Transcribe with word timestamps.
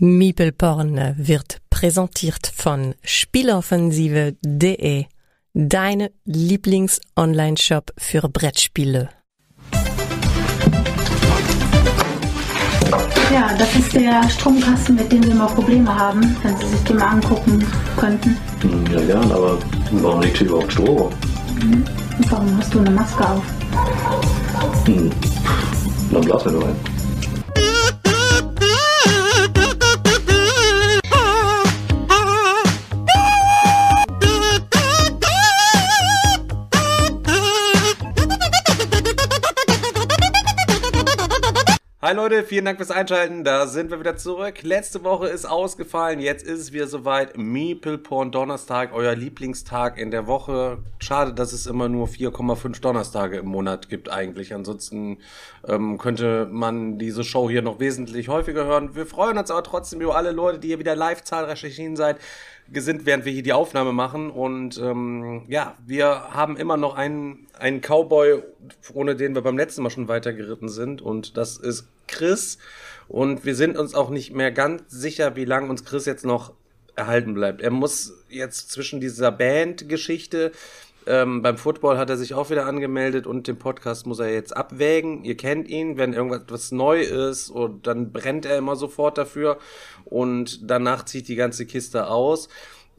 Miepelporn 0.00 1.16
wird 1.18 1.58
präsentiert 1.70 2.52
von 2.54 2.94
Spieloffensive.de, 3.02 5.06
deine 5.54 6.12
Lieblings-Online-Shop 6.24 7.90
für 7.98 8.28
Brettspiele. 8.28 9.08
Ja, 13.32 13.56
das 13.58 13.74
ist 13.74 13.92
der 13.92 14.22
Stromkasten, 14.30 14.94
mit 14.94 15.10
dem 15.10 15.24
wir 15.24 15.32
immer 15.32 15.48
Probleme 15.48 15.92
haben, 15.92 16.36
wenn 16.44 16.56
Sie 16.58 16.66
sich 16.68 16.80
den 16.84 16.98
mal 16.98 17.08
angucken 17.08 17.66
könnten. 17.96 18.36
Hm, 18.60 18.84
Ja, 18.92 19.00
gern, 19.00 19.32
aber 19.32 19.58
warum 19.90 20.20
liegt 20.22 20.38
hier 20.38 20.46
überhaupt 20.46 20.72
Strom? 20.74 21.12
Und 21.60 21.84
warum 22.30 22.56
hast 22.56 22.72
du 22.72 22.78
eine 22.78 22.92
Maske 22.92 23.28
auf? 23.28 23.42
Hm. 24.86 25.10
Dann 26.12 26.20
blasen 26.22 26.52
wir 26.52 26.60
doch 26.60 26.68
ein. 26.68 26.97
Hi 42.00 42.14
Leute, 42.14 42.44
vielen 42.44 42.64
Dank 42.64 42.78
fürs 42.78 42.92
Einschalten. 42.92 43.42
Da 43.42 43.66
sind 43.66 43.90
wir 43.90 43.98
wieder 43.98 44.16
zurück. 44.16 44.62
Letzte 44.62 45.02
Woche 45.02 45.26
ist 45.26 45.46
ausgefallen. 45.46 46.20
Jetzt 46.20 46.46
ist 46.46 46.60
es 46.60 46.72
wieder 46.72 46.86
soweit. 46.86 47.36
Meeple 47.36 47.98
Porn 47.98 48.30
Donnerstag, 48.30 48.92
euer 48.92 49.16
Lieblingstag 49.16 49.98
in 49.98 50.12
der 50.12 50.28
Woche. 50.28 50.78
Schade, 51.00 51.34
dass 51.34 51.52
es 51.52 51.66
immer 51.66 51.88
nur 51.88 52.06
4,5 52.06 52.80
Donnerstage 52.80 53.38
im 53.38 53.46
Monat 53.46 53.88
gibt 53.88 54.12
eigentlich. 54.12 54.54
Ansonsten 54.54 55.18
ähm, 55.66 55.98
könnte 55.98 56.46
man 56.52 56.98
diese 57.00 57.24
Show 57.24 57.50
hier 57.50 57.62
noch 57.62 57.80
wesentlich 57.80 58.28
häufiger 58.28 58.64
hören. 58.64 58.94
Wir 58.94 59.04
freuen 59.04 59.36
uns 59.36 59.50
aber 59.50 59.64
trotzdem 59.64 60.00
über 60.00 60.14
alle 60.14 60.30
Leute, 60.30 60.60
die 60.60 60.68
hier 60.68 60.78
wieder 60.78 60.94
live 60.94 61.24
zahlreich 61.24 61.64
erschienen 61.64 61.96
seid 61.96 62.18
sind, 62.74 63.06
während 63.06 63.24
wir 63.24 63.32
hier 63.32 63.42
die 63.42 63.52
Aufnahme 63.52 63.92
machen. 63.92 64.30
Und 64.30 64.78
ähm, 64.78 65.44
ja, 65.48 65.76
wir 65.86 66.30
haben 66.30 66.56
immer 66.56 66.76
noch 66.76 66.94
einen, 66.94 67.46
einen 67.58 67.80
Cowboy, 67.80 68.42
ohne 68.92 69.16
den 69.16 69.34
wir 69.34 69.42
beim 69.42 69.56
letzten 69.56 69.82
Mal 69.82 69.90
schon 69.90 70.08
weitergeritten 70.08 70.68
sind. 70.68 71.02
Und 71.02 71.36
das 71.36 71.56
ist 71.56 71.88
Chris. 72.06 72.58
Und 73.08 73.44
wir 73.44 73.54
sind 73.54 73.76
uns 73.76 73.94
auch 73.94 74.10
nicht 74.10 74.32
mehr 74.32 74.52
ganz 74.52 74.82
sicher, 74.88 75.36
wie 75.36 75.44
lange 75.44 75.68
uns 75.68 75.84
Chris 75.84 76.04
jetzt 76.04 76.24
noch 76.24 76.52
erhalten 76.94 77.32
bleibt. 77.32 77.62
Er 77.62 77.70
muss 77.70 78.24
jetzt 78.28 78.70
zwischen 78.70 79.00
dieser 79.00 79.30
Band-Geschichte, 79.32 80.52
ähm, 81.08 81.40
beim 81.42 81.56
Football 81.56 81.96
hat 81.96 82.10
er 82.10 82.18
sich 82.18 82.34
auch 82.34 82.50
wieder 82.50 82.66
angemeldet 82.66 83.26
und 83.26 83.46
den 83.48 83.58
Podcast 83.58 84.06
muss 84.06 84.18
er 84.18 84.30
jetzt 84.30 84.56
abwägen. 84.56 85.24
Ihr 85.24 85.36
kennt 85.36 85.68
ihn, 85.68 85.96
wenn 85.96 86.12
irgendwas 86.12 86.70
neu 86.70 87.00
ist 87.00 87.48
und 87.48 87.86
dann 87.86 88.12
brennt 88.12 88.44
er 88.44 88.58
immer 88.58 88.76
sofort 88.76 89.16
dafür 89.16 89.58
und 90.04 90.70
danach 90.70 91.04
zieht 91.04 91.28
die 91.28 91.36
ganze 91.36 91.64
Kiste 91.64 92.08
aus. 92.08 92.48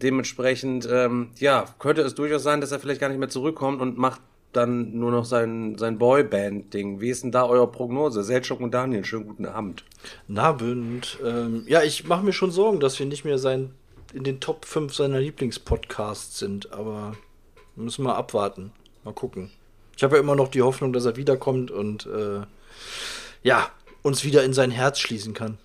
Dementsprechend, 0.02 0.88
ähm, 0.92 1.30
ja, 1.38 1.66
könnte 1.78 2.02
es 2.02 2.16
durchaus 2.16 2.42
sein, 2.42 2.62
dass 2.62 2.72
er 2.72 2.80
vielleicht 2.80 3.02
gar 3.02 3.10
nicht 3.10 3.20
mehr 3.20 3.30
zurückkommt 3.30 3.82
und 3.82 3.98
macht 3.98 4.22
dann 4.54 4.98
nur 4.98 5.12
noch 5.12 5.26
sein, 5.26 5.78
sein 5.78 6.00
Boyband-Ding. 6.00 7.02
Wie 7.02 7.10
ist 7.10 7.23
denn 7.23 7.32
da 7.32 7.46
eure 7.46 7.70
Prognose? 7.72 8.23
Selchuk 8.23 8.60
und 8.62 8.73
Daniel, 8.73 9.06
schönen 9.06 9.28
guten 9.28 9.46
Abend. 9.46 9.84
Nabend. 10.28 11.20
Ähm, 11.23 11.64
ja, 11.68 11.84
ich 11.84 12.08
mache 12.08 12.26
mir 12.26 12.34
schon 12.34 12.50
Sorgen, 12.50 12.80
dass 12.80 12.98
wir 12.98 13.06
nicht 13.06 13.26
mehr 13.26 13.38
sein, 13.38 13.72
in 14.14 14.23
den 14.23 14.40
Top 14.40 14.66
5 14.66 14.96
seiner 14.96 15.20
Lieblingspodcasts 15.20 16.40
sind, 16.40 16.73
aber 16.73 17.14
müssen 17.80 18.04
wir 18.06 18.16
abwarten. 18.16 18.72
Mal 19.04 19.14
gucken. 19.14 19.50
Ich 19.96 20.04
habe 20.04 20.16
ja 20.16 20.22
immer 20.22 20.36
noch 20.36 20.50
die 20.50 20.62
Hoffnung, 20.62 20.94
dass 20.94 21.06
er 21.06 21.16
wiederkommt 21.16 21.72
und 21.72 22.06
äh, 22.06 22.42
ja, 23.44 23.70
uns 24.02 24.24
wieder 24.24 24.44
in 24.44 24.54
sein 24.54 24.72
Herz 24.72 25.00
schließen 25.00 25.34
kann. 25.34 25.58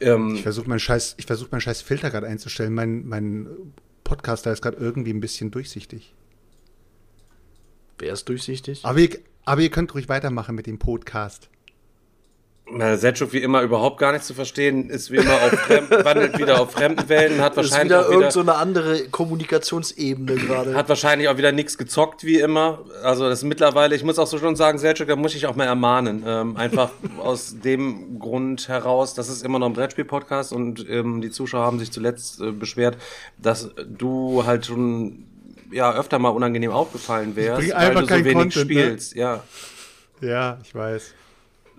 Ähm, 0.00 0.34
Ich 0.34 0.42
versuche 0.42 0.68
meinen 0.68 0.80
scheiß, 0.80 1.14
ich 1.18 1.26
versuche 1.26 1.48
meinen 1.50 1.60
scheiß 1.60 1.82
Filter 1.82 2.10
gerade 2.10 2.26
einzustellen. 2.26 2.74
Mein, 2.74 3.06
mein 3.06 3.48
Podcaster 4.04 4.52
ist 4.52 4.62
gerade 4.62 4.76
irgendwie 4.76 5.12
ein 5.12 5.20
bisschen 5.20 5.50
durchsichtig. 5.50 6.12
Wer 7.98 8.12
ist 8.12 8.28
durchsichtig? 8.28 8.84
Aber 8.84 8.98
ihr, 8.98 9.18
aber 9.44 9.60
ihr 9.60 9.70
könnt 9.70 9.94
ruhig 9.94 10.08
weitermachen 10.08 10.54
mit 10.54 10.66
dem 10.66 10.78
Podcast. 10.78 11.48
Na, 12.70 12.96
Selchuk 12.96 13.34
wie 13.34 13.42
immer 13.42 13.60
überhaupt 13.60 13.98
gar 13.98 14.12
nicht 14.12 14.24
zu 14.24 14.32
verstehen, 14.32 14.88
ist 14.88 15.10
wie 15.10 15.16
immer 15.16 15.34
auf 15.34 15.50
Fremd, 15.50 15.90
wandelt 16.04 16.38
wieder 16.38 16.62
auf 16.62 16.72
fremden 16.72 17.08
Wellen, 17.10 17.42
hat 17.42 17.58
Das 17.58 17.66
ist 17.66 17.72
wahrscheinlich 17.72 17.92
wieder 17.92 18.00
auch 18.00 18.10
wieder, 18.10 18.20
irgend 18.20 18.32
so 18.32 18.40
eine 18.40 18.54
andere 18.54 19.08
Kommunikationsebene 19.10 20.34
gerade. 20.34 20.74
hat 20.74 20.88
wahrscheinlich 20.88 21.28
auch 21.28 21.36
wieder 21.36 21.52
nichts 21.52 21.76
gezockt 21.76 22.24
wie 22.24 22.40
immer. 22.40 22.80
Also 23.02 23.28
das 23.28 23.40
ist 23.40 23.44
mittlerweile, 23.44 23.94
ich 23.94 24.02
muss 24.02 24.18
auch 24.18 24.26
so 24.26 24.38
schon 24.38 24.56
sagen, 24.56 24.78
Selchuk, 24.78 25.08
da 25.08 25.16
muss 25.16 25.34
ich 25.34 25.46
auch 25.46 25.56
mal 25.56 25.66
ermahnen. 25.66 26.24
Ähm, 26.26 26.56
einfach 26.56 26.90
aus 27.18 27.60
dem 27.60 28.18
Grund 28.18 28.66
heraus, 28.68 29.12
das 29.12 29.28
ist 29.28 29.44
immer 29.44 29.58
noch 29.58 29.66
ein 29.66 29.74
Brettspiel-Podcast 29.74 30.54
und 30.54 30.88
ähm, 30.88 31.20
die 31.20 31.30
Zuschauer 31.30 31.66
haben 31.66 31.78
sich 31.78 31.92
zuletzt 31.92 32.40
äh, 32.40 32.50
beschwert, 32.50 32.96
dass 33.36 33.70
du 33.86 34.44
halt 34.46 34.64
schon 34.64 35.26
ja 35.70 35.92
öfter 35.94 36.18
mal 36.18 36.30
unangenehm 36.30 36.70
aufgefallen 36.70 37.36
wärst, 37.36 37.74
weil 37.74 37.94
du 37.94 38.06
so 38.06 38.08
wenig 38.10 38.32
Content, 38.32 38.56
ne? 38.56 38.62
spielst. 38.62 39.14
Ja. 39.16 39.42
Ja, 40.22 40.58
ich 40.62 40.74
weiß. 40.74 41.12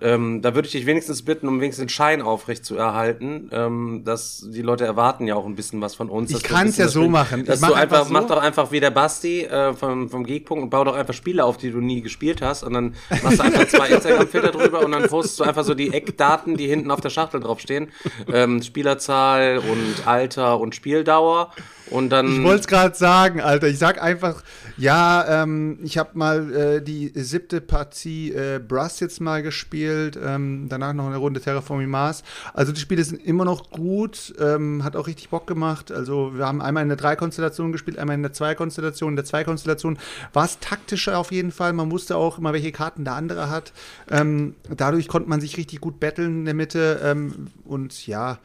Ähm, 0.00 0.42
da 0.42 0.54
würde 0.54 0.66
ich 0.66 0.72
dich 0.72 0.84
wenigstens 0.84 1.22
bitten, 1.22 1.48
um 1.48 1.60
wenigstens 1.60 1.84
den 1.84 1.88
Schein 1.88 2.20
aufrecht 2.20 2.66
zu 2.66 2.76
erhalten, 2.76 3.48
ähm, 3.50 4.02
dass 4.04 4.46
die 4.46 4.60
Leute 4.60 4.84
erwarten 4.84 5.26
ja 5.26 5.34
auch 5.36 5.46
ein 5.46 5.54
bisschen 5.54 5.80
was 5.80 5.94
von 5.94 6.10
uns. 6.10 6.30
Ich 6.30 6.42
kann's 6.42 6.76
bisschen 6.76 6.84
ja 6.84 6.88
so 6.88 7.08
machen. 7.08 7.40
Ich 7.40 7.46
Dass 7.46 7.60
mach 7.60 7.68
du 7.68 7.74
einfach, 7.74 7.98
einfach 8.00 8.08
so. 8.08 8.12
mach 8.12 8.26
doch 8.26 8.42
einfach 8.42 8.72
wie 8.72 8.80
der 8.80 8.90
Basti 8.90 9.42
äh, 9.44 9.72
vom, 9.72 10.10
vom 10.10 10.24
Geekpunkt 10.24 10.64
und 10.64 10.70
bau 10.70 10.84
doch 10.84 10.94
einfach 10.94 11.14
Spiele 11.14 11.44
auf, 11.44 11.56
die 11.56 11.70
du 11.70 11.80
nie 11.80 12.02
gespielt 12.02 12.42
hast 12.42 12.62
und 12.62 12.74
dann 12.74 12.94
machst 13.22 13.38
du 13.38 13.42
einfach 13.44 13.66
zwei 13.68 13.88
Instagram-Filter 13.88 14.52
drüber 14.52 14.84
und 14.84 14.92
dann 14.92 15.08
postest 15.08 15.40
du 15.40 15.44
einfach 15.44 15.64
so 15.64 15.74
die 15.74 15.92
Eckdaten, 15.94 16.56
die 16.56 16.66
hinten 16.66 16.90
auf 16.90 17.00
der 17.00 17.10
Schachtel 17.10 17.40
draufstehen. 17.40 17.88
Ähm, 18.30 18.62
Spielerzahl 18.62 19.58
und 19.58 20.06
Alter 20.06 20.60
und 20.60 20.74
Spieldauer 20.74 21.52
und 21.90 22.10
dann... 22.10 22.26
Ich 22.32 22.42
wollte 22.42 22.60
es 22.60 22.66
gerade 22.66 22.96
sagen, 22.96 23.40
Alter. 23.40 23.68
Ich 23.68 23.78
sag 23.78 24.02
einfach, 24.02 24.42
ja, 24.76 25.42
ähm, 25.42 25.78
ich 25.82 25.98
habe 25.98 26.10
mal 26.14 26.52
äh, 26.52 26.82
die 26.82 27.12
siebte 27.14 27.60
Partie 27.60 28.32
äh, 28.32 28.58
Brass 28.58 29.00
jetzt 29.00 29.20
mal 29.20 29.42
gespielt, 29.42 30.18
ähm, 30.22 30.66
danach 30.68 30.92
noch 30.92 31.06
eine 31.06 31.16
Runde 31.16 31.40
Terraforming 31.40 31.88
Mars. 31.88 32.22
Also 32.54 32.72
die 32.72 32.80
Spiele 32.80 33.04
sind 33.04 33.24
immer 33.24 33.44
noch 33.44 33.70
gut, 33.70 34.34
ähm, 34.38 34.84
hat 34.84 34.96
auch 34.96 35.06
richtig 35.06 35.28
Bock 35.30 35.46
gemacht. 35.46 35.92
Also 35.92 36.36
wir 36.36 36.46
haben 36.46 36.60
einmal 36.60 36.82
in 36.82 36.88
der 36.88 36.96
Drei-Konstellation 36.96 37.72
gespielt, 37.72 37.98
einmal 37.98 38.16
in 38.16 38.22
der 38.22 38.32
Zwei-Konstellation. 38.32 39.10
In 39.10 39.16
der 39.16 39.24
Zwei-Konstellation 39.24 39.98
war 40.32 40.44
es 40.44 40.58
taktischer 40.58 41.18
auf 41.18 41.32
jeden 41.32 41.52
Fall. 41.52 41.72
Man 41.72 41.90
wusste 41.90 42.16
auch 42.16 42.38
immer, 42.38 42.52
welche 42.52 42.72
Karten 42.72 43.04
der 43.04 43.14
andere 43.14 43.48
hat. 43.50 43.72
Ähm, 44.10 44.54
dadurch 44.76 45.08
konnte 45.08 45.28
man 45.28 45.40
sich 45.40 45.56
richtig 45.56 45.80
gut 45.80 46.00
betteln 46.00 46.40
in 46.40 46.44
der 46.44 46.54
Mitte. 46.54 47.00
Ähm, 47.02 47.48
und 47.64 48.06
ja, 48.06 48.38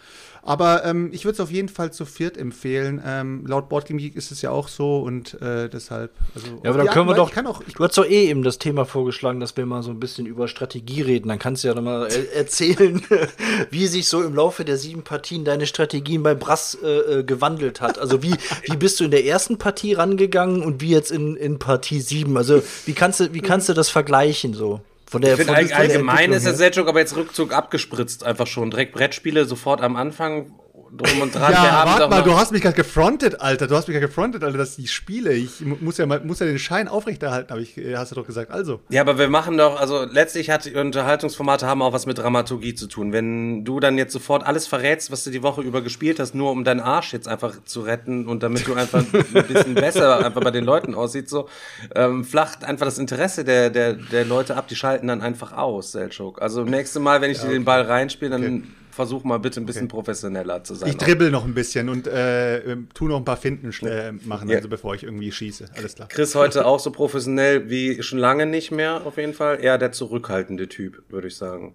aber 0.43 0.83
ähm, 0.85 1.09
ich 1.11 1.25
würde 1.25 1.33
es 1.33 1.39
auf 1.39 1.51
jeden 1.51 1.69
Fall 1.69 1.93
zu 1.93 2.05
viert 2.05 2.37
empfehlen. 2.37 3.01
Ähm, 3.05 3.45
laut 3.45 3.69
Boardgame 3.69 3.99
Geek 3.99 4.15
ist 4.15 4.31
es 4.31 4.41
ja 4.41 4.51
auch 4.51 4.67
so 4.67 4.99
und 4.99 5.39
äh, 5.41 5.69
deshalb. 5.69 6.11
Also, 6.33 6.47
Ja, 6.63 6.69
aber 6.71 6.79
dann 6.79 6.87
können 6.87 7.07
wir 7.07 7.15
doch. 7.15 7.31
Kann 7.31 7.45
auch, 7.47 7.61
du 7.63 7.83
hast 7.83 7.97
doch 7.97 8.05
eh 8.05 8.29
eben 8.29 8.43
das 8.43 8.57
Thema 8.57 8.85
vorgeschlagen, 8.85 9.39
dass 9.39 9.55
wir 9.55 9.65
mal 9.65 9.83
so 9.83 9.91
ein 9.91 9.99
bisschen 9.99 10.25
über 10.25 10.47
Strategie 10.47 11.01
reden. 11.01 11.29
Dann 11.29 11.39
kannst 11.39 11.63
du 11.63 11.67
ja 11.67 11.75
noch 11.75 11.83
mal 11.83 12.07
er 12.07 12.35
erzählen, 12.35 13.01
wie 13.69 13.87
sich 13.87 14.07
so 14.07 14.23
im 14.23 14.33
Laufe 14.33 14.65
der 14.65 14.77
sieben 14.77 15.03
Partien 15.03 15.45
deine 15.45 15.67
Strategien 15.67 16.23
bei 16.23 16.33
Brass 16.33 16.77
äh, 16.83 17.19
äh, 17.19 17.23
gewandelt 17.23 17.81
hat. 17.81 17.99
Also 17.99 18.23
wie, 18.23 18.33
wie 18.65 18.77
bist 18.77 18.99
du 18.99 19.03
in 19.03 19.11
der 19.11 19.25
ersten 19.25 19.57
Partie 19.57 19.93
rangegangen 19.93 20.63
und 20.63 20.81
wie 20.81 20.89
jetzt 20.89 21.11
in, 21.11 21.35
in 21.35 21.59
Partie 21.59 22.01
sieben? 22.01 22.37
Also 22.37 22.63
wie 22.85 22.93
kannst 22.93 23.19
du, 23.19 23.33
wie 23.33 23.41
kannst 23.41 23.69
du 23.69 23.73
das 23.73 23.89
vergleichen 23.89 24.53
so? 24.53 24.81
Von 25.11 25.21
der, 25.21 25.37
Ich 25.37 25.45
finde 25.45 25.65
der 25.65 25.77
allgemein 25.77 26.31
ist 26.31 26.45
der 26.45 26.53
her? 26.53 26.57
Selchuk 26.57 26.87
aber 26.87 26.99
jetzt 26.99 27.17
Rückzug 27.17 27.53
abgespritzt 27.53 28.23
einfach 28.23 28.47
schon. 28.47 28.71
Direkt 28.71 28.93
Brettspiele 28.93 29.43
sofort 29.43 29.81
am 29.81 29.97
Anfang 29.97 30.53
drum 30.95 31.21
und 31.21 31.35
dran. 31.35 31.51
Ja, 31.53 31.83
warte 31.85 32.07
mal, 32.07 32.21
du 32.23 32.35
hast 32.37 32.51
mich 32.51 32.61
gerade 32.61 32.75
gefrontet, 32.75 33.39
Alter. 33.41 33.67
Du 33.67 33.75
hast 33.75 33.87
mich 33.87 33.95
gerade 33.95 34.07
gefrontet, 34.07 34.43
Alter, 34.43 34.57
dass 34.57 34.77
ich 34.77 34.91
spiele. 34.91 35.33
Ich 35.33 35.61
mu- 35.61 35.77
muss 35.79 35.97
ja, 35.97 36.05
mal, 36.05 36.19
muss 36.21 36.39
ja 36.39 36.45
den 36.45 36.59
Schein 36.59 36.87
aufrechterhalten, 36.87 37.49
habe 37.51 37.61
ich, 37.61 37.77
äh, 37.77 37.95
hast 37.95 38.11
du 38.11 38.15
doch 38.15 38.25
gesagt. 38.25 38.51
Also. 38.51 38.81
Ja, 38.89 39.01
aber 39.01 39.17
wir 39.17 39.29
machen 39.29 39.57
doch, 39.57 39.79
also 39.79 40.03
letztlich 40.03 40.49
hat 40.49 40.67
Unterhaltungsformate 40.67 41.65
haben 41.65 41.81
auch 41.81 41.93
was 41.93 42.05
mit 42.05 42.17
Dramaturgie 42.17 42.75
zu 42.75 42.87
tun. 42.87 43.13
Wenn 43.13 43.63
du 43.63 43.79
dann 43.79 43.97
jetzt 43.97 44.13
sofort 44.13 44.45
alles 44.45 44.67
verrätst, 44.67 45.11
was 45.11 45.23
du 45.23 45.31
die 45.31 45.43
Woche 45.43 45.61
über 45.61 45.81
gespielt 45.81 46.19
hast, 46.19 46.35
nur 46.35 46.51
um 46.51 46.63
deinen 46.63 46.79
Arsch 46.81 47.13
jetzt 47.13 47.27
einfach 47.27 47.55
zu 47.65 47.81
retten 47.81 48.27
und 48.27 48.43
damit 48.43 48.67
du 48.67 48.73
einfach 48.73 49.03
ein 49.33 49.47
bisschen 49.47 49.75
besser 49.75 50.25
einfach 50.25 50.41
bei 50.41 50.51
den 50.51 50.63
Leuten 50.65 50.93
aussieht, 50.95 51.29
so 51.29 51.47
ähm, 51.95 52.23
flacht 52.23 52.63
einfach 52.63 52.85
das 52.85 52.97
Interesse 52.97 53.43
der, 53.43 53.69
der, 53.69 53.93
der 53.93 54.25
Leute 54.25 54.55
ab, 54.57 54.67
die 54.67 54.75
schalten 54.75 55.07
dann 55.07 55.21
einfach 55.21 55.53
aus, 55.53 55.91
Selchuk. 55.91 56.41
Also 56.41 56.63
nächste 56.63 56.99
Mal, 56.99 57.21
wenn 57.21 57.31
ich 57.31 57.39
dir 57.39 57.49
den 57.49 57.65
Ball 57.65 57.81
reinspiele, 57.83 58.31
dann 58.31 58.63
versuch 58.91 59.23
mal 59.23 59.39
bitte 59.39 59.59
ein 59.59 59.65
bisschen 59.65 59.87
professioneller 59.87 60.63
zu 60.63 60.75
sein. 60.75 60.89
Ich 60.89 60.97
dribbel 60.97 61.31
noch 61.31 61.45
ein 61.45 61.53
bisschen 61.53 61.89
und 61.89 62.07
äh, 62.07 62.59
ähm, 62.59 62.87
tu 62.93 63.07
noch 63.07 63.17
ein 63.17 63.25
paar 63.25 63.37
Finden 63.37 63.71
äh, 63.85 64.11
machen, 64.11 64.49
Ja. 64.49 64.57
also 64.57 64.69
bevor 64.69 64.93
ich 64.95 65.03
irgendwie 65.03 65.31
schieße. 65.31 65.65
Alles 65.75 65.95
klar. 65.95 66.07
Chris 66.09 66.35
heute 66.35 66.65
auch 66.65 66.79
so 66.79 66.91
professionell 66.91 67.69
wie 67.69 68.03
schon 68.03 68.19
lange 68.19 68.45
nicht 68.45 68.71
mehr, 68.71 69.01
auf 69.05 69.17
jeden 69.17 69.33
Fall. 69.33 69.63
Eher 69.63 69.77
der 69.77 69.91
zurückhaltende 69.91 70.67
Typ, 70.69 71.03
würde 71.09 71.27
ich 71.27 71.35
sagen. 71.35 71.73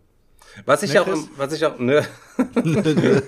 Was 0.64 0.82
ich 0.82 0.94
Ne, 0.94 1.02
auch, 1.02 1.08
was 1.36 1.52
ich 1.52 1.64
auch, 1.66 1.78
ne, 1.78 2.02
Ne, 2.64 3.22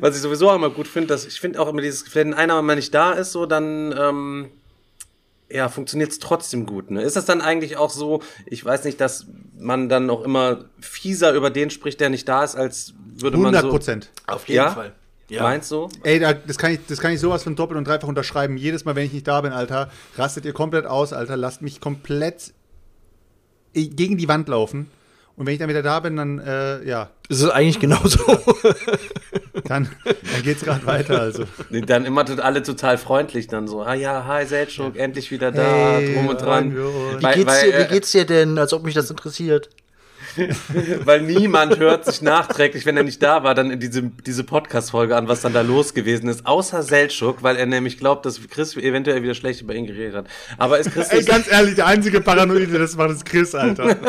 was 0.00 0.16
ich 0.16 0.22
sowieso 0.22 0.50
auch 0.50 0.56
immer 0.56 0.70
gut 0.70 0.88
finde, 0.88 1.08
dass 1.08 1.26
ich 1.26 1.40
finde 1.40 1.60
auch 1.60 1.68
immer 1.68 1.80
dieses, 1.80 2.14
wenn 2.14 2.34
einer 2.34 2.60
mal 2.62 2.76
nicht 2.76 2.92
da 2.94 3.12
ist, 3.12 3.32
so 3.32 3.46
dann, 3.46 3.94
ähm, 3.98 4.48
ja, 5.50 5.68
funktioniert 5.68 6.10
es 6.10 6.18
trotzdem 6.18 6.66
gut. 6.66 6.90
Ne? 6.90 7.02
Ist 7.02 7.16
das 7.16 7.24
dann 7.24 7.40
eigentlich 7.40 7.76
auch 7.76 7.90
so, 7.90 8.22
ich 8.46 8.64
weiß 8.64 8.84
nicht, 8.84 9.00
dass 9.00 9.26
man 9.58 9.88
dann 9.88 10.10
auch 10.10 10.22
immer 10.22 10.66
fieser 10.80 11.32
über 11.32 11.50
den 11.50 11.70
spricht, 11.70 12.00
der 12.00 12.10
nicht 12.10 12.28
da 12.28 12.42
ist, 12.44 12.56
als 12.56 12.94
würde 13.14 13.36
man 13.36 13.54
100 13.54 13.62
so... 13.62 13.70
Prozent. 13.70 14.10
Auf 14.26 14.48
jeden 14.48 14.56
Ja? 14.56 14.70
Fall. 14.70 14.92
Meinst 15.28 15.72
du? 15.72 15.88
Ey, 16.04 16.20
da, 16.20 16.34
das, 16.34 16.56
kann 16.56 16.72
ich, 16.72 16.80
das 16.86 17.00
kann 17.00 17.12
ich 17.12 17.18
sowas 17.18 17.42
von 17.42 17.56
doppelt 17.56 17.76
und 17.78 17.86
dreifach 17.86 18.06
unterschreiben. 18.06 18.56
Jedes 18.56 18.84
Mal, 18.84 18.94
wenn 18.94 19.06
ich 19.06 19.12
nicht 19.12 19.26
da 19.26 19.40
bin, 19.40 19.52
Alter, 19.52 19.90
rastet 20.16 20.44
ihr 20.44 20.52
komplett 20.52 20.86
aus, 20.86 21.12
Alter. 21.12 21.36
Lasst 21.36 21.62
mich 21.62 21.80
komplett 21.80 22.52
gegen 23.74 24.16
die 24.16 24.28
Wand 24.28 24.48
laufen. 24.48 24.88
Und 25.36 25.44
wenn 25.46 25.52
ich 25.52 25.58
dann 25.58 25.68
wieder 25.68 25.82
da 25.82 26.00
bin, 26.00 26.16
dann, 26.16 26.38
äh, 26.38 26.82
ja, 26.84 27.10
Es 27.28 27.42
ist 27.42 27.50
eigentlich 27.50 27.78
genauso. 27.78 28.18
dann, 29.64 29.90
dann 30.04 30.42
geht's 30.42 30.64
gerade 30.64 30.86
weiter. 30.86 31.20
Also. 31.20 31.44
Nee, 31.68 31.82
Dann 31.82 32.06
immer 32.06 32.24
alle 32.42 32.62
total 32.62 32.96
freundlich 32.96 33.46
dann 33.46 33.68
so, 33.68 33.82
ah 33.82 33.92
ja, 33.92 34.24
hi 34.26 34.46
Selchuk, 34.46 34.96
endlich 34.96 35.30
wieder 35.30 35.52
da, 35.52 35.62
Hey, 35.62 36.14
drum 36.14 36.28
und 36.28 36.40
dran. 36.40 36.74
Wie 36.74 37.34
geht's, 37.34 37.46
weil, 37.46 37.70
dir, 37.70 37.74
äh, 37.76 37.84
wie 37.84 37.94
geht's 37.94 38.12
dir 38.12 38.24
denn, 38.24 38.56
als 38.58 38.72
ob 38.72 38.84
mich 38.84 38.94
das 38.94 39.10
interessiert? 39.10 39.68
weil 41.04 41.22
niemand 41.22 41.78
hört 41.78 42.04
sich 42.04 42.22
nachträglich, 42.22 42.86
wenn 42.86 42.96
er 42.96 43.02
nicht 43.02 43.22
da 43.22 43.42
war, 43.42 43.54
dann 43.54 43.70
in 43.70 43.80
diese, 43.80 44.02
diese 44.02 44.44
Podcast-Folge 44.44 45.16
an, 45.16 45.28
was 45.28 45.40
dann 45.40 45.52
da 45.52 45.62
los 45.62 45.94
gewesen 45.94 46.28
ist, 46.28 46.46
außer 46.46 46.82
Selchuk, 46.82 47.42
weil 47.42 47.56
er 47.56 47.66
nämlich 47.66 47.98
glaubt, 47.98 48.26
dass 48.26 48.40
Chris 48.48 48.76
eventuell 48.76 49.22
wieder 49.22 49.34
schlecht 49.34 49.62
über 49.62 49.74
ihn 49.74 49.86
geredet 49.86 50.14
hat. 50.14 50.26
Aber 50.58 50.78
ist 50.78 50.92
Chris 50.92 51.08
Ey, 51.08 51.24
ganz 51.24 51.50
ehrlich, 51.50 51.74
der 51.76 51.86
einzige 51.86 52.20
Paranoide, 52.20 52.78
das 52.78 52.96
macht, 52.96 53.10
ist 53.10 53.24
Chris, 53.24 53.54
Alter. 53.54 53.96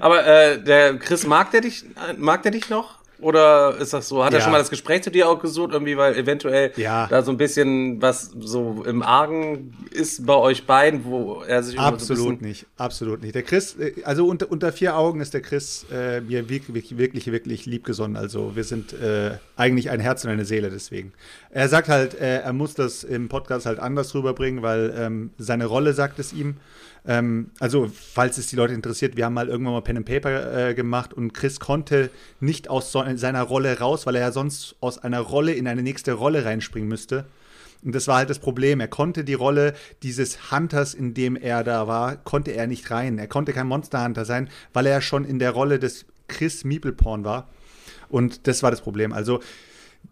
Aber 0.00 0.26
äh, 0.26 0.62
der 0.62 0.96
Chris, 0.98 1.26
mag 1.26 1.50
der 1.50 1.60
dich, 1.60 1.84
mag 2.16 2.42
der 2.42 2.52
dich 2.52 2.70
noch? 2.70 2.98
Oder 3.20 3.76
ist 3.78 3.92
das 3.92 4.08
so? 4.08 4.24
Hat 4.24 4.32
er 4.32 4.38
Ja. 4.38 4.42
schon 4.44 4.52
mal 4.52 4.58
das 4.58 4.70
Gespräch 4.70 5.02
zu 5.02 5.10
dir 5.10 5.28
auch 5.28 5.40
gesucht, 5.40 5.72
irgendwie, 5.72 5.96
weil 5.96 6.14
eventuell 6.16 6.72
Ja. 6.76 7.06
da 7.06 7.22
so 7.22 7.30
ein 7.30 7.36
bisschen 7.36 8.00
was 8.02 8.30
so 8.38 8.84
im 8.86 9.02
Argen 9.02 9.74
ist 9.90 10.26
bei 10.26 10.34
euch 10.34 10.66
beiden, 10.66 11.04
wo 11.04 11.42
er 11.42 11.62
sich 11.62 11.76
so 11.76 11.80
Absolut 11.80 12.30
bisschen, 12.40 12.46
nicht, 12.48 12.66
absolut 12.76 13.22
nicht. 13.22 13.34
Der 13.34 13.42
Chris, 13.42 13.76
äh, 13.78 13.92
also 14.04 14.26
unter, 14.26 14.50
unter 14.50 14.70
vier 14.72 14.96
Augen 14.96 15.20
ist 15.20 15.32
der 15.34 15.40
Chris 15.40 15.86
äh, 15.92 16.20
mir 16.20 16.48
wirklich, 16.50 16.98
wirklich, 16.98 17.32
wirklich 17.32 17.64
liebgesonnen. 17.66 18.16
Also 18.16 18.54
wir 18.54 18.64
sind 18.64 18.92
äh, 18.92 19.38
eigentlich 19.56 19.90
ein 19.90 20.00
Herz 20.00 20.24
und 20.24 20.30
eine 20.30 20.44
Seele 20.44 20.70
deswegen. 20.70 21.12
Er 21.50 21.68
sagt 21.68 21.88
halt, 21.88 22.20
äh, 22.20 22.40
er 22.40 22.52
muss 22.52 22.74
das 22.74 23.02
im 23.02 23.28
Podcast 23.28 23.64
halt 23.66 23.78
anders 23.78 24.14
rüberbringen, 24.14 24.62
weil 24.62 24.94
ähm, 24.96 25.30
seine 25.38 25.66
Rolle 25.66 25.92
sagt 25.94 26.18
es 26.18 26.32
ihm. 26.32 26.56
Ähm, 27.06 27.50
also, 27.60 27.88
falls 27.88 28.36
es 28.38 28.48
die 28.48 28.56
Leute 28.56 28.74
interessiert, 28.74 29.16
wir 29.16 29.24
haben 29.24 29.34
mal 29.34 29.48
irgendwann 29.48 29.74
mal 29.74 29.82
Pen 29.82 29.98
and 29.98 30.06
Paper 30.06 30.70
äh, 30.70 30.74
gemacht 30.74 31.14
und 31.14 31.32
Chris 31.34 31.60
konnte 31.60 32.10
nicht 32.40 32.68
aus 32.68 32.90
so, 32.90 33.04
seiner 33.14 33.42
Rolle 33.42 33.78
raus, 33.78 34.06
weil 34.06 34.16
er 34.16 34.22
ja 34.22 34.32
sonst 34.32 34.76
aus 34.80 34.98
einer 34.98 35.20
Rolle 35.20 35.52
in 35.52 35.68
eine 35.68 35.82
nächste 35.82 36.12
Rolle 36.14 36.44
reinspringen 36.44 36.88
müsste. 36.88 37.26
Und 37.84 37.94
das 37.94 38.08
war 38.08 38.16
halt 38.16 38.30
das 38.30 38.40
Problem. 38.40 38.80
Er 38.80 38.88
konnte 38.88 39.22
die 39.22 39.34
Rolle 39.34 39.74
dieses 40.02 40.50
Hunters, 40.50 40.94
in 40.94 41.14
dem 41.14 41.36
er 41.36 41.62
da 41.62 41.86
war, 41.86 42.16
konnte 42.16 42.50
er 42.50 42.66
nicht 42.66 42.90
rein. 42.90 43.18
Er 43.18 43.28
konnte 43.28 43.52
kein 43.52 43.68
Monster 43.68 44.02
Hunter 44.02 44.24
sein, 44.24 44.48
weil 44.72 44.86
er 44.86 44.92
ja 44.92 45.00
schon 45.00 45.24
in 45.24 45.38
der 45.38 45.52
Rolle 45.52 45.78
des 45.78 46.06
Chris 46.26 46.64
Meepleporn 46.64 47.24
war. 47.24 47.48
Und 48.08 48.48
das 48.48 48.62
war 48.62 48.70
das 48.70 48.80
Problem. 48.80 49.12
Also, 49.12 49.40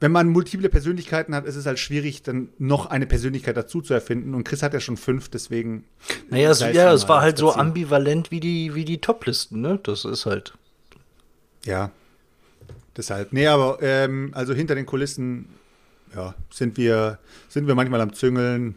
wenn 0.01 0.13
man 0.13 0.29
multiple 0.29 0.69
Persönlichkeiten 0.69 1.35
hat, 1.35 1.47
ist 1.47 1.57
es 1.57 1.67
halt 1.67 1.79
schwierig, 1.79 2.23
dann 2.23 2.49
noch 2.59 2.87
eine 2.87 3.07
Persönlichkeit 3.07 3.57
dazu 3.57 3.81
zu 3.81 3.95
erfinden. 3.95 4.35
Und 4.35 4.45
Chris 4.45 4.63
hat 4.63 4.75
ja 4.75 4.81
schon 4.81 4.97
fünf, 4.97 5.29
deswegen. 5.29 5.85
Naja, 6.31 6.51
es, 6.51 6.61
ja, 6.61 6.93
es 6.93 7.09
war 7.09 7.21
halt 7.21 7.39
so 7.39 7.53
ambivalent 7.53 8.31
wie 8.31 8.41
die, 8.41 8.75
wie 8.75 8.85
die 8.85 9.01
Toplisten, 9.01 9.61
ne? 9.61 9.79
Das 9.83 10.05
ist 10.05 10.27
halt. 10.27 10.55
Ja. 11.65 11.91
Deshalb. 12.97 13.33
Nee, 13.33 13.47
aber 13.47 13.79
ähm, 13.83 14.31
also 14.35 14.55
hinter 14.55 14.75
den 14.75 14.87
Kulissen, 14.87 15.47
ja, 16.15 16.35
sind 16.51 16.77
wir, 16.77 17.19
sind 17.49 17.67
wir 17.67 17.75
manchmal 17.75 18.01
am 18.01 18.13
Züngeln, 18.13 18.77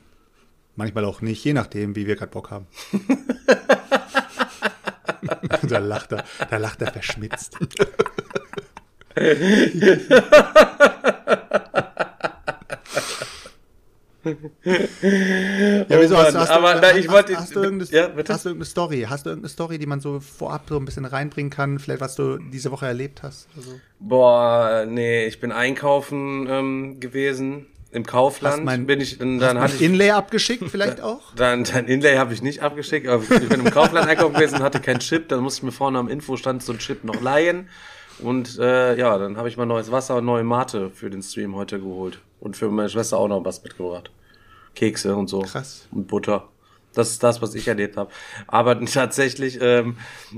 manchmal 0.76 1.06
auch 1.06 1.22
nicht, 1.22 1.44
je 1.44 1.54
nachdem, 1.54 1.96
wie 1.96 2.08
wir 2.08 2.16
gerade 2.16 2.32
Bock 2.32 2.50
haben. 2.50 2.66
da 5.64 5.78
lacht 5.80 6.12
er, 6.12 6.24
da 6.50 6.58
lacht 6.58 6.82
er 6.82 6.92
verschmitzt. 6.92 7.58
Ja, 14.24 16.02
wieso 16.02 16.16
Oh 16.16 16.18
hast, 16.18 16.34
Mann, 16.34 16.42
hast, 16.42 16.50
aber 16.50 16.74
du, 16.76 16.82
na, 16.82 16.88
hast, 16.90 16.98
ich 16.98 17.10
wollte- 17.10 17.38
hast, 17.38 17.56
du 17.56 17.62
irgendeine, 17.64 17.92
Ja, 17.92 18.10
hast 18.28 18.46
du 18.46 18.50
irgendeine 18.50 18.66
Story? 18.66 19.06
Hast 19.10 19.26
du 19.26 19.30
irgendeine 19.30 19.50
Story, 19.50 19.78
die 19.80 19.86
man 19.86 20.02
so 20.02 20.20
vorab 20.20 20.64
so 20.68 20.78
ein 20.78 20.86
bisschen 20.86 21.06
reinbringen 21.06 21.50
kann? 21.50 21.80
Vielleicht, 21.80 22.02
was 22.02 22.16
du 22.16 22.38
diese 22.38 22.72
Woche 22.72 22.86
erlebt 22.88 23.24
hast? 23.24 23.48
Also, 23.56 23.80
Boah, 24.00 24.86
nee, 24.88 25.26
ich 25.26 25.40
bin 25.40 25.52
einkaufen 25.52 26.48
ähm, 26.50 27.00
gewesen 27.00 27.68
im 27.92 28.06
Kaufland. 28.06 28.58
Hast 28.58 28.64
mein- 28.66 28.86
bin 28.86 29.00
ich, 29.00 29.12
hast 29.14 29.22
dann 29.22 29.38
du 29.40 29.62
hatte 29.62 29.76
ich 29.76 29.82
Inlay 29.82 30.10
abgeschickt 30.12 30.64
vielleicht 30.70 31.00
auch? 31.02 31.34
Dann, 31.36 31.64
dein 31.64 31.86
Inlay 31.88 32.18
habe 32.18 32.34
ich 32.34 32.42
nicht 32.42 32.62
abgeschickt, 32.62 33.08
aber 33.08 33.24
ich 33.24 33.48
bin 33.48 33.62
im 33.62 33.72
Kaufland 33.72 34.08
einkaufen 34.10 34.34
gewesen 34.34 34.56
und 34.56 34.64
hatte 34.64 34.82
keinen 34.82 35.00
Chip. 35.00 35.30
Dann 35.30 35.40
musste 35.40 35.60
ich 35.60 35.64
mir 35.64 35.72
vorne 35.72 35.98
am 36.00 36.10
Infostand 36.10 36.64
so 36.64 36.74
einen 36.74 36.80
Chip 36.80 37.06
noch 37.06 37.22
leihen. 37.22 37.70
Und 38.20 38.58
äh, 38.60 38.98
ja, 38.98 39.18
dann 39.18 39.38
habe 39.38 39.48
ich 39.48 39.58
mal 39.58 39.66
neues 39.66 39.92
Wasser 39.92 40.16
und 40.18 40.26
neue 40.26 40.44
Mate 40.44 40.90
für 40.90 41.10
den 41.10 41.22
Stream 41.22 41.56
heute 41.56 41.80
geholt. 41.80 42.20
Und 42.40 42.56
für 42.58 42.70
meine 42.70 42.90
Schwester 42.90 43.18
auch 43.18 43.28
noch 43.28 43.44
was 43.46 43.64
mitgebracht. 43.64 44.12
Kekse 44.76 45.16
und 45.16 45.28
so. 45.28 45.42
Krass. 45.42 45.88
Und 45.92 46.08
Butter. 46.08 46.48
Das 46.94 47.12
ist 47.12 47.22
das, 47.22 47.44
was 47.44 47.54
ich 47.54 47.68
erlebt 47.68 47.96
habe. 47.96 48.10
Aber 48.48 48.84
tatsächlich 48.86 49.60
ähm, 49.62 49.98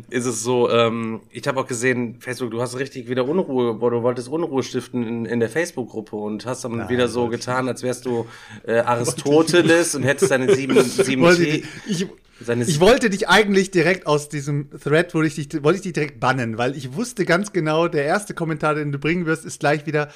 ist 0.09 0.25
es 0.25 0.43
so, 0.43 0.69
ähm, 0.69 1.21
ich 1.31 1.47
habe 1.47 1.59
auch 1.59 1.67
gesehen, 1.67 2.17
Facebook, 2.19 2.51
du 2.51 2.61
hast 2.61 2.77
richtig 2.77 3.07
wieder 3.07 3.25
Unruhe, 3.25 3.75
boah, 3.75 3.91
du 3.91 4.03
wolltest 4.03 4.27
Unruhe 4.27 4.61
stiften 4.63 5.07
in, 5.07 5.25
in 5.25 5.39
der 5.39 5.49
Facebook-Gruppe 5.49 6.17
und 6.17 6.45
hast 6.45 6.65
dann 6.65 6.89
wieder 6.89 7.07
so 7.07 7.27
getan, 7.27 7.67
als 7.69 7.81
wärst 7.81 8.05
du 8.05 8.25
äh, 8.67 8.79
Aristoteles 8.79 9.95
und 9.95 10.03
hättest 10.03 10.31
deine 10.31 10.53
sieben, 10.53 10.81
sieben 10.83 11.23
T- 11.33 11.63
ich, 11.87 12.07
ich, 12.39 12.45
seine 12.45 12.63
ich 12.63 12.79
wollte 12.79 13.09
dich 13.09 13.29
eigentlich 13.29 13.71
direkt 13.71 14.07
aus 14.07 14.29
diesem 14.29 14.69
Thread, 14.71 15.13
wollte 15.13 15.27
ich 15.27 15.35
dich, 15.47 15.63
wollte 15.63 15.77
ich 15.77 15.83
dich 15.83 15.93
direkt 15.93 16.19
bannen, 16.19 16.57
weil 16.57 16.75
ich 16.75 16.93
wusste 16.93 17.25
ganz 17.25 17.53
genau, 17.53 17.87
der 17.87 18.05
erste 18.05 18.33
Kommentar, 18.33 18.75
den 18.75 18.91
du 18.91 18.99
bringen 18.99 19.25
wirst, 19.25 19.45
ist 19.45 19.59
gleich 19.59 19.85
wieder, 19.85 20.09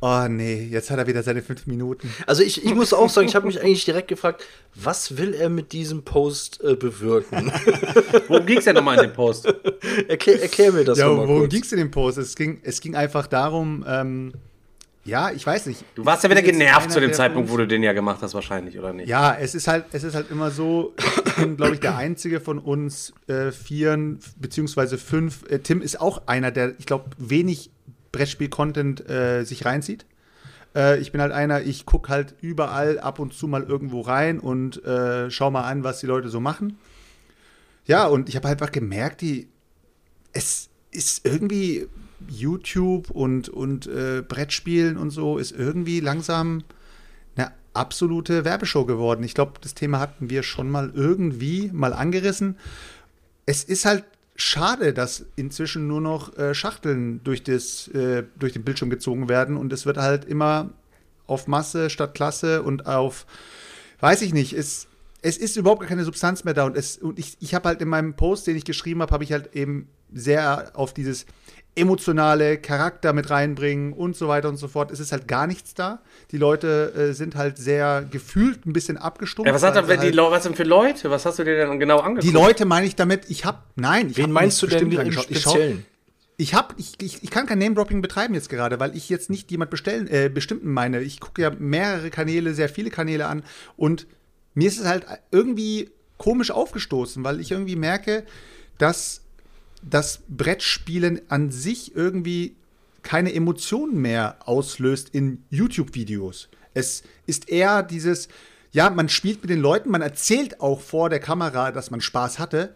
oh 0.00 0.26
nee, 0.28 0.68
jetzt 0.70 0.90
hat 0.90 0.98
er 0.98 1.06
wieder 1.06 1.22
seine 1.22 1.42
fünf 1.42 1.66
Minuten. 1.66 2.12
Also 2.26 2.42
ich, 2.42 2.64
ich 2.64 2.74
muss 2.74 2.92
auch 2.92 3.10
sagen, 3.10 3.28
ich 3.28 3.34
habe 3.34 3.46
mich 3.46 3.60
eigentlich 3.60 3.84
direkt 3.84 4.08
gefragt, 4.08 4.44
was 4.74 5.16
will 5.16 5.34
er 5.34 5.48
mit 5.48 5.72
diesem 5.72 6.02
Post 6.02 6.62
äh, 6.62 6.74
bewirken? 6.74 7.52
Worum 8.28 8.46
ging's 8.46 8.64
denn 8.64 8.74
nochmal 8.74 8.96
in 8.96 9.10
dem 9.10 9.12
Post? 9.12 9.46
erklär, 10.08 10.42
erklär 10.42 10.72
mir 10.72 10.84
das 10.84 10.98
ja, 10.98 11.08
doch 11.08 11.16
mal 11.16 11.28
worum 11.28 11.48
ging 11.48 11.62
es 11.62 11.72
in 11.72 11.78
dem 11.78 11.90
Post? 11.90 12.18
Es 12.18 12.36
ging, 12.36 12.60
es 12.62 12.80
ging 12.80 12.94
einfach 12.94 13.26
darum, 13.26 13.84
ähm, 13.88 14.32
ja, 15.08 15.30
ich 15.30 15.46
weiß 15.46 15.66
nicht. 15.66 15.84
Du 15.94 16.04
warst 16.04 16.22
ja 16.22 16.30
wieder 16.30 16.40
Ich 16.40 16.46
bin 16.46 16.54
jetzt 16.56 16.66
genervt 16.66 16.92
zu 16.92 17.00
dem 17.00 17.12
Zeitpunkt, 17.12 17.50
wo 17.50 17.56
du 17.56 17.66
den 17.66 17.82
ja 17.82 17.92
gemacht 17.94 18.20
hast, 18.20 18.34
wahrscheinlich, 18.34 18.78
oder 18.78 18.92
nicht? 18.92 19.08
Ja, 19.08 19.34
es 19.34 19.54
ist 19.54 19.66
halt, 19.66 19.86
es 19.92 20.04
ist 20.04 20.14
halt 20.14 20.30
immer 20.30 20.50
so, 20.50 20.94
ich 21.26 21.34
bin, 21.36 21.56
glaube 21.56 21.74
ich, 21.74 21.80
der 21.80 21.96
einzige 21.96 22.40
von 22.40 22.58
uns 22.58 23.14
äh, 23.26 23.50
vieren, 23.50 24.20
beziehungsweise 24.36 24.98
fünf. 24.98 25.48
Äh, 25.50 25.60
Tim 25.60 25.80
ist 25.80 26.00
auch 26.00 26.26
einer, 26.26 26.50
der, 26.50 26.78
ich 26.78 26.86
glaube, 26.86 27.06
wenig 27.16 27.70
Brettspiel-Content 28.12 29.08
äh, 29.08 29.44
sich 29.44 29.64
reinzieht. 29.64 30.04
Äh, 30.76 30.98
ich 31.00 31.10
bin 31.10 31.20
halt 31.20 31.32
einer, 31.32 31.62
ich 31.62 31.86
gucke 31.86 32.10
halt 32.10 32.34
überall 32.40 32.98
ab 32.98 33.18
und 33.18 33.32
zu 33.32 33.48
mal 33.48 33.62
irgendwo 33.64 34.02
rein 34.02 34.38
und 34.38 34.84
äh, 34.84 35.30
schau 35.30 35.50
mal 35.50 35.62
an, 35.62 35.84
was 35.84 36.00
die 36.00 36.06
Leute 36.06 36.28
so 36.28 36.40
machen. 36.40 36.78
Ja, 37.86 38.06
und 38.06 38.28
ich 38.28 38.36
habe 38.36 38.48
halt 38.48 38.60
einfach 38.60 38.72
gemerkt, 38.72 39.22
die, 39.22 39.48
es 40.32 40.68
ist 40.90 41.24
irgendwie 41.24 41.88
YouTube 42.28 43.10
und, 43.10 43.48
und 43.48 43.86
äh, 43.86 44.22
Brettspielen 44.26 44.96
und 44.96 45.10
so 45.10 45.38
ist 45.38 45.52
irgendwie 45.52 46.00
langsam 46.00 46.64
eine 47.36 47.52
absolute 47.74 48.44
Werbeshow 48.44 48.84
geworden. 48.84 49.22
Ich 49.22 49.34
glaube, 49.34 49.52
das 49.60 49.74
Thema 49.74 50.00
hatten 50.00 50.30
wir 50.30 50.42
schon 50.42 50.70
mal 50.70 50.90
irgendwie 50.94 51.70
mal 51.72 51.92
angerissen. 51.92 52.56
Es 53.46 53.64
ist 53.64 53.84
halt 53.84 54.04
schade, 54.36 54.94
dass 54.94 55.26
inzwischen 55.36 55.88
nur 55.88 56.00
noch 56.00 56.36
äh, 56.38 56.54
Schachteln 56.54 57.20
durch, 57.24 57.42
das, 57.42 57.88
äh, 57.88 58.24
durch 58.38 58.52
den 58.52 58.62
Bildschirm 58.62 58.88
gezogen 58.88 59.28
werden 59.28 59.56
und 59.56 59.72
es 59.72 59.84
wird 59.84 59.96
halt 59.98 60.24
immer 60.24 60.70
auf 61.26 61.48
Masse 61.48 61.90
statt 61.90 62.14
Klasse 62.14 62.62
und 62.62 62.86
auf, 62.86 63.26
weiß 64.00 64.22
ich 64.22 64.32
nicht, 64.32 64.52
es, 64.52 64.86
es 65.22 65.36
ist 65.36 65.56
überhaupt 65.56 65.86
keine 65.86 66.04
Substanz 66.04 66.44
mehr 66.44 66.54
da 66.54 66.64
und, 66.64 66.76
es, 66.76 66.98
und 66.98 67.18
ich, 67.18 67.36
ich 67.40 67.54
habe 67.54 67.68
halt 67.68 67.82
in 67.82 67.88
meinem 67.88 68.14
Post, 68.14 68.46
den 68.46 68.56
ich 68.56 68.64
geschrieben 68.64 69.02
habe, 69.02 69.12
habe 69.12 69.24
ich 69.24 69.32
halt 69.32 69.54
eben 69.54 69.88
sehr 70.12 70.70
auf 70.74 70.94
dieses 70.94 71.26
emotionale 71.78 72.58
Charakter 72.58 73.12
mit 73.12 73.30
reinbringen 73.30 73.92
und 73.92 74.16
so 74.16 74.28
weiter 74.28 74.48
und 74.48 74.56
so 74.56 74.68
fort. 74.68 74.90
Es 74.90 75.00
ist 75.00 75.12
halt 75.12 75.28
gar 75.28 75.46
nichts 75.46 75.74
da. 75.74 76.00
Die 76.30 76.36
Leute 76.36 76.92
äh, 76.94 77.12
sind 77.12 77.36
halt 77.36 77.58
sehr 77.58 78.04
gefühlt 78.10 78.66
ein 78.66 78.72
bisschen 78.72 78.96
abgestumpft. 78.96 79.48
Ja, 79.48 79.54
was, 79.54 79.62
hat 79.62 79.74
die, 79.74 79.78
halt, 79.96 80.16
was 80.16 80.42
denn 80.42 80.54
für 80.54 80.64
Leute? 80.64 81.10
Was 81.10 81.24
hast 81.24 81.38
du 81.38 81.44
dir 81.44 81.56
denn 81.56 81.78
genau 81.78 81.98
angeguckt? 82.00 82.24
die 82.24 82.34
Leute 82.34 82.64
meine 82.64 82.86
ich 82.86 82.96
damit, 82.96 83.30
ich 83.30 83.44
habe, 83.44 83.58
nein, 83.76 84.10
ich 84.10 84.16
Wen 84.16 84.24
hab 84.24 84.30
meinst 84.30 84.60
du 84.62 84.66
nicht 84.66 84.80
denn 84.80 84.92
im 84.92 84.98
angeschaut. 84.98 85.26
Ich 85.30 85.40
schau- 85.40 85.50
Speziellen? 85.50 85.86
Ich 86.40 86.54
hab, 86.54 86.74
ich, 86.76 86.92
ich, 87.02 87.24
ich 87.24 87.30
kann 87.30 87.46
kein 87.46 87.58
Name-Dropping 87.58 88.00
betreiben 88.00 88.34
jetzt 88.34 88.48
gerade, 88.48 88.78
weil 88.78 88.96
ich 88.96 89.08
jetzt 89.08 89.28
nicht 89.28 89.50
jemand 89.50 89.70
bestellen, 89.72 90.06
äh, 90.06 90.30
bestimmten 90.32 90.72
meine. 90.72 91.00
Ich 91.00 91.18
gucke 91.18 91.42
ja 91.42 91.50
mehrere 91.58 92.10
Kanäle, 92.10 92.54
sehr 92.54 92.68
viele 92.68 92.90
Kanäle 92.90 93.26
an 93.26 93.42
und 93.76 94.06
mir 94.54 94.68
ist 94.68 94.78
es 94.78 94.86
halt 94.86 95.04
irgendwie 95.32 95.90
komisch 96.16 96.50
aufgestoßen, 96.50 97.24
weil 97.24 97.40
ich 97.40 97.50
irgendwie 97.50 97.76
merke, 97.76 98.24
dass 98.78 99.22
das 99.90 100.22
Brettspielen 100.28 101.20
an 101.28 101.50
sich 101.50 101.94
irgendwie 101.94 102.56
keine 103.02 103.32
Emotionen 103.32 103.98
mehr 104.00 104.36
auslöst 104.44 105.10
in 105.10 105.44
YouTube-Videos. 105.50 106.48
Es 106.74 107.02
ist 107.26 107.48
eher 107.48 107.82
dieses, 107.82 108.28
ja, 108.72 108.90
man 108.90 109.08
spielt 109.08 109.40
mit 109.40 109.50
den 109.50 109.60
Leuten, 109.60 109.90
man 109.90 110.02
erzählt 110.02 110.60
auch 110.60 110.80
vor 110.80 111.08
der 111.08 111.20
Kamera, 111.20 111.72
dass 111.72 111.90
man 111.90 112.00
Spaß 112.00 112.38
hatte, 112.38 112.74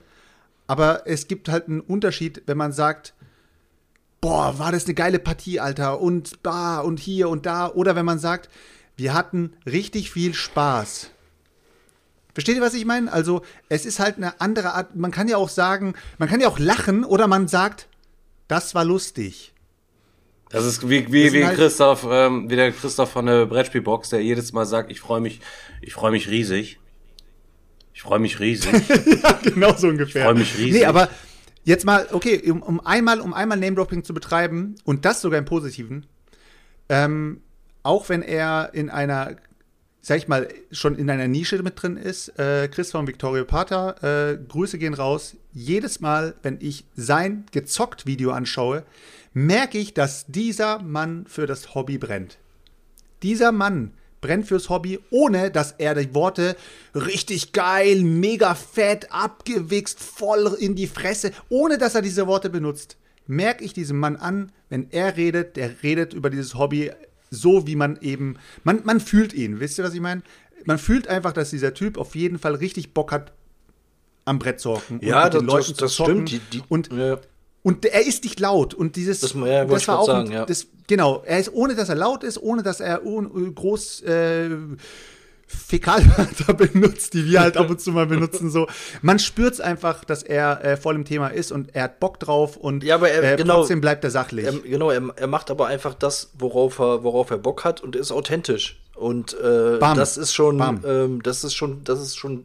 aber 0.66 1.06
es 1.06 1.28
gibt 1.28 1.48
halt 1.48 1.68
einen 1.68 1.80
Unterschied, 1.80 2.42
wenn 2.46 2.56
man 2.56 2.72
sagt, 2.72 3.14
boah, 4.20 4.58
war 4.58 4.72
das 4.72 4.86
eine 4.86 4.94
geile 4.94 5.18
Partie, 5.18 5.60
Alter, 5.60 6.00
und 6.00 6.38
da 6.42 6.80
und 6.80 6.98
hier 6.98 7.28
und 7.28 7.44
da, 7.44 7.70
oder 7.70 7.94
wenn 7.96 8.06
man 8.06 8.18
sagt, 8.18 8.48
wir 8.96 9.14
hatten 9.14 9.52
richtig 9.66 10.10
viel 10.10 10.34
Spaß. 10.34 11.10
Versteht 12.34 12.56
ihr, 12.56 12.62
was 12.62 12.74
ich 12.74 12.84
meine? 12.84 13.12
Also, 13.12 13.42
es 13.68 13.84
ist 13.84 13.98
halt 13.98 14.16
eine 14.16 14.40
andere 14.40 14.74
Art. 14.74 14.96
Man 14.96 15.10
kann 15.10 15.28
ja 15.28 15.36
auch 15.36 15.48
sagen, 15.48 15.94
man 16.18 16.28
kann 16.28 16.40
ja 16.40 16.48
auch 16.48 16.58
lachen 16.58 17.04
oder 17.04 17.26
man 17.26 17.48
sagt, 17.48 17.88
das 18.48 18.74
war 18.74 18.84
lustig. 18.84 19.52
Das 20.48 20.66
ist 20.66 20.88
wie, 20.88 21.10
wie, 21.12 21.32
wie 21.32 21.44
halt- 21.44 21.56
Christoph, 21.56 22.06
ähm, 22.10 22.50
wie 22.50 22.56
der 22.56 22.72
Christoph 22.72 23.10
von 23.10 23.26
der 23.26 23.46
Brettspielbox, 23.46 24.10
der 24.10 24.22
jedes 24.22 24.52
Mal 24.52 24.66
sagt, 24.66 24.90
ich 24.90 25.00
freue 25.00 25.20
mich, 25.20 25.40
ich 25.80 25.94
freue 25.94 26.10
mich 26.10 26.28
riesig. 26.28 26.78
Ich 27.94 28.02
freue 28.02 28.18
mich 28.18 28.40
riesig. 28.40 28.70
genau 29.42 29.74
so 29.74 29.88
ungefähr. 29.88 30.22
Ich 30.22 30.26
freu 30.28 30.34
mich 30.34 30.58
riesig. 30.58 30.72
Nee, 30.72 30.84
aber 30.84 31.08
jetzt 31.64 31.84
mal, 31.84 32.06
okay, 32.12 32.50
um, 32.50 32.62
um 32.62 32.84
einmal, 32.84 33.20
um 33.20 33.32
einmal 33.32 33.58
Name-Dropping 33.58 34.04
zu 34.04 34.14
betreiben 34.14 34.74
und 34.84 35.04
das 35.04 35.20
sogar 35.20 35.38
im 35.38 35.44
Positiven, 35.44 36.06
ähm, 36.88 37.42
auch 37.82 38.08
wenn 38.08 38.22
er 38.22 38.70
in 38.74 38.90
einer, 38.90 39.36
sag 40.02 40.18
ich 40.18 40.26
mal, 40.26 40.48
schon 40.72 40.96
in 40.96 41.08
einer 41.08 41.28
Nische 41.28 41.62
mit 41.62 41.80
drin 41.80 41.96
ist, 41.96 42.36
äh, 42.38 42.68
Chris 42.68 42.90
von 42.90 43.06
Victoria 43.06 43.44
Pater, 43.44 44.32
äh, 44.32 44.36
Grüße 44.36 44.76
gehen 44.76 44.94
raus. 44.94 45.36
Jedes 45.52 46.00
Mal, 46.00 46.34
wenn 46.42 46.58
ich 46.60 46.84
sein 46.96 47.46
gezockt 47.52 48.04
Video 48.04 48.32
anschaue, 48.32 48.82
merke 49.32 49.78
ich, 49.78 49.94
dass 49.94 50.26
dieser 50.26 50.82
Mann 50.82 51.24
für 51.28 51.46
das 51.46 51.76
Hobby 51.76 51.98
brennt. 51.98 52.38
Dieser 53.22 53.52
Mann 53.52 53.92
brennt 54.20 54.48
fürs 54.48 54.68
Hobby, 54.68 54.98
ohne 55.10 55.52
dass 55.52 55.72
er 55.78 55.94
die 55.94 56.14
Worte 56.14 56.56
richtig 56.94 57.52
geil, 57.52 58.02
mega 58.02 58.56
fett, 58.56 59.12
abgewichst, 59.12 60.00
voll 60.00 60.56
in 60.58 60.74
die 60.74 60.88
Fresse, 60.88 61.30
ohne 61.48 61.78
dass 61.78 61.94
er 61.94 62.02
diese 62.02 62.26
Worte 62.26 62.50
benutzt, 62.50 62.96
merke 63.28 63.64
ich 63.64 63.72
diesem 63.72 63.98
Mann 63.98 64.16
an, 64.16 64.50
wenn 64.68 64.90
er 64.90 65.16
redet, 65.16 65.56
der 65.56 65.82
redet 65.84 66.12
über 66.12 66.28
dieses 66.28 66.56
Hobby 66.56 66.90
so, 67.34 67.66
wie 67.66 67.76
man 67.76 67.98
eben, 68.02 68.36
man, 68.62 68.82
man 68.84 69.00
fühlt 69.00 69.32
ihn, 69.32 69.58
wisst 69.58 69.78
ihr, 69.78 69.84
was 69.84 69.94
ich 69.94 70.00
meine? 70.00 70.22
Man 70.66 70.78
fühlt 70.78 71.08
einfach, 71.08 71.32
dass 71.32 71.50
dieser 71.50 71.74
Typ 71.74 71.96
auf 71.98 72.14
jeden 72.14 72.38
Fall 72.38 72.54
richtig 72.54 72.92
Bock 72.94 73.10
hat, 73.10 73.32
am 74.26 74.38
Brett 74.38 74.60
zu 74.60 74.70
hocken 74.70 74.98
und 75.00 75.04
Ja, 75.04 75.28
den 75.28 75.40
das- 75.46 75.54
Leuten 75.54 75.68
das- 75.70 75.76
zu 75.76 75.84
das 75.84 75.94
zocken. 75.94 76.26
stimmt. 76.28 76.30
Die- 76.52 76.58
die- 76.58 76.64
und 76.68 76.92
ja. 76.92 77.18
und 77.64 77.84
er 77.86 78.06
ist 78.06 78.22
nicht 78.24 78.38
laut 78.38 78.74
und 78.74 78.94
dieses 78.96 79.20
Das- 79.20 79.32
ja, 79.34 79.64
ich 79.64 79.88
war 79.88 79.98
auch 79.98 80.08
ein- 80.08 80.26
sagen, 80.26 80.32
ja. 80.32 80.44
das, 80.46 80.66
genau, 80.86 81.22
er 81.26 81.38
ist 81.40 81.52
ohne 81.52 81.74
dass 81.74 81.88
er 81.88 81.94
laut 81.96 82.22
ist, 82.22 82.38
ohne 82.40 82.62
dass 82.62 82.80
er 82.80 83.04
un, 83.04 83.54
groß 83.54 84.02
äh, 84.02 84.50
Fäkalwörter 85.66 86.54
benutzt, 86.54 87.14
die 87.14 87.26
wir 87.26 87.40
halt 87.40 87.56
ab 87.56 87.70
und 87.70 87.80
zu 87.80 87.92
mal 87.92 88.06
benutzen 88.06 88.50
so. 88.50 88.66
Man 89.00 89.18
spürt 89.18 89.60
einfach, 89.60 90.04
dass 90.04 90.22
er 90.22 90.64
äh, 90.64 90.76
voll 90.76 90.94
im 90.96 91.04
Thema 91.04 91.28
ist 91.28 91.52
und 91.52 91.74
er 91.74 91.84
hat 91.84 92.00
Bock 92.00 92.18
drauf 92.20 92.56
und 92.56 92.84
Ja, 92.84 92.96
aber 92.96 93.10
er- 93.10 93.34
äh, 93.34 93.36
genau. 93.36 93.56
trotzdem 93.58 93.80
bleibt 93.80 94.04
er 94.04 94.10
sachlich. 94.10 94.44
Er, 94.46 94.52
genau, 94.52 94.90
er, 94.90 95.02
er 95.16 95.26
macht 95.26 95.50
aber 95.50 95.66
einfach 95.66 95.94
das, 95.94 96.30
worauf 96.38 96.78
er, 96.78 97.04
worauf 97.04 97.30
er 97.30 97.38
Bock 97.38 97.64
hat 97.64 97.80
und 97.80 97.96
ist 97.96 98.12
authentisch. 98.12 98.80
Und 98.94 99.34
äh, 99.38 99.78
das 99.78 100.16
ist 100.16 100.32
schon, 100.34 100.80
ähm, 100.86 101.22
das 101.22 101.44
ist 101.44 101.54
schon, 101.54 101.82
das 101.84 102.00
ist 102.00 102.16
schon 102.16 102.44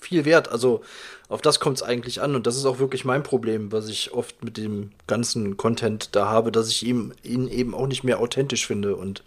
viel 0.00 0.24
wert. 0.24 0.48
Also 0.50 0.82
auf 1.28 1.42
das 1.42 1.60
kommt 1.60 1.76
es 1.78 1.82
eigentlich 1.82 2.22
an 2.22 2.34
und 2.36 2.46
das 2.46 2.56
ist 2.56 2.64
auch 2.64 2.78
wirklich 2.78 3.04
mein 3.04 3.22
Problem, 3.22 3.72
was 3.72 3.88
ich 3.88 4.12
oft 4.14 4.42
mit 4.44 4.56
dem 4.56 4.92
ganzen 5.06 5.56
Content 5.56 6.14
da 6.14 6.26
habe, 6.28 6.52
dass 6.52 6.68
ich 6.68 6.86
ihm, 6.86 7.12
ihn 7.22 7.48
eben 7.48 7.74
auch 7.74 7.86
nicht 7.86 8.04
mehr 8.04 8.20
authentisch 8.20 8.66
finde. 8.66 8.96
Und 8.96 9.24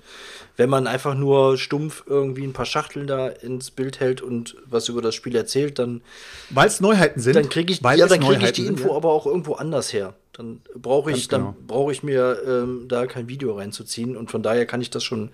wenn 0.57 0.69
man 0.69 0.87
einfach 0.87 1.15
nur 1.15 1.57
stumpf 1.57 2.03
irgendwie 2.07 2.43
ein 2.43 2.53
paar 2.53 2.65
Schachteln 2.65 3.07
da 3.07 3.27
ins 3.27 3.71
Bild 3.71 3.99
hält 3.99 4.21
und 4.21 4.55
was 4.65 4.89
über 4.89 5.01
das 5.01 5.15
Spiel 5.15 5.35
erzählt, 5.35 5.79
dann 5.79 6.01
Weil 6.49 6.67
es 6.67 6.81
Neuheiten 6.81 7.19
sind. 7.19 7.35
dann 7.35 7.49
kriege 7.49 7.71
ich, 7.73 7.81
ja, 7.81 8.07
dann 8.07 8.19
krieg 8.19 8.41
ich 8.43 8.51
die 8.53 8.63
sind, 8.63 8.79
Info 8.79 8.89
ja. 8.89 8.95
aber 8.95 9.09
auch 9.11 9.25
irgendwo 9.25 9.53
anders 9.53 9.93
her. 9.93 10.13
Dann 10.33 10.61
brauche 10.75 11.11
ich, 11.11 11.27
genau. 11.27 11.55
dann 11.57 11.67
brauche 11.67 11.91
ich 11.91 12.03
mir 12.03 12.37
ähm, 12.47 12.85
da 12.87 13.05
kein 13.05 13.27
Video 13.27 13.55
reinzuziehen 13.57 14.15
und 14.15 14.31
von 14.31 14.43
daher 14.43 14.65
kann 14.65 14.81
ich 14.81 14.89
das 14.89 15.03
schon 15.03 15.29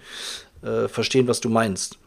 äh, 0.63 0.87
verstehen, 0.87 1.27
was 1.27 1.39
du 1.39 1.49
meinst. 1.49 1.97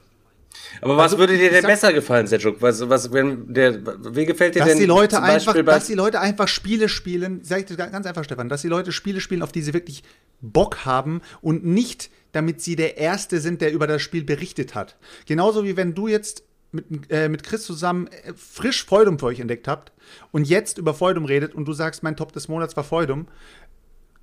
Aber 0.81 0.97
was 0.97 1.05
Also, 1.05 1.19
würde 1.19 1.37
dir 1.37 1.51
denn 1.51 1.63
sag- 1.63 1.71
besser 1.71 1.93
gefallen, 1.93 2.27
Sedjuk? 2.27 2.61
Was, 2.61 2.89
was, 2.89 3.13
wenn 3.13 3.53
der, 3.53 3.81
wie 4.15 4.27
gefällt 4.27 4.55
dir 4.55 4.61
dass 4.61 4.69
denn 4.69 4.79
die 4.79 4.87
Leute 4.87 5.17
zum 5.17 5.25
einfach, 5.25 5.55
dass 5.65 5.87
die 5.87 5.95
Leute 5.95 6.21
einfach 6.21 6.49
Spiele 6.49 6.89
spielen, 6.89 7.41
sag 7.43 7.61
ich 7.61 7.67
dir 7.67 7.77
ganz 7.77 8.07
einfach, 8.07 8.25
Stefan, 8.25 8.49
dass 8.49 8.63
die 8.63 8.69
Leute 8.69 8.93
Spiele 8.93 9.21
spielen, 9.21 9.43
auf 9.43 9.53
die 9.53 9.63
sie 9.63 9.75
wirklich 9.75 10.03
Bock 10.41 10.85
haben 10.85 11.21
und 11.41 11.65
nicht, 11.65 12.11
damit 12.33 12.61
sie 12.61 12.77
der 12.77 12.97
Erste 12.97 13.41
sind, 13.41 13.61
der 13.61 13.73
über 13.73 13.87
das 13.87 14.03
Spiel 14.03 14.25
berichtet 14.25 14.75
hat. 14.75 14.97
Genauso 15.27 15.65
wie 15.65 15.77
wenn 15.77 15.95
du 15.95 16.09
jetzt 16.09 16.45
mit, 16.73 17.11
äh, 17.11 17.29
mit 17.29 17.43
Chris 17.43 17.65
zusammen 17.65 18.07
äh, 18.09 18.33
frisch 18.35 18.85
Feudum 18.85 19.19
für 19.19 19.27
euch 19.27 19.41
entdeckt 19.41 19.67
habt 19.67 19.93
und 20.31 20.47
jetzt 20.47 20.79
über 20.79 20.95
Feudum 20.95 21.25
redet 21.25 21.55
und 21.55 21.67
du 21.67 21.73
sagst, 21.73 22.03
mein 22.03 22.17
Top 22.17 22.33
des 22.33 22.49
Monats 22.49 22.77
war 22.77 22.85
Feudum, 22.85 23.27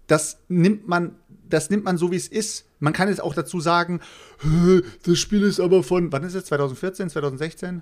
das 0.08 0.40
nimmt 0.48 0.88
man, 0.88 1.16
das 1.50 1.70
nimmt 1.70 1.84
man 1.84 1.98
so, 1.98 2.12
wie 2.12 2.16
es 2.16 2.28
ist. 2.28 2.66
Man 2.80 2.94
kann 2.94 3.10
jetzt 3.10 3.22
auch 3.22 3.34
dazu 3.34 3.60
sagen, 3.60 4.00
"Hä, 4.42 4.82
das 5.04 5.20
Spiel 5.20 5.44
ist 5.44 5.60
aber 5.60 5.84
von, 5.84 6.12
wann 6.12 6.24
ist 6.24 6.34
es, 6.34 6.46
2014, 6.46 7.10
2016? 7.10 7.82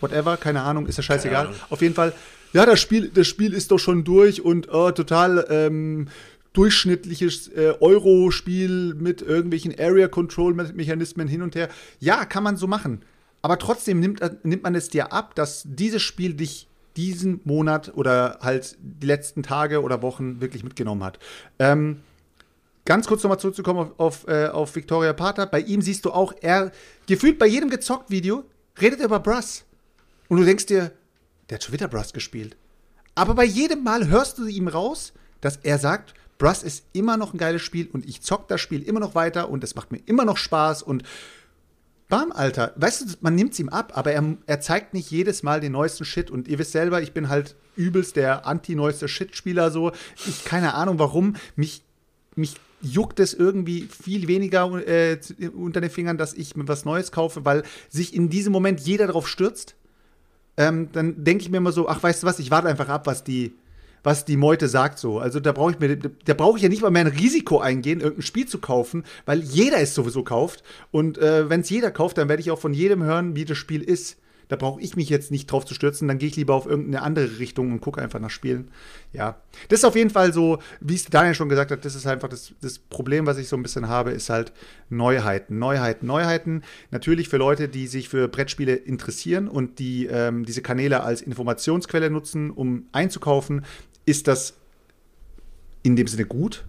Whatever, 0.00 0.36
keine 0.36 0.62
Ahnung, 0.62 0.86
ist 0.86 0.98
ja 0.98 1.02
scheißegal. 1.02 1.54
Auf 1.70 1.80
jeden 1.82 1.94
Fall, 1.94 2.12
ja, 2.52 2.66
das 2.66 2.80
Spiel, 2.80 3.08
das 3.08 3.26
Spiel 3.26 3.52
ist 3.52 3.70
doch 3.70 3.78
schon 3.78 4.04
durch 4.04 4.42
und 4.44 4.68
oh, 4.72 4.90
total 4.90 5.46
ähm, 5.48 6.08
durchschnittliches 6.56 7.48
äh, 7.48 7.74
Euro-Spiel 7.80 8.94
mit 8.94 9.20
irgendwelchen 9.20 9.78
Area-Control-Mechanismen 9.78 11.28
hin 11.28 11.42
und 11.42 11.54
her. 11.54 11.68
Ja, 12.00 12.24
kann 12.24 12.42
man 12.42 12.56
so 12.56 12.66
machen. 12.66 13.02
Aber 13.42 13.58
trotzdem 13.58 14.00
nimmt, 14.00 14.20
nimmt 14.44 14.62
man 14.62 14.74
es 14.74 14.88
dir 14.88 15.12
ab, 15.12 15.34
dass 15.34 15.64
dieses 15.66 16.02
Spiel 16.02 16.34
dich 16.34 16.68
diesen 16.96 17.40
Monat 17.44 17.92
oder 17.94 18.38
halt 18.40 18.76
die 18.80 19.06
letzten 19.06 19.42
Tage 19.42 19.82
oder 19.82 20.00
Wochen 20.00 20.40
wirklich 20.40 20.64
mitgenommen 20.64 21.04
hat. 21.04 21.18
Ähm, 21.58 22.00
ganz 22.86 23.06
kurz 23.06 23.22
nochmal 23.22 23.38
zurückzukommen 23.38 23.80
auf, 23.80 23.92
auf, 23.98 24.28
äh, 24.28 24.48
auf 24.48 24.74
Victoria 24.74 25.12
Pater. 25.12 25.46
Bei 25.46 25.60
ihm 25.60 25.82
siehst 25.82 26.06
du 26.06 26.10
auch, 26.10 26.32
er 26.40 26.72
gefühlt 27.06 27.38
bei 27.38 27.46
jedem 27.46 27.68
gezockt 27.68 28.10
Video 28.10 28.44
redet 28.80 29.00
er 29.00 29.06
über 29.06 29.20
Brass. 29.20 29.64
Und 30.28 30.38
du 30.38 30.44
denkst 30.44 30.66
dir, 30.66 30.92
der 31.50 31.56
hat 31.56 31.64
schon 31.64 31.74
wieder 31.74 31.88
Brass 31.88 32.14
gespielt. 32.14 32.56
Aber 33.14 33.34
bei 33.34 33.44
jedem 33.44 33.84
Mal 33.84 34.08
hörst 34.08 34.38
du 34.38 34.46
ihm 34.46 34.68
raus, 34.68 35.12
dass 35.40 35.58
er 35.58 35.78
sagt, 35.78 36.14
Brass 36.38 36.62
ist 36.62 36.84
immer 36.92 37.16
noch 37.16 37.32
ein 37.32 37.38
geiles 37.38 37.62
Spiel 37.62 37.88
und 37.92 38.06
ich 38.06 38.20
zock 38.20 38.48
das 38.48 38.60
Spiel 38.60 38.82
immer 38.82 39.00
noch 39.00 39.14
weiter 39.14 39.48
und 39.48 39.64
es 39.64 39.74
macht 39.74 39.92
mir 39.92 40.00
immer 40.06 40.24
noch 40.24 40.36
Spaß 40.36 40.82
und 40.82 41.02
Bam, 42.08 42.30
Alter. 42.30 42.72
Weißt 42.76 43.02
du, 43.02 43.14
man 43.20 43.34
nimmt 43.34 43.54
es 43.54 43.58
ihm 43.58 43.68
ab, 43.68 43.92
aber 43.96 44.12
er, 44.12 44.36
er 44.46 44.60
zeigt 44.60 44.94
nicht 44.94 45.10
jedes 45.10 45.42
Mal 45.42 45.60
den 45.60 45.72
neuesten 45.72 46.04
Shit. 46.04 46.30
Und 46.30 46.46
ihr 46.46 46.58
wisst 46.58 46.70
selber, 46.70 47.02
ich 47.02 47.12
bin 47.12 47.28
halt 47.28 47.56
übelst 47.74 48.14
der 48.14 48.46
anti-neueste 48.46 49.08
Shit-Spieler 49.08 49.72
so. 49.72 49.90
Ich 50.26 50.44
keine 50.44 50.74
Ahnung 50.74 51.00
warum. 51.00 51.34
Mich, 51.56 51.82
mich 52.36 52.54
juckt 52.80 53.18
es 53.18 53.34
irgendwie 53.34 53.88
viel 53.88 54.28
weniger 54.28 54.70
äh, 54.86 55.18
unter 55.56 55.80
den 55.80 55.90
Fingern, 55.90 56.16
dass 56.16 56.34
ich 56.34 56.54
mir 56.54 56.68
was 56.68 56.84
Neues 56.84 57.10
kaufe, 57.10 57.44
weil 57.44 57.64
sich 57.88 58.14
in 58.14 58.30
diesem 58.30 58.52
Moment 58.52 58.80
jeder 58.80 59.08
drauf 59.08 59.26
stürzt. 59.26 59.74
Ähm, 60.56 60.90
dann 60.92 61.24
denke 61.24 61.42
ich 61.42 61.50
mir 61.50 61.56
immer 61.56 61.72
so, 61.72 61.88
ach, 61.88 62.02
weißt 62.02 62.22
du 62.22 62.26
was, 62.26 62.38
ich 62.38 62.52
warte 62.52 62.68
einfach 62.68 62.88
ab, 62.88 63.06
was 63.06 63.24
die, 63.24 63.52
was 64.02 64.24
die 64.24 64.36
Meute 64.36 64.68
sagt 64.68 64.98
so. 64.98 65.18
Also 65.18 65.40
da 65.40 65.52
brauche 65.52 65.72
ich 65.72 65.78
mir, 65.78 65.96
da 65.96 66.34
brauche 66.34 66.56
ich 66.56 66.62
ja 66.62 66.68
nicht 66.68 66.82
mal 66.82 66.90
mehr 66.90 67.04
ein 67.04 67.12
Risiko 67.12 67.58
eingehen, 67.58 68.00
irgendein 68.00 68.22
Spiel 68.22 68.46
zu 68.46 68.58
kaufen, 68.58 69.04
weil 69.24 69.40
jeder 69.40 69.80
es 69.80 69.94
sowieso 69.94 70.22
kauft. 70.22 70.62
Und 70.90 71.18
äh, 71.18 71.48
wenn 71.50 71.60
es 71.60 71.70
jeder 71.70 71.90
kauft, 71.90 72.18
dann 72.18 72.28
werde 72.28 72.40
ich 72.40 72.50
auch 72.50 72.58
von 72.58 72.74
jedem 72.74 73.02
hören, 73.02 73.36
wie 73.36 73.44
das 73.44 73.58
Spiel 73.58 73.82
ist. 73.82 74.18
Da 74.48 74.56
brauche 74.56 74.80
ich 74.80 74.94
mich 74.94 75.08
jetzt 75.08 75.30
nicht 75.30 75.50
drauf 75.50 75.64
zu 75.64 75.74
stürzen, 75.74 76.06
dann 76.06 76.18
gehe 76.18 76.28
ich 76.28 76.36
lieber 76.36 76.54
auf 76.54 76.66
irgendeine 76.66 77.02
andere 77.02 77.38
Richtung 77.38 77.72
und 77.72 77.80
gucke 77.80 78.00
einfach 78.00 78.20
nach 78.20 78.30
Spielen. 78.30 78.68
Ja, 79.12 79.40
das 79.68 79.80
ist 79.80 79.84
auf 79.84 79.96
jeden 79.96 80.10
Fall 80.10 80.32
so, 80.32 80.58
wie 80.80 80.94
es 80.94 81.06
Daniel 81.06 81.34
schon 81.34 81.48
gesagt 81.48 81.70
hat, 81.70 81.84
das 81.84 81.94
ist 81.94 82.06
einfach 82.06 82.28
das, 82.28 82.52
das 82.60 82.78
Problem, 82.78 83.26
was 83.26 83.38
ich 83.38 83.48
so 83.48 83.56
ein 83.56 83.62
bisschen 83.62 83.88
habe, 83.88 84.12
ist 84.12 84.30
halt 84.30 84.52
Neuheiten, 84.88 85.58
Neuheiten, 85.58 86.06
Neuheiten. 86.06 86.62
Natürlich 86.90 87.28
für 87.28 87.38
Leute, 87.38 87.68
die 87.68 87.88
sich 87.88 88.08
für 88.08 88.28
Brettspiele 88.28 88.74
interessieren 88.74 89.48
und 89.48 89.78
die 89.78 90.06
ähm, 90.06 90.44
diese 90.44 90.62
Kanäle 90.62 91.02
als 91.02 91.22
Informationsquelle 91.22 92.10
nutzen, 92.10 92.50
um 92.50 92.86
einzukaufen, 92.92 93.64
ist 94.04 94.28
das 94.28 94.54
in 95.82 95.96
dem 95.96 96.06
Sinne 96.06 96.24
gut. 96.24 96.64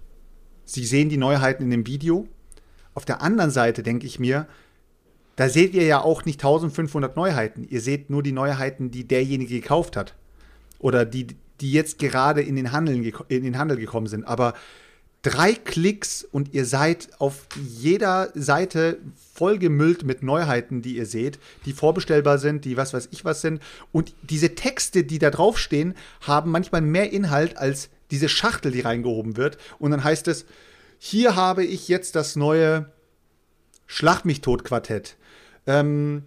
Sie 0.65 0.86
sehen 0.86 1.10
die 1.10 1.17
Neuheiten 1.17 1.63
in 1.63 1.69
dem 1.69 1.88
Video. 1.88 2.27
Auf 2.93 3.05
der 3.05 3.22
anderen 3.22 3.51
Seite 3.51 3.84
denke 3.84 4.05
ich 4.07 4.19
mir, 4.19 4.48
da 5.38 5.50
seht 5.50 5.75
ihr 5.75 5.84
ja 5.84 6.01
auch 6.01 6.25
nicht 6.25 6.41
1500 6.41 7.15
Neuheiten. 7.15 7.65
Ihr 7.70 7.79
seht 7.79 8.10
nur 8.10 8.24
die 8.24 8.32
Neuheiten, 8.32 8.91
die 8.91 9.08
derjenige 9.08 9.62
gekauft 9.62 9.96
hat. 9.96 10.15
Oder 10.79 11.06
die, 11.06 11.27
die 11.62 11.72
jetzt 11.72 12.00
gerade 12.00 12.41
in 12.41 12.56
den, 12.56 12.72
Handel, 12.72 13.13
in 13.29 13.44
den 13.44 13.58
Handel 13.58 13.77
gekommen 13.77 14.08
sind. 14.08 14.27
Aber 14.27 14.56
drei 15.22 15.53
Klicks 15.53 16.24
und 16.24 16.56
ihr 16.56 16.65
seid 16.65 17.10
auf 17.20 17.46
jeder 17.56 18.32
Seite 18.34 18.98
vollgemüllt 19.34 20.03
mit 20.03 20.24
Neuheiten, 20.24 20.82
die 20.82 20.98
ihr 20.98 21.06
seht, 21.06 21.38
die 21.65 21.74
vorbestellbar 21.74 22.39
sind, 22.39 22.65
die 22.65 22.75
was 22.75 22.96
weiß 22.96 23.10
ich 23.12 23.24
was 23.24 23.41
sind. 23.41 23.62
Und 23.91 24.15
diese 24.24 24.56
Texte, 24.56 25.03
die 25.03 25.20
da 25.20 25.29
draufstehen, 25.29 25.94
haben 26.22 26.50
manchmal 26.50 26.82
mehr 26.82 27.12
Inhalt 27.12 27.58
als 27.58 27.89
diese 28.10 28.27
Schachtel, 28.27 28.72
die 28.72 28.82
reingehoben 28.82 29.38
wird. 29.38 29.60
Und 29.77 29.91
dann 29.91 30.03
heißt 30.03 30.27
es, 30.29 30.46
hier 30.98 31.36
habe 31.36 31.63
ich 31.63 31.89
jetzt 31.89 32.15
das 32.15 32.36
neue 32.36 32.91
Schlag 33.86 34.25
mich 34.25 34.41
tot 34.41 34.63
Quartett. 34.63 35.16
Ähm, 35.67 36.24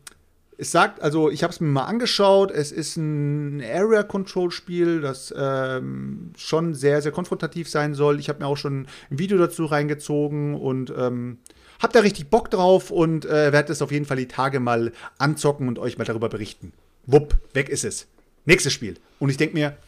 es 0.61 0.71
sagt, 0.71 1.01
also 1.01 1.31
ich 1.31 1.43
habe 1.43 1.53
es 1.53 1.61
mir 1.61 1.69
mal 1.69 1.87
angeschaut, 1.87 2.51
es 2.51 2.71
ist 2.71 2.97
ein 2.97 3.63
Area 3.63 4.03
Control 4.03 4.51
Spiel, 4.51 5.01
das 5.01 5.33
ähm, 5.37 6.33
schon 6.37 6.75
sehr, 6.75 7.01
sehr 7.01 7.13
konfrontativ 7.13 7.69
sein 7.69 7.95
soll. 7.95 8.21
Ich 8.21 8.29
habe 8.29 8.41
mir 8.41 8.47
auch 8.47 8.59
schon 8.59 8.87
ein 9.11 9.19
Video 9.19 9.39
dazu 9.39 9.65
reingezogen 9.65 10.55
und 10.55 10.93
ähm, 10.95 11.39
hab 11.81 11.95
da 11.95 12.01
richtig 12.01 12.29
Bock 12.29 12.51
drauf 12.51 12.91
und 12.91 13.25
äh, 13.25 13.53
werde 13.53 13.73
es 13.73 13.81
auf 13.81 13.91
jeden 13.91 14.05
Fall 14.05 14.19
die 14.19 14.29
Tage 14.29 14.61
mal 14.61 14.93
anzocken 15.17 15.67
und 15.67 15.79
euch 15.79 15.97
mal 15.97 16.05
darüber 16.05 16.29
berichten. 16.29 16.75
Wupp, 17.07 17.39
weg 17.55 17.71
ist 17.71 17.85
es. 17.85 18.07
Nächstes 18.45 18.75
Spiel. 18.75 18.97
Und 19.19 19.31
ich 19.31 19.39
denke 19.39 19.55
mir, 19.55 19.79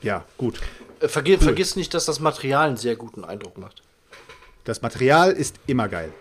ja, 0.00 0.24
gut. 0.38 0.58
Äh, 1.00 1.08
vergi 1.08 1.36
Vergiss 1.36 1.76
nicht, 1.76 1.92
dass 1.92 2.06
das 2.06 2.18
Material 2.18 2.68
einen 2.68 2.76
sehr 2.78 2.96
guten 2.96 3.24
Eindruck 3.24 3.58
macht. 3.58 3.82
Das 4.64 4.80
Material 4.80 5.32
ist 5.32 5.56
immer 5.66 5.88
geil. 5.88 6.12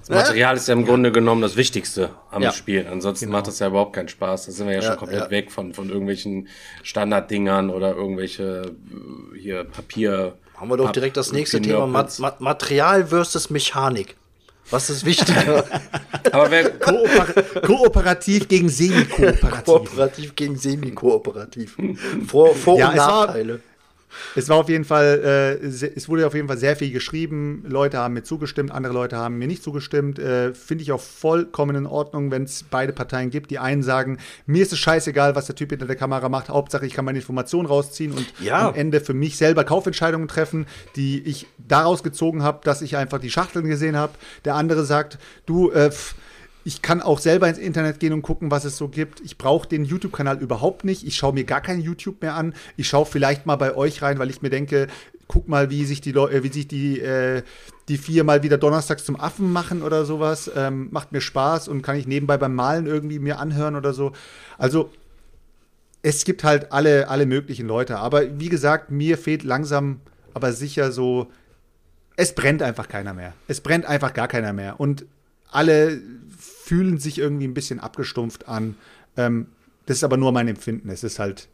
Das 0.00 0.08
Material 0.10 0.56
ist 0.56 0.68
ja 0.68 0.74
im 0.74 0.84
Grunde 0.84 1.10
genommen 1.12 1.42
das 1.42 1.56
Wichtigste 1.56 2.10
am 2.30 2.42
Ja. 2.42 2.52
Spiel. 2.52 2.86
Ansonsten 2.90 3.26
Genau. 3.26 3.38
macht 3.38 3.46
das 3.48 3.58
ja 3.58 3.68
überhaupt 3.68 3.94
keinen 3.94 4.08
Spaß. 4.08 4.46
Da 4.46 4.52
sind 4.52 4.66
wir 4.66 4.74
ja, 4.74 4.80
Ja, 4.82 4.88
schon 4.90 4.96
komplett 4.98 5.20
ja. 5.24 5.30
weg 5.30 5.50
von, 5.50 5.72
von 5.74 5.88
irgendwelchen 5.88 6.48
Standarddingern 6.82 7.70
oder 7.70 7.94
irgendwelche 7.94 8.72
äh, 9.34 9.38
hier 9.38 9.64
Papier. 9.64 10.34
Haben 10.56 10.70
wir 10.70 10.76
doch 10.76 10.92
direkt 10.92 11.16
das 11.16 11.32
nächste 11.32 11.60
Thema: 11.60 11.86
Pinöppels. 11.86 12.18
Ma 12.18 12.28
Ma 12.30 12.36
Material 12.50 13.06
versus 13.06 13.50
Mechanik. 13.50 14.16
Was 14.70 14.90
ist 14.90 15.04
wichtiger? 15.04 15.64
Aber 16.32 16.50
wer, 16.50 16.70
Kooper 16.70 17.26
kooperativ 17.60 18.48
gegen 18.48 18.68
semi-kooperativ. 18.68 19.64
Kooperativ 19.64 20.34
gegen 20.34 20.56
semi-kooperativ. 20.56 21.76
Vor, 22.26 22.54
Vor- 22.54 22.78
Ja, 22.78 22.88
und 22.88 22.94
es 22.94 22.98
war- 23.00 23.26
Nachteile. 23.26 23.60
Es 24.34 24.48
war 24.48 24.56
auf 24.56 24.68
jeden 24.68 24.84
Fall, 24.84 25.58
äh, 25.62 25.66
es 25.66 26.08
wurde 26.08 26.26
auf 26.26 26.34
jeden 26.34 26.48
Fall 26.48 26.58
sehr 26.58 26.76
viel 26.76 26.90
geschrieben. 26.92 27.64
Leute 27.66 27.98
haben 27.98 28.14
mir 28.14 28.22
zugestimmt, 28.22 28.70
andere 28.70 28.92
Leute 28.92 29.16
haben 29.16 29.38
mir 29.38 29.46
nicht 29.46 29.62
zugestimmt. 29.62 30.18
Äh, 30.18 30.54
Finde 30.54 30.82
ich 30.82 30.92
auch 30.92 31.00
vollkommen 31.00 31.76
in 31.76 31.86
Ordnung, 31.86 32.30
wenn 32.30 32.44
es 32.44 32.64
beide 32.70 32.92
Parteien 32.92 33.30
gibt. 33.30 33.50
Die 33.50 33.58
einen 33.58 33.82
sagen, 33.82 34.18
mir 34.46 34.62
ist 34.62 34.72
es 34.72 34.78
scheißegal, 34.78 35.34
was 35.34 35.46
der 35.46 35.54
Typ 35.56 35.70
hinter 35.70 35.86
der 35.86 35.96
Kamera 35.96 36.28
macht. 36.28 36.48
Hauptsache, 36.48 36.86
ich 36.86 36.94
kann 36.94 37.04
meine 37.04 37.18
Informationen 37.18 37.66
rausziehen 37.66 38.12
und 38.12 38.26
Ja. 38.40 38.68
am 38.68 38.74
Ende 38.74 39.00
für 39.00 39.14
mich 39.14 39.36
selber 39.36 39.64
Kaufentscheidungen 39.64 40.28
treffen, 40.28 40.66
die 40.96 41.22
ich 41.22 41.46
daraus 41.58 42.02
gezogen 42.02 42.42
habe, 42.42 42.60
dass 42.64 42.82
ich 42.82 42.96
einfach 42.96 43.18
die 43.18 43.30
Schachteln 43.30 43.66
gesehen 43.66 43.96
habe. 43.96 44.12
Der 44.44 44.54
andere 44.54 44.84
sagt, 44.84 45.18
du, 45.46 45.70
äh, 45.70 45.90
pff, 45.90 46.14
ich 46.66 46.82
kann 46.82 47.00
auch 47.00 47.20
selber 47.20 47.48
ins 47.48 47.58
Internet 47.58 48.00
gehen 48.00 48.12
und 48.12 48.22
gucken, 48.22 48.50
was 48.50 48.64
es 48.64 48.76
so 48.76 48.88
gibt. 48.88 49.20
Ich 49.20 49.38
brauche 49.38 49.68
den 49.68 49.84
YouTube-Kanal 49.84 50.40
überhaupt 50.40 50.84
nicht. 50.84 51.06
Ich 51.06 51.14
schaue 51.14 51.32
mir 51.32 51.44
gar 51.44 51.60
kein 51.60 51.80
YouTube 51.80 52.20
mehr 52.22 52.34
an. 52.34 52.54
Ich 52.76 52.88
schaue 52.88 53.06
vielleicht 53.06 53.46
mal 53.46 53.54
bei 53.54 53.76
euch 53.76 54.02
rein, 54.02 54.18
weil 54.18 54.30
ich 54.30 54.42
mir 54.42 54.50
denke, 54.50 54.88
guck 55.28 55.46
mal, 55.46 55.70
wie 55.70 55.84
sich 55.84 56.00
die 56.00 56.10
Leu 56.10 56.28
äh, 56.28 56.42
wie 56.42 56.48
sich 56.48 56.66
die, 56.66 56.98
äh, 57.00 57.44
die 57.86 57.98
vier 57.98 58.24
mal 58.24 58.42
wieder 58.42 58.58
donnerstags 58.58 59.04
zum 59.04 59.14
Affen 59.14 59.52
machen 59.52 59.80
oder 59.80 60.04
sowas. 60.04 60.50
Ähm, 60.56 60.88
macht 60.90 61.12
mir 61.12 61.20
Spaß 61.20 61.68
und 61.68 61.82
kann 61.82 61.94
ich 61.94 62.08
nebenbei 62.08 62.36
beim 62.36 62.56
Malen 62.56 62.86
irgendwie 62.86 63.20
mir 63.20 63.38
anhören 63.38 63.76
oder 63.76 63.92
so. 63.92 64.10
Also 64.58 64.90
es 66.02 66.24
gibt 66.24 66.42
halt 66.42 66.72
alle, 66.72 67.06
alle 67.08 67.26
möglichen 67.26 67.68
Leute. 67.68 67.98
Aber 67.98 68.40
wie 68.40 68.48
gesagt, 68.48 68.90
mir 68.90 69.18
fehlt 69.18 69.44
langsam, 69.44 70.00
aber 70.34 70.52
sicher 70.52 70.90
so, 70.90 71.28
es 72.16 72.34
brennt 72.34 72.60
einfach 72.60 72.88
keiner 72.88 73.14
mehr. 73.14 73.34
Es 73.46 73.60
brennt 73.60 73.86
einfach 73.86 74.14
gar 74.14 74.26
keiner 74.26 74.52
mehr. 74.52 74.80
Und 74.80 75.06
alle 75.52 76.00
fühlen 76.66 76.98
sich 76.98 77.18
irgendwie 77.18 77.46
ein 77.46 77.54
bisschen 77.54 77.78
abgestumpft 77.78 78.48
an. 78.48 78.74
Ähm, 79.16 79.46
das 79.86 79.98
ist 79.98 80.04
aber 80.04 80.16
nur 80.16 80.32
mein 80.32 80.48
Empfinden. 80.48 80.90
Es 80.90 81.04
ist 81.04 81.20
halt. 81.20 81.46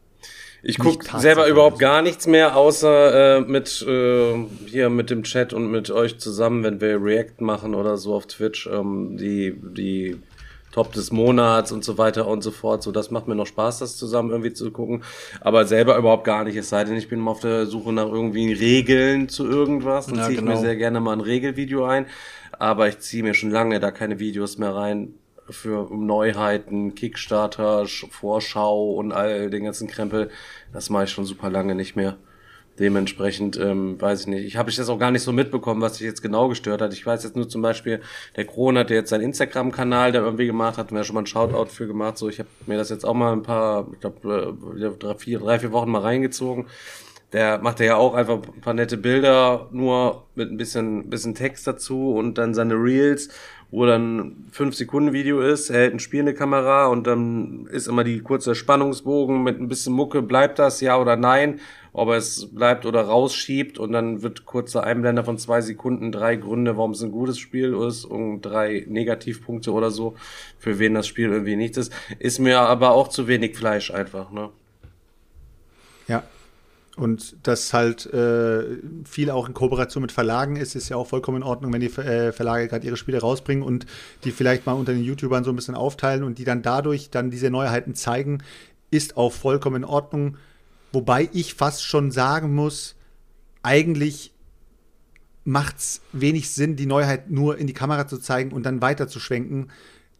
ich 0.63 0.79
gucke 0.79 1.19
selber 1.19 1.47
überhaupt 1.47 1.77
gar 1.77 2.01
nichts 2.01 2.25
mehr, 2.25 2.57
außer 2.57 3.37
äh, 3.37 3.41
mit 3.41 3.85
äh, 3.87 4.33
hier 4.65 4.89
mit 4.89 5.11
dem 5.11 5.21
Chat 5.21 5.53
und 5.53 5.69
mit 5.69 5.91
euch 5.91 6.17
zusammen, 6.17 6.63
wenn 6.63 6.81
wir 6.81 6.99
React 6.99 7.41
machen 7.41 7.75
oder 7.75 7.97
so 7.97 8.15
auf 8.15 8.25
Twitch, 8.25 8.65
ähm, 8.65 9.15
die, 9.17 9.53
die 9.77 10.17
Top 10.71 10.91
des 10.93 11.11
Monats 11.11 11.71
und 11.71 11.83
so 11.83 11.99
weiter 11.99 12.25
und 12.25 12.41
so 12.41 12.49
fort. 12.49 12.81
So, 12.81 12.91
das 12.91 13.11
macht 13.11 13.27
mir 13.27 13.35
noch 13.35 13.45
Spaß, 13.45 13.77
das 13.77 13.97
zusammen 13.97 14.31
irgendwie 14.31 14.53
zu 14.53 14.71
gucken. 14.71 15.03
Aber 15.41 15.65
selber 15.65 15.95
überhaupt 15.97 16.23
gar 16.23 16.43
nicht. 16.43 16.55
Es 16.55 16.69
sei 16.69 16.83
denn, 16.85 16.95
ich 16.95 17.07
bin 17.07 17.19
mal 17.19 17.29
auf 17.29 17.41
der 17.41 17.67
Suche 17.67 17.93
nach 17.93 18.07
irgendwie 18.07 18.51
Regeln 18.51 19.29
zu 19.29 19.47
irgendwas. 19.47 20.07
Dann 20.07 20.15
Ja, 20.15 20.23
ziehe 20.23 20.33
ich 20.33 20.39
genau. 20.39 20.55
mir 20.55 20.59
sehr 20.59 20.75
gerne 20.75 20.99
mal 20.99 21.13
ein 21.13 21.21
Regelvideo 21.21 21.85
ein. 21.85 22.07
Aber 22.59 22.87
ich 22.87 22.99
ziehe 22.99 23.23
mir 23.23 23.33
schon 23.33 23.51
lange 23.51 23.79
da 23.79 23.91
keine 23.91 24.19
Videos 24.19 24.57
mehr 24.57 24.75
rein 24.75 25.13
für 25.49 25.89
Neuheiten, 25.93 26.95
Kickstarter, 26.95 27.81
Sch- 27.83 28.09
Vorschau 28.09 28.91
und 28.93 29.11
all 29.11 29.49
den 29.49 29.65
ganzen 29.65 29.87
Krempel. 29.87 30.29
Das 30.71 30.89
mache 30.89 31.03
ich 31.05 31.09
schon 31.09 31.25
super 31.25 31.49
lange 31.49 31.75
nicht 31.75 31.95
mehr. 31.95 32.17
Dementsprechend, 32.79 33.55
ähm, 33.57 34.01
weiß 34.01 34.21
ich 34.21 34.27
nicht. 34.27 34.45
Ich 34.45 34.57
habe 34.57 34.71
ich 34.71 34.77
das 34.77 34.89
auch 34.89 34.97
gar 34.97 35.11
nicht 35.11 35.21
so 35.21 35.31
mitbekommen, 35.31 35.81
was 35.81 35.97
sich 35.97 36.07
jetzt 36.07 36.23
genau 36.23 36.47
gestört 36.47 36.81
hat. 36.81 36.91
Ich 36.93 37.05
weiß 37.05 37.23
jetzt 37.23 37.35
nur 37.35 37.47
zum 37.47 37.61
Beispiel, 37.61 38.01
der 38.35 38.45
Kron 38.45 38.77
hat 38.79 38.89
ja 38.89 38.95
jetzt 38.95 39.09
seinen 39.09 39.21
Instagram-Kanal, 39.21 40.11
der 40.11 40.23
irgendwie 40.23 40.47
gemacht 40.47 40.77
hat, 40.79 40.89
und 40.89 40.97
da 40.97 41.03
schon 41.03 41.13
mal 41.13 41.21
ein 41.21 41.27
Shoutout 41.27 41.69
für 41.69 41.85
gemacht. 41.85 42.17
So, 42.17 42.29
ich 42.29 42.39
habe 42.39 42.49
mir 42.65 42.77
das 42.77 42.89
jetzt 42.89 43.05
auch 43.05 43.13
mal 43.13 43.31
ein 43.31 43.43
paar, 43.43 43.87
ich 43.93 43.99
glaube, 43.99 44.55
drei, 44.97 45.15
vier, 45.15 45.39
drei, 45.39 45.59
vier 45.59 45.71
Wochen 45.71 45.91
mal 45.91 46.01
reingezogen. 46.01 46.65
Der 47.33 47.57
macht 47.57 47.79
ja 47.79 47.95
auch 47.95 48.13
einfach 48.13 48.35
ein 48.35 48.61
paar 48.61 48.75
nette 48.75 48.95
Bilder, 48.95 49.67
nur 49.71 50.27
mit 50.35 50.51
ein 50.51 50.57
bisschen, 50.57 51.09
bisschen 51.09 51.33
Text 51.33 51.65
dazu 51.65 52.13
und 52.13 52.37
dann 52.37 52.53
seine 52.53 52.75
Reels, 52.75 53.29
wo 53.71 53.87
dann 53.87 54.45
fünf 54.51 54.75
Sekunden 54.75 55.13
Video 55.13 55.41
ist, 55.41 55.71
er 55.71 55.79
hält 55.79 55.95
ein 55.95 55.99
Spiel 55.99 56.19
in 56.19 56.27
die 56.27 56.33
Kamera 56.33 56.85
und 56.85 57.07
dann 57.07 57.65
ist 57.71 57.87
immer 57.87 58.03
die 58.03 58.19
kurze 58.19 58.53
Spannungsbogen 58.53 59.41
mit 59.41 59.59
ein 59.59 59.67
bisschen 59.67 59.93
Mucke, 59.93 60.21
bleibt 60.21 60.59
das 60.59 60.79
ja 60.79 60.95
oder 60.99 61.15
nein, 61.15 61.59
ob 61.91 62.09
er 62.09 62.17
es 62.17 62.49
bleibt 62.53 62.85
oder 62.85 63.01
rausschiebt 63.01 63.79
und 63.79 63.91
dann 63.93 64.21
wird 64.21 64.45
kurzer 64.45 64.83
Einblender 64.83 65.23
von 65.23 65.39
zwei 65.39 65.61
Sekunden, 65.61 66.11
drei 66.11 66.35
Gründe, 66.35 66.77
warum 66.77 66.91
es 66.91 67.01
ein 67.01 67.11
gutes 67.11 67.39
Spiel 67.39 67.73
ist 67.73 68.05
und 68.05 68.41
drei 68.41 68.85
Negativpunkte 68.87 69.71
oder 69.71 69.89
so, 69.89 70.13
für 70.59 70.77
wen 70.77 70.93
das 70.93 71.07
Spiel 71.07 71.31
irgendwie 71.31 71.55
nicht 71.55 71.75
ist. 71.77 71.91
Ist 72.19 72.37
mir 72.37 72.59
aber 72.59 72.91
auch 72.91 73.07
zu 73.07 73.27
wenig 73.27 73.57
Fleisch 73.57 73.89
einfach, 73.89 74.31
ne? 74.31 74.49
Und 76.95 77.35
das 77.41 77.73
halt 77.73 78.05
äh, 78.13 78.77
viel 79.03 79.31
auch 79.31 79.47
in 79.47 79.55
Kooperation 79.55 80.01
mit 80.01 80.11
Verlagen 80.11 80.57
ist, 80.57 80.75
ist 80.75 80.89
ja 80.89 80.97
auch 80.97 81.07
vollkommen 81.07 81.37
in 81.37 81.43
Ordnung, 81.43 81.73
wenn 81.73 81.81
die 81.81 81.87
äh, 81.87 82.31
Verlage 82.31 82.67
gerade 82.67 82.85
ihre 82.85 82.97
Spiele 82.97 83.19
rausbringen 83.19 83.63
und 83.63 83.87
die 84.23 84.31
vielleicht 84.31 84.67
mal 84.67 84.73
unter 84.73 84.93
den 84.93 85.03
YouTubern 85.03 85.43
so 85.43 85.51
ein 85.51 85.55
bisschen 85.55 85.73
aufteilen 85.73 86.23
und 86.23 86.37
die 86.37 86.43
dann 86.43 86.61
dadurch 86.61 87.09
dann 87.09 87.31
diese 87.31 87.49
Neuheiten 87.49 87.95
zeigen, 87.95 88.43
ist 88.91 89.17
auch 89.17 89.33
vollkommen 89.33 89.77
in 89.77 89.85
Ordnung. 89.85 90.37
Wobei 90.91 91.29
ich 91.33 91.55
fast 91.55 91.83
schon 91.83 92.11
sagen 92.11 92.53
muss, 92.53 92.95
eigentlich 93.63 94.31
macht 95.45 95.77
es 95.77 96.01
wenig 96.11 96.51
Sinn, 96.51 96.75
die 96.75 96.85
Neuheit 96.85 97.31
nur 97.31 97.57
in 97.57 97.65
die 97.65 97.73
Kamera 97.73 98.07
zu 98.07 98.19
zeigen 98.19 98.51
und 98.51 98.63
dann 98.63 98.81
weiter 98.81 99.07
zu 99.07 99.19
schwenken. 99.19 99.69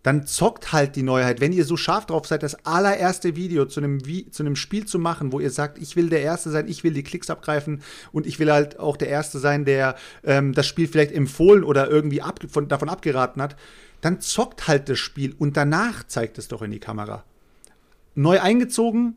Dann 0.03 0.27
zockt 0.27 0.73
halt 0.73 0.97
die 0.97 1.03
Neuheit. 1.03 1.39
Wenn 1.39 1.53
ihr 1.53 1.63
so 1.63 1.77
scharf 1.77 2.05
drauf 2.05 2.27
seid, 2.27 2.43
das 2.43 2.65
allererste 2.65 3.37
Video 3.37 3.65
zu 3.65 3.79
einem, 3.79 4.01
zu 4.31 4.43
einem 4.43 4.57
Spiel 4.57 4.85
zu 4.85 4.99
machen, 4.99 5.31
wo 5.31 5.39
ihr 5.39 5.49
sagt, 5.49 5.77
ich 5.77 5.95
will 5.95 6.09
der 6.09 6.21
Erste 6.21 6.51
sein, 6.51 6.67
ich 6.67 6.83
will 6.83 6.93
die 6.93 7.03
Klicks 7.03 7.29
abgreifen 7.29 7.81
und 8.11 8.27
ich 8.27 8.37
will 8.37 8.51
halt 8.51 8.79
auch 8.79 8.97
der 8.97 9.07
Erste 9.07 9.39
sein, 9.39 9.63
der 9.63 9.95
ähm, 10.25 10.53
das 10.53 10.67
Spiel 10.67 10.89
vielleicht 10.89 11.13
empfohlen 11.13 11.63
oder 11.63 11.89
irgendwie 11.89 12.21
ab, 12.21 12.39
von, 12.49 12.67
davon 12.67 12.89
abgeraten 12.89 13.41
hat, 13.41 13.55
dann 14.01 14.19
zockt 14.19 14.67
halt 14.67 14.89
das 14.89 14.99
Spiel 14.99 15.33
und 15.39 15.55
danach 15.55 16.05
zeigt 16.05 16.37
es 16.37 16.49
doch 16.49 16.61
in 16.61 16.71
die 16.71 16.79
Kamera. 16.79 17.23
Neu 18.15 18.41
eingezogen 18.41 19.15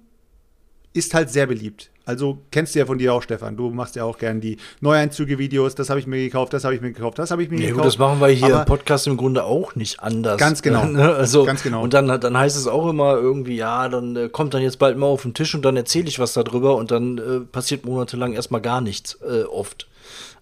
ist 0.93 1.13
halt 1.13 1.31
sehr 1.31 1.47
beliebt. 1.47 1.91
Also 2.07 2.39
kennst 2.53 2.75
du 2.75 2.79
ja 2.79 2.87
von 2.87 2.99
dir 2.99 3.13
auch, 3.13 3.21
Stefan. 3.21 3.57
Du 3.57 3.69
machst 3.71 3.97
ja 3.97 4.05
auch 4.05 4.17
gern 4.17 4.41
die 4.41 4.59
Neueinzüge-Videos. 4.81 5.75
Das 5.75 5.91
habe 5.91 5.99
ich 6.01 6.07
mir 6.07 6.19
gekauft, 6.19 6.53
das 6.53 6.65
habe 6.65 6.75
ich 6.75 6.81
mir 6.81 6.93
gekauft, 6.93 7.19
das 7.19 7.33
habe 7.33 7.43
ich 7.43 7.51
mir 7.51 7.57
Ja, 7.57 7.63
gekauft. 7.63 7.77
gut, 7.79 7.87
das 7.87 7.99
machen 7.99 8.21
wir 8.21 8.29
hier 8.29 8.61
im 8.61 8.65
Podcast 8.65 9.09
im 9.09 9.17
Grunde 9.17 9.43
auch 9.45 9.75
nicht 9.75 10.01
anders. 10.01 10.39
Ganz 10.39 10.63
genau. 10.63 10.85
Ne? 10.97 11.15
also, 11.15 11.45
Ganz 11.45 11.65
genau. 11.65 11.83
Und 11.83 11.95
dann, 11.95 12.07
dann 12.07 12.39
heißt 12.39 12.57
es 12.57 12.69
auch 12.69 12.89
immer 12.89 13.17
irgendwie, 13.17 13.57
ja, 13.57 13.89
dann 13.89 14.15
äh, 14.15 14.29
kommt 14.29 14.55
dann 14.55 14.63
jetzt 14.63 14.79
bald 14.79 14.97
mal 14.97 15.07
auf 15.07 15.23
den 15.23 15.35
Tisch 15.35 15.53
und 15.55 15.63
dann 15.65 15.77
erzähle 15.77 16.07
ich 16.07 16.19
was 16.21 16.33
darüber 16.33 16.77
und 16.77 16.93
dann 16.93 17.19
äh, 17.19 17.41
passiert 17.41 17.85
monatelang 17.85 18.33
erstmal 18.33 18.61
gar 18.61 18.81
nichts, 18.81 19.19
äh, 19.29 19.43
oft. 19.43 19.89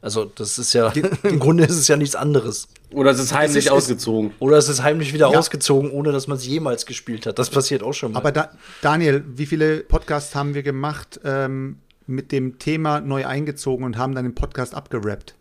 Also, 0.04 0.26
das 0.26 0.58
ist 0.58 0.74
ja, 0.74 0.92
im 1.22 1.38
Grunde 1.38 1.64
ist 1.64 1.76
es 1.78 1.88
ja 1.88 1.96
nichts 1.96 2.14
anderes. 2.14 2.68
Oder 2.92 3.10
es 3.12 3.18
ist 3.18 3.32
heimlich 3.32 3.56
ist- 3.56 3.64
es- 3.66 3.70
ausgezogen. 3.72 4.32
Oder 4.38 4.58
es 4.58 4.68
ist 4.68 4.82
heimlich 4.82 5.14
wieder 5.14 5.30
Ja. 5.32 5.38
ausgezogen, 5.38 5.90
ohne 5.90 6.12
dass 6.12 6.26
man 6.26 6.36
es 6.36 6.46
jemals 6.46 6.84
gespielt 6.84 7.24
hat. 7.26 7.38
Das 7.38 7.48
passiert 7.48 7.82
auch 7.82 7.94
schon 7.94 8.12
mal. 8.12 8.18
Aber 8.18 8.30
da, 8.30 8.50
Daniel, 8.82 9.24
wie 9.26 9.46
viele 9.46 9.78
Podcasts 9.78 10.34
haben 10.34 10.52
wir 10.54 10.62
gemacht 10.62 11.20
ähm, 11.24 11.78
mit 12.06 12.32
dem 12.32 12.58
Thema 12.58 13.00
neu 13.00 13.26
eingezogen 13.26 13.84
und 13.86 13.96
haben 13.96 14.14
dann 14.14 14.24
den 14.24 14.34
Podcast 14.34 14.74
abgerappt? 14.74 15.34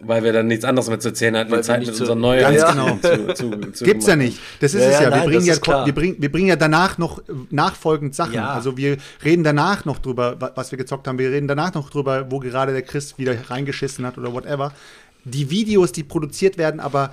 Weil 0.00 0.22
wir 0.24 0.32
dann 0.32 0.46
nichts 0.46 0.64
anderes 0.64 0.88
mehr 0.88 1.00
zu 1.00 1.08
erzählen 1.08 1.36
hatten, 1.36 1.50
Weil 1.50 1.58
die 1.60 1.64
Zeit 1.66 1.80
nicht 1.80 1.88
mit 1.88 1.96
so- 1.96 2.04
unseren 2.04 2.20
neuen 2.20 2.40
Ganz 2.40 2.64
genau. 2.70 2.96
zu, 3.02 3.34
zu, 3.34 3.72
zu 3.72 3.84
Gibt's 3.84 4.06
ja 4.06 4.16
nicht. 4.16 4.38
Das 4.60 4.74
ist 4.74 4.82
Ja, 4.82 4.88
es 4.88 4.94
ja, 4.94 5.02
ja. 5.02 5.10
Wir, 5.10 5.16
nein, 5.16 5.28
bringen 5.28 5.46
ja 5.46 5.86
wir, 5.86 5.92
bringen, 5.94 6.16
wir 6.18 6.32
bringen 6.32 6.48
ja 6.48 6.56
danach 6.56 6.98
noch 6.98 7.18
äh, 7.20 7.22
nachfolgend 7.50 8.14
Sachen. 8.14 8.34
Ja. 8.34 8.50
Also 8.50 8.76
wir 8.76 8.96
reden 9.24 9.44
danach 9.44 9.84
noch 9.84 9.98
drüber, 9.98 10.40
wa- 10.40 10.52
was 10.54 10.70
wir 10.70 10.78
gezockt 10.78 11.06
haben. 11.08 11.18
Wir 11.18 11.30
reden 11.30 11.48
danach 11.48 11.74
noch 11.74 11.90
drüber, 11.90 12.26
wo 12.30 12.38
gerade 12.40 12.72
der 12.72 12.82
Chris 12.82 13.18
wieder 13.18 13.34
reingeschissen 13.50 14.04
hat 14.06 14.18
oder 14.18 14.32
whatever. 14.32 14.72
Die 15.24 15.50
Videos, 15.50 15.92
die 15.92 16.04
produziert 16.04 16.58
werden, 16.58 16.80
aber 16.80 17.12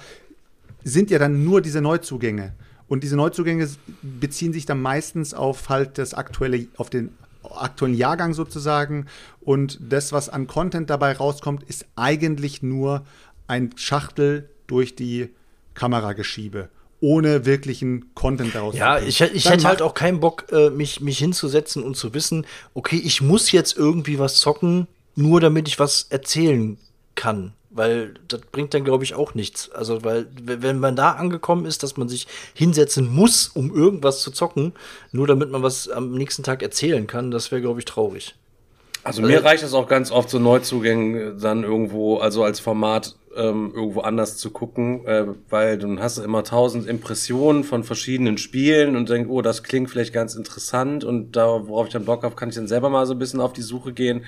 sind 0.83 1.09
ja 1.11 1.19
dann 1.19 1.43
nur 1.43 1.61
diese 1.61 1.81
Neuzugänge. 1.81 2.53
Und 2.87 3.03
diese 3.03 3.15
Neuzugänge 3.15 3.67
beziehen 4.03 4.53
sich 4.53 4.67
dann 4.67 4.79
meistens 4.79 5.33
auf 5.33 5.69
halt 5.69 5.97
das 5.97 6.13
aktuelle, 6.13 6.67
auf 6.77 6.91
den 6.91 7.09
aktuellen 7.51 7.95
Jahrgang 7.95 8.33
sozusagen. 8.33 9.07
Und 9.41 9.79
das, 9.81 10.11
was 10.11 10.29
an 10.29 10.47
Content 10.47 10.89
dabei 10.89 11.13
rauskommt, 11.13 11.63
ist 11.63 11.85
eigentlich 11.95 12.63
nur 12.63 13.05
ein 13.47 13.71
Schachtel 13.75 14.49
durch 14.67 14.95
die 14.95 15.29
Kamera 15.73 16.13
geschiebe. 16.13 16.69
Ohne 17.01 17.45
wirklichen 17.45 18.15
Content 18.15 18.55
daraus 18.55 18.75
Ja, 18.75 18.97
ich, 18.99 19.21
ich 19.21 19.43
Dann 19.43 19.53
hätte 19.53 19.67
halt 19.67 19.81
auch 19.81 19.93
keinen 19.93 20.19
Bock, 20.19 20.45
äh, 20.51 20.69
mich, 20.69 21.01
mich 21.01 21.19
hinzusetzen 21.19 21.83
und 21.83 21.95
zu 21.95 22.13
wissen, 22.13 22.45
okay, 22.73 22.99
ich 23.03 23.21
muss 23.21 23.51
jetzt 23.51 23.77
irgendwie 23.77 24.17
was 24.17 24.39
zocken, 24.39 24.87
nur 25.15 25.41
damit 25.41 25.67
ich 25.67 25.77
was 25.77 26.07
erzählen 26.09 26.77
kann. 27.15 27.53
Weil 27.75 28.13
das 28.27 28.41
bringt 28.51 28.73
dann, 28.73 28.83
glaube 28.83 29.03
ich, 29.03 29.13
auch 29.13 29.35
nichts. 29.35 29.69
Also, 29.71 30.03
weil, 30.03 30.27
wenn 30.41 30.79
man 30.79 30.95
da 30.95 31.11
angekommen 31.11 31.65
ist, 31.65 31.83
dass 31.83 31.97
man 31.97 32.07
sich 32.09 32.27
hinsetzen 32.53 33.13
muss, 33.13 33.49
um 33.49 33.75
irgendwas 33.75 34.21
zu 34.21 34.31
zocken, 34.31 34.73
nur 35.11 35.27
damit 35.27 35.51
man 35.51 35.61
was 35.61 35.89
am 35.89 36.13
nächsten 36.13 36.43
Tag 36.43 36.63
erzählen 36.63 37.05
kann, 37.05 37.31
das 37.31 37.51
wäre, 37.51 37.61
glaube 37.61 37.79
ich, 37.79 37.85
traurig. 37.85 38.35
Also 39.05 39.21
mir 39.21 39.43
reicht 39.45 39.63
es 39.63 39.75
auch 39.75 39.87
ganz 39.87 40.09
oft 40.09 40.31
so 40.31 40.39
Neuzugänge 40.39 41.35
dann 41.35 41.63
irgendwo, 41.63 42.17
also 42.17 42.43
als 42.43 42.59
Format 42.59 43.15
ähm, 43.35 43.71
irgendwo 43.75 44.01
anders 44.01 44.37
zu 44.37 44.49
gucken, 44.49 45.05
äh, 45.05 45.25
weil 45.47 45.77
dann 45.77 45.99
hast 45.99 46.17
du 46.17 46.23
immer 46.23 46.43
tausend 46.43 46.87
Impressionen 46.87 47.63
von 47.63 47.83
verschiedenen 47.83 48.39
Spielen 48.39 48.95
und 48.95 49.07
denkst, 49.07 49.29
oh, 49.29 49.43
das 49.43 49.61
klingt 49.61 49.91
vielleicht 49.91 50.11
ganz 50.11 50.33
interessant 50.33 51.03
und 51.03 51.35
da, 51.35 51.67
worauf 51.67 51.85
ich 51.85 51.93
dann 51.93 52.05
Bock 52.05 52.23
habe, 52.23 52.35
kann 52.35 52.49
ich 52.49 52.55
dann 52.55 52.67
selber 52.67 52.89
mal 52.89 53.05
so 53.05 53.13
ein 53.13 53.19
bisschen 53.19 53.41
auf 53.41 53.53
die 53.53 53.61
Suche 53.61 53.93
gehen. 53.93 54.25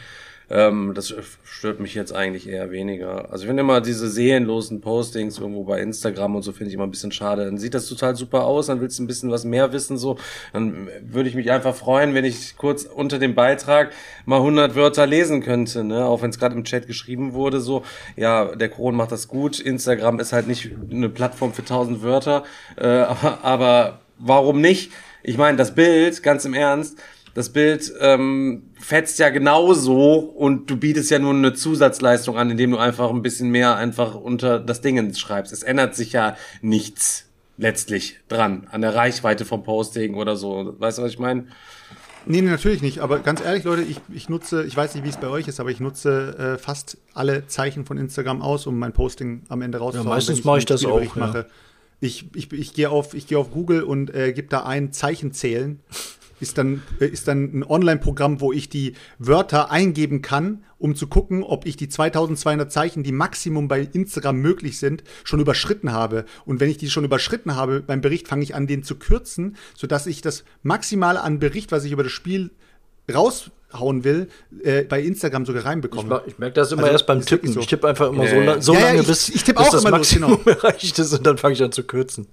Ähm, 0.50 0.94
das 0.96 1.14
stört 1.44 1.80
mich 1.80 1.94
jetzt 1.94 2.14
eigentlich 2.14 2.48
eher 2.48 2.72
weniger. 2.72 3.32
Also 3.32 3.44
ich 3.44 3.48
finde 3.48 3.62
immer 3.62 3.82
diese 3.82 4.10
seelenlosen 4.10 4.80
Postings 4.80 5.40
irgendwo 5.40 5.64
bei 5.66 5.82
Instagram 5.82 6.38
und 6.38 6.44
so 6.44 6.54
finde 6.54 6.70
ich 6.70 6.76
immer 6.76 6.86
ein 6.86 6.92
bisschen 6.92 7.12
schade. 7.12 7.44
Dann 7.44 7.58
sieht 7.58 7.74
das 7.74 7.88
total 7.88 8.16
super 8.16 8.46
aus, 8.46 8.68
dann 8.68 8.80
willst 8.80 8.98
du 8.98 9.04
ein 9.04 9.08
bisschen 9.08 9.30
was 9.30 9.44
mehr 9.44 9.74
wissen, 9.74 9.98
so. 9.98 10.18
Dann 10.54 10.88
würde 11.02 11.28
ich 11.28 11.36
mich 11.36 11.52
einfach 11.52 11.76
freuen, 11.76 12.14
wenn 12.14 12.24
ich 12.24 12.56
kurz 12.58 12.84
unter 12.84 13.20
dem 13.20 13.36
Beitrag 13.36 13.92
mal 14.26 14.38
100 14.38 14.76
Wörter 14.76 15.06
lesen 15.06 15.42
könnte, 15.42 15.84
ne? 15.84 16.06
Auch 16.06 16.22
wenn 16.22 16.30
es 16.30 16.40
gerade 16.40 16.56
im 16.56 16.64
Chat 16.64 16.88
geschrieben 16.88 17.34
wurde, 17.34 17.60
so. 17.60 17.84
Ja, 18.16 18.56
der 18.56 18.70
Kron 18.70 18.96
macht 18.96 19.12
das 19.12 19.28
gut. 19.28 19.60
Instagram 19.60 20.20
ist 20.20 20.32
halt 20.32 20.48
nicht 20.48 20.72
eine 20.90 21.10
Plattform 21.10 21.54
für 21.54 21.64
1000 21.64 22.02
Wörter, 22.04 22.44
äh, 22.78 22.88
aber, 22.88 23.40
aber 23.44 24.00
warum 24.18 24.62
nicht? 24.62 24.92
Ich 25.24 25.38
meine, 25.38 25.58
das 25.58 25.76
Bild, 25.76 26.24
ganz 26.24 26.46
im 26.46 26.54
Ernst, 26.54 26.98
das 27.38 27.50
Bild 27.50 27.93
ähm, 28.00 28.63
fetzt 28.80 29.19
ja 29.19 29.30
genauso 29.30 30.15
und 30.15 30.71
du 30.71 30.76
bietest 30.76 31.12
ja 31.12 31.19
nur 31.19 31.36
eine 31.36 31.54
Zusatzleistung 31.54 32.36
an, 32.36 32.50
indem 32.50 32.71
du 32.71 32.78
einfach 32.78 33.12
ein 33.12 33.21
bisschen 33.21 33.52
mehr 33.52 33.76
einfach 33.76 34.15
unter 34.15 34.60
das 34.60 34.82
Ding 34.82 35.13
schreibst. 35.13 35.54
Es 35.54 35.62
ändert 35.62 35.95
sich 35.95 36.13
ja 36.13 36.36
nichts 36.63 37.26
letztlich 37.60 38.17
dran 38.28 38.65
an 38.71 38.82
der 38.82 38.95
Reichweite 38.95 39.45
vom 39.45 39.62
Posting 39.62 40.15
oder 40.15 40.36
so. 40.36 40.73
Weißt 40.80 40.97
du, 40.97 41.04
was 41.04 41.12
ich 41.12 41.19
meine? 41.19 41.45
Nee, 42.26 42.41
nee, 42.41 42.50
natürlich 42.50 42.82
nicht. 42.82 43.02
Aber 43.02 43.19
ganz 43.19 43.39
ehrlich, 43.39 43.65
Leute, 43.65 43.84
ich, 43.84 44.02
ich 44.12 44.30
nutze, 44.30 44.63
ich 44.63 44.76
weiß 44.76 44.95
nicht, 44.95 45.04
wie 45.04 45.10
es 45.10 45.17
bei 45.17 45.28
euch 45.28 45.47
ist, 45.47 45.60
aber 45.60 45.69
ich 45.69 45.80
nutze 45.80 46.56
äh, 46.56 46.58
fast 46.58 46.97
alle 47.13 47.45
Zeichen 47.45 47.86
von 47.86 48.00
Instagram 48.00 48.41
aus, 48.41 48.65
um 48.65 48.80
mein 48.80 48.93
Posting 48.93 49.43
am 49.50 49.62
Ende 49.62 49.78
rauszuhauen. 49.78 50.10
meistens 50.10 50.39
wenn 50.39 50.45
mache 50.47 50.58
ich 50.58 50.65
das 50.65 50.84
auch, 50.86 51.00
ja. 51.00 51.10
Mache. 51.13 51.45
Ich, 52.00 52.36
ich, 52.36 52.52
ich 52.52 52.73
gehe 52.73 52.89
auf, 52.89 53.13
ich 53.13 53.28
gehe 53.28 53.38
auf 53.38 53.52
Google 53.52 53.84
und 53.84 54.12
äh, 54.13 54.34
gebe 54.34 54.47
da 54.47 54.65
ein 54.65 54.91
Zeichen 54.91 55.34
zählen. 55.34 55.80
Ist 56.39 56.58
dann, 56.58 56.84
äh, 57.00 57.06
ist 57.06 57.28
dann 57.28 57.43
ein 57.54 57.63
Online-Programm, 57.63 58.41
wo 58.41 58.52
ich 58.52 58.69
die 58.69 58.93
Wörter 59.19 59.71
eingeben 59.71 60.21
kann, 60.21 60.63
um 60.78 60.95
zu 60.95 61.08
gucken, 61.08 61.43
ob 61.43 61.65
ich 61.65 61.78
die 61.78 61.89
2200 61.89 62.71
Zeichen, 62.71 63.04
die 63.04 63.12
Maximum 63.12 63.67
bei 63.67 63.82
Instagram 63.82 64.38
möglich 64.38 64.78
sind, 64.78 65.04
schon 65.23 65.39
überschritten 65.39 65.91
habe. 65.91 66.26
Und 66.45 66.60
wenn 66.60 66.69
ich 66.69 66.78
die 66.78 66.89
schon 66.89 67.06
überschritten 67.06 67.56
habe 67.56 67.82
beim 67.82 68.02
Bericht, 68.02 68.28
fange 68.28 68.43
ich 68.43 68.56
an, 68.56 68.67
den 68.67 68.84
zu 68.84 68.95
kürzen, 68.95 69.56
sodass 69.76 70.06
ich 70.08 70.21
das 70.21 70.43
Maximale 70.63 71.21
an 71.21 71.39
Bericht, 71.39 71.71
was 71.71 71.84
ich 71.84 71.91
über 71.91 72.04
das 72.04 72.12
Spiel 72.12 72.52
raushauen 73.80 74.04
will, 74.04 74.28
äh, 74.63 74.84
bei 74.84 75.02
Instagram 75.02 75.46
sogar 75.46 75.62
Ich, 75.62 75.68
reinbekommen. 75.68 76.10
ma- 76.10 76.22
ich 76.26 76.38
merke 76.40 76.56
das 76.56 76.72
immer 76.72 76.84
Also, 76.84 76.94
erst 76.94 77.08
beim 77.08 77.22
Tippen. 77.26 77.52
so. 77.54 77.60
Ich 77.60 77.68
tippe 77.68 77.88
einfach 77.88 78.10
immer 78.10 78.24
Ja, 78.26 78.30
so, 78.30 78.36
ja. 78.42 78.62
so 78.62 78.74
Ja, 78.74 78.80
ja, 78.80 78.86
lange, 78.88 79.02
ich- 79.02 79.08
bis, 79.08 79.30
ich 79.30 79.44
tippe 79.44 79.60
bis 79.60 79.68
auch 79.68 79.72
das 79.72 79.82
immer 79.82 79.98
los, 79.98 80.00
Maximum 80.00 80.44
genau. 80.44 80.58
erreicht 80.63 81.00
ist 81.00 81.13
und 81.13 81.26
dann 81.26 81.38
fange 81.38 81.54
ich 81.54 81.63
an 81.63 81.72
zu 81.72 81.84
kürzen. 81.84 82.28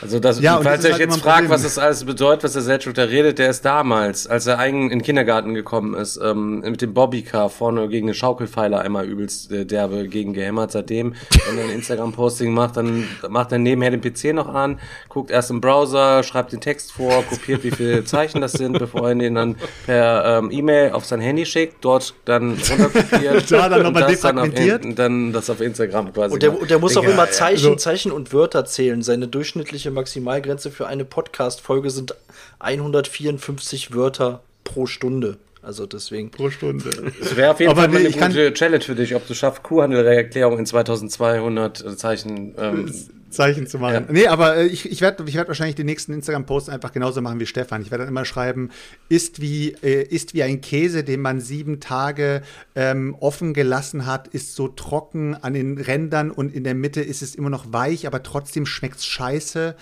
Also 0.00 0.20
das, 0.20 0.40
Ja, 0.40 0.60
falls 0.62 0.82
das 0.82 0.84
ihr 0.84 0.94
euch 0.94 1.00
halt 1.00 1.10
jetzt 1.10 1.20
fragt, 1.20 1.48
was 1.50 1.64
das 1.64 1.78
alles 1.78 2.04
bedeutet, 2.04 2.44
was 2.44 2.52
der 2.52 2.62
Selchuk 2.62 2.94
da 2.94 3.02
redet, 3.04 3.40
der 3.40 3.50
ist 3.50 3.64
damals, 3.64 4.28
als 4.28 4.46
er 4.46 4.60
eigen 4.60 4.84
in 4.84 5.00
den 5.00 5.02
Kindergarten 5.02 5.52
gekommen 5.52 5.94
ist, 5.94 6.16
ähm, 6.22 6.60
mit 6.60 6.80
dem 6.80 6.94
Bobbycar 6.94 7.50
vorne 7.50 7.88
gegen 7.88 8.06
den 8.06 8.14
Schaukelpfeiler 8.14 8.78
einmal 8.82 9.04
übelst 9.04 9.50
äh, 9.50 9.66
derbe 9.66 10.06
gegen 10.06 10.32
gehämmert. 10.32 10.70
Seitdem, 10.70 11.14
wenn 11.48 11.58
er 11.58 11.64
ein 11.64 11.70
Instagram-Posting 11.70 12.54
macht, 12.54 12.76
dann 12.76 13.08
macht 13.28 13.50
er 13.50 13.58
nebenher 13.58 13.90
den 13.90 14.00
PC 14.00 14.32
noch 14.32 14.46
an, 14.46 14.78
guckt 15.08 15.32
erst 15.32 15.50
im 15.50 15.60
Browser, 15.60 16.22
schreibt 16.22 16.52
den 16.52 16.60
Text 16.60 16.92
vor, 16.92 17.24
kopiert, 17.24 17.64
wie 17.64 17.72
viele 17.72 18.04
Zeichen 18.04 18.42
das 18.42 18.52
sind, 18.52 18.78
bevor 18.78 19.08
er 19.08 19.16
den 19.16 19.34
dann 19.34 19.56
per 19.86 20.38
ähm, 20.38 20.52
E-Mail 20.52 20.83
auf 20.92 21.04
sein 21.04 21.20
Handy 21.20 21.46
schickt, 21.46 21.76
dort 21.84 22.14
dann 22.24 22.50
runterkopiert. 22.70 23.50
Da 23.50 23.68
dann 23.68 23.86
und 23.86 23.94
das 23.94 24.20
dann 24.20 24.38
in- 24.52 24.94
Dann 24.94 25.32
das 25.32 25.48
auf 25.50 25.60
Instagram 25.60 26.12
quasi. 26.12 26.34
Und 26.34 26.42
der, 26.42 26.60
und 26.60 26.70
der 26.70 26.78
muss 26.78 26.96
auch 26.96 27.02
Digga, 27.02 27.12
immer 27.14 27.24
ja, 27.26 27.30
Zeichen, 27.30 27.64
also- 27.66 27.76
Zeichen 27.76 28.12
und 28.12 28.32
Wörter 28.32 28.64
zählen. 28.64 29.02
Seine 29.02 29.28
durchschnittliche 29.28 29.90
Maximalgrenze 29.90 30.70
für 30.70 30.86
eine 30.86 31.04
Podcast-Folge 31.04 31.90
sind 31.90 32.14
154 32.58 33.94
Wörter 33.94 34.40
pro 34.64 34.86
Stunde. 34.86 35.36
Also 35.62 35.86
deswegen. 35.86 36.30
pro 36.30 36.50
Stunde. 36.50 36.90
Das 37.20 37.36
wäre 37.36 37.52
auf 37.52 37.60
jeden 37.60 37.72
Aber 37.72 37.82
Fall 37.82 37.90
nee, 37.90 37.96
eine 38.00 38.08
ich 38.08 38.18
kann- 38.18 38.32
gute 38.32 38.52
Challenge 38.52 38.84
für 38.84 38.94
dich, 38.94 39.14
ob 39.14 39.26
du 39.26 39.34
schaffst, 39.34 39.62
Kuhhandelerklärung 39.62 40.58
in 40.58 40.66
2200 40.66 41.98
Zeichen. 41.98 42.54
Ähm, 42.58 42.92
Zeichen 43.34 43.66
zu 43.66 43.78
machen. 43.78 44.06
Ja. 44.06 44.12
Nee, 44.12 44.26
aber 44.26 44.56
äh, 44.56 44.66
ich, 44.66 44.90
ich 44.90 45.00
werde 45.00 45.24
ich 45.26 45.34
werd 45.34 45.48
wahrscheinlich 45.48 45.76
den 45.76 45.86
nächsten 45.86 46.12
Instagram-Post 46.12 46.70
einfach 46.70 46.92
genauso 46.92 47.20
machen 47.20 47.40
wie 47.40 47.46
Stefan. 47.46 47.82
Ich 47.82 47.90
werde 47.90 48.04
dann 48.04 48.12
immer 48.12 48.24
schreiben, 48.24 48.70
ist 49.08 49.40
wie, 49.40 49.76
äh, 49.82 50.02
ist 50.02 50.34
wie 50.34 50.42
ein 50.42 50.60
Käse, 50.60 51.04
den 51.04 51.20
man 51.20 51.40
sieben 51.40 51.80
Tage 51.80 52.42
ähm, 52.74 53.16
offen 53.20 53.52
gelassen 53.52 54.06
hat, 54.06 54.28
ist 54.28 54.54
so 54.54 54.68
trocken 54.68 55.34
an 55.34 55.52
den 55.52 55.78
Rändern 55.78 56.30
und 56.30 56.54
in 56.54 56.64
der 56.64 56.74
Mitte 56.74 57.00
ist 57.02 57.22
es 57.22 57.34
immer 57.34 57.50
noch 57.50 57.72
weich, 57.72 58.06
aber 58.06 58.22
trotzdem 58.22 58.64
schmeckt 58.66 58.96
es 58.96 59.06
scheiße. 59.06 59.74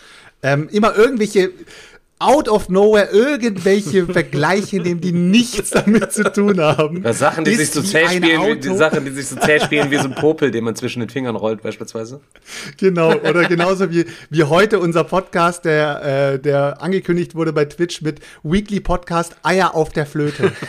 Ähm, 0.43 0.69
immer 0.73 0.97
irgendwelche 0.97 1.53
out 2.23 2.49
of 2.49 2.69
nowhere 2.69 3.09
irgendwelche 3.11 4.07
Vergleiche 4.07 4.81
nehmen, 4.81 5.01
die 5.01 5.13
nichts 5.13 5.71
damit 5.71 6.13
zu 6.13 6.25
tun 6.33 6.61
haben. 6.61 6.99
Oder 6.99 7.13
Sachen, 7.13 7.45
die 7.45 7.53
Ist 7.53 7.59
sich 7.59 7.71
so 7.71 7.83
zäh 7.83 8.07
spielen, 8.07 8.43
wie, 8.43 8.61
die. 8.61 8.77
Sachen, 8.77 9.05
die 9.05 9.11
sich 9.11 9.29
so 9.29 9.37
zäh 9.37 9.61
spielen 9.61 9.91
wie 9.91 9.97
so 9.97 10.05
ein 10.05 10.15
Popel, 10.15 10.51
den 10.51 10.65
man 10.65 10.77
zwischen 10.77 11.01
den 11.01 11.09
Fingern 11.09 11.37
rollt, 11.37 11.63
beispielsweise. 11.63 12.21
Genau, 12.79 13.13
oder 13.15 13.45
genauso 13.49 13.91
wie, 13.91 14.07
wie 14.31 14.45
heute 14.45 14.79
unser 14.79 15.05
Podcast, 15.05 15.65
der, 15.65 16.35
äh, 16.35 16.39
der 16.39 16.81
angekündigt 16.83 17.35
wurde 17.35 17.53
bei 17.53 17.65
Twitch 17.65 18.03
mit 18.03 18.21
Weekly 18.43 18.81
Podcast 18.81 19.37
Eier 19.43 19.75
auf 19.75 19.91
der 19.91 20.07
Flöte. 20.07 20.53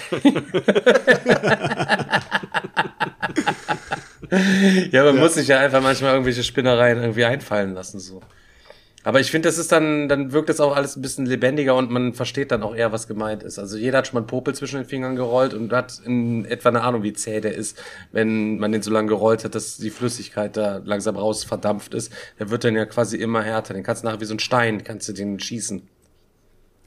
Ja, 4.91 5.03
man 5.03 5.17
muss 5.17 5.35
sich 5.35 5.47
ja 5.47 5.59
einfach 5.59 5.81
manchmal 5.81 6.13
irgendwelche 6.13 6.43
Spinnereien 6.43 6.99
irgendwie 6.99 7.25
einfallen 7.25 7.73
lassen, 7.73 7.99
so. 7.99 8.21
Aber 9.03 9.19
ich 9.19 9.31
finde, 9.31 9.49
das 9.49 9.57
ist 9.57 9.71
dann, 9.71 10.07
dann 10.07 10.31
wirkt 10.31 10.49
das 10.49 10.61
auch 10.61 10.75
alles 10.75 10.95
ein 10.95 11.01
bisschen 11.01 11.25
lebendiger 11.25 11.75
und 11.75 11.91
man 11.91 12.13
versteht 12.13 12.51
dann 12.51 12.63
auch 12.63 12.73
eher, 12.73 12.91
was 12.91 13.07
gemeint 13.07 13.43
ist. 13.43 13.59
Also 13.59 13.77
jeder 13.77 13.97
hat 13.97 14.07
schon 14.07 14.15
mal 14.15 14.21
einen 14.21 14.27
Popel 14.27 14.55
zwischen 14.55 14.77
den 14.77 14.85
Fingern 14.85 15.15
gerollt 15.15 15.53
und 15.53 15.73
hat 15.73 16.01
in 16.05 16.45
etwa 16.45 16.69
eine 16.69 16.81
Ahnung, 16.81 17.03
wie 17.03 17.13
zäh 17.13 17.41
der 17.41 17.53
ist, 17.55 17.81
wenn 18.13 18.59
man 18.59 18.71
den 18.71 18.81
so 18.81 18.91
lange 18.91 19.09
gerollt 19.09 19.43
hat, 19.43 19.55
dass 19.55 19.77
die 19.77 19.89
Flüssigkeit 19.89 20.55
da 20.55 20.81
langsam 20.85 21.17
raus 21.17 21.43
verdampft 21.43 21.93
ist. 21.93 22.13
Der 22.39 22.49
wird 22.49 22.63
dann 22.63 22.75
ja 22.75 22.85
quasi 22.85 23.17
immer 23.17 23.43
härter. 23.43 23.73
Den 23.73 23.83
kannst 23.83 24.03
du 24.03 24.07
nachher 24.07 24.21
wie 24.21 24.25
so 24.25 24.35
ein 24.35 24.39
Stein, 24.39 24.83
kannst 24.83 25.09
du 25.09 25.13
den 25.13 25.39
schießen. 25.39 25.81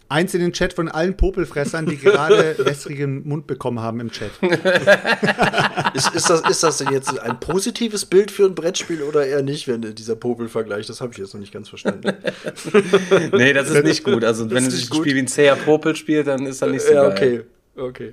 Eins 0.09 0.35
in 0.35 0.41
den 0.41 0.53
Chat 0.53 0.73
von 0.73 0.89
allen 0.89 1.17
Popelfressern, 1.17 1.87
die 1.87 1.97
gerade 1.97 2.57
wässrigen 2.65 3.27
Mund 3.27 3.47
bekommen 3.47 3.81
haben 3.81 4.01
im 4.01 4.11
Chat. 4.11 4.31
Ist, 5.95 6.15
ist, 6.15 6.29
das, 6.29 6.43
ist 6.49 6.63
das 6.63 6.79
denn 6.79 6.93
jetzt 6.93 7.19
ein 7.19 7.41
positives 7.41 8.05
Bild 8.05 8.31
für 8.31 8.45
ein 8.45 8.55
Brettspiel 8.55 9.03
oder 9.03 9.27
eher 9.27 9.43
nicht, 9.43 9.67
wenn 9.67 9.81
dieser 9.95 10.15
Popel-Vergleich? 10.15 10.87
Das 10.87 11.01
habe 11.01 11.13
ich 11.13 11.19
jetzt 11.19 11.33
noch 11.33 11.41
nicht 11.41 11.53
ganz 11.53 11.69
verstanden. 11.71 12.13
Nee, 13.33 13.53
das 13.53 13.71
ist 13.71 13.85
nicht 13.85 14.05
gut. 14.05 14.25
Also 14.25 14.51
wenn 14.51 14.65
du 14.65 14.71
nicht 14.71 14.87
ein 14.87 14.91
gut. 14.91 15.01
Spiel 15.01 15.15
wie 15.15 15.21
ein 15.21 15.27
zäher 15.27 15.57
Popel 15.57 15.97
spielt, 15.97 16.27
dann 16.27 16.45
ist 16.47 16.61
er 16.61 16.69
nicht 16.69 16.83
so 16.83 16.93
ja, 16.93 17.09
geil. 17.09 17.47
okay. 17.77 18.13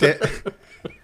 Der, 0.00 0.18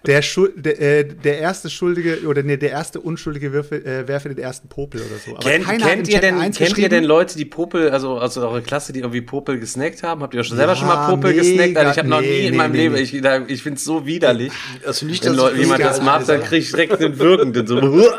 der, 0.05 0.21
Schul 0.21 0.53
der, 0.55 0.79
äh, 0.81 1.03
der 1.05 1.39
erste 1.39 1.69
Schuldige 1.69 2.25
oder 2.27 2.41
nee, 2.43 2.57
der 2.57 2.71
erste 2.71 2.99
Unschuldige 2.99 3.51
Würfe, 3.53 3.75
äh, 3.85 4.07
werfe 4.07 4.29
den 4.29 4.37
ersten 4.39 4.67
Popel 4.69 5.01
oder 5.01 5.17
so. 5.23 5.35
Aber 5.37 5.53
im 5.53 5.63
kennt, 5.65 6.07
ihr 6.07 6.19
denn, 6.19 6.39
kennt 6.51 6.77
ihr 6.77 6.89
denn 6.89 7.03
Leute, 7.03 7.37
die 7.37 7.45
Popel, 7.45 7.89
also 7.89 8.19
aus 8.19 8.37
eurer 8.37 8.61
Klasse, 8.61 8.93
die 8.93 8.99
irgendwie 8.99 9.21
Popel 9.21 9.59
gesnackt 9.59 10.03
haben? 10.03 10.21
Habt 10.23 10.33
ihr 10.33 10.43
schon 10.43 10.57
selber 10.57 10.73
Ja, 10.73 10.77
schon 10.77 10.87
mal 10.87 11.09
Popel 11.09 11.31
mega. 11.31 11.41
gesnackt? 11.43 11.77
Also 11.77 11.91
ich 11.91 11.97
habe 11.97 12.07
noch 12.09 12.21
Nee, 12.21 12.27
nie 12.27 12.45
in 12.45 12.51
nee, 12.51 12.57
meinem 12.57 12.71
nee, 12.71 12.77
Leben, 12.77 12.95
ich, 12.95 13.13
ich 13.13 13.63
finde 13.63 13.77
es 13.77 13.83
so 13.83 14.05
widerlich. 14.05 14.51
Also 14.85 15.05
nicht, 15.05 15.23
Wenn 15.25 15.33
dass 15.33 15.41
Leute, 15.43 15.55
ich 15.57 15.61
jemand 15.63 15.83
das 15.83 16.01
macht, 16.01 16.29
dann 16.29 16.37
Alter. 16.37 16.47
krieg 16.49 16.59
ich 16.63 16.71
direkt 16.71 16.99
den 16.99 17.19
Wirkenden. 17.19 17.67
So. 17.67 18.09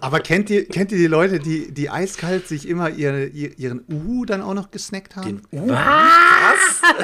Aber 0.00 0.20
kennt 0.20 0.50
ihr, 0.50 0.66
kennt 0.66 0.92
ihr 0.92 0.98
die 0.98 1.06
Leute, 1.06 1.38
die, 1.38 1.72
die 1.72 1.90
eiskalt 1.90 2.48
sich 2.48 2.68
immer 2.68 2.90
ihre, 2.90 3.26
ihr- 3.26 3.58
ihren 3.58 3.82
Uhu 3.90 4.24
dann 4.24 4.42
auch 4.42 4.54
noch 4.54 4.70
gesnackt 4.70 5.16
haben? 5.16 5.42
Den 5.52 5.68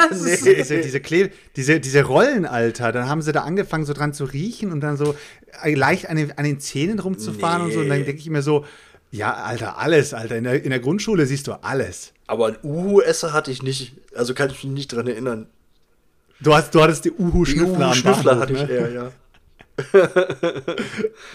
Das 0.08 0.20
ist 0.20 0.44
diese, 0.44 0.80
diese, 0.80 1.30
diese, 1.56 1.80
diese 1.80 2.02
Rollen, 2.04 2.44
Alter. 2.46 2.92
Dann 2.92 3.08
haben 3.08 3.22
sie 3.22 3.32
da 3.32 3.40
angefangen, 3.40 3.51
so 3.84 3.92
dran 3.92 4.12
zu 4.12 4.24
riechen 4.24 4.72
und 4.72 4.80
dann 4.80 4.96
so 4.96 5.14
leicht 5.64 6.08
an 6.08 6.16
den, 6.16 6.36
an 6.38 6.44
den 6.44 6.60
Zähnen 6.60 6.98
rumzufahren 6.98 7.62
und 7.62 7.72
so. 7.72 7.80
Und 7.80 7.88
dann 7.88 8.04
denke 8.04 8.20
ich 8.20 8.30
mir 8.30 8.42
so, 8.42 8.64
ja, 9.10 9.34
Alter, 9.34 9.78
alles, 9.78 10.14
Alter. 10.14 10.36
In 10.36 10.44
der, 10.44 10.62
in 10.64 10.70
der 10.70 10.80
Grundschule 10.80 11.26
siehst 11.26 11.46
du 11.46 11.52
alles. 11.62 12.12
Aber 12.26 12.48
ein 12.48 12.56
Uhu-Esser 12.62 13.32
hatte 13.32 13.50
ich 13.50 13.62
nicht. 13.62 13.94
Also 14.16 14.34
kann 14.34 14.50
ich 14.50 14.64
mich 14.64 14.72
nicht 14.72 14.92
dran 14.92 15.06
erinnern. 15.06 15.48
Du, 16.40 16.54
hast, 16.54 16.74
du 16.74 16.82
hattest 16.82 17.04
die 17.04 17.12
Uhu-Schnüffler 17.12 17.86
am 17.86 17.90
Uhu-Schnüffler 17.90 18.36
Bahnhof, 18.36 18.42
hatte 18.42 18.52
ich 18.54 18.62
ne? 18.62 18.70
eher, 18.70 18.92
ja. 18.92 19.12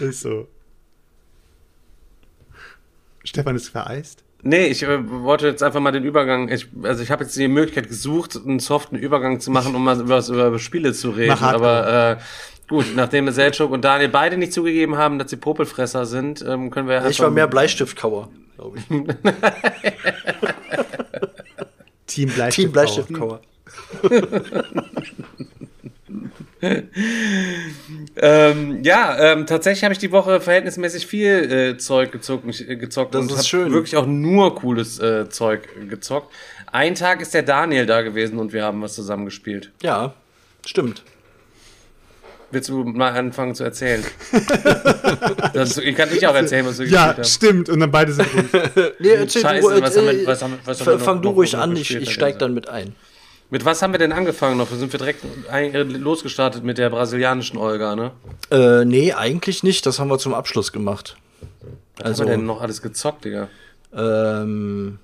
Ist 0.00 0.20
so. 0.20 0.48
Stefan 3.24 3.56
ist 3.56 3.68
vereist. 3.68 4.24
Nee, 4.42 4.66
ich 4.66 4.84
äh, 4.84 4.98
wollte 5.10 5.48
jetzt 5.48 5.62
einfach 5.62 5.80
mal 5.80 5.90
den 5.90 6.04
Übergang, 6.04 6.48
ich, 6.48 6.68
also 6.82 7.02
ich 7.02 7.10
habe 7.10 7.24
jetzt 7.24 7.36
die 7.36 7.48
Möglichkeit 7.48 7.88
gesucht, 7.88 8.36
einen 8.36 8.60
soften 8.60 8.94
Übergang 8.96 9.40
zu 9.40 9.50
machen, 9.50 9.74
um 9.74 9.82
mal 9.82 9.98
über, 10.00 10.16
was 10.16 10.28
über 10.28 10.56
Spiele 10.58 10.92
zu 10.92 11.10
reden. 11.10 11.42
Aber 11.42 12.18
äh, 12.18 12.22
gut, 12.68 12.86
nachdem 12.94 13.28
Selchuk 13.30 13.72
und 13.72 13.84
Daniel 13.84 14.10
beide 14.10 14.36
nicht 14.36 14.52
zugegeben 14.52 14.96
haben, 14.96 15.18
dass 15.18 15.30
sie 15.30 15.36
Popelfresser 15.36 16.06
sind, 16.06 16.44
ähm, 16.46 16.70
können 16.70 16.86
wir 16.86 16.94
ja 16.96 17.08
Ich 17.08 17.18
war 17.18 17.30
mehr 17.30 17.48
Bleistiftkauer, 17.48 18.30
glaube 18.56 18.78
ich. 18.78 18.84
Team 22.06 22.30
Bleistift. 22.30 22.66
Team 22.66 22.72
Bleistiftkauer. 22.72 23.40
Ähm, 28.20 28.82
ja, 28.82 29.16
ähm, 29.32 29.46
tatsächlich 29.46 29.84
habe 29.84 29.92
ich 29.92 29.98
die 29.98 30.10
Woche 30.10 30.40
verhältnismäßig 30.40 31.06
viel 31.06 31.50
äh, 31.74 31.78
Zeug 31.78 32.10
gezockt, 32.12 32.44
äh, 32.60 32.76
gezockt 32.76 33.14
Das 33.14 33.22
und 33.22 33.32
ist 33.32 33.48
schön. 33.48 33.72
wirklich 33.72 33.96
auch 33.96 34.06
nur 34.06 34.54
cooles 34.56 34.98
äh, 34.98 35.28
Zeug 35.28 35.68
gezockt. 35.88 36.32
Ein 36.72 36.94
Tag 36.96 37.20
ist 37.20 37.32
der 37.34 37.42
Daniel 37.44 37.86
da 37.86 38.02
gewesen 38.02 38.38
und 38.38 38.52
wir 38.52 38.64
haben 38.64 38.82
was 38.82 38.94
zusammen 38.94 39.24
gespielt. 39.24 39.70
Ja, 39.82 40.14
stimmt. 40.66 41.02
Willst 42.50 42.70
du 42.70 42.82
mal 42.82 43.12
anfangen 43.12 43.54
zu 43.54 43.62
erzählen? 43.62 44.02
das, 45.52 45.76
ich 45.78 45.94
kann 45.94 46.08
nicht 46.10 46.26
auch 46.26 46.34
erzählen, 46.34 46.66
was 46.66 46.78
wir 46.78 46.86
Ja, 46.86 47.12
gespielt 47.12 47.16
haben. 47.18 47.24
stimmt. 47.24 47.68
Und 47.68 47.80
dann 47.80 47.90
beide 47.90 48.12
sind 48.12 48.26
ruhig. 48.34 48.92
Nee, 48.98 49.08
erzähl 49.10 49.42
Scheiße, 49.42 49.74
du, 49.74 49.82
was 49.82 49.96
haben 49.96 50.06
wir- 50.06 50.12
äh, 50.22 50.26
was 50.26 50.42
haben 50.42 50.52
wir- 50.52 50.58
was 50.64 50.80
haben 50.80 50.86
f- 50.86 50.86
wir 50.94 50.98
noch- 50.98 51.04
fang 51.04 51.22
du 51.22 51.28
ruhig 51.30 51.52
noch 51.52 51.60
an, 51.60 51.76
ich, 51.76 51.94
ich 51.94 52.06
Herr 52.06 52.12
steig 52.12 52.28
Gänser? 52.34 52.38
dann 52.38 52.54
mit 52.54 52.68
ein. 52.68 52.94
Mit 53.50 53.64
was 53.64 53.80
haben 53.80 53.92
wir 53.92 53.98
denn 53.98 54.12
angefangen 54.12 54.58
noch? 54.58 54.68
Sind 54.70 54.92
wir 54.92 54.98
direkt 54.98 55.24
äh, 55.50 55.82
losgestartet 55.82 56.64
mit 56.64 56.76
der 56.78 56.90
brasilianischen 56.90 57.56
Olga, 57.58 57.96
ne? 57.96 58.10
Äh, 58.50 58.84
nee, 58.84 59.12
eigentlich 59.14 59.62
nicht. 59.62 59.86
Das 59.86 59.98
haben 59.98 60.08
wir 60.08 60.18
zum 60.18 60.34
Abschluss 60.34 60.70
gemacht. 60.72 61.16
Was 61.96 62.06
Also- 62.06 62.22
haben 62.24 62.28
wir 62.30 62.36
denn 62.36 62.46
noch 62.46 62.60
alles 62.60 62.82
gezockt, 62.82 63.24
Digga? 63.24 63.48
Ähm, 63.96 64.98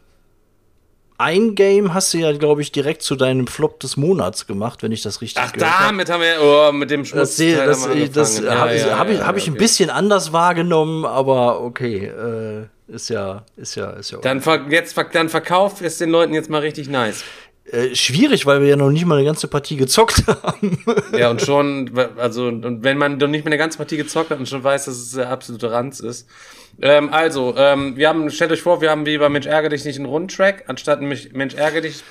ein 1.17 1.55
Game 1.55 1.95
hast 1.95 2.13
du 2.13 2.19
ja, 2.19 2.33
glaube 2.37 2.61
ich, 2.61 2.71
direkt 2.73 3.01
zu 3.03 3.17
deinem 3.17 3.47
Flop 3.47 3.81
des 3.81 3.97
Monats 3.97 4.47
gemacht, 4.47 4.83
wenn 4.83 4.93
ich 4.93 5.01
das 5.03 5.23
richtig 5.23 5.43
Ach, 5.43 5.53
gehört 5.53 5.73
habe. 5.73 5.85
damit 5.87 6.11
haben 6.11 6.21
wir, 6.23 6.35
oh, 6.43 6.73
mit 6.73 6.91
dem 6.91 7.01
Das, 7.03 7.09
Schmutz. 7.11 7.37
sehe- 7.37 7.65
das, 7.65 7.89
das 8.13 8.41
ja, 8.41 8.59
habe 8.59 8.77
ja, 8.77 8.99
hab 8.99 9.09
ich, 9.09 9.19
ja, 9.21 9.27
hab 9.27 9.37
ich 9.39 9.45
ja, 9.47 9.51
ein 9.53 9.55
okay. 9.55 9.63
bisschen 9.63 9.91
anders 9.91 10.33
wahrgenommen, 10.35 11.07
aber 11.07 11.63
okay, 11.63 12.07
äh, 12.09 12.67
ist 12.93 13.09
ja, 13.09 13.45
ist 13.57 13.77
ja, 13.77 13.91
ist 13.93 14.11
ja. 14.11 14.19
Dann, 14.19 14.43
ver 14.43 14.67
jetzt, 14.69 14.93
ver- 14.93 15.05
dann 15.05 15.29
verkauf 15.31 15.81
es 15.81 15.97
den 15.99 16.11
Leuten 16.11 16.35
jetzt 16.35 16.51
mal 16.51 16.61
richtig 16.61 16.89
nice. 16.91 17.25
Äh, 17.75 17.95
schwierig, 17.97 18.47
weil 18.47 18.61
wir 18.61 18.69
ja 18.69 18.77
noch 18.77 18.91
nicht 18.91 19.05
mal 19.05 19.17
eine 19.17 19.25
ganze 19.25 19.49
Partie 19.49 19.77
gezockt 19.77 20.25
haben. 20.43 20.79
Ja, 21.17 21.31
und 21.31 21.43
schon, 21.43 21.91
also, 22.17 22.47
und 22.47 22.85
wenn 22.85 22.99
man 22.99 23.19
noch 23.19 23.27
nicht 23.27 23.45
mehr 23.45 23.51
eine 23.51 23.59
ganze 23.59 23.79
Partie 23.79 23.97
gezockt 23.97 24.31
hat 24.31 24.39
und 24.39 24.49
schon 24.49 24.63
weiß, 24.63 24.85
dass 24.85 24.95
es 24.95 25.13
der 25.13 25.29
absolute 25.29 25.73
Ranz 25.73 25.99
ist. 25.99 26.29
Ähm, 26.81 27.13
also, 27.13 27.55
ähm, 27.57 27.97
wir 27.97 28.09
haben, 28.09 28.31
stellt 28.31 28.53
euch 28.53 28.63
vor, 28.63 28.81
wir 28.81 28.91
haben 28.91 29.07
wie 29.07 29.19
bei 29.19 29.29
Mensch 29.29 29.47
ärger 29.47 29.71
dich 29.71 29.85
nicht 29.85 29.97
einen 29.97 30.07
Rundtrack. 30.07 30.65
Anstatt 30.69 31.01
Mensch 31.01 31.31
Mensch 31.33 31.55
ärger 31.55 31.81
dich 31.81 32.05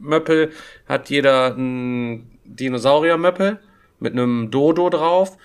Möppel 0.00 0.52
hat 0.86 1.08
jeder 1.08 1.54
einen 1.54 2.38
Dinosaurier-Möppel 2.44 3.58
mit 4.00 4.12
einem 4.12 4.50
Dodo 4.50 4.90
drauf. 4.90 5.38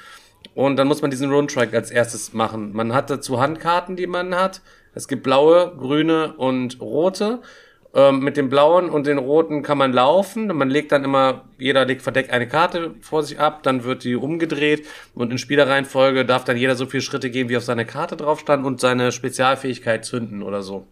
Und 0.53 0.75
dann 0.75 0.87
muss 0.87 1.01
man 1.01 1.11
diesen 1.11 1.31
Rundtrack 1.31 1.73
als 1.73 1.91
erstes 1.91 2.33
machen. 2.33 2.73
Man 2.73 2.93
hat 2.93 3.09
dazu 3.09 3.39
Handkarten, 3.39 3.95
die 3.95 4.07
man 4.07 4.35
hat. 4.35 4.61
Es 4.93 5.07
gibt 5.07 5.23
blaue, 5.23 5.73
grüne 5.77 6.33
und 6.33 6.81
rote. 6.81 7.39
Ähm, 7.93 8.19
mit 8.19 8.37
dem 8.37 8.49
blauen 8.49 8.89
und 8.89 9.05
den 9.05 9.17
roten 9.17 9.63
kann 9.63 9.77
man 9.77 9.91
laufen. 9.91 10.47
Man 10.47 10.69
legt 10.69 10.93
dann 10.93 11.03
immer, 11.03 11.43
jeder 11.57 11.83
legt 11.83 12.01
verdeckt 12.01 12.31
eine 12.31 12.47
Karte 12.47 12.95
vor 13.01 13.21
sich 13.21 13.37
ab, 13.37 13.63
dann 13.63 13.83
wird 13.83 14.05
die 14.05 14.15
umgedreht 14.15 14.87
und 15.13 15.29
in 15.29 15.37
Spielerreihenfolge 15.37 16.23
darf 16.23 16.45
dann 16.45 16.55
jeder 16.55 16.75
so 16.75 16.85
viele 16.85 17.01
Schritte 17.01 17.29
gehen, 17.29 17.49
wie 17.49 17.57
auf 17.57 17.63
seine 17.63 17.85
Karte 17.85 18.15
drauf 18.15 18.39
stand 18.39 18.65
und 18.65 18.79
seine 18.79 19.11
Spezialfähigkeit 19.11 20.05
zünden 20.05 20.41
oder 20.41 20.61
so. 20.61 20.87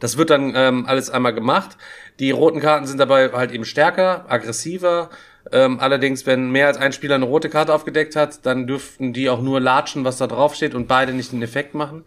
Das 0.00 0.16
wird 0.16 0.30
dann 0.30 0.54
ähm, 0.56 0.86
alles 0.86 1.10
einmal 1.10 1.34
gemacht. 1.34 1.76
Die 2.18 2.30
roten 2.30 2.60
Karten 2.60 2.86
sind 2.86 2.98
dabei 2.98 3.30
halt 3.30 3.52
eben 3.52 3.66
stärker, 3.66 4.24
aggressiver. 4.28 5.10
Ähm, 5.52 5.78
allerdings, 5.78 6.24
wenn 6.24 6.50
mehr 6.50 6.68
als 6.68 6.78
ein 6.78 6.92
Spieler 6.92 7.16
eine 7.16 7.26
rote 7.26 7.50
Karte 7.50 7.74
aufgedeckt 7.74 8.16
hat, 8.16 8.46
dann 8.46 8.66
dürften 8.66 9.12
die 9.12 9.28
auch 9.28 9.42
nur 9.42 9.60
latschen, 9.60 10.04
was 10.04 10.16
da 10.16 10.26
drauf 10.26 10.54
steht 10.54 10.74
und 10.74 10.88
beide 10.88 11.12
nicht 11.12 11.32
den 11.32 11.42
Effekt 11.42 11.74
machen. 11.74 12.04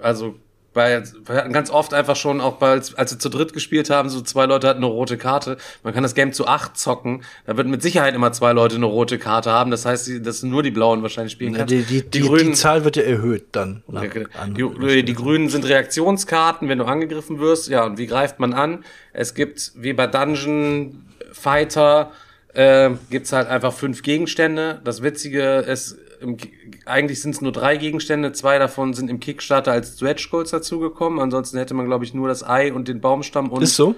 Also 0.00 0.36
bei, 0.76 1.02
wir 1.24 1.36
hatten 1.36 1.54
ganz 1.54 1.70
oft 1.70 1.94
einfach 1.94 2.16
schon, 2.16 2.42
auch 2.42 2.58
bei, 2.58 2.68
als, 2.68 2.94
als 2.94 3.10
wir 3.12 3.18
zu 3.18 3.30
dritt 3.30 3.54
gespielt 3.54 3.88
haben, 3.88 4.10
so 4.10 4.20
zwei 4.20 4.44
Leute 4.44 4.68
hatten 4.68 4.84
eine 4.84 4.92
rote 4.92 5.16
Karte. 5.16 5.56
Man 5.82 5.94
kann 5.94 6.02
das 6.02 6.14
Game 6.14 6.34
zu 6.34 6.46
acht 6.46 6.76
zocken. 6.78 7.22
Da 7.46 7.56
wird 7.56 7.66
mit 7.66 7.80
Sicherheit 7.82 8.14
immer 8.14 8.30
zwei 8.32 8.52
Leute 8.52 8.76
eine 8.76 8.84
rote 8.84 9.18
Karte 9.18 9.50
haben. 9.50 9.70
Das 9.70 9.86
heißt, 9.86 10.24
dass 10.24 10.42
nur 10.42 10.62
die 10.62 10.70
blauen 10.70 11.00
wahrscheinlich 11.02 11.32
spielen 11.32 11.54
kannst. 11.54 11.72
die, 11.72 11.82
die, 11.82 12.02
die, 12.02 12.20
die, 12.20 12.52
Zahl 12.52 12.84
wird 12.84 12.96
ja 12.96 13.04
erhöht 13.04 13.46
dann. 13.52 13.82
nach 13.88 14.02
an- 14.38 14.54
Die, 14.54 15.02
die 15.02 15.14
Grünen 15.14 15.48
sind 15.48 15.66
Reaktionskarten, 15.66 16.68
wenn 16.68 16.78
du 16.78 16.84
angegriffen 16.84 17.40
wirst. 17.40 17.68
Ja, 17.68 17.84
und 17.84 17.96
wie 17.96 18.06
greift 18.06 18.38
man 18.38 18.52
an? 18.52 18.84
Es 19.14 19.34
gibt, 19.34 19.72
wie 19.76 19.94
bei 19.94 20.06
Dungeon 20.06 21.06
Fighter, 21.32 22.12
äh, 22.52 22.90
gibt's 23.10 23.32
halt 23.32 23.48
einfach 23.48 23.72
fünf 23.72 24.02
Gegenstände. 24.02 24.80
Das 24.84 25.02
Witzige 25.02 25.58
ist, 25.60 25.96
im, 26.20 26.36
eigentlich 26.84 27.20
sind 27.22 27.34
es 27.34 27.40
nur 27.40 27.52
drei 27.52 27.76
Gegenstände. 27.76 28.32
Zwei 28.32 28.58
davon 28.58 28.94
sind 28.94 29.10
im 29.10 29.20
Kickstarter 29.20 29.72
als 29.72 29.94
Stretch 29.96 30.30
Goals 30.30 30.50
dazugekommen. 30.50 31.20
Ansonsten 31.20 31.58
hätte 31.58 31.74
man, 31.74 31.86
glaube 31.86 32.04
ich, 32.04 32.14
nur 32.14 32.28
das 32.28 32.46
Ei 32.46 32.72
und 32.72 32.88
den 32.88 33.00
Baumstamm 33.00 33.50
und 33.50 33.62
Ist 33.62 33.76
so? 33.76 33.94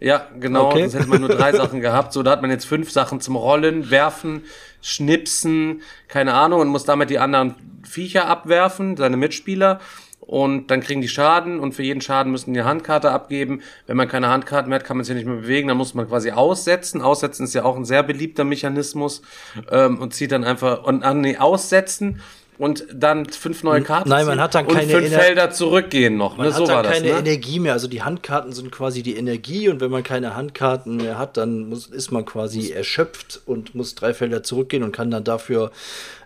ja, 0.00 0.28
genau. 0.38 0.68
Okay. 0.68 0.82
Sonst 0.82 0.94
hätte 0.94 1.08
man 1.08 1.20
nur 1.20 1.30
drei 1.30 1.52
Sachen 1.52 1.80
gehabt. 1.80 2.12
So, 2.12 2.22
da 2.22 2.32
hat 2.32 2.42
man 2.42 2.50
jetzt 2.50 2.66
fünf 2.66 2.90
Sachen 2.90 3.20
zum 3.20 3.36
Rollen, 3.36 3.90
Werfen, 3.90 4.42
Schnipsen, 4.80 5.82
keine 6.08 6.34
Ahnung, 6.34 6.60
und 6.60 6.68
muss 6.68 6.84
damit 6.84 7.10
die 7.10 7.18
anderen 7.18 7.54
Viecher 7.82 8.26
abwerfen, 8.26 8.96
seine 8.96 9.16
Mitspieler. 9.16 9.80
Und 10.26 10.72
dann 10.72 10.80
kriegen 10.80 11.00
die 11.00 11.08
Schaden 11.08 11.60
und 11.60 11.72
für 11.72 11.84
jeden 11.84 12.00
Schaden 12.00 12.32
müssen 12.32 12.52
die 12.52 12.58
eine 12.58 12.68
Handkarte 12.68 13.12
abgeben. 13.12 13.62
Wenn 13.86 13.96
man 13.96 14.08
keine 14.08 14.28
Handkarten 14.28 14.68
mehr 14.70 14.80
hat, 14.80 14.84
kann 14.86 14.96
man 14.96 15.04
sich 15.04 15.14
nicht 15.14 15.26
mehr 15.26 15.36
bewegen. 15.36 15.68
Dann 15.68 15.76
muss 15.76 15.94
man 15.94 16.08
quasi 16.08 16.32
aussetzen. 16.32 17.00
Aussetzen 17.00 17.44
ist 17.44 17.54
ja 17.54 17.64
auch 17.64 17.76
ein 17.76 17.84
sehr 17.84 18.02
beliebter 18.02 18.42
Mechanismus 18.42 19.22
ähm, 19.70 19.98
und 20.00 20.14
zieht 20.14 20.32
dann 20.32 20.42
einfach 20.42 20.82
und 20.82 21.04
an 21.04 21.20
nee, 21.20 21.36
aussetzen 21.36 22.20
und 22.58 22.86
dann 22.92 23.26
fünf 23.26 23.62
neue 23.64 23.82
Karten 23.82 24.08
nein, 24.08 24.24
man 24.26 24.40
hat 24.40 24.54
dann 24.54 24.64
und 24.66 24.74
keine 24.74 24.90
fünf 24.90 25.08
Ener- 25.12 25.18
Felder 25.20 25.50
zurückgehen 25.50 26.16
noch. 26.16 26.38
Man 26.38 26.46
ne? 26.46 26.52
hat 26.54 26.58
So 26.58 26.66
dann 26.66 26.76
war 26.76 26.82
das. 26.84 26.92
keine 26.94 27.12
Ne? 27.12 27.18
Energie 27.18 27.60
mehr. 27.60 27.74
Also 27.74 27.86
die 27.86 28.02
Handkarten 28.02 28.52
sind 28.52 28.72
quasi 28.72 29.02
die 29.02 29.14
Energie 29.16 29.68
und 29.68 29.80
wenn 29.80 29.90
man 29.90 30.02
keine 30.02 30.34
Handkarten 30.34 30.96
mehr 30.96 31.18
hat, 31.18 31.36
dann 31.36 31.68
muss, 31.68 31.86
ist 31.86 32.10
man 32.10 32.24
quasi 32.24 32.72
erschöpft 32.72 33.42
und 33.46 33.74
muss 33.76 33.94
drei 33.94 34.12
Felder 34.14 34.42
zurückgehen 34.42 34.82
und 34.82 34.90
kann 34.92 35.10
dann 35.10 35.22
dafür 35.22 35.70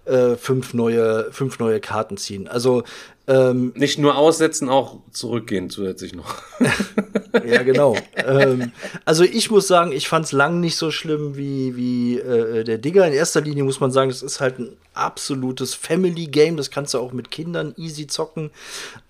äh, 0.06 0.36
fünf, 0.36 0.72
neue, 0.72 1.30
fünf 1.32 1.58
neue 1.58 1.80
Karten 1.80 2.16
ziehen. 2.16 2.46
Also 2.48 2.84
ähm, 3.30 3.72
Nicht 3.76 3.96
nur 4.00 4.16
aussetzen, 4.16 4.68
auch 4.68 4.96
zurückgehen 5.12 5.70
zusätzlich 5.70 6.14
noch. 6.14 6.34
ja, 7.46 7.62
genau. 7.62 7.96
ähm, 8.16 8.72
also 9.04 9.22
ich 9.22 9.52
muss 9.52 9.68
sagen, 9.68 9.92
ich 9.92 10.08
fand 10.08 10.26
es 10.26 10.32
lang 10.32 10.58
nicht 10.58 10.74
so 10.74 10.90
schlimm 10.90 11.36
wie, 11.36 11.76
wie 11.76 12.18
äh, 12.18 12.64
der 12.64 12.78
Digger. 12.78 13.06
In 13.06 13.12
erster 13.12 13.40
Linie 13.40 13.62
muss 13.62 13.78
man 13.78 13.92
sagen, 13.92 14.10
es 14.10 14.24
ist 14.24 14.40
halt 14.40 14.58
ein 14.58 14.76
absolutes 14.94 15.74
Family-Game. 15.74 16.56
Das 16.56 16.72
kannst 16.72 16.92
du 16.94 16.98
auch 16.98 17.12
mit 17.12 17.30
Kindern 17.30 17.72
easy 17.76 18.08
zocken. 18.08 18.50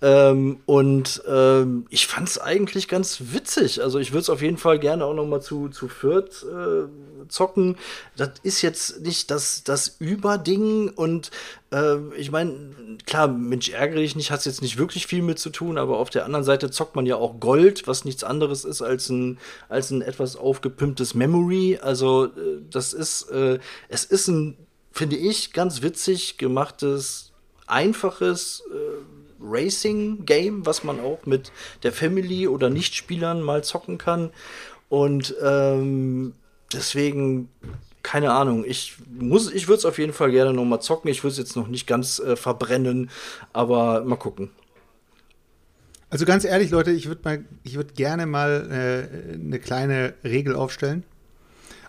Ähm, 0.02 0.60
und 0.66 1.22
ähm, 1.26 1.86
ich 1.88 2.06
fand 2.06 2.28
es 2.28 2.38
eigentlich 2.38 2.88
ganz 2.88 3.22
witzig. 3.32 3.82
Also 3.82 3.98
ich 3.98 4.12
würde 4.12 4.20
es 4.20 4.30
auf 4.30 4.42
jeden 4.42 4.58
Fall 4.58 4.78
gerne 4.78 5.06
auch 5.06 5.14
noch 5.14 5.26
mal 5.26 5.40
zu, 5.40 5.70
zu 5.70 5.88
Fürth 5.88 6.44
äh, 6.44 7.28
zocken. 7.28 7.78
Das 8.18 8.32
ist 8.42 8.60
jetzt 8.60 9.00
nicht 9.00 9.30
das, 9.30 9.64
das 9.64 9.96
Überding 9.98 10.90
und 10.90 11.30
äh, 11.72 11.96
ich 12.16 12.30
meine, 12.30 12.98
klar, 13.06 13.28
Mensch, 13.28 13.68
ärgere 13.70 14.00
dich 14.00 14.16
nicht, 14.16 14.30
hat 14.30 14.44
jetzt 14.44 14.62
nicht 14.62 14.78
wirklich 14.78 15.06
viel 15.06 15.22
mit 15.22 15.38
zu 15.38 15.50
tun, 15.50 15.78
aber 15.78 15.98
auf 15.98 16.10
der 16.10 16.24
anderen 16.24 16.44
Seite 16.44 16.70
zockt 16.70 16.96
man 16.96 17.06
ja 17.06 17.16
auch 17.16 17.40
Gold, 17.40 17.86
was 17.86 18.04
nichts 18.04 18.24
anderes 18.24 18.64
ist 18.64 18.82
als 18.82 19.08
ein, 19.08 19.38
als 19.68 19.90
ein 19.90 20.02
etwas 20.02 20.36
aufgepimptes 20.36 21.14
Memory. 21.14 21.78
Also, 21.80 22.26
äh, 22.26 22.60
das 22.70 22.92
ist, 22.92 23.30
äh, 23.30 23.58
es 23.88 24.04
ist 24.04 24.28
ein, 24.28 24.56
finde 24.92 25.16
ich, 25.16 25.52
ganz 25.52 25.82
witzig 25.82 26.38
gemachtes, 26.38 27.32
einfaches 27.66 28.64
äh, 28.72 29.20
Racing-Game, 29.42 30.66
was 30.66 30.84
man 30.84 31.00
auch 31.00 31.24
mit 31.24 31.52
der 31.82 31.92
Family 31.92 32.46
oder 32.48 32.68
Nichtspielern 32.68 33.40
mal 33.42 33.64
zocken 33.64 33.96
kann. 33.96 34.30
Und 34.88 35.34
ähm, 35.42 36.34
deswegen, 36.72 37.48
keine 38.02 38.32
Ahnung, 38.32 38.64
ich 38.66 38.96
muss, 39.08 39.52
ich 39.52 39.68
würde 39.68 39.78
es 39.78 39.84
auf 39.84 39.98
jeden 39.98 40.12
Fall 40.12 40.30
gerne 40.30 40.52
noch 40.52 40.64
mal 40.64 40.80
zocken. 40.80 41.10
Ich 41.10 41.22
würde 41.22 41.32
es 41.32 41.38
jetzt 41.38 41.56
noch 41.56 41.68
nicht 41.68 41.86
ganz 41.86 42.18
äh, 42.18 42.36
verbrennen, 42.36 43.10
aber 43.52 44.04
mal 44.04 44.16
gucken. 44.16 44.50
Also 46.08 46.24
ganz 46.24 46.44
ehrlich, 46.44 46.70
Leute, 46.70 46.90
ich 46.90 47.06
würde 47.06 47.20
mal, 47.24 47.44
ich 47.62 47.76
würde 47.76 47.94
gerne 47.94 48.26
mal 48.26 48.68
äh, 48.70 49.34
eine 49.34 49.60
kleine 49.60 50.14
Regel 50.24 50.56
aufstellen. 50.56 51.04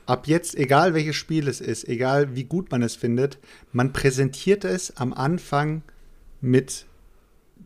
Ab 0.05 0.27
jetzt, 0.27 0.55
egal 0.55 0.93
welches 0.93 1.15
Spiel 1.15 1.47
es 1.47 1.61
ist, 1.61 1.87
egal 1.87 2.35
wie 2.35 2.43
gut 2.43 2.71
man 2.71 2.83
es 2.83 2.95
findet, 2.95 3.39
man 3.71 3.93
präsentiert 3.93 4.65
es 4.65 4.97
am 4.97 5.13
Anfang 5.13 5.83
mit 6.39 6.85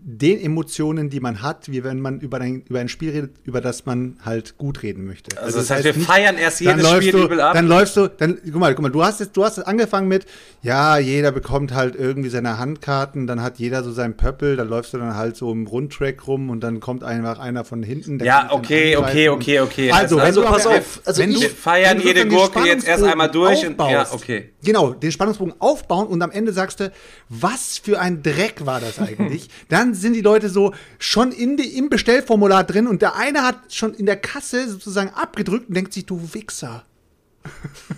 den 0.07 0.39
Emotionen, 0.39 1.09
die 1.09 1.19
man 1.19 1.41
hat, 1.41 1.71
wie 1.71 1.83
wenn 1.83 1.99
man 1.99 2.19
über 2.19 2.39
ein, 2.39 2.61
über 2.69 2.79
ein 2.79 2.89
Spiel 2.89 3.09
redet, 3.09 3.31
über 3.43 3.59
das 3.59 3.87
man 3.87 4.17
halt 4.23 4.55
gut 4.59 4.83
reden 4.83 5.03
möchte. 5.07 5.35
Also, 5.41 5.57
das 5.57 5.71
heißt, 5.71 5.83
wir 5.83 5.95
feiern 5.95 6.37
erst 6.37 6.61
jedes 6.61 6.87
Spiel 6.87 7.11
du, 7.11 7.23
übel 7.25 7.41
ab. 7.41 7.55
Dann 7.55 7.65
läufst 7.67 7.97
du, 7.97 8.07
dann, 8.07 8.37
guck 8.45 8.55
mal, 8.55 8.75
guck 8.75 8.83
mal, 8.83 8.91
du 8.91 9.03
hast 9.03 9.19
jetzt, 9.19 9.35
du 9.35 9.43
hast 9.43 9.57
jetzt 9.57 9.65
angefangen 9.65 10.07
mit, 10.07 10.27
ja, 10.61 10.99
jeder 10.99 11.31
bekommt 11.31 11.73
halt 11.73 11.95
irgendwie 11.95 12.29
seine 12.29 12.59
Handkarten, 12.59 13.25
dann 13.25 13.41
hat 13.41 13.57
jeder 13.57 13.83
so 13.83 13.91
sein 13.91 14.15
Pöppel, 14.15 14.55
dann 14.55 14.69
läufst 14.69 14.93
du 14.93 14.99
dann 14.99 15.15
halt 15.15 15.37
so 15.37 15.51
im 15.51 15.65
Rundtrack 15.65 16.27
rum 16.27 16.51
und 16.51 16.59
dann 16.61 16.81
kommt 16.81 17.03
einfach 17.03 17.39
einer 17.39 17.65
von 17.65 17.81
hinten. 17.81 18.23
Ja, 18.23 18.49
okay, 18.51 18.95
okay, 18.97 19.29
okay, 19.29 19.59
okay. 19.61 19.91
Also, 19.91 20.19
Also, 20.19 20.41
wenn 20.43 20.49
pass 20.51 20.63
du, 20.63 20.69
auf, 20.69 21.01
also 21.03 21.21
wenn 21.23 21.31
ich- 21.31 21.37
du, 21.37 21.41
Wir 21.41 21.49
feiern 21.49 21.97
wenn 21.97 22.01
du 22.03 22.07
jede 22.07 22.27
Gurke 22.27 22.59
jetzt 22.67 22.87
erst 22.87 23.03
einmal 23.03 23.31
durch 23.31 23.65
und- 23.65 23.79
ja, 23.79 24.01
aufbaust, 24.03 24.13
okay. 24.13 24.49
Genau, 24.63 24.93
den 24.93 25.11
Spannungsbogen 25.11 25.55
aufbauen 25.59 26.05
und 26.07 26.21
am 26.21 26.29
Ende 26.29 26.53
sagst 26.53 26.79
du, 26.79 26.91
was 27.29 27.79
für 27.79 27.99
ein 27.99 28.21
Dreck 28.21 28.67
war 28.67 28.79
das 28.79 28.99
eigentlich? 28.99 29.49
Dann 29.69 29.94
sind 29.95 30.13
die 30.13 30.21
Leute 30.21 30.49
so 30.49 30.73
schon 30.99 31.31
in 31.31 31.57
die, 31.57 31.77
im 31.77 31.89
Bestellformular 31.89 32.63
drin 32.63 32.87
und 32.87 33.01
der 33.01 33.15
eine 33.15 33.43
hat 33.43 33.73
schon 33.73 33.93
in 33.93 34.05
der 34.05 34.17
Kasse 34.17 34.69
sozusagen 34.69 35.09
abgedrückt 35.11 35.67
und 35.69 35.75
denkt 35.75 35.93
sich, 35.93 36.05
du 36.05 36.21
Wichser. 36.33 36.85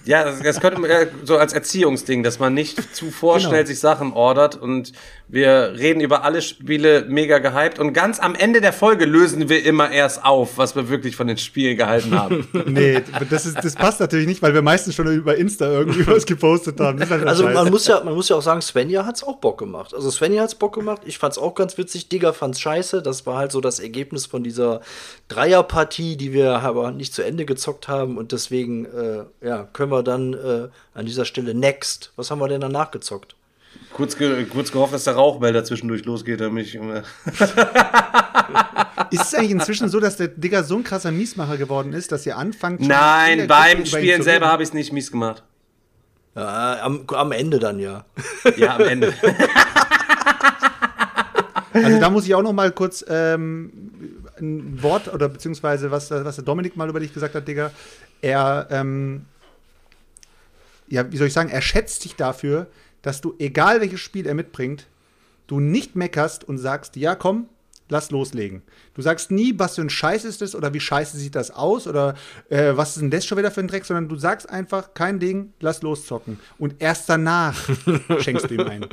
Ja, 0.06 0.26
das, 0.26 0.42
das 0.42 0.60
könnte 0.60 0.80
man 0.80 0.92
so 1.24 1.38
als 1.38 1.54
Erziehungsding, 1.54 2.24
dass 2.24 2.40
man 2.40 2.54
nicht 2.54 2.96
zu 2.96 3.12
vorschnell 3.12 3.60
Genau. 3.60 3.68
sich 3.68 3.80
Sachen 3.80 4.12
ordert 4.12 4.56
und 4.56 4.92
wir 5.30 5.74
reden 5.78 6.00
über 6.00 6.24
alle 6.24 6.42
Spiele 6.42 7.06
mega 7.08 7.40
gehypt 7.40 7.80
und 7.80 7.92
ganz 7.92 8.20
am 8.20 8.34
Ende 8.34 8.62
der 8.62 8.72
Folge 8.72 9.04
lösen 9.04 9.50
wir 9.50 9.66
immer 9.66 9.92
erst 9.92 10.24
auf, 10.24 10.58
was 10.58 10.76
wir 10.76 10.88
wirklich 10.88 11.18
von 11.18 11.28
den 11.28 11.38
Spielen 11.38 11.76
gehalten 11.76 12.18
haben. 12.18 12.48
Nee, 12.68 13.02
das, 13.30 13.46
ist, 13.46 13.58
das 13.64 13.76
passt 13.76 14.00
natürlich 14.00 14.28
nicht, 14.28 14.42
weil 14.42 14.54
wir 14.54 14.62
meistens 14.62 14.96
schon 14.96 15.08
über 15.08 15.38
Insta 15.38 15.66
irgendwie 15.66 16.06
was 16.06 16.26
gepostet 16.26 16.80
haben. 16.80 17.00
Halt 17.00 17.26
Also 17.26 17.48
man 17.48 17.70
muss 17.70 17.88
ja, 17.88 18.04
man 18.04 18.14
muss 18.14 18.30
ja 18.30 18.36
auch 18.36 18.42
sagen, 18.42 18.62
Svenja 18.62 19.06
hat's 19.06 19.24
auch 19.24 19.38
Bock 19.38 19.58
gemacht. 19.58 19.94
Also 19.94 20.12
Svenja 20.12 20.44
hat's 20.44 20.56
Bock 20.56 20.76
gemacht. 20.76 21.02
Ich 21.06 21.18
fand's 21.18 21.38
auch 21.38 21.56
ganz 21.56 21.78
witzig. 21.78 22.10
Digger 22.10 22.34
fand's 22.34 22.60
scheiße. 22.60 23.02
Das 23.02 23.26
war 23.26 23.38
halt 23.38 23.52
so 23.52 23.62
das 23.62 23.80
Ergebnis 23.80 24.26
von 24.26 24.44
dieser 24.44 24.82
Dreierpartie, 25.30 26.18
die 26.18 26.34
wir 26.34 26.60
aber 26.60 26.92
nicht 26.92 27.14
zu 27.14 27.24
Ende 27.24 27.46
gezockt 27.46 27.88
haben. 27.88 28.18
Und 28.18 28.32
deswegen, 28.32 28.86
äh, 28.86 29.24
ja, 29.42 29.64
können 29.74 29.92
wir 29.92 30.04
dann 30.04 30.34
äh, 30.34 30.68
an 30.94 31.06
dieser 31.06 31.26
Stelle 31.26 31.54
next. 31.54 32.12
Was 32.16 32.30
haben 32.32 32.40
wir 32.40 32.48
denn 32.48 32.62
danach 32.62 32.92
gezockt? 32.92 33.37
Kurz, 33.98 34.16
ge 34.16 34.46
kurz 34.46 34.72
gehofft, 34.72 34.94
dass 34.94 35.04
der 35.04 35.16
Rauchmelder 35.16 35.66
zwischendurch 35.66 36.06
losgeht, 36.06 36.40
damit 36.40 36.68
ich 36.68 36.76
Ist 36.76 37.04
es 39.22 39.34
eigentlich 39.34 39.52
inzwischen 39.52 39.90
so, 39.90 40.00
dass 40.00 40.16
der 40.18 40.30
Digger 40.30 40.64
so 40.64 40.78
ein 40.78 40.84
krasser 40.84 41.12
Miesmacher 41.12 41.58
geworden 41.58 41.94
ist, 41.94 42.12
dass 42.12 42.26
ihr 42.26 42.38
anfangt? 42.38 42.82
Nein, 42.82 43.48
beim 43.48 43.86
Spielen 43.86 44.22
selber 44.22 44.48
habe 44.48 44.64
ich 44.64 44.70
es 44.70 44.74
nicht 44.74 44.94
mies 44.94 45.12
gemacht. 45.12 45.44
Ja, 46.36 46.84
am, 46.84 47.06
am 47.08 47.32
Ende 47.32 47.58
dann 47.58 47.80
ja. 47.80 48.06
Ja, 48.56 48.76
am 48.76 48.84
Ende. 48.84 49.14
Also 51.74 52.00
da 52.00 52.10
muss 52.10 52.26
ich 52.26 52.34
auch 52.34 52.42
noch 52.42 52.54
mal 52.54 52.72
kurz 52.72 53.06
ähm, 53.08 53.72
ein 54.40 54.82
Wort 54.82 55.14
oder 55.14 55.30
beziehungsweise 55.30 55.92
was, 55.92 56.10
was 56.10 56.36
der 56.36 56.44
Dominik 56.44 56.76
mal 56.76 56.90
über 56.90 57.00
dich 57.00 57.14
gesagt 57.14 57.36
hat, 57.36 57.48
Digga. 57.48 57.70
Er, 58.20 58.68
ähm, 58.72 59.26
ja, 60.88 61.12
wie 61.12 61.18
soll 61.18 61.28
ich 61.28 61.34
sagen, 61.34 61.50
er 61.50 61.62
schätzt 61.62 62.04
dich 62.04 62.16
dafür, 62.16 62.66
dass 63.02 63.22
du, 63.22 63.36
egal 63.40 63.82
welches 63.82 64.00
Spiel 64.00 64.26
er 64.26 64.34
mitbringt, 64.34 64.88
du 65.48 65.60
nicht 65.60 65.96
meckerst 65.96 66.44
und 66.44 66.58
sagst, 66.58 66.96
ja 66.96 67.16
komm, 67.16 67.48
lass 67.90 68.12
loslegen. 68.12 68.62
Du 68.94 69.02
sagst 69.02 69.32
nie, 69.32 69.54
was 69.58 69.76
für 69.76 69.82
ein 69.82 69.90
Scheiß 69.90 70.26
ist 70.26 70.42
das 70.42 70.56
oder 70.56 70.74
wie 70.74 70.80
scheiße 70.80 71.18
sieht 71.18 71.36
das 71.36 71.52
aus 71.52 71.88
oder 71.88 72.16
äh, 72.50 72.74
was 72.76 72.90
ist 72.90 73.02
denn 73.02 73.12
das 73.12 73.26
schon 73.26 73.38
wieder 73.38 73.52
für 73.52 73.62
ein 73.62 73.68
Dreck, 73.68 73.86
sondern 73.86 74.10
du 74.10 74.16
sagst 74.18 74.50
einfach, 74.50 74.94
kein 74.94 75.20
Ding, 75.20 75.54
lass 75.60 75.82
loszocken. 75.82 76.40
Und 76.58 76.76
erst 76.80 77.10
danach 77.10 77.70
schenkst 78.20 78.50
du 78.50 78.56
ihm 78.56 78.68
ein. 78.68 78.86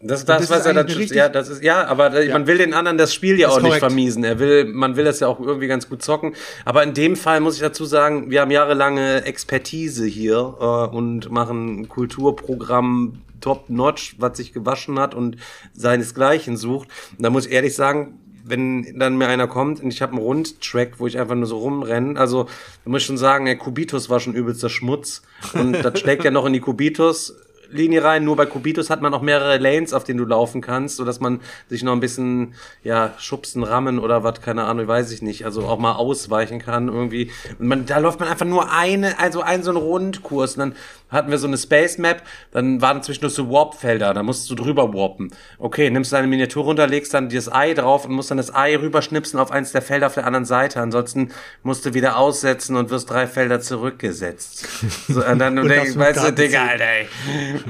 Das, 0.00 0.26
das 0.26 0.26
das, 0.26 0.42
ist 0.42 0.50
was 0.50 0.66
er 0.66 0.74
dann 0.74 0.88
ja, 0.88 1.28
das 1.30 1.48
ist 1.48 1.62
ja, 1.62 1.86
aber 1.86 2.12
äh, 2.12 2.30
man 2.30 2.46
will 2.46 2.58
den 2.58 2.74
anderen 2.74 2.98
das 2.98 3.14
Spiel 3.14 3.38
ja 3.40 3.48
Ist 3.48 3.54
auch 3.54 3.62
nicht 3.62 3.78
vermiesen. 3.78 4.24
Er 4.24 4.38
will, 4.38 4.66
man 4.66 4.96
will 4.96 5.06
das 5.06 5.20
ja 5.20 5.28
auch 5.28 5.40
irgendwie 5.40 5.68
ganz 5.68 5.88
gut 5.88 6.02
zocken. 6.02 6.34
Aber 6.66 6.82
in 6.82 6.92
dem 6.92 7.16
Fall 7.16 7.40
muss 7.40 7.54
ich 7.54 7.62
dazu 7.62 7.86
sagen, 7.86 8.30
wir 8.30 8.42
haben 8.42 8.50
jahrelange 8.50 9.24
Expertise 9.24 10.04
hier 10.04 10.56
äh, 10.60 10.94
und 10.94 11.30
machen 11.30 11.80
ein 11.80 11.88
Kulturprogramm 11.88 13.22
top 13.40 13.70
notch, 13.70 14.16
was 14.18 14.36
sich 14.36 14.52
gewaschen 14.52 14.98
hat 14.98 15.14
und 15.14 15.38
seinesgleichen 15.72 16.58
sucht. 16.58 16.88
Und 17.16 17.22
da 17.22 17.30
muss 17.30 17.46
ich 17.46 17.52
ehrlich 17.52 17.74
sagen, 17.74 18.18
wenn 18.44 18.98
dann 18.98 19.16
mir 19.16 19.28
einer 19.28 19.48
kommt 19.48 19.82
und 19.82 19.90
ich 19.90 20.02
habe 20.02 20.12
einen 20.12 20.22
Rundtrack, 20.22 21.00
wo 21.00 21.06
ich 21.06 21.18
einfach 21.18 21.34
nur 21.34 21.46
so 21.46 21.58
rumrenne, 21.58 22.18
also 22.18 22.44
da 22.84 22.90
muss 22.90 23.02
ich 23.02 23.06
schon 23.06 23.18
sagen, 23.18 23.46
der 23.46 23.56
Kubitus 23.56 24.08
war 24.08 24.20
schon 24.20 24.34
übelster 24.34 24.68
Schmutz 24.68 25.22
und 25.52 25.72
das 25.72 25.98
schlägt 25.98 26.24
ja 26.24 26.30
noch 26.30 26.46
in 26.46 26.52
die 26.52 26.60
Kubitus 26.60 27.34
Linie 27.70 28.04
rein. 28.04 28.24
Nur 28.24 28.36
bei 28.36 28.46
Kubitus 28.46 28.90
hat 28.90 29.02
man 29.02 29.14
auch 29.14 29.22
mehrere 29.22 29.58
Lanes, 29.58 29.92
auf 29.92 30.04
denen 30.04 30.18
du 30.18 30.24
laufen 30.24 30.60
kannst, 30.60 30.96
so 30.96 31.04
dass 31.04 31.20
man 31.20 31.40
sich 31.68 31.82
noch 31.82 31.92
ein 31.92 32.00
bisschen, 32.00 32.54
ja, 32.82 33.14
schubsen, 33.18 33.62
rammen 33.62 33.98
oder 33.98 34.24
was, 34.24 34.40
keine 34.40 34.64
Ahnung, 34.64 34.88
weiß 34.88 35.10
ich 35.12 35.22
nicht. 35.22 35.44
Also 35.44 35.62
auch 35.66 35.78
mal 35.78 35.94
ausweichen 35.94 36.58
kann 36.58 36.88
irgendwie. 36.88 37.30
Und 37.58 37.68
man, 37.68 37.86
da 37.86 37.98
läuft 37.98 38.20
man 38.20 38.28
einfach 38.28 38.46
nur 38.46 38.72
eine, 38.72 39.18
also 39.18 39.42
einen 39.42 39.62
so 39.62 39.70
einen 39.70 39.78
Rundkurs. 39.78 40.56
Und 40.56 40.60
dann 40.60 40.76
hatten 41.08 41.30
wir 41.30 41.38
so 41.38 41.46
eine 41.46 41.58
Space 41.58 41.98
Map, 41.98 42.22
dann 42.50 42.80
waren 42.80 43.02
zwischendurch 43.02 43.34
so 43.34 43.50
Warp-Felder, 43.50 44.12
da 44.14 44.22
musst 44.22 44.50
du 44.50 44.54
drüber 44.54 44.92
warpen. 44.92 45.30
Okay, 45.58 45.88
nimmst 45.90 46.12
deine 46.12 46.26
Miniatur 46.26 46.64
runter, 46.64 46.86
legst 46.86 47.14
dann 47.14 47.28
das 47.28 47.52
Ei 47.52 47.74
drauf 47.74 48.04
und 48.06 48.12
musst 48.12 48.30
dann 48.30 48.38
das 48.38 48.54
Ei 48.54 48.76
rüberschnipsen 48.76 49.38
auf 49.38 49.50
eins 49.50 49.72
der 49.72 49.82
Felder 49.82 50.06
auf 50.06 50.14
der 50.14 50.26
anderen 50.26 50.44
Seite. 50.44 50.80
Ansonsten 50.80 51.30
musst 51.62 51.86
du 51.86 51.94
wieder 51.94 52.16
aussetzen 52.16 52.76
und 52.76 52.90
wirst 52.90 53.10
drei 53.10 53.26
Felder 53.26 53.60
zurückgesetzt. 53.60 54.66
So, 55.08 55.24
und 55.24 55.38
dann 55.38 55.58
Und 55.58 55.68
denkst, 55.68 55.94
das 55.94 55.98
weißt 55.98 56.28
du, 56.28 56.32
Digga, 56.32 56.66
Alter, 56.66 56.84
ey. 56.84 57.06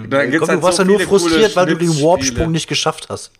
Dann 0.09 0.31
gibt's 0.31 0.41
Komm, 0.41 0.49
halt 0.49 0.59
du 0.59 0.63
warst 0.63 0.77
so 0.79 0.83
ja 0.83 0.89
nur 0.89 1.01
frustriert, 1.01 1.55
weil 1.55 1.67
du 1.67 1.77
den. 1.77 1.89
Warp-Sprung 1.89 2.51
nicht 2.51 2.69
geschafft 2.69 3.09
hast. 3.09 3.31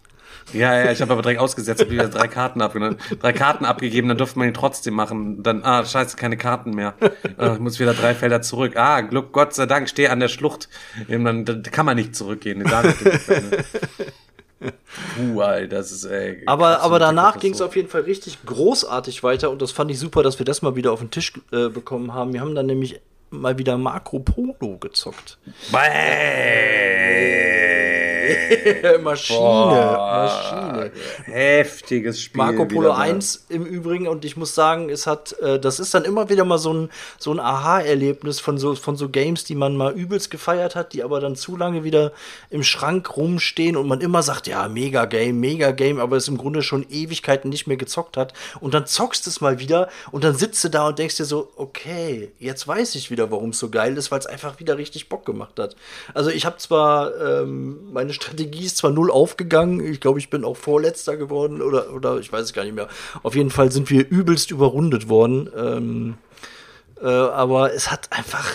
Ja, 0.53 0.85
ja, 0.85 0.93
ich 0.93 1.03
habe 1.03 1.13
aber 1.13 1.23
direkt 1.23 1.41
ausgesetzt 1.41 1.83
und 1.83 1.91
wieder 1.91 2.09
drei 2.09 2.29
Karten 2.29 2.63
abgenommen. 2.63 2.99
Drei 3.21 3.33
Karten 3.33 3.65
abgegeben, 3.65 4.09
dann 4.09 4.19
durfte 4.19 4.39
man 4.39 4.49
ihn 4.49 4.55
trotzdem 4.55 4.95
machen. 4.95 5.43
Dann, 5.43 5.65
ah, 5.65 5.85
scheiße, 5.85 6.17
keine 6.17 6.37
Karten 6.37 6.71
mehr. 6.71 6.95
Ah, 7.37 7.55
ich 7.55 7.59
muss 7.59 7.81
wieder 7.81 7.95
drei 7.95 8.15
Felder 8.15 8.43
zurück. 8.43 8.77
Ah, 8.77 9.01
Glück, 9.01 9.33
Gott 9.33 9.55
sei 9.55 9.67
Dank, 9.67 9.89
stehe 9.89 10.11
an 10.11 10.21
der 10.21 10.29
Schlucht. 10.29 10.69
Dann, 11.09 11.45
dann 11.45 11.63
kann 11.65 11.85
man 11.85 11.97
nicht 11.97 12.15
zurückgehen. 12.15 12.63
Gefälle. 12.63 13.65
Puh, 15.17 15.41
Alter, 15.41 15.77
das 15.77 15.93
ist, 15.93 16.05
ey. 16.05 16.43
Aber, 16.47 16.81
aber 16.81 16.99
danach 16.99 17.39
ging 17.39 17.53
es 17.53 17.61
auf 17.61 17.77
jeden 17.77 17.89
Fall 17.89 18.03
richtig 18.03 18.39
großartig 18.47 19.23
weiter 19.23 19.51
und 19.51 19.61
das 19.61 19.73
fand 19.73 19.91
ich 19.91 19.99
super, 19.99 20.23
dass 20.23 20.39
wir 20.39 20.47
das 20.47 20.63
mal 20.63 20.77
wieder 20.77 20.93
auf 20.93 21.01
den 21.01 21.11
Tisch 21.11 21.33
äh, 21.53 21.69
bekommen 21.69 22.15
haben. 22.15 22.33
Wir 22.33 22.41
haben 22.41 22.55
dann 22.55 22.67
nämlich 22.67 23.01
mal 23.31 23.59
wieder 23.59 23.77
Marco 23.77 24.21
Polo 24.21 24.79
gezockt. 24.79 25.39
Bäh. 25.73 27.76
Maschine, 29.03 29.39
Boah, 29.39 30.71
Maschine. 30.73 30.93
Heftiges 31.25 32.21
Spiel. 32.21 32.39
Marco 32.39 32.65
Polo 32.67 32.81
wieder 32.81 32.93
mal. 32.93 33.11
1 33.11 33.47
im 33.49 33.65
Übrigen 33.65 34.09
und 34.09 34.25
ich 34.25 34.37
muss 34.37 34.55
sagen, 34.55 34.91
es 34.91 35.07
hat, 35.07 35.39
äh, 35.41 35.59
das 35.59 35.79
ist 35.79 35.95
dann 35.95 36.05
immer 36.05 36.29
wieder 36.29 36.45
mal 36.45 36.59
so 36.59 36.73
ein, 36.73 36.91
so 37.19 37.33
ein 37.33 37.41
Aha-Erlebnis 37.41 38.41
von 38.41 38.59
so, 38.59 38.75
von 38.75 38.97
so 38.97 39.09
Games, 39.09 39.45
die 39.45 39.55
man 39.55 39.77
mal 39.77 39.93
übelst 39.93 40.31
gefeiert 40.31 40.75
hat, 40.75 40.93
die 40.93 41.03
aber 41.03 41.21
dann 41.21 41.37
zu 41.37 41.57
lange 41.57 41.85
wieder 41.85 42.13
im 42.51 42.63
Schrank 42.63 43.17
rumstehen 43.17 43.77
und 43.77 43.87
man 43.87 44.01
immer 44.01 44.23
sagt, 44.23 44.47
ja, 44.47 44.69
mega 44.69 45.05
Game, 45.05 45.41
mega 45.41 45.71
Game, 45.71 45.99
aber 45.99 46.17
es 46.17 46.29
im 46.29 46.39
Grunde 46.39 46.63
schon 46.63 46.87
Ewigkeiten 46.89 47.51
nicht 47.51 47.67
mehr 47.67 47.77
gezockt 47.77 48.17
hat 48.17 48.33
und 48.61 48.75
dann 48.75 48.87
zockst 48.87 49.27
es 49.27 49.41
mal 49.41 49.59
wieder 49.59 49.89
und 50.11 50.25
dann 50.25 50.35
sitzt 50.35 50.63
du 50.65 50.69
da 50.69 50.89
und 50.89 50.99
denkst 50.99 51.17
dir 51.17 51.25
so, 51.25 51.51
okay, 51.57 52.33
jetzt 52.39 52.67
weiß 52.67 52.95
ich 52.97 53.11
wieder, 53.11 53.31
warum 53.31 53.51
es 53.51 53.59
so 53.59 53.71
geil 53.71 53.97
ist, 53.97 54.11
weil 54.11 54.19
es 54.19 54.27
einfach 54.27 54.59
wieder 54.61 54.79
richtig 54.79 55.09
Bock 55.09 55.25
gemacht 55.25 55.59
hat. 55.59 55.77
Also 56.15 56.31
ich 56.31 56.47
habe 56.47 56.57
zwar, 56.59 57.15
ähm, 57.21 57.93
meine 57.93 58.13
Strategie 58.17 58.65
ist 58.65 58.77
zwar 58.79 58.91
null 58.91 59.11
aufgegangen, 59.11 59.81
ich 59.81 60.01
glaube, 60.01 60.19
ich 60.19 60.31
bin 60.31 60.45
auch 60.45 60.57
Vorletzter 60.57 61.17
geworden 61.17 61.63
oder, 61.63 61.93
oder 61.93 62.19
ich 62.19 62.33
weiß 62.33 62.43
es 62.43 62.53
gar 62.53 62.65
nicht 62.65 62.75
mehr. 62.75 62.89
Auf 63.23 63.35
jeden 63.35 63.51
Fall 63.51 63.71
sind 63.71 63.91
wir 63.91 64.09
übelst 64.09 64.51
überrundet 64.51 65.09
worden. 65.09 65.49
Ähm, 65.57 66.19
äh, 67.01 67.07
aber 67.07 67.73
es 67.73 67.91
hat 67.91 68.13
einfach 68.13 68.47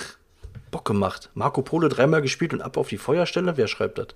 Bock 0.72 0.86
gemacht. 0.86 1.30
Marco 1.34 1.62
Polo 1.62 1.88
dreimal 1.88 2.22
gespielt 2.22 2.54
und 2.54 2.62
ab 2.62 2.78
auf 2.78 2.90
die 2.90 2.98
Feuerstelle. 2.98 3.58
Wer 3.58 3.68
schreibt 3.68 3.98
das? 3.98 4.08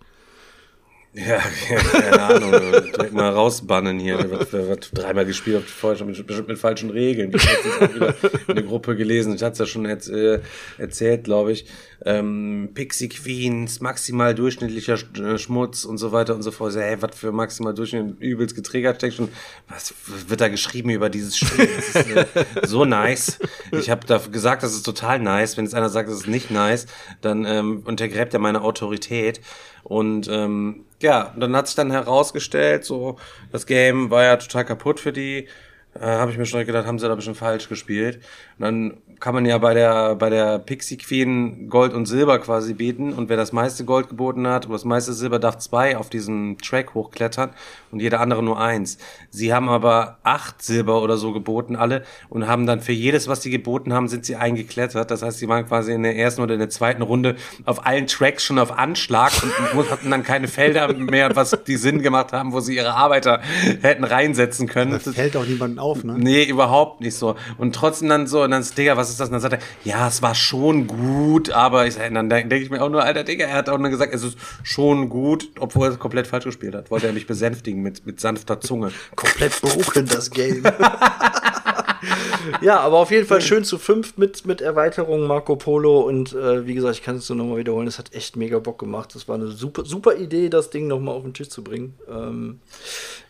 Ja, 1.17 1.39
keine 1.91 2.21
Ahnung. 2.21 2.51
Direkt 2.51 3.13
mal 3.13 3.29
rausbannen 3.29 3.99
hier. 3.99 4.17
Was, 4.29 4.51
was, 4.51 4.91
dreimal 4.91 5.25
gespielt 5.25 5.63
Feuer, 5.63 5.95
schon 5.95 6.07
bestimmt 6.07 6.47
mit 6.49 6.57
falschen 6.57 6.89
Regeln. 6.89 7.31
Ich 7.33 7.47
habe 7.47 8.15
der 8.53 8.63
Gruppe 8.63 8.95
gelesen. 8.97 9.33
Ich 9.35 9.41
hatte 9.41 9.53
es 9.53 9.59
ja 9.59 9.65
schon 9.65 9.85
erz, 9.85 10.07
äh, 10.09 10.39
erzählt, 10.77 11.23
glaube 11.23 11.53
ich. 11.53 11.65
Ähm, 12.03 12.71
Pixie 12.73 13.07
Queens, 13.09 13.79
maximal 13.79 14.35
durchschnittlicher 14.35 14.95
Sch- 14.95 15.23
äh, 15.35 15.37
Schmutz 15.37 15.85
und 15.85 15.97
so 15.97 16.11
weiter 16.11 16.35
und 16.35 16.41
so 16.41 16.51
fort. 16.51 16.73
So, 16.73 16.79
Hey, 16.81 16.97
was 16.99 17.17
für 17.17 17.31
maximal 17.31 17.73
durchschnittlich 17.73 18.19
übelst 18.19 18.55
getriggert 18.55 18.97
steckt 18.97 19.13
schon. 19.15 19.29
Was 19.69 19.93
wird 20.27 20.41
da 20.41 20.49
geschrieben 20.49 20.89
über 20.89 21.09
dieses 21.09 21.37
Spiel? 21.37 21.67
Das 21.75 21.95
ist 21.95 22.15
äh, 22.15 22.25
so 22.67 22.83
nice. 22.83 23.39
Ich 23.71 23.89
habe 23.89 24.05
da 24.05 24.17
gesagt, 24.17 24.63
das 24.63 24.73
ist 24.73 24.83
total 24.83 25.19
nice. 25.19 25.55
Wenn 25.55 25.63
jetzt 25.65 25.73
einer 25.75 25.89
sagt, 25.89 26.09
das 26.09 26.17
ist 26.17 26.27
nicht 26.27 26.51
nice, 26.51 26.87
dann 27.21 27.45
ähm, 27.45 27.83
untergräbt 27.85 28.33
er 28.33 28.39
meine 28.39 28.61
Autorität. 28.61 29.39
Und 29.83 30.27
ähm, 30.31 30.84
ja, 31.01 31.33
dann 31.37 31.55
hat 31.55 31.67
sich 31.67 31.75
dann 31.75 31.91
herausgestellt, 31.91 32.85
so 32.85 33.17
das 33.51 33.65
Game 33.65 34.09
war 34.11 34.23
ja 34.23 34.37
total 34.37 34.65
kaputt 34.65 34.99
für 34.99 35.13
die. 35.13 35.47
Äh, 35.95 36.05
habe 36.05 36.31
ich 36.31 36.37
mir 36.37 36.45
schon 36.45 36.65
gedacht, 36.65 36.85
haben 36.85 36.99
sie 36.99 37.07
da 37.07 37.15
bestimmt 37.15 37.37
falsch 37.37 37.69
gespielt. 37.69 38.17
Und 38.57 38.63
dann 38.63 38.97
kann 39.19 39.33
man 39.33 39.45
ja 39.45 39.57
bei 39.57 39.73
der, 39.73 40.15
bei 40.15 40.29
der 40.29 40.59
Pixie 40.59 40.97
Queen 40.97 41.69
Gold 41.69 41.93
und 41.93 42.05
Silber 42.05 42.39
quasi 42.39 42.73
bieten. 42.73 43.13
Und 43.13 43.29
wer 43.29 43.37
das 43.37 43.51
meiste 43.51 43.85
Gold 43.85 44.09
geboten 44.09 44.47
hat 44.47 44.65
oder 44.65 44.73
das 44.73 44.85
meiste 44.85 45.13
Silber 45.13 45.39
darf 45.39 45.57
zwei 45.57 45.97
auf 45.97 46.09
diesem 46.09 46.57
Track 46.57 46.93
hochklettern 46.93 47.51
und 47.91 48.01
jeder 48.01 48.19
andere 48.19 48.43
nur 48.43 48.59
eins. 48.59 48.97
Sie 49.29 49.53
haben 49.53 49.69
aber 49.69 50.17
acht 50.23 50.61
Silber 50.61 51.01
oder 51.01 51.17
so 51.17 51.31
geboten, 51.31 51.75
alle, 51.75 52.03
und 52.29 52.47
haben 52.47 52.65
dann 52.65 52.81
für 52.81 52.91
jedes, 52.91 53.27
was 53.27 53.41
sie 53.41 53.49
geboten 53.49 53.93
haben, 53.93 54.09
sind 54.09 54.25
sie 54.25 54.35
eingeklettert. 54.35 55.09
Das 55.09 55.21
heißt, 55.21 55.39
sie 55.39 55.47
waren 55.47 55.65
quasi 55.65 55.93
in 55.93 56.03
der 56.03 56.17
ersten 56.17 56.41
oder 56.41 56.55
in 56.55 56.59
der 56.59 56.69
zweiten 56.69 57.01
Runde 57.01 57.35
auf 57.63 57.85
allen 57.85 58.07
Tracks 58.07 58.43
schon 58.43 58.59
auf 58.59 58.77
Anschlag 58.77 59.31
und 59.75 59.89
hatten 59.91 60.11
dann 60.11 60.23
keine 60.23 60.47
Felder 60.47 60.91
mehr, 60.93 61.35
was 61.35 61.57
die 61.65 61.77
Sinn 61.77 62.01
gemacht 62.01 62.33
haben, 62.33 62.51
wo 62.51 62.59
sie 62.59 62.75
ihre 62.75 62.93
Arbeiter 62.93 63.39
hätten 63.81 64.03
reinsetzen 64.03 64.67
können. 64.67 64.91
Das 64.91 65.03
fällt 65.15 65.37
auch 65.37 65.45
niemandem 65.45 65.79
auf, 65.79 66.03
ne? 66.03 66.15
Nee, 66.17 66.43
überhaupt 66.43 66.99
nicht 66.99 67.15
so. 67.15 67.35
Und 67.57 67.75
trotzdem 67.75 68.09
dann 68.09 68.27
so, 68.27 68.43
und 68.43 68.51
dann 68.51 68.61
ist, 68.61 68.77
Digga, 68.77 68.97
was 68.97 69.04
ist 69.09 69.19
das? 69.19 69.29
Und 69.29 69.33
dann 69.33 69.41
sagt 69.41 69.53
er, 69.53 69.59
ja, 69.83 70.07
es 70.07 70.21
war 70.21 70.35
schon 70.35 70.87
gut, 70.87 71.49
aber 71.49 71.87
ich, 71.87 71.95
dann 71.95 72.29
denke 72.29 72.57
ich 72.57 72.69
mir 72.69 72.81
auch 72.81 72.89
nur, 72.89 73.03
alter 73.03 73.23
Digga, 73.23 73.45
er 73.45 73.55
hat 73.55 73.69
auch 73.69 73.77
nur 73.77 73.89
gesagt, 73.89 74.13
es 74.13 74.23
ist 74.23 74.37
schon 74.63 75.09
gut, 75.09 75.49
obwohl 75.59 75.87
er 75.87 75.93
es 75.93 75.99
komplett 75.99 76.27
falsch 76.27 76.45
gespielt 76.45 76.75
hat. 76.75 76.91
Wollte 76.91 77.07
er 77.07 77.13
mich 77.13 77.27
besänftigen 77.27 77.81
mit, 77.81 78.05
mit 78.05 78.19
sanfter 78.19 78.59
Zunge. 78.59 78.91
Komplett 79.15 79.59
broken, 79.61 80.07
das 80.07 80.29
Game. 80.31 80.63
ja, 82.61 82.79
aber 82.79 82.97
auf 82.97 83.11
jeden 83.11 83.27
Fall 83.27 83.41
schön 83.41 83.63
zu 83.63 83.77
fünft 83.77 84.17
mit, 84.17 84.45
mit 84.45 84.61
Erweiterung 84.61 85.27
Marco 85.27 85.55
Polo 85.55 86.01
und 86.01 86.33
äh, 86.33 86.65
wie 86.65 86.73
gesagt, 86.73 86.95
ich 86.95 87.03
kann 87.03 87.17
es 87.17 87.29
nur 87.29 87.37
nochmal 87.37 87.57
wiederholen, 87.57 87.87
es 87.87 87.97
hat 87.97 88.13
echt 88.13 88.35
mega 88.35 88.59
Bock 88.59 88.79
gemacht. 88.79 89.15
Das 89.15 89.27
war 89.27 89.35
eine 89.35 89.47
super, 89.47 89.85
super 89.85 90.15
Idee, 90.15 90.49
das 90.49 90.69
Ding 90.69 90.87
nochmal 90.87 91.15
auf 91.15 91.23
den 91.23 91.33
Tisch 91.33 91.49
zu 91.49 91.63
bringen. 91.63 91.97
Ähm, 92.09 92.59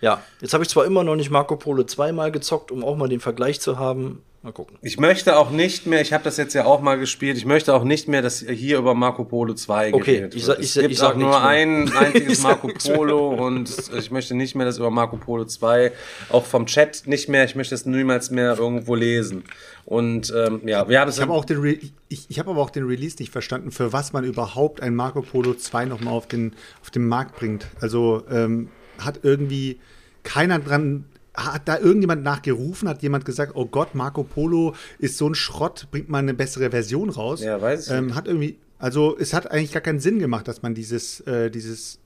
ja, 0.02 0.22
jetzt 0.42 0.54
habe 0.54 0.64
ich 0.64 0.70
zwar 0.70 0.86
immer 0.86 1.04
noch 1.04 1.16
nicht 1.16 1.30
Marco 1.30 1.56
Polo 1.56 1.84
zweimal 1.84 2.32
gezockt, 2.32 2.72
um 2.72 2.84
auch 2.84 2.96
mal 2.96 3.10
den 3.10 3.20
Vergleich 3.20 3.62
zu 3.62 3.80
haben. 3.80 4.22
Mal 4.46 4.52
gucken. 4.52 4.78
Ich 4.84 5.00
möchte 5.00 5.38
auch 5.38 5.50
nicht 5.50 5.88
mehr, 5.88 6.02
ich 6.02 6.14
habe 6.14 6.24
das 6.24 6.38
jetzt 6.38 6.54
ja 6.54 6.66
auch 6.66 6.80
mal 6.80 7.00
gespielt, 7.00 7.36
ich 7.36 7.48
möchte 7.48 7.74
auch 7.74 7.84
nicht 7.84 8.08
mehr, 8.08 8.22
dass 8.22 8.42
hier 8.42 8.78
über 8.78 8.94
Marco 8.94 9.24
Polo 9.24 9.56
2 9.56 9.92
okay, 9.92 10.18
geredet 10.18 10.36
ich, 10.36 10.46
wird. 10.46 10.60
ich, 10.60 10.66
es 10.66 10.76
ich, 10.76 10.82
gibt 10.84 10.92
ich 10.92 11.00
sag 11.00 11.16
auch 11.16 11.18
nur 11.18 11.44
ein 11.44 11.92
einziges 11.98 12.44
Marco 12.44 12.68
Polo 12.68 13.30
und 13.30 13.74
ich 13.98 14.12
möchte 14.12 14.36
nicht 14.36 14.54
mehr, 14.54 14.68
dass 14.68 14.78
über 14.78 14.92
Marco 14.92 15.18
Polo 15.18 15.46
2, 15.46 15.92
auch 16.30 16.46
vom 16.46 16.68
Chat 16.68 17.08
nicht 17.08 17.28
mehr, 17.28 17.44
ich 17.46 17.56
möchte 17.56 17.74
es 17.74 17.88
niemals 17.88 18.30
mehr 18.30 18.56
irgendwo 18.60 18.94
lesen. 18.94 19.46
Und 19.84 20.32
ähm, 20.38 20.62
ja, 20.68 20.88
wir 20.88 21.00
haben 21.00 21.10
es 21.10 21.16
Ich 21.16 21.24
habe 21.24 21.34
auch 21.34 21.46
den 21.46 21.58
Re 21.62 21.80
ich, 22.08 22.28
ich 22.30 22.38
habe 22.38 22.52
aber 22.52 22.62
auch 22.62 22.70
den 22.70 22.86
Release 22.86 23.16
nicht 23.18 23.32
verstanden, 23.32 23.72
für 23.72 23.94
was 23.94 24.14
man 24.14 24.26
überhaupt 24.26 24.80
ein 24.80 24.94
Marco 24.94 25.24
Polo 25.24 25.56
2 25.56 25.86
nochmal 25.86 26.14
auf 26.14 26.28
den, 26.28 26.54
auf 26.84 26.92
den 26.92 27.08
Markt 27.08 27.36
bringt. 27.36 27.66
Also 27.82 28.22
ähm, 28.30 28.70
hat 29.00 29.22
irgendwie 29.24 29.80
keiner 30.22 30.60
dran, 30.60 31.06
hat 31.36 31.68
da 31.68 31.78
irgendjemand 31.78 32.24
nachgerufen, 32.24 32.88
hat 32.88 33.02
jemand 33.02 33.26
gesagt, 33.26 33.54
oh 33.56 33.66
Gott, 33.66 33.96
Marco 33.96 34.24
Polo 34.24 34.76
ist 35.00 35.18
so 35.18 35.28
ein 35.28 35.36
Schrott, 35.36 35.88
bringt 35.92 36.10
mal 36.10 36.20
eine 36.20 36.34
bessere 36.34 36.72
Version 36.72 37.10
raus. 37.10 37.42
Ja, 37.44 37.62
weiß 37.62 37.88
ich 37.88 37.94
ähm, 37.94 38.16
Hat 38.16 38.28
irgendwie, 38.28 38.58
also 38.80 39.18
es 39.18 39.34
hat 39.34 39.52
eigentlich 39.52 39.72
gar 39.72 39.82
keinen 39.82 40.00
Sinn 40.00 40.20
gemacht, 40.20 40.48
dass 40.48 40.62
man 40.62 40.74
dieses, 40.74 41.22
äh, 41.22 41.50
dieses 41.50 42.00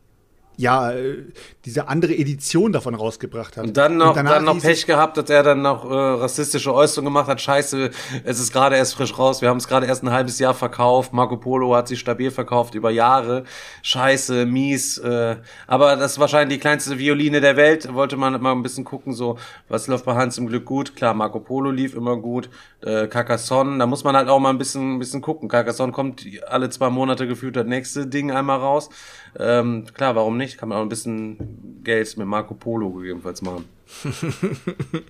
ja, 0.59 0.91
äh, 0.91 1.23
diese 1.63 1.87
andere 1.87 2.13
Edition 2.13 2.73
davon 2.73 2.93
rausgebracht 2.93 3.55
hat. 3.55 3.63
Und 3.63 3.77
dann 3.77 3.95
noch, 3.95 4.13
danach 4.13 4.33
dann 4.33 4.43
noch 4.43 4.59
Pech 4.59 4.85
gehabt, 4.85 5.15
dass 5.15 5.29
er 5.29 5.41
dann 5.41 5.61
noch 5.61 5.89
äh, 5.89 5.93
rassistische 5.93 6.73
Äußerungen 6.73 7.13
gemacht 7.13 7.29
hat. 7.29 7.39
Scheiße, 7.39 7.89
es 8.25 8.39
ist 8.41 8.51
gerade 8.51 8.75
erst 8.75 8.95
frisch 8.95 9.17
raus. 9.17 9.41
Wir 9.41 9.47
haben 9.47 9.55
es 9.55 9.69
gerade 9.69 9.85
erst 9.85 10.03
ein 10.03 10.11
halbes 10.11 10.37
Jahr 10.37 10.53
verkauft. 10.53 11.13
Marco 11.13 11.37
Polo 11.37 11.73
hat 11.73 11.87
sich 11.87 12.01
stabil 12.01 12.29
verkauft 12.29 12.75
über 12.75 12.91
Jahre. 12.91 13.45
Scheiße, 13.83 14.45
mies. 14.45 14.97
Äh, 14.97 15.37
aber 15.65 15.95
das 15.95 16.13
ist 16.13 16.19
wahrscheinlich 16.19 16.57
die 16.57 16.61
kleinste 16.61 16.99
Violine 16.99 17.39
der 17.39 17.55
Welt. 17.55 17.93
Wollte 17.93 18.17
man 18.17 18.41
mal 18.41 18.51
ein 18.51 18.61
bisschen 18.61 18.83
gucken, 18.83 19.13
so 19.13 19.37
was 19.69 19.87
läuft 19.87 20.03
bei 20.03 20.15
Hans 20.15 20.37
im 20.37 20.47
Glück 20.47 20.65
gut. 20.65 20.93
Klar, 20.93 21.13
Marco 21.13 21.39
Polo 21.39 21.71
lief 21.71 21.95
immer 21.95 22.17
gut. 22.17 22.49
Äh, 22.81 23.07
Carcassonne, 23.07 23.77
da 23.77 23.85
muss 23.85 24.03
man 24.03 24.13
halt 24.17 24.27
auch 24.27 24.39
mal 24.39 24.49
ein 24.49 24.57
bisschen, 24.57 24.95
ein 24.95 24.99
bisschen 24.99 25.21
gucken. 25.21 25.47
Carcassonne 25.47 25.93
kommt 25.93 26.25
alle 26.49 26.69
zwei 26.69 26.89
Monate 26.89 27.27
gefühlt 27.27 27.55
das 27.55 27.65
nächste 27.65 28.07
Ding 28.07 28.29
einmal 28.29 28.59
raus. 28.59 28.89
Ähm, 29.37 29.85
klar, 29.93 30.15
warum 30.15 30.37
nicht? 30.37 30.57
Kann 30.57 30.69
man 30.69 30.77
auch 30.77 30.83
ein 30.83 30.89
bisschen 30.89 31.81
Geld 31.83 32.17
mit 32.17 32.27
Marco 32.27 32.53
Polo 32.53 32.89
gegebenenfalls 32.91 33.41
machen. 33.41 33.65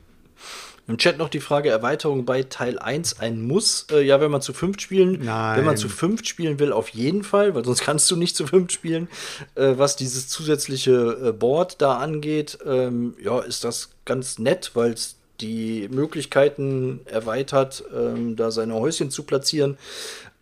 Im 0.89 0.97
Chat 0.97 1.19
noch 1.19 1.29
die 1.29 1.39
Frage 1.39 1.69
Erweiterung 1.69 2.25
bei 2.25 2.41
Teil 2.41 2.79
1 2.79 3.19
ein 3.19 3.43
Muss. 3.43 3.85
Äh, 3.91 4.01
ja, 4.01 4.21
wenn 4.21 4.31
man 4.31 4.41
zu 4.41 4.53
fünft 4.53 4.81
spielen, 4.81 5.19
Nein. 5.23 5.59
wenn 5.59 5.65
man 5.65 5.77
zu 5.77 5.87
fünft 5.87 6.27
spielen 6.27 6.57
will, 6.57 6.71
auf 6.71 6.89
jeden 6.89 7.23
Fall, 7.23 7.53
weil 7.53 7.63
sonst 7.63 7.81
kannst 7.81 8.09
du 8.09 8.15
nicht 8.15 8.35
zu 8.35 8.47
fünft 8.47 8.71
spielen. 8.71 9.07
Äh, 9.53 9.73
was 9.77 9.97
dieses 9.97 10.29
zusätzliche 10.29 11.27
äh, 11.27 11.31
Board 11.31 11.79
da 11.79 11.99
angeht, 11.99 12.57
ähm, 12.65 13.13
ja, 13.23 13.39
ist 13.39 13.63
das 13.63 13.91
ganz 14.03 14.39
nett, 14.39 14.71
weil 14.73 14.93
es 14.93 15.17
die 15.41 15.87
Möglichkeiten 15.91 17.01
erweitert, 17.05 17.83
ähm, 17.95 18.35
da 18.35 18.49
seine 18.49 18.73
Häuschen 18.73 19.11
zu 19.11 19.23
platzieren. 19.23 19.77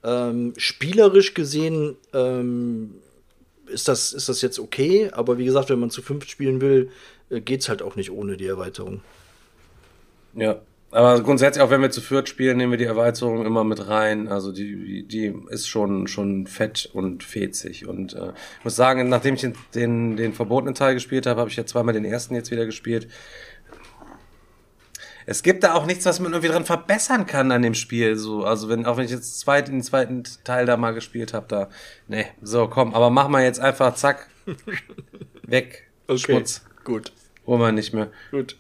Ähm, 0.02 0.54
spielerisch 0.56 1.34
gesehen 1.34 1.98
ähm, 2.14 2.94
ist 3.68 3.88
das, 3.88 4.14
ist 4.14 4.30
das 4.30 4.42
jetzt 4.42 4.60
okay, 4.60 5.10
aber 5.12 5.38
wie 5.38 5.46
gesagt, 5.46 5.70
wenn 5.70 5.80
man 5.80 5.90
zu 5.90 6.02
fünft 6.02 6.30
spielen 6.30 6.62
will, 6.62 6.90
äh, 7.30 7.42
geht's 7.42 7.70
halt 7.70 7.82
auch 7.82 7.96
nicht 7.96 8.12
ohne 8.12 8.38
die 8.38 8.48
Erweiterung. 8.48 9.02
Ja. 10.34 10.62
Aber 10.90 11.22
grundsätzlich, 11.22 11.62
auch 11.62 11.70
wenn 11.70 11.82
wir 11.82 11.90
zu 11.90 12.00
viert 12.00 12.30
spielen, 12.30 12.58
nehmen 12.58 12.72
wir 12.72 12.78
die 12.78 12.86
Erweiterung 12.86 13.46
immer 13.46 13.66
mit 13.66 13.90
rein. 13.90 14.30
Also 14.30 14.54
die, 14.54 15.04
die 15.04 15.34
ist 15.50 15.68
schon, 15.68 16.08
schon 16.08 16.48
fett 16.48 16.90
und 16.94 17.24
fezig. 17.24 17.86
Und 17.86 18.14
äh, 18.14 18.30
ich 18.60 18.64
muss 18.64 18.78
sagen, 18.78 19.10
nachdem 19.10 19.36
ich 19.36 19.46
den, 19.76 20.16
den 20.16 20.34
verbotenen 20.34 20.76
Teil 20.76 20.94
gespielt 20.94 21.26
habe, 21.26 21.42
habe 21.42 21.50
ich 21.50 21.58
ja 21.58 21.66
zweimal 21.66 21.94
den 21.94 22.06
ersten 22.06 22.36
jetzt 22.36 22.52
wieder 22.52 22.66
gespielt. 22.66 23.10
Es 25.30 25.44
gibt 25.44 25.66
da 25.66 25.74
auch 25.74 25.86
nichts, 25.86 26.06
was 26.06 26.22
man 26.22 26.32
irgendwie 26.32 26.50
dran 26.52 26.64
verbessern 26.64 27.26
kann 27.26 27.52
an 27.52 27.62
dem 27.62 27.74
Spiel. 27.74 28.16
So, 28.16 28.46
also 28.46 28.70
wenn, 28.70 28.86
auch 28.86 28.96
wenn 28.96 29.04
ich 29.04 29.12
jetzt 29.12 29.42
zweit, 29.42 29.68
den 29.68 29.84
zweiten 29.84 30.24
Teil 30.46 30.66
da 30.66 30.78
mal 30.78 30.94
gespielt 30.94 31.34
habe, 31.34 31.46
da. 31.50 31.70
Nee, 32.08 32.28
so, 32.42 32.70
komm, 32.70 32.94
aber 32.96 33.10
mach 33.10 33.28
mal 33.28 33.44
jetzt 33.44 33.60
einfach, 33.60 33.94
zack, 33.96 34.30
weg. 35.44 35.90
Schmutz. 36.16 36.66
Gut. 36.86 37.12
Wollen 37.46 37.60
wir 37.60 37.74
nicht 37.74 37.94
mehr. 37.94 38.10
Gut. 38.32 38.56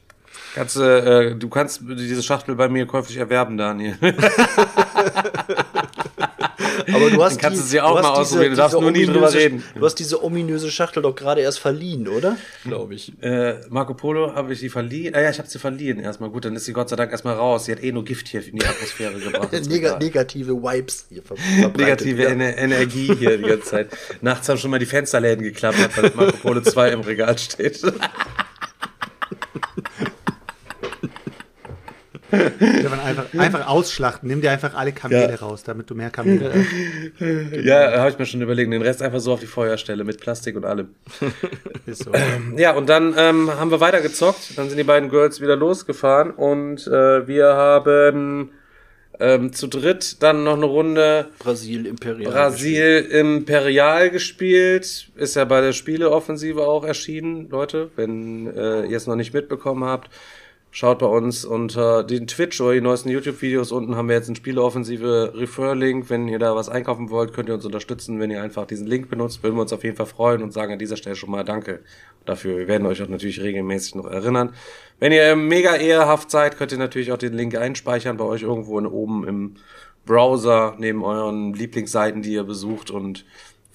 Kannst, 0.55 0.76
du, 0.76 0.82
äh, 0.82 1.36
du 1.36 1.47
kannst 1.47 1.84
diese 1.88 2.22
Schachtel 2.22 2.55
bei 2.55 2.68
mir 2.68 2.86
käuflich 2.86 3.15
erwerben, 3.15 3.57
Daniel. 3.57 3.97
Aber 6.94 7.10
du 7.10 7.24
hast 7.24 7.36
Dann 7.36 7.42
kannst 7.42 7.60
die, 7.60 7.64
du 7.64 7.68
sie 7.70 7.82
auch 7.82 7.98
hast 7.98 8.04
mal 8.04 8.10
ausprobieren, 8.12 8.52
du 8.52 8.58
darfst 8.58 8.80
nur 8.80 8.92
nie 8.92 9.06
drüber 9.06 9.34
reden. 9.34 9.64
Du 9.76 9.86
hast 9.86 9.96
diese 9.96 10.24
ominöse 10.24 10.72
Schachtel 10.72 11.04
doch 11.04 11.16
gerade 11.16 11.42
erst 11.42 11.60
verliehen, 11.60 12.08
oder? 12.08 12.38
Glaube 12.64 12.96
ich. 12.96 13.12
äh, 13.22 13.56
Marco 13.70 13.94
Polo 13.94 14.34
habe 14.36 14.54
ich 14.54 14.60
die 14.60 14.70
verliehen. 14.70 15.16
Ah 15.16 15.22
ja, 15.22 15.30
ich 15.30 15.40
habe 15.40 15.48
sie 15.48 15.60
verliehen 15.60 16.00
erstmal. 16.00 16.30
Gut, 16.30 16.46
dann 16.46 16.56
ist 16.56 16.66
sie 16.66 16.74
Gott 16.74 16.90
sei 16.90 16.96
Dank 16.96 17.12
erstmal 17.12 17.36
raus. 17.36 17.66
Sie 17.66 17.72
hat 17.72 17.84
eh 17.84 17.92
nur 17.92 18.06
Gift 18.06 18.28
hier 18.28 18.46
in 18.46 18.58
die 18.58 18.66
Atmosphäre 18.66 19.14
gebracht. 19.20 19.54
Egal. 19.54 19.98
negative 20.00 20.54
Vibes 20.62 21.06
hier. 21.10 21.22
Negative 21.78 22.24
ja. 22.24 22.30
Ener 22.30 22.58
Energie 22.58 23.14
hier 23.16 23.38
die 23.38 23.44
ganze 23.44 23.66
Zeit. 23.70 23.90
Nachts 24.22 24.48
haben 24.50 24.58
schon 24.58 24.72
mal 24.72 24.80
die 24.80 24.86
Fensterläden 24.86 25.44
geklappert, 25.44 25.98
weil 25.98 26.12
Marco 26.16 26.38
Polo 26.38 26.62
2 26.62 26.92
im 26.92 27.02
Regal 27.02 27.38
steht. 27.38 27.82
Einfach, 32.32 33.26
einfach 33.38 33.68
ausschlachten. 33.68 34.28
Nimm 34.30 34.42
dir 34.42 34.52
einfach 34.52 34.74
alle 34.76 34.92
Kamele 34.92 35.30
Ja. 35.30 35.36
raus, 35.36 35.64
damit 35.64 35.90
du 35.90 35.96
mehr 35.96 36.10
Kamele 36.10 36.52
hast. 37.20 37.66
ja, 37.66 38.00
habe 38.00 38.10
ich 38.10 38.20
mir 38.20 38.26
schon 38.26 38.42
überlegt. 38.42 38.72
Den 38.72 38.82
Rest 38.82 39.02
einfach 39.02 39.20
so 39.20 39.34
auf 39.34 39.40
die 39.40 39.46
Feuerstelle 39.48 40.04
mit 40.04 40.20
Plastik 40.20 40.56
und 40.56 40.66
allem. 40.66 40.90
Ist 41.86 42.04
so. 42.04 42.12
Ja, 42.58 42.72
und 42.76 42.90
dann 42.90 43.14
ähm, 43.18 43.52
haben 43.52 43.72
wir 43.72 43.80
weiter 43.80 44.02
gezockt. 44.02 44.58
Dann 44.58 44.68
sind 44.70 44.78
die 44.78 44.84
beiden 44.84 45.10
Girls 45.10 45.42
wieder 45.42 45.56
losgefahren 45.56 46.32
und 46.32 46.86
äh, 46.88 47.28
wir 47.28 47.48
haben 47.54 48.52
ähm, 49.20 49.52
zu 49.54 49.68
dritt 49.68 50.22
dann 50.22 50.44
noch 50.44 50.56
eine 50.58 50.66
Runde 50.66 51.28
Brasil 51.40 51.86
Imperial. 51.88 52.32
Brasil 52.32 53.08
Imperial 53.10 54.10
gespielt. 54.12 55.10
Ist 55.16 55.36
ja 55.36 55.46
bei 55.46 55.62
der 55.62 55.74
Spieleoffensive 55.74 56.62
auch 56.68 56.84
erschienen, 56.84 57.50
Leute. 57.50 57.90
Wenn 57.96 58.48
äh, 58.56 58.86
ihr 58.86 58.98
es 58.98 59.08
noch 59.08 59.16
nicht 59.16 59.34
mitbekommen 59.34 59.84
habt, 59.86 60.10
schaut 60.72 60.99
bei 60.99 61.05
uns 61.05 61.45
unter 61.45 62.03
den 62.03 62.28
Twitch 62.28 62.59
oder 62.61 62.74
die 62.74 62.82
neuesten 62.82 63.09
YouTube-Videos. 63.09 63.72
Unten 63.72 63.95
haben 63.95 64.07
wir 64.09 64.15
jetzt 64.15 64.28
einen 64.28 64.36
Spieleoffensive 64.36 65.34
Refer-Link. 65.36 66.09
Wenn 66.09 66.28
ihr 66.28 66.39
da 66.39 66.55
was 66.55 66.70
einkaufen 66.70 67.09
wollt, 67.09 67.34
könnt 67.34 67.49
ihr 67.49 67.55
uns 67.55 67.65
unterstützen. 67.65 68.20
Wenn 68.20 68.32
ihr 68.32 68.41
einfach 68.41 68.65
diesen 68.68 68.88
Link 68.88 69.09
benutzt, 69.09 69.43
würden 69.43 69.55
wir 69.55 69.61
uns 69.61 69.74
auf 69.74 69.84
jeden 69.84 69.95
Fall 69.95 70.05
freuen 70.05 70.43
und 70.43 70.53
sagen 70.53 70.74
an 70.74 70.80
dieser 70.80 70.97
Stelle 70.97 71.15
schon 71.15 71.32
mal 71.32 71.43
Danke 71.43 71.80
dafür. 72.26 72.57
Wir 72.57 72.68
werden 72.68 72.86
euch 72.86 73.01
auch 73.01 73.07
natürlich 73.07 73.41
regelmäßig 73.41 73.95
noch 73.95 74.05
erinnern. 74.05 74.53
Wenn 74.99 75.11
ihr 75.11 75.36
mega 75.36 75.76
ehrhaft 75.76 76.30
seid, 76.32 76.57
könnt 76.57 76.72
ihr 76.72 76.78
natürlich 76.78 77.11
auch 77.11 77.18
den 77.18 77.34
Link 77.34 77.55
einspeichern 77.55 78.18
bei 78.18 78.26
euch 78.26 78.43
irgendwo 78.43 78.80
oben 78.80 79.28
im 79.28 79.55
Browser 80.05 80.76
neben 80.78 81.03
euren 81.03 81.53
Lieblingsseiten, 81.53 82.22
die 82.22 82.34
ihr 82.34 82.43
besucht 82.43 82.91
und 82.91 83.26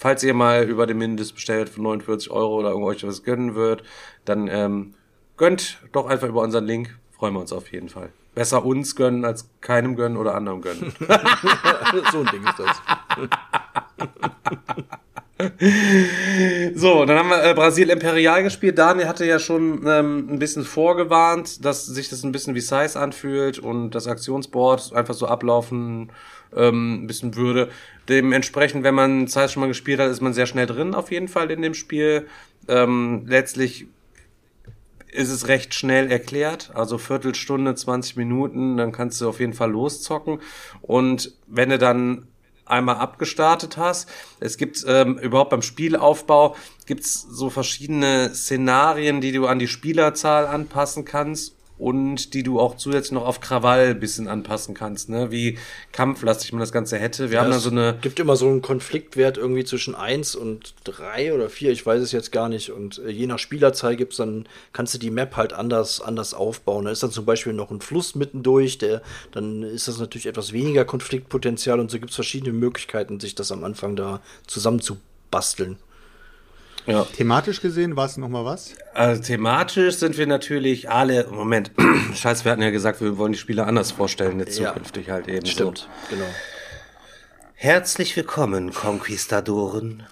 Falls 0.03 0.25
ihr 0.25 0.35
mal 0.35 0.65
über 0.65 0.89
den 0.89 0.99
Mindest 0.99 1.37
bestellt 1.37 1.69
von 1.69 1.85
49 1.85 2.33
Euro 2.33 2.59
oder 2.59 2.75
euch 2.75 3.07
was 3.07 3.23
gönnen 3.23 3.55
wird, 3.55 3.85
dann 4.25 4.49
ähm, 4.49 4.95
gönnt 5.43 5.79
doch 5.91 6.07
einfach 6.07 6.29
über 6.29 6.41
unseren 6.43 6.67
Link. 6.67 6.97
Freuen 7.11 7.35
wir 7.35 7.41
uns 7.41 7.53
auf 7.53 7.73
jeden 7.73 7.89
Fall. 7.89 8.11
Besser 8.33 8.65
uns 8.65 8.95
gönnen 8.95 9.25
als 9.25 9.49
keinem 9.61 9.97
gönnen 9.97 10.17
oder 10.17 10.37
anderem 10.37 10.63
gönnen. 10.63 10.95
so 12.13 12.21
ein 12.21 12.27
Ding 12.27 12.45
ist 12.45 12.61
das. 12.61 12.81
So, 16.77 17.05
dann 17.05 17.19
haben 17.19 17.31
wir 17.31 17.43
äh, 17.43 17.55
Brasil 17.55 17.91
Imperial 17.91 18.45
gespielt. 18.45 18.79
Daniel 18.79 19.09
hatte 19.09 19.25
ja 19.25 19.41
schon 19.41 19.85
ähm, 19.89 20.29
ein 20.31 20.39
bisschen 20.39 20.63
vorgewarnt, 20.63 21.65
dass 21.65 21.85
sich 21.85 22.09
das 22.09 22.23
ein 22.23 22.31
bisschen 22.31 22.55
wie 22.55 22.61
Size 22.61 22.97
anfühlt 22.97 23.59
und 23.59 23.91
das 23.91 24.07
Aktionsboard 24.07 24.93
einfach 24.93 25.15
so 25.15 25.27
ablaufen 25.27 26.13
ähm, 26.55 27.03
ein 27.03 27.07
bisschen 27.09 27.35
würde. 27.35 27.71
Dementsprechend, 28.09 28.85
wenn 28.85 28.95
man 28.95 29.27
Size 29.27 29.49
schon 29.49 29.63
mal 29.63 29.67
gespielt 29.67 29.99
hat, 29.99 30.13
ist 30.13 30.21
man 30.21 30.33
sehr 30.33 30.47
schnell 30.47 30.67
drin 30.67 30.95
auf 30.95 31.11
jeden 31.11 31.27
Fall 31.27 31.51
in 31.51 31.61
dem 31.61 31.75
Spiel. 31.75 32.29
Ähm, 32.69 33.25
letztlich 33.27 33.89
ist 35.13 35.31
es 35.31 35.47
recht 35.49 35.75
schnell 35.75 36.11
erklärt, 36.11 36.71
also 36.75 36.99
Viertelstunde, 36.99 37.75
20 37.75 38.17
Minuten, 38.17 38.77
dann 38.77 38.93
kannst 38.93 39.21
du 39.21 39.29
auf 39.29 39.41
jeden 39.41 39.53
Fall 39.53 39.71
loszocken. 39.71 40.41
Und 40.81 41.33
wenn 41.47 41.71
du 41.71 41.79
dann 41.79 42.27
einmal 42.65 42.97
abgestartet 42.97 43.77
hast. 43.77 44.09
Es 44.41 44.57
gibt 44.57 44.85
ähm, 44.87 45.19
überhaupt 45.19 45.51
beim 45.51 45.63
Spielaufbau 45.63 46.57
gibt's 46.87 47.21
so 47.21 47.51
verschiedene 47.51 48.35
Szenarien, 48.35 49.21
die 49.21 49.33
du 49.33 49.47
an 49.47 49.59
die 49.59 49.69
Spielerzahl 49.69 50.47
anpassen 50.47 51.05
kannst 51.05 51.57
und 51.83 52.33
die 52.33 52.45
du 52.45 52.61
auch 52.61 52.77
zusätzlich 52.77 53.11
noch 53.11 53.27
auf 53.27 53.41
Krawall 53.41 53.89
ein 53.89 53.99
bisschen 53.99 54.29
anpassen 54.29 54.73
kannst, 54.73 55.09
ne? 55.09 55.33
Wie 55.33 55.59
kampflastig 55.91 56.53
man 56.53 56.61
das 56.61 56.71
Ganze 56.71 56.97
hätte. 56.97 57.31
Wir 57.31 57.39
Ja, 57.39 57.43
haben 57.43 57.51
da 57.51 57.57
es 57.57 57.65
so 57.65 57.71
eine 57.71 57.99
gibt 58.01 58.21
immer 58.21 58.37
so 58.37 58.47
einen 58.47 58.63
Konfliktwert 58.63 59.37
irgendwie 59.37 59.65
zwischen 59.65 59.97
1 59.97 60.37
und 60.37 60.75
3 60.85 61.35
oder 61.35 61.51
4, 61.51 61.73
ich 61.73 61.85
weiß 61.85 62.01
es 62.01 62.13
jetzt 62.13 62.31
gar 62.31 62.49
nicht. 62.49 62.71
Und 62.71 62.99
äh, 62.99 63.11
je 63.11 63.27
nach 63.27 63.41
Spielerzahl 63.41 63.97
gibt's 63.97 64.19
dann, 64.19 64.47
kannst 64.73 64.95
du 64.95 64.99
die 64.99 65.11
Map 65.11 65.35
halt 65.35 65.53
anders, 65.53 66.01
anders 66.01 66.35
aufbauen. 66.35 66.85
Da 66.85 66.93
ist 66.93 67.03
dann 67.03 67.11
zum 67.11 67.25
Beispiel 67.25 67.53
noch 67.53 67.73
ein 67.73 67.81
Fluss 67.81 68.15
mittendurch, 68.15 68.79
der, 68.79 69.03
dann 69.33 69.65
ist 69.65 69.89
das 69.89 69.99
natürlich 69.99 70.27
etwas 70.27 70.53
weniger 70.53 70.85
Konfliktpotenzial 70.85 71.81
und 71.81 71.91
so 71.91 71.99
gibt's 71.99 72.15
verschiedene 72.15 72.53
Möglichkeiten, 72.53 73.19
sich 73.19 73.35
das 73.35 73.51
am 73.51 73.65
Anfang 73.65 73.97
da 73.97 74.21
zusammenzubasteln. 74.47 75.79
Ja. 76.87 77.05
Thematisch 77.05 77.61
gesehen 77.61 77.97
war 77.97 78.07
es 78.07 78.17
nochmal 78.17 78.45
was? 78.45 78.75
Also 78.95 79.23
thematisch 79.23 79.97
sind 79.97 80.19
wir 80.19 80.27
natürlich 80.27 80.91
alle. 80.91 81.27
Moment, 81.31 81.71
Scheiß, 82.15 82.45
wir 82.45 82.53
hatten 82.53 82.63
ja 82.63 82.71
gesagt, 82.71 83.01
wir 83.01 83.19
wollen 83.19 83.33
die 83.33 83.39
Spiele 83.39 83.65
anders 83.65 83.93
vorstellen, 83.93 84.39
jetzt 84.39 84.59
Ja. 84.59 84.69
zukünftig 84.69 85.11
halt 85.11 85.29
eben. 85.29 85.47
Stimmt, 85.47 85.89
genau. 86.11 86.25
Herzlich 87.55 88.17
willkommen, 88.17 88.73
Konquistadoren. 88.73 90.03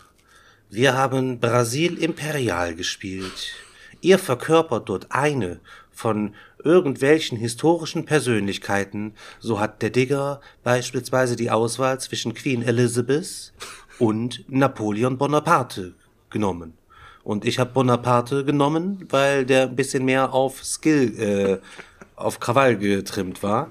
Wir 0.68 0.94
haben 0.96 1.40
Brasil 1.40 1.98
Imperial 1.98 2.74
gespielt. 2.76 3.54
Ihr 4.00 4.18
verkörpert 4.18 4.88
dort 4.88 5.06
eine 5.10 5.60
von 5.90 6.34
irgendwelchen 6.62 7.36
historischen 7.36 8.04
Persönlichkeiten. 8.04 9.14
So 9.40 9.58
hat 9.58 9.82
der 9.82 9.90
Digger 9.90 10.40
beispielsweise 10.62 11.34
die 11.36 11.50
Auswahl 11.50 11.98
zwischen 12.00 12.34
Queen 12.34 12.62
Elizabeth 12.62 13.52
und 13.98 14.44
Napoleon 14.48 15.18
Bonaparte 15.18 15.94
genommen. 16.30 16.74
Und 17.22 17.44
ich 17.44 17.58
habe 17.58 17.70
Bonaparte 17.72 18.44
genommen, 18.44 19.06
weil 19.10 19.44
der 19.44 19.64
ein 19.64 19.76
bisschen 19.76 20.04
mehr 20.04 20.32
auf 20.32 20.64
Skill, 20.64 21.18
äh, 21.20 21.58
auf 22.16 22.40
Krawall 22.40 22.76
getrimmt 22.76 23.42
war. 23.42 23.70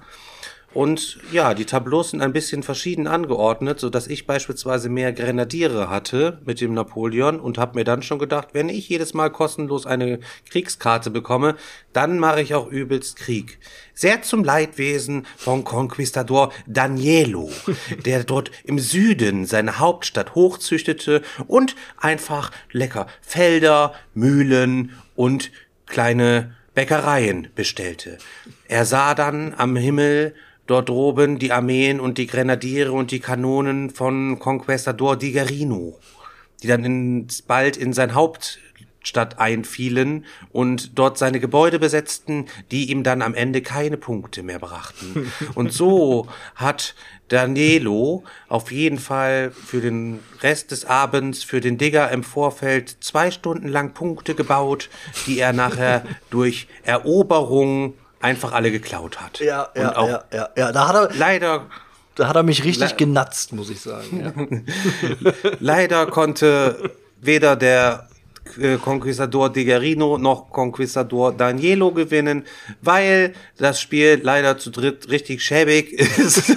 Und 0.72 1.18
ja, 1.32 1.56
die 1.56 1.66
Tableaus 1.66 2.12
sind 2.12 2.22
ein 2.22 2.32
bisschen 2.32 2.62
verschieden 2.62 3.08
angeordnet, 3.08 3.80
so 3.80 3.90
dass 3.90 4.06
ich 4.06 4.28
beispielsweise 4.28 4.88
mehr 4.88 5.12
Grenadiere 5.14 5.90
hatte 5.90 6.40
mit 6.46 6.62
dem 6.62 6.76
Napoleon 6.76 7.40
und 7.40 7.58
habe 7.58 7.76
mir 7.76 7.84
dann 7.84 8.04
schon 8.04 8.20
gedacht, 8.20 8.50
wenn 8.54 8.70
ich 8.70 8.88
jedes 8.88 9.16
Mal 9.16 9.32
kostenlos 9.32 9.88
eine 9.88 10.20
Kriegskarte 10.50 11.10
bekomme, 11.10 11.56
dann 11.92 12.20
mache 12.20 12.42
ich 12.42 12.54
auch 12.54 12.68
übelst 12.68 13.16
Krieg. 13.16 13.58
Sehr 13.96 14.22
zum 14.22 14.44
Leidwesen 14.44 15.26
von 15.38 15.64
Conquistador 15.64 16.54
Danielo, 16.68 17.50
der 18.06 18.24
dort 18.24 18.52
im 18.64 18.78
Süden 18.78 19.48
seine 19.48 19.80
Hauptstadt 19.80 20.36
hochzüchtete 20.36 21.24
und 21.48 21.76
einfach 21.98 22.52
lecker 22.72 23.08
Felder, 23.22 23.94
Mühlen 24.14 24.92
und 25.16 25.52
kleine 25.88 26.56
Bäckereien 26.76 27.48
bestellte. 27.56 28.20
Er 28.68 28.86
sah 28.86 29.16
dann 29.16 29.56
am 29.58 29.76
Himmel 29.76 30.36
dort 30.70 30.88
droben 30.88 31.40
die 31.40 31.52
Armeen 31.52 32.00
und 32.00 32.20
die 32.20 32.28
Grenadiere 32.28 32.92
und 32.92 33.10
die 33.10 33.20
Kanonen 33.20 33.90
von 33.90 34.38
Conquistador 34.38 35.18
Digerino, 35.18 35.98
die 36.62 36.68
dann 36.68 36.84
ins, 36.84 37.42
bald 37.42 37.76
in 37.76 37.92
sein 37.92 38.14
Hauptstadt 38.14 39.40
einfielen 39.40 40.26
und 40.52 41.00
dort 41.00 41.18
seine 41.18 41.40
Gebäude 41.40 41.80
besetzten, 41.80 42.46
die 42.70 42.92
ihm 42.92 43.02
dann 43.02 43.24
am 43.24 43.34
Ende 43.34 43.64
keine 43.64 43.98
Punkte 43.98 44.44
mehr 44.44 44.60
brachten. 44.60 45.32
Und 45.56 45.74
so 45.74 46.28
hat 46.54 46.94
Danilo 47.30 48.24
auf 48.48 48.72
jeden 48.72 49.00
Fall 49.00 49.50
für 49.52 49.82
den 49.82 50.20
Rest 50.42 50.70
des 50.70 50.86
Abends 50.86 51.44
für 51.44 51.62
den 51.62 51.80
Digger 51.80 52.12
im 52.12 52.24
Vorfeld 52.24 52.98
zwei 53.00 53.32
Stunden 53.32 53.70
lang 53.70 53.94
Punkte 53.96 54.36
gebaut, 54.36 54.90
die 55.26 55.40
er 55.40 55.54
nachher 55.54 56.06
durch 56.30 56.68
Eroberung 56.84 57.96
einfach 58.22 58.54
alle 58.54 58.72
geklaut 58.72 59.22
hat. 59.22 59.40
Ja, 59.40 59.70
ja, 59.76 60.08
ja, 60.08 60.24
ja, 60.34 60.50
ja. 60.56 60.72
Da 60.72 60.88
hat 60.88 60.96
er, 60.96 61.16
leider 61.16 61.66
da 62.20 62.28
hat 62.28 62.36
er 62.36 62.44
mich 62.44 62.66
richtig 62.66 62.98
genatzt, 62.98 63.54
muss 63.54 63.70
ich 63.70 63.80
sagen. 63.80 64.60
Ja. 65.22 65.32
Leider 65.60 66.06
konnte 66.08 66.92
weder 67.22 67.56
der 67.56 68.09
äh, 68.58 68.78
Conquistador 68.78 69.52
Digerino 69.52 70.18
noch 70.18 70.50
Conquistador 70.52 71.32
Danielo 71.32 71.92
gewinnen, 71.92 72.46
weil 72.82 73.34
das 73.58 73.82
Spiel 73.82 74.20
leider 74.22 74.58
zu 74.58 74.72
dritt 74.72 75.10
richtig 75.10 75.44
schäbig 75.44 75.92
ist, 76.18 76.56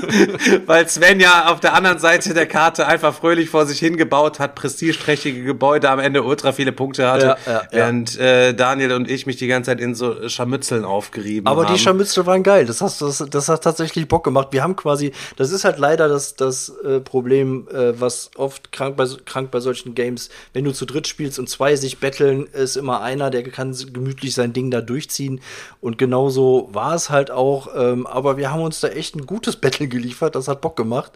weil 0.66 0.88
Sven 0.88 1.20
ja 1.20 1.51
auf 1.51 1.61
der 1.61 1.74
anderen 1.74 1.99
Seite 1.99 2.34
der 2.34 2.47
Karte 2.47 2.86
einfach 2.86 3.14
fröhlich 3.14 3.51
vor 3.51 3.66
sich 3.66 3.78
hingebaut 3.78 4.38
hat, 4.38 4.55
prestigeträchtige 4.55 5.43
Gebäude 5.43 5.90
am 5.90 5.99
Ende 5.99 6.22
ultra 6.22 6.53
viele 6.53 6.72
Punkte 6.72 7.11
hatte, 7.11 7.36
Ja, 7.47 7.53
ja, 7.53 7.62
während 7.70 8.18
äh, 8.18 8.55
Daniel 8.55 8.93
und 8.93 9.11
ich 9.11 9.26
mich 9.26 9.36
die 9.36 9.47
ganze 9.47 9.70
Zeit 9.70 9.80
in 9.80 9.95
so 9.95 10.28
Scharmützeln 10.28 10.84
aufgerieben 10.84 11.47
Aber 11.47 11.66
haben. 11.66 11.74
die 11.74 11.80
Scharmützel 11.80 12.26
waren 12.26 12.43
geil. 12.43 12.66
Das, 12.66 12.80
hast, 12.80 13.03
das, 13.03 13.24
das 13.30 13.49
hat 13.49 13.62
tatsächlich 13.64 14.09
Bock 14.09 14.24
gemacht. 14.24 14.49
Wir 14.51 14.62
haben 14.62 14.76
quasi, 14.76 15.12
das 15.36 15.51
ist 15.51 15.64
halt 15.64 15.78
leider 15.78 16.09
das, 16.09 16.36
das 16.36 16.72
äh, 16.84 17.01
Problem, 17.01 17.68
äh, 17.72 17.99
was 18.01 18.30
oft 18.36 18.72
krank 18.72 18.97
bei, 18.97 19.07
krank 19.24 19.51
bei 19.51 19.61
solchen 19.61 19.95
Games, 19.95 20.30
wenn 20.53 20.64
du 20.64 20.72
zu 20.72 20.86
dritt 20.86 21.07
spielst 21.07 21.38
und 21.38 21.49
zwei 21.49 21.76
sich 21.83 22.01
betteln, 22.01 22.47
ist 22.47 22.76
immer 22.76 23.03
einer, 23.03 23.30
der 23.30 23.43
kann 23.43 23.76
gemütlich 23.93 24.35
sein 24.35 24.55
Ding 24.55 24.70
da 24.70 24.80
durchziehen. 24.80 25.41
Und 25.80 25.99
genauso 25.99 26.70
war 26.72 26.95
es 26.95 27.11
halt 27.11 27.30
auch. 27.30 27.68
Ähm, 27.76 28.07
aber 28.07 28.39
wir 28.39 28.51
haben 28.51 28.62
uns 28.62 28.80
da 28.80 28.89
echt 28.89 29.14
ein 29.14 29.26
gutes 29.26 29.57
Battle 29.57 29.89
geliefert. 29.89 30.35
Das 30.35 30.49
hat 30.49 30.62
Bock 30.62 30.76
gemacht, 30.76 31.12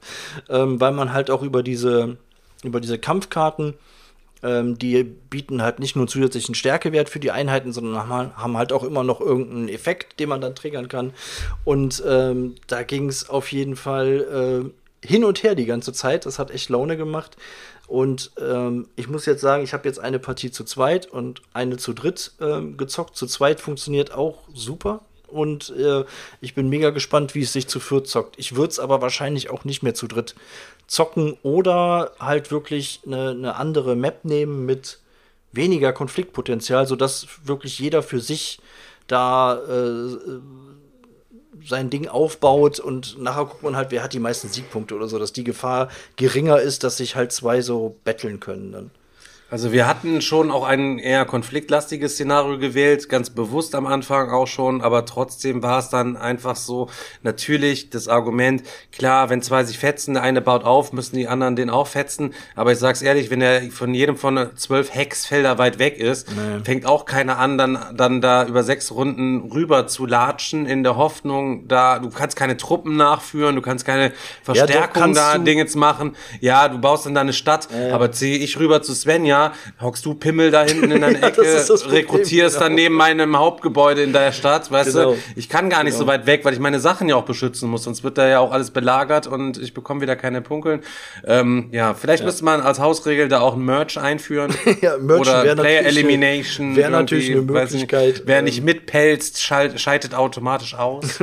ähm, 0.49 0.81
weil 0.81 0.93
man 0.93 1.13
halt 1.13 1.31
auch 1.31 1.43
über 1.43 1.63
diese, 1.63 2.19
über 2.63 2.81
diese 2.81 2.99
Kampfkarten 2.99 3.75
ähm, 4.43 4.79
die 4.79 5.03
bieten 5.03 5.63
halt 5.63 5.81
nicht 5.81 5.97
nur 5.97 6.07
zusätzlichen 6.07 6.55
Stärkewert 6.55 7.09
für 7.09 7.21
die 7.21 7.31
Einheiten, 7.31 7.73
sondern 7.73 8.09
haben, 8.09 8.37
haben 8.37 8.57
halt 8.57 8.73
auch 8.73 8.85
immer 8.85 9.03
noch 9.03 9.21
irgendeinen 9.21 9.69
Effekt, 9.69 10.21
den 10.21 10.29
man 10.29 10.41
dann 10.41 10.55
triggern 10.55 10.89
kann. 10.89 11.13
Und 11.65 12.03
ähm, 12.07 12.55
da 12.67 12.83
ging 12.83 13.09
es 13.09 13.29
auf 13.29 13.51
jeden 13.51 13.77
Fall 13.77 14.71
äh, 15.03 15.07
hin 15.07 15.25
und 15.25 15.43
her 15.43 15.55
die 15.55 15.67
ganze 15.67 15.93
Zeit. 15.93 16.27
Das 16.27 16.39
hat 16.39 16.51
echt 16.51 16.69
Laune 16.69 16.97
gemacht. 16.97 17.37
Und 17.89 18.33
ähm, 18.41 18.89
ich 18.97 19.09
muss 19.09 19.27
jetzt 19.27 19.41
sagen, 19.41 19.63
ich 19.63 19.73
habe 19.73 19.87
jetzt 19.87 19.99
eine 19.99 20.19
Partie 20.19 20.51
zu 20.51 20.65
zweit 20.65 21.07
und 21.07 21.43
eine 21.53 21.77
zu 21.77 21.93
dritt 21.93 22.33
ähm, 22.41 22.77
gezockt. 22.77 23.17
Zu 23.17 23.27
zweit 23.27 23.61
funktioniert 23.61 24.13
auch 24.13 24.39
super. 24.53 25.01
Und 25.29 25.71
äh, 25.71 26.05
ich 26.41 26.55
bin 26.55 26.69
mega 26.69 26.91
gespannt, 26.91 27.35
wie 27.35 27.43
es 27.43 27.53
sich 27.53 27.69
zu 27.69 27.81
viert 27.81 28.07
zockt. 28.07 28.39
Ich 28.39 28.57
würde 28.57 28.71
es 28.71 28.79
aber 28.79 29.03
wahrscheinlich 29.03 29.51
auch 29.51 29.65
nicht 29.65 29.83
mehr 29.83 29.95
zu 29.95 30.07
dritt 30.07 30.35
zocken 30.87 31.37
oder 31.43 32.13
halt 32.19 32.51
wirklich 32.51 33.01
eine, 33.07 33.31
eine 33.31 33.57
andere 33.57 33.97
Map 33.97 34.25
nehmen 34.25 34.67
mit 34.67 35.01
weniger 35.53 35.93
Konfliktpotenzial, 35.93 36.87
sodass 36.87 37.27
wirklich 37.45 37.79
jeder 37.79 38.03
für 38.03 38.21
sich 38.21 38.61
da 39.07 39.59
äh, 39.59 40.17
sein 41.65 41.91
Ding 41.91 42.09
aufbaut 42.09 42.81
und 42.81 43.21
nachher 43.21 43.47
guckt 43.47 43.63
man 43.63 43.77
halt, 43.77 43.91
wer 43.91 44.03
hat 44.03 44.13
die 44.13 44.19
meisten 44.19 44.49
Siegpunkte 44.49 44.95
oder 44.95 45.09
so, 45.09 45.19
dass 45.19 45.33
die 45.33 45.45
Gefahr 45.45 45.89
geringer 46.17 46.61
ist, 46.61 46.85
dass 46.85 46.97
sich 46.97 47.17
halt 47.17 47.33
zwei 47.33 47.61
so 47.61 47.97
betteln 48.05 48.41
können 48.41 48.73
dann. 48.73 48.91
Also 49.49 49.71
wir 49.71 49.87
hatten 49.87 50.23
schon 50.23 50.51
auch 50.51 50.65
ein 50.65 50.99
eher 50.99 51.25
konfliktlastiges 51.25 52.15
Szenario 52.15 52.59
gewählt, 52.59 53.09
ganz 53.09 53.31
bewusst 53.31 53.77
am 53.77 53.87
Anfang 53.87 54.29
auch 54.31 54.49
schon, 54.49 54.81
aber 54.81 55.05
trotzdem 55.05 55.63
war 55.63 55.79
es 55.79 55.89
dann 55.89 56.17
einfach 56.17 56.57
so, 56.57 56.89
natürlich 57.23 57.91
das 57.91 58.09
Argument, 58.09 58.65
klar, 58.91 59.31
wenn 59.31 59.43
zwei 59.43 59.63
sich 59.63 59.79
fetzen, 59.79 60.15
der 60.15 60.25
eine 60.25 60.41
baut 60.41 60.65
auf, 60.65 60.93
müssen 60.93 61.15
die 61.15 61.29
anderen 61.29 61.55
den 61.55 61.71
auch 61.71 61.87
fetzen, 61.87 62.35
aber 62.57 62.73
ich 62.73 62.79
sag's 62.79 63.03
ehrlich, 63.03 63.31
wenn 63.31 63.41
er 63.41 63.71
von 63.71 63.95
jedem 63.95 64.17
von 64.17 64.51
zwölf 64.57 64.93
Hexfelder 64.93 65.59
weit 65.59 65.79
weg 65.79 65.99
ist, 65.99 66.27
fängt 66.65 66.85
auch 66.85 67.05
keiner 67.05 67.39
an, 67.39 67.57
dann, 67.57 67.79
dann 67.95 68.21
da 68.21 68.47
über 68.47 68.65
sechs 68.65 68.91
Runden 68.91 69.53
rüber 69.53 69.87
zu 69.87 70.07
latschen, 70.07 70.67
in 70.67 70.83
der 70.83 70.97
Hoffnung, 70.97 71.69
da, 71.69 72.01
du 72.01 72.11
kannst 72.11 72.35
keine 72.35 72.57
Truppen 72.57 72.97
nachführen, 72.97 73.55
du 73.55 73.63
kannst 73.63 73.85
keine 73.85 74.13
Verstärkung 74.43 75.03
kannst 75.03 75.21
da. 75.21 75.39
Dinge 75.39 75.67
machen, 75.77 76.17
ja, 76.41 76.67
du 76.69 76.79
baust 76.79 77.07
dann 77.07 77.15
da 77.15 77.21
eine 77.21 77.33
Stadt, 77.33 77.69
aber 77.93 78.11
ziehe 78.11 78.39
ich 78.39 78.59
rüber 78.59 78.83
zu 78.83 78.93
Svenja, 78.93 79.36
Jahr 79.37 79.53
hockst 79.81 80.05
du 80.07 80.15
Pimmel 80.15 80.51
da 80.51 80.65
hinten 80.65 80.91
in 80.91 81.01
deiner 81.01 81.19
Ja, 81.21 81.29
Ecke, 81.29 81.43
das 81.43 81.67
das 81.67 81.83
Problem, 81.83 82.01
rekrutierst 82.01 82.57
dann 82.61 82.69
genau. 82.77 82.83
neben 82.83 82.95
meinem 82.95 83.37
Hauptgebäude 83.39 84.03
in 84.03 84.13
der 84.13 84.33
Stadt, 84.33 84.71
weißt 84.71 84.93
Genau. 84.95 85.13
du? 85.13 85.19
Ich 85.37 85.49
kann 85.49 85.71
gar 85.71 85.85
nicht 85.85 85.97
so 85.97 86.07
weit 86.07 86.27
weg, 86.27 86.45
weil 86.45 86.53
ich 86.53 86.59
meine 86.61 86.81
Sachen 86.81 87.09
ja 87.09 87.17
auch 87.17 87.25
beschützen 87.25 87.69
muss, 87.69 87.85
sonst 87.85 88.05
wird 88.05 88.19
da 88.19 88.27
ja 88.29 88.41
auch 88.41 88.53
alles 88.53 88.71
belagert 88.71 89.27
und 89.27 89.59
ich 89.59 89.75
bekomme 89.75 90.01
wieder 90.01 90.17
keine 90.17 90.41
Punkeln. 90.43 90.83
Ähm, 91.27 91.69
ja, 91.73 91.95
vielleicht 91.95 92.25
müsste 92.25 92.45
man 92.45 92.61
als 92.61 92.79
Hausregel 92.81 93.29
da 93.29 93.41
auch 93.41 93.55
ein 93.55 93.65
Merch 93.65 93.99
einführen. 93.99 94.53
Ja, 94.83 94.99
Merch 94.99 95.21
Oder 95.21 95.55
Player 95.57 95.85
Elimination. 95.87 96.77
wäre 96.77 96.91
natürlich 96.91 97.31
eine 97.31 97.49
weiß 97.49 97.73
nicht. 97.73 97.91
Möglichkeit, 97.91 98.23
Wer 98.27 98.39
ähm, 98.39 98.45
nicht 98.45 98.63
mitpelzt, 98.63 99.41
scheidet 99.43 100.15
automatisch 100.15 100.75
aus. 100.75 101.19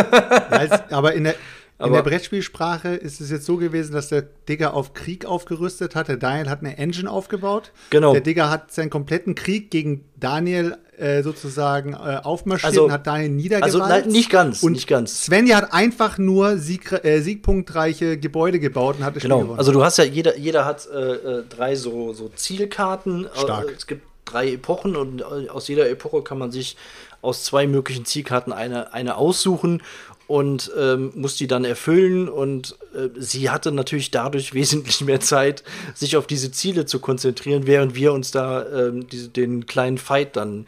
Aber 0.90 1.14
in 1.14 1.24
der, 1.24 1.34
in 1.78 1.84
Aber- 1.84 1.96
der 1.96 2.02
Brettspielsprache 2.04 2.88
ist 2.94 3.20
es 3.20 3.30
jetzt 3.30 3.44
so 3.44 3.56
gewesen, 3.58 3.92
dass 3.92 4.08
der 4.08 4.22
Digger 4.48 4.72
auf 4.74 4.94
Krieg 4.94 5.26
aufgerüstet 5.26 5.94
hat. 5.94 6.08
Der 6.08 6.16
Daniel 6.16 6.48
hat 6.48 6.60
eine 6.60 6.78
Engine 6.78 7.10
aufgebaut. 7.10 7.70
Genau. 7.90 8.12
Der 8.12 8.22
Digger 8.22 8.48
hat 8.50 8.72
seinen 8.72 8.88
kompletten 8.88 9.34
Krieg 9.34 9.70
gegen 9.70 10.04
Daniel 10.18 10.78
äh, 10.96 11.22
sozusagen 11.22 11.92
äh, 11.92 11.96
aufmarschiert 12.22 12.70
Also- 12.70 12.84
und 12.86 12.92
hat 12.92 13.06
Daniel 13.06 13.28
niedergewalzt. 13.28 13.76
Also 13.76 13.86
nein, 13.86 14.08
nicht 14.08 14.30
ganz, 14.30 14.62
Und 14.62 14.72
nicht 14.72 14.86
ganz. 14.88 15.24
Svenja 15.24 15.58
hat 15.58 15.74
einfach 15.74 16.16
nur 16.16 16.56
Sieg, 16.56 16.90
äh, 17.04 17.20
siegpunktreiche 17.20 18.16
Gebäude 18.18 18.58
gebaut 18.58 18.96
und 18.98 19.04
hat 19.04 19.14
das 19.14 19.20
Spiel 19.22 19.28
Genau, 19.30 19.42
gewonnen. 19.42 19.58
also 19.58 19.72
du 19.72 19.84
hast 19.84 19.98
ja, 19.98 20.04
jeder, 20.04 20.38
jeder 20.38 20.64
hat 20.64 20.88
äh, 20.90 20.96
äh, 21.12 21.44
drei 21.50 21.76
so, 21.76 22.14
so 22.14 22.30
Zielkarten. 22.34 23.28
Stark. 23.34 23.68
Äh, 23.68 23.74
Es 23.76 23.86
gibt 23.86 24.06
drei 24.24 24.52
Epochen 24.54 24.96
und 24.96 25.22
aus 25.22 25.68
jeder 25.68 25.88
Epoche 25.90 26.22
kann 26.22 26.38
man 26.38 26.50
sich 26.50 26.78
aus 27.20 27.44
zwei 27.44 27.66
möglichen 27.66 28.06
Zielkarten 28.06 28.52
eine, 28.52 28.94
eine 28.94 29.16
aussuchen 29.16 29.82
und 30.26 30.72
ähm, 30.76 31.12
muss 31.14 31.36
die 31.36 31.46
dann 31.46 31.64
erfüllen. 31.64 32.28
Und 32.28 32.76
äh, 32.94 33.08
sie 33.18 33.50
hatte 33.50 33.72
natürlich 33.72 34.10
dadurch 34.10 34.54
wesentlich 34.54 35.00
mehr 35.02 35.20
Zeit, 35.20 35.62
sich 35.94 36.16
auf 36.16 36.26
diese 36.26 36.50
Ziele 36.50 36.86
zu 36.86 36.98
konzentrieren, 36.98 37.66
während 37.66 37.94
wir 37.94 38.12
uns 38.12 38.30
da 38.30 38.66
ähm, 38.66 39.08
diese, 39.08 39.28
den 39.28 39.66
kleinen 39.66 39.98
Fight 39.98 40.36
dann 40.36 40.66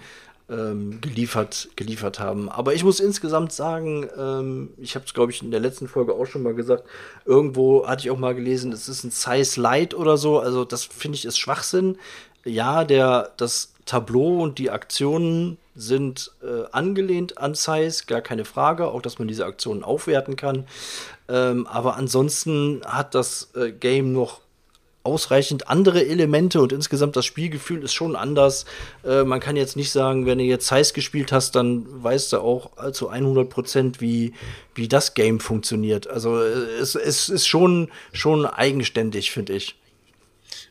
ähm, 0.50 1.00
geliefert, 1.00 1.68
geliefert 1.76 2.18
haben. 2.18 2.48
Aber 2.48 2.72
ich 2.72 2.82
muss 2.82 3.00
insgesamt 3.00 3.52
sagen, 3.52 4.08
ähm, 4.16 4.70
ich 4.78 4.94
habe 4.94 5.04
es, 5.04 5.12
glaube 5.12 5.30
ich, 5.30 5.42
in 5.42 5.50
der 5.50 5.60
letzten 5.60 5.88
Folge 5.88 6.14
auch 6.14 6.26
schon 6.26 6.42
mal 6.42 6.54
gesagt, 6.54 6.84
irgendwo 7.26 7.86
hatte 7.86 8.00
ich 8.00 8.10
auch 8.10 8.18
mal 8.18 8.34
gelesen, 8.34 8.72
es 8.72 8.88
ist 8.88 9.04
ein 9.04 9.10
Size 9.10 9.60
Light 9.60 9.94
oder 9.94 10.16
so. 10.16 10.38
Also 10.38 10.64
das 10.64 10.84
finde 10.84 11.16
ich 11.16 11.24
ist 11.24 11.38
Schwachsinn. 11.38 11.98
Ja, 12.48 12.84
der, 12.84 13.30
das 13.36 13.74
Tableau 13.84 14.42
und 14.42 14.58
die 14.58 14.70
Aktionen 14.70 15.58
sind 15.74 16.32
äh, 16.42 16.64
angelehnt 16.72 17.38
an 17.38 17.54
Size, 17.54 18.04
gar 18.06 18.20
keine 18.20 18.44
Frage, 18.44 18.88
auch 18.88 19.00
dass 19.00 19.18
man 19.18 19.28
diese 19.28 19.46
Aktionen 19.46 19.84
aufwerten 19.84 20.36
kann. 20.36 20.66
Ähm, 21.28 21.66
aber 21.66 21.96
ansonsten 21.96 22.82
hat 22.84 23.14
das 23.14 23.50
äh, 23.54 23.70
Game 23.70 24.12
noch 24.12 24.40
ausreichend 25.04 25.68
andere 25.68 26.04
Elemente 26.04 26.60
und 26.60 26.72
insgesamt 26.72 27.16
das 27.16 27.24
Spielgefühl 27.24 27.82
ist 27.82 27.94
schon 27.94 28.16
anders. 28.16 28.66
Äh, 29.04 29.24
man 29.24 29.40
kann 29.40 29.56
jetzt 29.56 29.76
nicht 29.76 29.90
sagen, 29.90 30.26
wenn 30.26 30.38
du 30.38 30.44
jetzt 30.44 30.66
Size 30.66 30.92
gespielt 30.92 31.32
hast, 31.32 31.54
dann 31.54 31.86
weißt 32.02 32.34
du 32.34 32.40
auch 32.40 32.92
zu 32.92 33.08
100 33.08 33.48
Prozent, 33.48 34.00
wie, 34.00 34.34
wie 34.74 34.88
das 34.88 35.14
Game 35.14 35.40
funktioniert. 35.40 36.08
Also 36.08 36.42
äh, 36.42 36.80
es, 36.80 36.94
es 36.94 37.28
ist 37.28 37.46
schon, 37.46 37.88
schon 38.12 38.44
eigenständig, 38.44 39.30
finde 39.30 39.54
ich. 39.54 39.77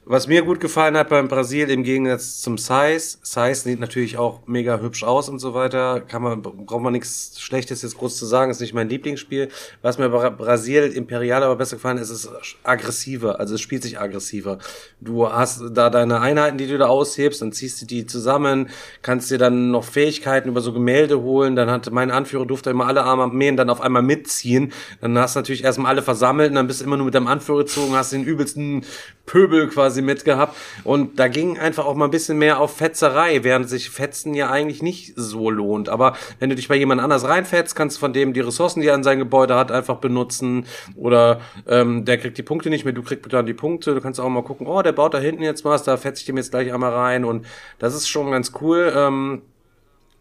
Was 0.10 0.26
mir 0.26 0.44
gut 0.44 0.62
gefallen 0.62 0.96
hat 0.96 1.10
beim 1.10 1.28
Brasil 1.28 1.70
im 1.70 1.84
Gegensatz 1.84 2.40
zum 2.40 2.58
Size, 2.58 3.18
Size 3.22 3.56
sieht 3.56 3.82
natürlich 3.82 4.18
auch 4.18 4.40
mega 4.48 4.80
hübsch 4.80 5.04
aus 5.04 5.28
und 5.28 5.40
so 5.40 5.54
weiter, 5.54 6.00
kann 6.00 6.22
man, 6.22 6.42
braucht 6.42 6.82
man 6.82 6.94
nichts 6.94 7.42
Schlechtes 7.42 7.82
jetzt 7.82 7.98
groß 7.98 8.16
zu 8.16 8.26
sagen, 8.26 8.50
ist 8.50 8.62
nicht 8.62 8.74
mein 8.74 8.88
Lieblingsspiel. 8.88 9.50
Was 9.82 9.98
mir 9.98 10.08
bei 10.08 10.30
Brasil 10.30 10.84
Imperial 10.84 11.44
aber 11.44 11.58
besser 11.58 11.76
gefallen 11.76 11.98
ist, 11.98 12.10
ist 12.10 12.24
es 12.24 12.56
aggressiver, 12.64 13.42
also 13.42 13.56
es 13.56 13.60
spielt 13.60 13.84
sich 13.84 14.00
aggressiver. 14.00 14.60
Du 15.02 15.30
hast 15.30 15.62
da 15.74 15.90
deine 15.90 16.22
Einheiten, 16.22 16.58
die 16.58 16.68
du 16.68 16.78
da 16.78 16.88
aushebst, 16.88 17.42
dann 17.42 17.52
ziehst 17.52 17.82
du 17.82 17.86
die 17.86 18.06
zusammen, 18.06 18.70
kannst 19.02 19.30
dir 19.30 19.38
dann 19.38 19.72
noch 19.72 19.84
Fähigkeiten 19.84 20.48
über 20.48 20.62
so 20.62 20.72
Gemälde 20.72 21.20
holen, 21.20 21.58
dann 21.58 21.70
hat 21.70 21.92
mein 21.92 22.12
Anführer 22.12 22.46
durfte 22.46 22.70
immer 22.70 22.88
alle 22.88 23.04
Armeen 23.04 23.58
dann 23.58 23.70
auf 23.70 23.82
einmal 23.82 24.04
mitziehen, 24.04 24.72
dann 25.02 25.18
hast 25.18 25.36
du 25.36 25.40
natürlich 25.40 25.66
erstmal 25.66 25.92
alle 25.92 26.02
versammelt 26.02 26.52
und 26.52 26.56
dann 26.56 26.68
bist 26.68 26.80
du 26.80 26.86
immer 26.86 26.96
nur 26.96 27.08
mit 27.08 27.14
deinem 27.16 27.28
Anführer 27.28 27.66
gezogen, 27.66 27.94
hast 27.94 28.14
den 28.14 28.24
übelsten 28.24 28.86
Pöbel 29.26 29.68
quasi 29.68 29.97
mitgehabt. 30.02 30.56
Und 30.84 31.20
da 31.20 31.28
ging 31.28 31.58
einfach 31.58 31.86
auch 31.86 31.96
mal 31.96 32.06
ein 32.06 32.12
bisschen 32.12 32.38
mehr 32.38 32.60
auf 32.60 32.78
Fetzerei, 32.78 33.44
während 33.44 33.70
sich 33.70 33.90
Fetzen 33.90 34.34
ja 34.34 34.50
eigentlich 34.50 34.82
nicht 34.82 35.14
so 35.16 35.50
lohnt. 35.50 35.90
Aber 35.90 36.16
wenn 36.40 36.50
du 36.50 36.56
dich 36.56 36.68
bei 36.68 36.76
jemand 36.76 37.02
anders 37.02 37.28
reinfetzt, 37.28 37.76
kannst 37.76 37.98
du 37.98 38.00
von 38.00 38.14
dem 38.14 38.34
die 38.34 38.42
Ressourcen, 38.42 38.82
die 38.82 38.88
er 38.88 38.96
in 38.96 39.04
sein 39.04 39.20
Gebäude 39.20 39.56
hat, 39.56 39.72
einfach 39.72 39.98
benutzen. 39.98 40.66
Oder 40.96 41.42
ähm, 41.68 42.06
der 42.06 42.18
kriegt 42.18 42.38
die 42.38 42.44
Punkte 42.44 42.70
nicht 42.70 42.86
mehr, 42.86 42.94
du 42.94 43.04
kriegst 43.04 43.32
dann 43.32 43.46
die 43.46 43.54
Punkte. 43.54 43.94
Du 43.94 44.02
kannst 44.02 44.20
auch 44.20 44.30
mal 44.30 44.44
gucken, 44.44 44.68
oh, 44.68 44.82
der 44.82 44.92
baut 44.92 45.14
da 45.14 45.20
hinten 45.20 45.44
jetzt 45.44 45.66
was, 45.66 45.84
da 45.84 45.98
fetze 45.98 46.22
ich 46.22 46.26
dem 46.26 46.38
jetzt 46.38 46.52
gleich 46.52 46.74
einmal 46.74 46.94
rein. 46.94 47.26
Und 47.26 47.46
das 47.80 47.96
ist 47.96 48.08
schon 48.08 48.32
ganz 48.32 48.52
cool. 48.62 48.94
Ähm, 48.96 49.42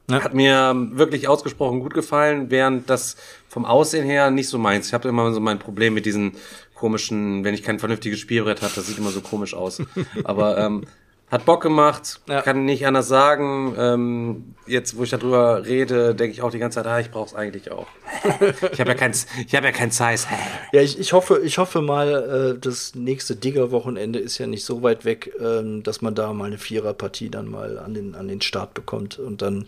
Ja. 0.09 0.23
Hat 0.23 0.35
mir 0.35 0.73
wirklich 0.93 1.27
ausgesprochen 1.27 1.81
gut 1.81 1.93
gefallen, 1.93 2.49
während 2.49 2.89
das 2.89 3.17
vom 3.49 3.65
Aussehen 3.65 4.07
her 4.07 4.31
nicht 4.31 4.49
so 4.49 4.57
meins. 4.57 4.87
Ich 4.87 4.95
habe 4.95 5.09
immer 5.09 5.33
so 5.33 5.41
mein 5.41 5.59
Problem 5.59 5.95
mit 5.95 6.07
diesen 6.07 6.37
komischen, 6.77 7.43
wenn 7.43 7.55
ich 7.55 7.63
kein 7.63 7.79
vernünftiges 7.81 8.21
Spielbrett 8.21 8.63
habe, 8.63 8.73
das 8.75 8.87
sieht 8.87 8.99
immer 8.99 9.11
so 9.11 9.21
komisch 9.21 9.55
aus. 9.55 9.83
Aber 10.25 10.59
ähm, 10.59 10.85
hat 11.29 11.45
Bock 11.45 11.61
gemacht, 11.61 12.21
Ja. 12.29 12.41
kann 12.43 12.67
nicht 12.67 12.87
anders 12.87 13.09
sagen. 13.09 13.75
Ähm, 13.77 14.55
jetzt, 14.69 14.97
wo 14.97 15.03
ich 15.03 15.11
darüber 15.11 15.65
rede, 15.67 16.15
denke 16.15 16.33
ich 16.33 16.41
auch 16.43 16.53
die 16.53 16.61
ganze 16.61 16.77
Zeit, 16.77 16.87
ah, 16.87 17.01
ich 17.01 17.11
brauche 17.11 17.27
es 17.27 17.35
eigentlich 17.35 17.73
auch. 17.73 17.89
ich 18.73 18.79
habe 18.79 18.91
ja 18.91 18.95
kein, 18.95 19.11
ich 19.11 19.55
habe 19.57 19.67
ja 19.67 19.73
kein 19.73 19.91
Size. 19.91 20.27
Ja, 20.73 20.81
ich, 20.83 21.01
ich 21.01 21.13
hoffe, 21.13 21.41
ich 21.43 21.59
hoffe 21.59 21.83
mal, 21.83 22.55
äh, 22.55 22.61
das 22.61 22.95
nächste 22.95 23.35
Digger-Wochenende 23.35 24.21
ist 24.21 24.39
ja 24.39 24.47
nicht 24.47 24.65
so 24.65 24.83
weit 24.85 25.05
weg, 25.05 25.33
ähm, 25.41 25.83
dass 25.83 26.01
man 26.01 26.15
da 26.15 26.33
mal 26.33 26.45
eine 26.45 26.59
Viererpartie 26.59 27.29
dann 27.31 27.51
mal 27.51 27.79
an 27.81 27.95
den, 27.95 28.15
an 28.15 28.29
den 28.29 28.41
Start 28.41 28.75
bekommt 28.75 29.19
und 29.19 29.43
dann 29.43 29.67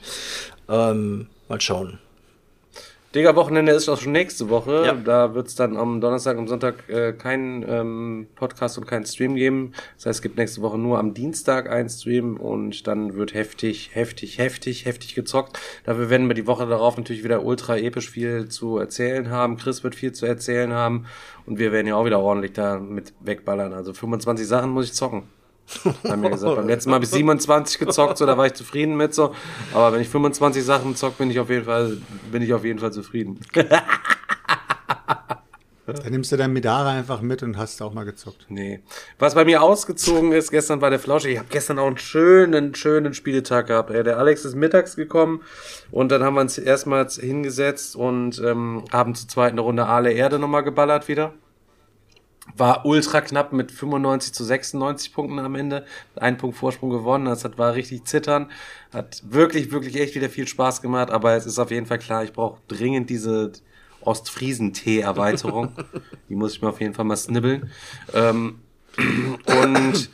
ähm, 0.68 1.26
mal 1.48 1.60
schauen. 1.60 1.98
Digga, 3.14 3.34
Wochenende 3.36 3.72
ist 3.72 3.88
auch 3.88 3.98
schon 3.98 4.12
nächste 4.12 4.50
Woche. 4.50 4.82
Ja. 4.84 4.92
Da 4.92 5.34
wird 5.34 5.48
es 5.48 5.54
dann 5.54 5.78
am 5.78 6.02
Donnerstag, 6.02 6.36
am 6.36 6.46
Sonntag 6.46 6.90
äh, 6.90 7.14
keinen 7.14 7.64
ähm, 7.66 8.26
Podcast 8.34 8.76
und 8.76 8.86
keinen 8.86 9.06
Stream 9.06 9.34
geben. 9.34 9.72
Das 9.96 10.04
heißt, 10.04 10.18
es 10.18 10.22
gibt 10.22 10.36
nächste 10.36 10.60
Woche 10.60 10.76
nur 10.76 10.98
am 10.98 11.14
Dienstag 11.14 11.70
einen 11.70 11.88
Stream 11.88 12.36
und 12.36 12.86
dann 12.86 13.14
wird 13.14 13.32
heftig, 13.32 13.94
heftig, 13.94 14.36
heftig, 14.36 14.84
heftig 14.84 15.14
gezockt. 15.14 15.58
Dafür 15.84 16.10
werden 16.10 16.28
wir 16.28 16.34
die 16.34 16.46
Woche 16.46 16.66
darauf 16.66 16.98
natürlich 16.98 17.24
wieder 17.24 17.46
ultra 17.46 17.78
episch 17.78 18.10
viel 18.10 18.48
zu 18.50 18.76
erzählen 18.76 19.30
haben. 19.30 19.56
Chris 19.56 19.82
wird 19.82 19.94
viel 19.94 20.12
zu 20.12 20.26
erzählen 20.26 20.74
haben 20.74 21.06
und 21.46 21.58
wir 21.58 21.72
werden 21.72 21.86
ja 21.86 21.94
auch 21.94 22.04
wieder 22.04 22.20
ordentlich 22.20 22.52
da 22.52 22.78
mit 22.78 23.14
wegballern. 23.20 23.72
Also 23.72 23.94
25 23.94 24.46
Sachen 24.46 24.68
muss 24.68 24.84
ich 24.84 24.92
zocken. 24.92 25.22
Haben 26.08 26.20
mir 26.20 26.30
gesagt. 26.30 26.56
Beim 26.56 26.66
letzten 26.66 26.90
Mal 26.90 26.96
habe 26.96 27.04
ich 27.04 27.10
27 27.10 27.78
gezockt, 27.78 28.18
so 28.18 28.26
da 28.26 28.36
war 28.36 28.46
ich 28.46 28.54
zufrieden 28.54 28.96
mit 28.96 29.14
so. 29.14 29.34
Aber 29.72 29.92
wenn 29.92 30.00
ich 30.00 30.08
25 30.08 30.64
Sachen 30.64 30.96
zock, 30.96 31.18
bin 31.18 31.30
ich 31.30 31.38
auf 31.38 31.50
jeden 31.50 31.64
Fall, 31.64 31.98
bin 32.30 32.42
ich 32.42 32.52
auf 32.54 32.64
jeden 32.64 32.78
Fall 32.78 32.92
zufrieden. 32.92 33.40
Dann 35.86 36.12
nimmst 36.12 36.30
du 36.32 36.36
dein 36.36 36.52
Medara 36.52 36.90
einfach 36.90 37.22
mit 37.22 37.42
und 37.42 37.56
hast 37.56 37.80
auch 37.80 37.94
mal 37.94 38.04
gezockt. 38.04 38.44
Nee. 38.50 38.80
Was 39.18 39.34
bei 39.34 39.46
mir 39.46 39.62
ausgezogen 39.62 40.32
ist, 40.32 40.50
gestern 40.50 40.82
war 40.82 40.90
der 40.90 40.98
Flausch. 40.98 41.24
Ich 41.24 41.38
habe 41.38 41.48
gestern 41.50 41.78
auch 41.78 41.86
einen 41.86 41.96
schönen, 41.96 42.74
schönen 42.74 43.14
Spieletag 43.14 43.68
gehabt. 43.68 43.90
Ey. 43.90 44.04
Der 44.04 44.18
Alex 44.18 44.44
ist 44.44 44.54
mittags 44.54 44.96
gekommen 44.96 45.40
und 45.90 46.12
dann 46.12 46.22
haben 46.22 46.34
wir 46.34 46.42
uns 46.42 46.58
erstmals 46.58 47.16
hingesetzt 47.16 47.96
und 47.96 48.38
ähm, 48.44 48.84
haben 48.92 49.14
zur 49.14 49.28
zweiten 49.28 49.58
Runde 49.58 49.86
Aale 49.86 50.12
Erde 50.12 50.38
nochmal 50.38 50.62
geballert 50.62 51.08
wieder. 51.08 51.32
War 52.58 52.84
ultra 52.84 53.20
knapp 53.20 53.52
mit 53.52 53.70
95 53.72 54.32
zu 54.32 54.44
96 54.44 55.12
Punkten 55.12 55.38
am 55.38 55.54
Ende. 55.54 55.86
Ein 56.16 56.36
Punkt 56.36 56.56
Vorsprung 56.56 56.90
gewonnen. 56.90 57.26
Das 57.26 57.44
hat, 57.44 57.58
war 57.58 57.74
richtig 57.74 58.04
zittern. 58.04 58.50
Hat 58.92 59.22
wirklich, 59.28 59.70
wirklich 59.70 59.96
echt 60.00 60.14
wieder 60.14 60.28
viel 60.28 60.48
Spaß 60.48 60.82
gemacht. 60.82 61.10
Aber 61.10 61.34
es 61.34 61.46
ist 61.46 61.58
auf 61.58 61.70
jeden 61.70 61.86
Fall 61.86 61.98
klar, 61.98 62.24
ich 62.24 62.32
brauche 62.32 62.60
dringend 62.68 63.10
diese 63.10 63.52
Ostfriesen-Tee-Erweiterung. 64.00 65.72
Die 66.28 66.34
muss 66.34 66.54
ich 66.54 66.62
mir 66.62 66.68
auf 66.68 66.80
jeden 66.80 66.94
Fall 66.94 67.04
mal 67.04 67.16
snibbeln. 67.16 67.70
Ähm, 68.12 68.60
und 69.46 70.10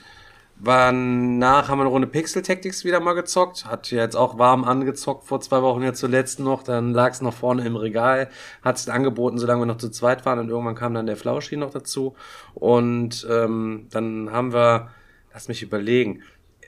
danach 0.65 1.69
haben 1.69 1.79
wir 1.79 1.83
eine 1.83 1.91
Runde 1.91 2.07
Pixel 2.07 2.43
Tactics 2.43 2.85
wieder 2.85 3.01
mal 3.01 3.13
gezockt. 3.15 3.67
Hat 3.67 3.91
jetzt 3.91 4.17
auch 4.17 4.39
warm 4.39 4.65
angezockt 4.65 5.25
vor 5.25 5.41
zwei 5.41 5.63
Wochen 5.63 5.83
jetzt 5.83 6.01
zuletzt 6.01 6.41
noch. 6.41 6.63
Dann 6.63 6.93
lag 6.93 7.13
es 7.13 7.21
noch 7.21 7.35
vorne 7.35 7.65
im 7.65 7.77
Regal. 7.77 8.29
Hat 8.63 8.77
es 8.77 8.89
angeboten, 8.89 9.39
solange 9.39 9.63
wir 9.63 9.67
noch 9.67 9.79
zu 9.79 9.91
zweit 9.91 10.27
waren. 10.27 10.39
Und 10.39 10.49
irgendwann 10.49 10.75
kam 10.75 10.95
dann 10.95 11.07
der 11.07 11.17
Flauschi 11.17 11.57
noch 11.57 11.71
dazu. 11.71 12.15
Und 12.55 13.27
ähm, 13.31 13.87
dann 13.91 14.31
haben 14.33 14.53
wir, 14.53 14.91
lass 15.33 15.49
mich 15.49 15.63
überlegen, 15.63 16.23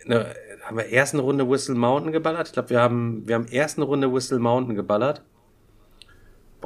eine, 0.05 0.34
haben 0.64 0.76
wir 0.76 0.86
erst 0.86 1.14
eine 1.14 1.22
Runde 1.22 1.49
Whistle 1.49 1.74
Mountain 1.74 2.12
geballert. 2.12 2.49
Ich 2.49 2.53
glaube, 2.53 2.70
wir 2.70 2.80
haben, 2.80 3.26
wir 3.26 3.34
haben 3.34 3.47
erst 3.49 3.78
eine 3.78 3.86
Runde 3.86 4.12
Whistle 4.12 4.38
Mountain 4.38 4.76
geballert. 4.76 5.22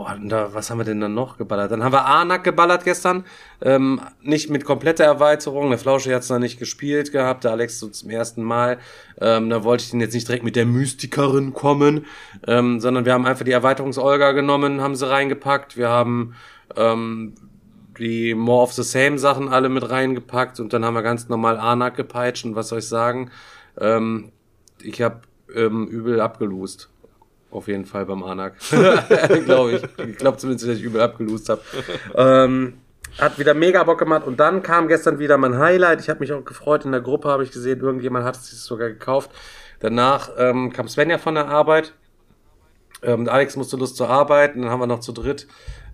Boah, 0.01 0.17
da, 0.19 0.55
was 0.55 0.71
haben 0.71 0.79
wir 0.79 0.85
denn 0.85 1.03
dann 1.03 1.13
noch 1.13 1.37
geballert? 1.37 1.73
Dann 1.73 1.85
haben 1.85 1.93
wir 1.93 2.07
Anak 2.07 2.43
geballert 2.43 2.85
gestern. 2.85 3.27
Ähm, 3.61 4.01
nicht 4.23 4.49
mit 4.49 4.65
kompletter 4.65 5.05
Erweiterung. 5.05 5.69
Der 5.69 5.79
Flausche 5.79 6.15
hat 6.15 6.23
es 6.23 6.31
noch 6.31 6.39
nicht 6.39 6.59
gespielt 6.59 7.13
gehabt. 7.13 7.45
Der 7.45 7.51
Alex 7.51 7.79
so 7.79 7.89
zum 7.89 8.09
ersten 8.09 8.43
Mal. 8.43 8.79
Ähm, 9.21 9.51
da 9.51 9.63
wollte 9.63 9.85
ich 9.85 9.91
den 9.91 10.01
jetzt 10.01 10.15
nicht 10.15 10.27
direkt 10.27 10.43
mit 10.43 10.57
der 10.57 10.65
Mystikerin 10.65 11.53
kommen, 11.53 12.07
ähm, 12.47 12.81
sondern 12.81 13.05
wir 13.05 13.13
haben 13.13 13.27
einfach 13.27 13.45
die 13.45 13.51
Erweiterungs-Olga 13.51 14.33
genommen, 14.33 14.81
haben 14.81 14.97
sie 14.97 15.07
reingepackt. 15.07 15.77
Wir 15.77 15.91
haben 15.91 16.35
ähm, 16.77 17.35
die 17.99 18.33
More 18.33 18.63
of 18.63 18.73
the 18.73 18.83
Same 18.83 19.19
Sachen 19.19 19.51
alle 19.51 19.69
mit 19.69 19.91
reingepackt 19.91 20.61
und 20.61 20.73
dann 20.73 20.83
haben 20.83 20.95
wir 20.95 21.03
ganz 21.03 21.29
normal 21.29 21.59
Anak 21.59 21.95
gepeitscht 21.95 22.47
und 22.47 22.57
was 22.57 22.69
soll 22.69 22.79
ich 22.79 22.89
sagen? 22.89 23.31
Ähm, 23.79 24.33
ich 24.83 25.03
habe 25.03 25.21
ähm, 25.55 25.89
übel 25.89 26.23
abgelost. 26.23 26.89
Auf 27.51 27.67
jeden 27.69 27.85
Fall 27.85 28.07
beim 28.07 28.23
Anak. 28.23 28.55
glaube 29.45 29.73
ich. 29.73 30.07
Ich 30.09 30.17
glaube 30.17 30.39
zumindest, 30.39 30.69
dass 30.69 30.77
ich 30.77 30.85
übel 30.85 31.01
abgelost 31.01 31.49
habe. 31.49 31.61
ähm, 32.15 32.75
hat 33.19 33.39
wieder 33.39 33.55
mega 33.55 33.83
Bock 33.83 33.99
gemacht 33.99 34.27
und 34.27 34.39
dann 34.39 34.63
kam 34.63 34.87
gestern 34.89 35.19
wieder 35.19 35.37
mein 35.37 35.59
Highlight. 35.59 36.01
Ich 36.01 36.09
habe 36.09 36.21
mich 36.21 36.33
auch 36.33 36.45
gefreut. 36.45 36.85
In 36.85 36.93
der 36.93 37.01
Gruppe 37.01 37.29
habe 37.29 37.43
ich 37.43 37.51
gesehen, 37.51 37.81
irgendjemand 37.81 38.25
hat 38.25 38.37
es 38.37 38.51
sich 38.51 38.61
sogar 38.61 38.89
gekauft. 38.89 39.31
Danach 39.81 40.31
ähm, 40.39 40.73
kam 40.73 40.89
Svenja 40.89 41.19
von 41.19 41.35
der 41.35 41.49
Arbeit. 41.49 41.95
Ähm, 43.03 43.29
Alex 43.29 43.57
musste 43.57 43.77
Lust 43.77 43.97
zur 43.97 44.09
Arbeit. 44.09 44.55
Dann 44.55 44.71
haben 44.71 44.81
wir 44.81 44.87
noch 44.87 45.01
zu 45.01 45.13
dritt 45.13 45.49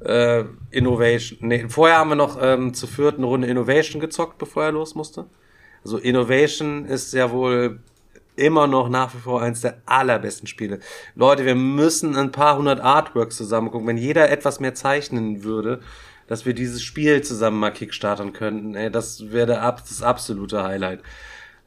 äh, 0.05 0.45
Innovation. 0.71 1.39
Nee, 1.41 1.67
vorher 1.69 1.99
haben 1.99 2.11
wir 2.11 2.17
noch 2.17 2.39
ähm, 2.41 2.75
zur 2.75 2.89
vierten 2.89 3.25
Runde 3.25 3.47
Innovation 3.49 4.01
gezockt, 4.01 4.39
bevor 4.39 4.65
er 4.65 4.73
los 4.73 4.95
musste. 4.95 5.27
Also 5.85 5.99
Innovation 5.99 6.85
ist 6.85 7.15
ja 7.15 7.31
wohl 7.31 7.79
immer 8.37 8.67
noch 8.67 8.89
nach 8.89 9.15
wie 9.15 9.19
vor 9.19 9.43
eins 9.43 9.63
der 9.63 9.83
allerbesten 9.87 10.47
Spiele. 10.47 10.81
Leute, 11.15 11.45
wir 11.45 11.55
müssen 11.55 12.17
ein 12.17 12.33
paar 12.33 12.57
hundert 12.59 12.81
Artworks 12.81 13.37
zusammen 13.37 13.71
gucken. 13.71 13.87
Wenn 13.87 13.99
jeder 13.99 14.31
etwas 14.31 14.61
mehr 14.61 14.75
zeichnen 14.75 15.43
würde, 15.43 15.81
dass 16.27 16.45
wir 16.45 16.55
dieses 16.55 16.83
Spiel 16.83 17.23
zusammen 17.23 17.59
mal 17.59 17.71
kickstarten 17.71 18.33
könnten, 18.33 18.75
ey, 18.75 18.91
das 18.91 19.31
wäre 19.31 19.47
das 19.47 20.03
absolute 20.03 20.63
Highlight. 20.63 21.01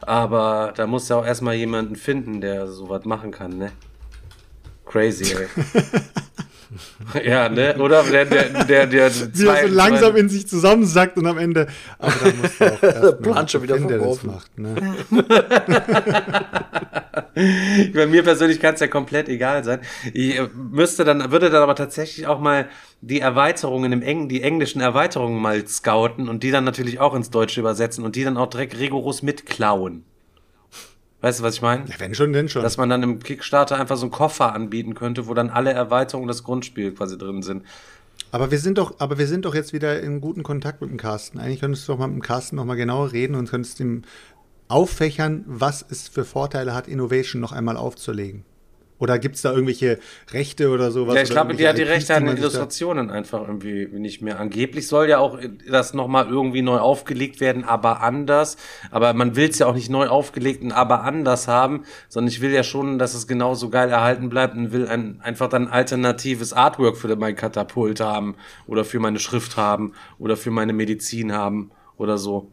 Aber 0.01 0.73
da 0.75 0.87
muss 0.87 1.09
ja 1.09 1.17
auch 1.17 1.25
erstmal 1.25 1.55
jemanden 1.55 1.95
finden, 1.95 2.39
der 2.41 2.67
sowas 2.67 3.05
machen 3.05 3.31
kann, 3.31 3.57
ne? 3.57 3.71
Crazy, 4.85 5.35
ey. 5.35 5.47
ja, 7.23 7.49
ne? 7.49 7.75
Oder 7.77 8.03
der, 8.03 8.25
der, 8.25 8.63
der, 8.65 8.87
der 8.87 9.11
Wie 9.33 9.45
er 9.45 9.67
so 9.67 9.73
langsam 9.73 10.15
in 10.15 10.29
sich 10.29 10.47
zusammensackt 10.47 11.17
und 11.17 11.25
am 11.25 11.37
Ende. 11.37 11.67
Aber 11.97 12.11
da 12.11 12.31
musst 12.41 12.59
du 12.59 12.65
auch 12.73 12.83
erst 13.03 13.21
Plan 13.21 13.47
schon 13.47 13.63
wieder 13.63 13.79
der 13.79 13.97
das 13.99 14.23
macht. 14.23 14.57
Ne? 14.57 14.75
Bei 17.93 18.05
mir 18.05 18.23
persönlich 18.23 18.59
kann 18.59 18.75
es 18.75 18.81
ja 18.81 18.87
komplett 18.87 19.29
egal 19.29 19.63
sein. 19.63 19.79
Ich 20.13 20.37
äh, 20.37 20.47
müsste 20.53 21.03
dann, 21.05 21.31
würde 21.31 21.49
dann 21.49 21.63
aber 21.63 21.75
tatsächlich 21.75 22.27
auch 22.27 22.39
mal 22.39 22.67
die 23.01 23.19
Erweiterungen 23.19 23.91
im 23.91 24.01
Eng, 24.01 24.29
die 24.29 24.43
englischen 24.43 24.81
Erweiterungen 24.81 25.41
mal 25.41 25.65
scouten 25.67 26.29
und 26.29 26.43
die 26.43 26.51
dann 26.51 26.65
natürlich 26.65 26.99
auch 26.99 27.15
ins 27.15 27.31
Deutsche 27.31 27.61
übersetzen 27.61 28.03
und 28.03 28.15
die 28.15 28.23
dann 28.23 28.37
auch 28.37 28.47
direkt 28.47 28.77
rigoros 28.77 29.23
mitklauen. 29.23 30.03
Weißt 31.21 31.39
du, 31.39 31.43
was 31.43 31.55
ich 31.55 31.61
meine? 31.61 31.85
Ja, 31.89 31.95
wenn 31.99 32.15
schon, 32.15 32.31
denn 32.31 32.47
schon. 32.47 32.63
Dass 32.63 32.77
man 32.77 32.89
dann 32.89 33.03
im 33.03 33.19
Kickstarter 33.19 33.77
einfach 33.77 33.97
so 33.97 34.03
einen 34.03 34.11
Koffer 34.11 34.53
anbieten 34.53 34.95
könnte, 34.95 35.27
wo 35.27 35.33
dann 35.33 35.49
alle 35.49 35.73
Erweiterungen 35.73 36.27
des 36.29 36.43
Grundspiels 36.43 36.97
quasi 36.97 37.17
drin 37.17 37.43
sind. 37.43 37.65
Aber 38.31 38.51
wir 38.51 38.59
sind 38.59 38.77
doch, 38.77 38.99
aber 38.99 39.17
wir 39.17 39.27
sind 39.27 39.45
doch 39.45 39.55
jetzt 39.55 39.73
wieder 39.73 40.01
in 40.01 40.21
guten 40.21 40.43
Kontakt 40.43 40.81
mit 40.81 40.89
dem 40.89 40.97
Carsten. 40.97 41.39
Eigentlich 41.39 41.59
könntest 41.59 41.87
du 41.87 41.93
doch 41.93 41.99
mal 41.99 42.07
mit 42.07 42.17
dem 42.17 42.21
Carsten 42.21 42.55
noch 42.55 42.65
mal 42.65 42.75
genauer 42.75 43.11
reden 43.11 43.35
und 43.35 43.49
könntest 43.49 43.79
ihm 43.79 44.03
auffächern, 44.67 45.43
was 45.47 45.83
es 45.89 46.07
für 46.07 46.23
Vorteile 46.23 46.73
hat, 46.73 46.87
Innovation 46.87 47.41
noch 47.41 47.51
einmal 47.51 47.75
aufzulegen. 47.75 48.45
Oder 48.99 49.17
gibt 49.17 49.35
es 49.35 49.41
da 49.41 49.51
irgendwelche 49.51 49.97
Rechte 50.31 50.69
oder 50.69 50.91
sowas? 50.91 51.15
ja, 51.15 51.21
ich 51.21 51.29
glaube, 51.29 51.55
die 51.55 51.67
hat 51.67 51.77
die 51.77 51.83
Rechte 51.83 52.15
an 52.15 52.27
Illustrationen 52.27 53.09
einfach 53.09 53.47
irgendwie 53.47 53.87
nicht 53.87 54.21
mehr. 54.21 54.39
Angeblich 54.39 54.87
soll 54.87 55.07
ja 55.07 55.19
auch 55.19 55.39
das 55.69 55.93
nochmal 55.93 56.27
irgendwie 56.27 56.61
neu 56.61 56.77
aufgelegt 56.77 57.39
werden, 57.39 57.63
aber 57.63 58.01
anders. 58.01 58.57
Aber 58.91 59.13
man 59.13 59.37
will 59.37 59.49
es 59.49 59.59
ja 59.59 59.67
auch 59.67 59.75
nicht 59.75 59.89
neu 59.89 60.07
aufgelegt 60.07 60.61
und 60.61 60.73
aber 60.73 61.03
anders 61.03 61.47
haben, 61.47 61.85
sondern 62.09 62.27
ich 62.27 62.41
will 62.41 62.51
ja 62.51 62.63
schon, 62.63 62.99
dass 62.99 63.13
es 63.13 63.25
genauso 63.25 63.69
geil 63.69 63.89
erhalten 63.89 64.27
bleibt 64.27 64.55
und 64.55 64.73
will 64.73 64.87
ein, 64.87 65.21
einfach 65.21 65.47
dann 65.47 65.69
alternatives 65.69 66.51
Artwork 66.51 66.97
für 66.97 67.15
mein 67.15 67.37
Katapult 67.37 68.01
haben 68.01 68.35
oder 68.67 68.83
für 68.83 68.99
meine 68.99 69.19
Schrift 69.19 69.55
haben 69.55 69.93
oder 70.17 70.35
für 70.35 70.51
meine 70.51 70.73
Medizin 70.73 71.31
haben 71.31 71.71
oder 71.97 72.17
so. 72.17 72.51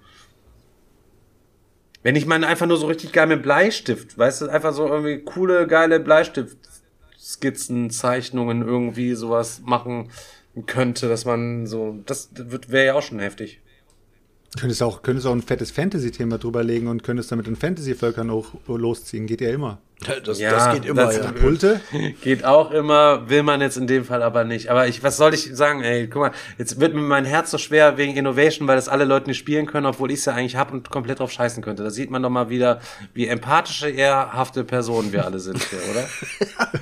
Wenn 2.06 2.14
ich 2.14 2.24
meine 2.24 2.46
einfach 2.46 2.68
nur 2.68 2.76
so 2.76 2.86
richtig 2.86 3.10
geil 3.10 3.26
mit 3.26 3.42
Bleistift, 3.42 4.16
weißt 4.16 4.42
du, 4.42 4.48
einfach 4.48 4.72
so 4.72 4.86
irgendwie 4.86 5.18
coole, 5.24 5.66
geile 5.66 5.98
Bleistift-Skizzen, 5.98 7.90
Zeichnungen 7.90 8.62
irgendwie 8.62 9.14
sowas 9.14 9.62
machen 9.64 10.10
könnte, 10.66 11.08
dass 11.08 11.24
man 11.24 11.66
so, 11.66 11.98
das 12.06 12.30
wäre 12.68 12.86
ja 12.86 12.94
auch 12.94 13.02
schon 13.02 13.18
heftig. 13.18 13.60
Könntest 14.58 14.82
auch, 14.82 15.02
könntest 15.02 15.26
auch 15.26 15.32
ein 15.32 15.42
fettes 15.42 15.70
Fantasy-Thema 15.70 16.38
drüber 16.38 16.62
legen 16.64 16.86
und 16.88 17.02
könntest 17.02 17.30
damit 17.30 17.46
in 17.46 17.56
Fantasy-Völkern 17.56 18.30
auch 18.30 18.46
losziehen. 18.68 19.26
Geht 19.26 19.40
ja 19.42 19.50
immer. 19.50 19.78
Das, 20.24 20.38
Ja, 20.38 20.50
das 20.50 20.74
geht 20.74 20.84
immer, 20.84 21.06
das- 21.06 21.16
ja. 21.16 21.22
Katapulte? 21.24 21.80
Geht 22.22 22.44
auch 22.44 22.70
immer, 22.70 23.28
will 23.30 23.42
man 23.42 23.62
jetzt 23.62 23.78
in 23.78 23.86
dem 23.86 24.04
Fall 24.04 24.22
aber 24.22 24.44
nicht. 24.44 24.68
Aber 24.68 24.86
ich, 24.86 25.02
was 25.02 25.16
soll 25.16 25.32
ich 25.32 25.54
sagen, 25.56 25.82
ey, 25.82 26.06
guck 26.06 26.20
mal, 26.22 26.32
jetzt 26.58 26.78
wird 26.80 26.94
mir 26.94 27.00
mein 27.00 27.24
Herz 27.24 27.50
so 27.50 27.56
schwer 27.58 27.96
wegen 27.96 28.14
Innovation, 28.14 28.68
weil 28.68 28.76
das 28.76 28.88
alle 28.90 29.04
Leute 29.06 29.28
nicht 29.28 29.38
spielen 29.38 29.64
können, 29.64 29.86
obwohl 29.86 30.10
ich 30.10 30.18
es 30.18 30.26
ja 30.26 30.34
eigentlich 30.34 30.56
hab 30.56 30.70
und 30.70 30.90
komplett 30.90 31.20
drauf 31.20 31.32
scheißen 31.32 31.62
könnte. 31.62 31.82
Da 31.82 31.90
sieht 31.90 32.10
man 32.10 32.22
doch 32.22 32.28
mal 32.30 32.50
wieder, 32.50 32.80
wie 33.14 33.26
empathische, 33.26 33.88
ehrhafte 33.88 34.64
Personen 34.64 35.12
wir 35.12 35.24
alle 35.24 35.38
sind 35.38 35.62
hier, 35.64 35.78
oder? 35.90 36.06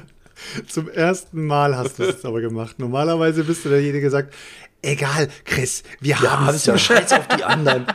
Zum 0.68 0.88
ersten 0.88 1.46
Mal 1.46 1.76
hast 1.76 1.98
du 1.98 2.02
es 2.04 2.24
aber 2.24 2.40
gemacht. 2.40 2.78
Normalerweise 2.78 3.44
bist 3.44 3.64
du 3.64 3.68
derjenige, 3.70 4.02
der 4.02 4.10
sagt, 4.10 4.34
egal, 4.84 5.28
Chris, 5.44 5.82
wir 6.00 6.16
Ja, 6.22 6.40
haben 6.40 6.54
es 6.54 6.66
ja 6.66 6.76
scheiß 6.78 7.12
auf 7.12 7.28
die 7.28 7.44
anderen. 7.44 7.86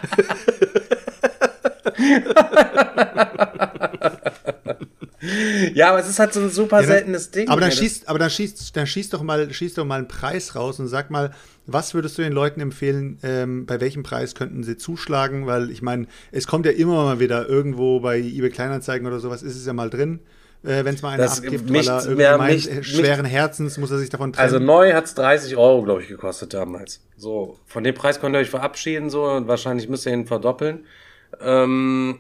Ja, 5.74 5.90
aber 5.90 6.00
es 6.00 6.08
ist 6.10 6.20
halt 6.20 6.34
so 6.34 6.40
ein 6.40 6.50
super 6.50 6.82
Ja, 6.82 6.88
seltenes 6.88 7.32
Ding. 7.32 7.50
Aber 7.50 7.60
dann 7.62 7.72
schießt, 7.72 8.08
aber 8.08 8.20
dann 8.20 8.30
schießt, 8.30 8.76
dann 8.76 8.88
schießt 8.88 9.14
doch 9.14 9.22
mal, 9.22 9.52
schießt 9.54 9.78
doch 9.78 9.86
mal 9.86 9.98
einen 9.98 10.08
Preis 10.08 10.56
raus 10.56 10.80
und 10.80 10.88
sag 10.88 11.12
mal, 11.12 11.32
was 11.66 11.94
würdest 11.94 12.18
du 12.18 12.22
den 12.22 12.34
Leuten 12.34 12.62
empfehlen, 12.62 13.20
ähm, 13.24 13.66
bei 13.66 13.82
welchem 13.82 14.04
Preis 14.04 14.34
könnten 14.34 14.64
sie 14.64 14.78
zuschlagen? 14.78 15.46
Weil 15.46 15.72
ich 15.72 15.82
meine, 15.82 16.08
es 16.32 16.48
kommt 16.48 16.66
ja 16.66 16.72
immer 16.72 17.04
mal 17.04 17.20
wieder 17.20 17.48
irgendwo 17.48 18.00
bei 18.00 18.18
eBay 18.20 18.50
Kleinanzeigen 18.50 19.08
oder 19.08 19.20
sowas, 19.20 19.44
ist 19.44 19.56
es 19.56 19.66
ja 19.66 19.74
mal 19.74 19.90
drin, 19.90 20.20
äh, 20.64 20.84
wenn 20.86 20.96
es 20.96 21.02
mal 21.02 21.10
einer 21.12 21.24
Das 21.24 21.40
abgibt, 21.40 21.70
mich- 21.70 21.88
weil 21.88 22.20
er 22.20 22.38
meint, 22.38 22.54
mich- 22.54 22.70
äh, 22.70 22.84
schweren 22.84 23.26
Herzens 23.26 23.78
muss 23.78 23.92
er 23.92 23.98
sich 23.98 24.10
davon 24.10 24.34
trennen. 24.34 24.44
Also 24.44 24.60
neu 24.60 24.94
hat's 24.94 25.16
30 25.16 25.56
Euro, 25.58 25.84
glaube 25.84 26.02
ich, 26.02 26.08
gekostet 26.08 26.54
damals. 26.54 27.02
So, 27.18 27.58
von 27.66 27.84
dem 27.84 27.96
Preis 27.96 28.20
könnt 28.20 28.36
ihr 28.36 28.40
euch 28.40 28.50
verabschieden, 28.50 29.10
so, 29.10 29.24
und 29.26 29.48
wahrscheinlich 29.48 29.88
müsst 29.90 30.06
ihr 30.06 30.14
ihn 30.14 30.26
verdoppeln. 30.28 30.86
Ähm, 31.42 32.20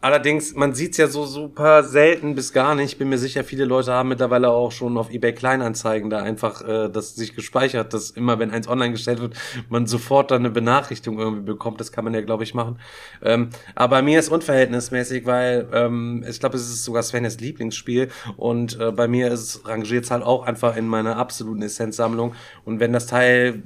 allerdings, 0.00 0.54
man 0.54 0.74
sieht's 0.74 0.96
ja 0.96 1.06
so 1.06 1.24
super 1.24 1.82
selten 1.82 2.34
bis 2.34 2.52
gar 2.52 2.74
nicht. 2.74 2.92
Ich 2.92 2.98
bin 2.98 3.08
mir 3.08 3.18
sicher, 3.18 3.44
viele 3.44 3.64
Leute 3.64 3.92
haben 3.92 4.08
mittlerweile 4.08 4.50
auch 4.50 4.72
schon 4.72 4.96
auf 4.96 5.10
eBay 5.10 5.34
Kleinanzeigen 5.34 6.10
da 6.10 6.18
einfach 6.18 6.62
äh, 6.66 6.88
das 6.88 7.14
sich 7.14 7.34
gespeichert, 7.34 7.94
dass 7.94 8.10
immer, 8.10 8.38
wenn 8.38 8.50
eins 8.50 8.68
online 8.68 8.92
gestellt 8.92 9.20
wird, 9.20 9.34
man 9.68 9.86
sofort 9.86 10.30
dann 10.30 10.42
eine 10.42 10.50
Benachrichtigung 10.50 11.18
irgendwie 11.18 11.42
bekommt. 11.44 11.80
Das 11.80 11.92
kann 11.92 12.04
man 12.04 12.14
ja, 12.14 12.20
glaube 12.20 12.44
ich, 12.44 12.54
machen. 12.54 12.78
Ähm, 13.22 13.50
aber 13.74 13.96
bei 13.96 14.02
mir 14.02 14.18
ist 14.18 14.28
unverhältnismäßig, 14.30 15.26
weil 15.26 15.68
ähm, 15.72 16.24
ich 16.28 16.40
glaube, 16.40 16.56
es 16.56 16.62
ist 16.62 16.84
sogar 16.84 17.02
Svenjas 17.02 17.40
Lieblingsspiel 17.40 18.08
und 18.36 18.78
äh, 18.80 18.92
bei 18.92 19.08
mir 19.08 19.28
ist 19.28 19.40
es 19.40 19.68
rangiert 19.68 20.10
halt 20.10 20.22
auch 20.22 20.44
einfach 20.44 20.76
in 20.76 20.86
meiner 20.86 21.16
absoluten 21.16 21.62
Essenzsammlung. 21.62 22.34
Und 22.64 22.80
wenn 22.80 22.92
das 22.92 23.06
Teil 23.06 23.62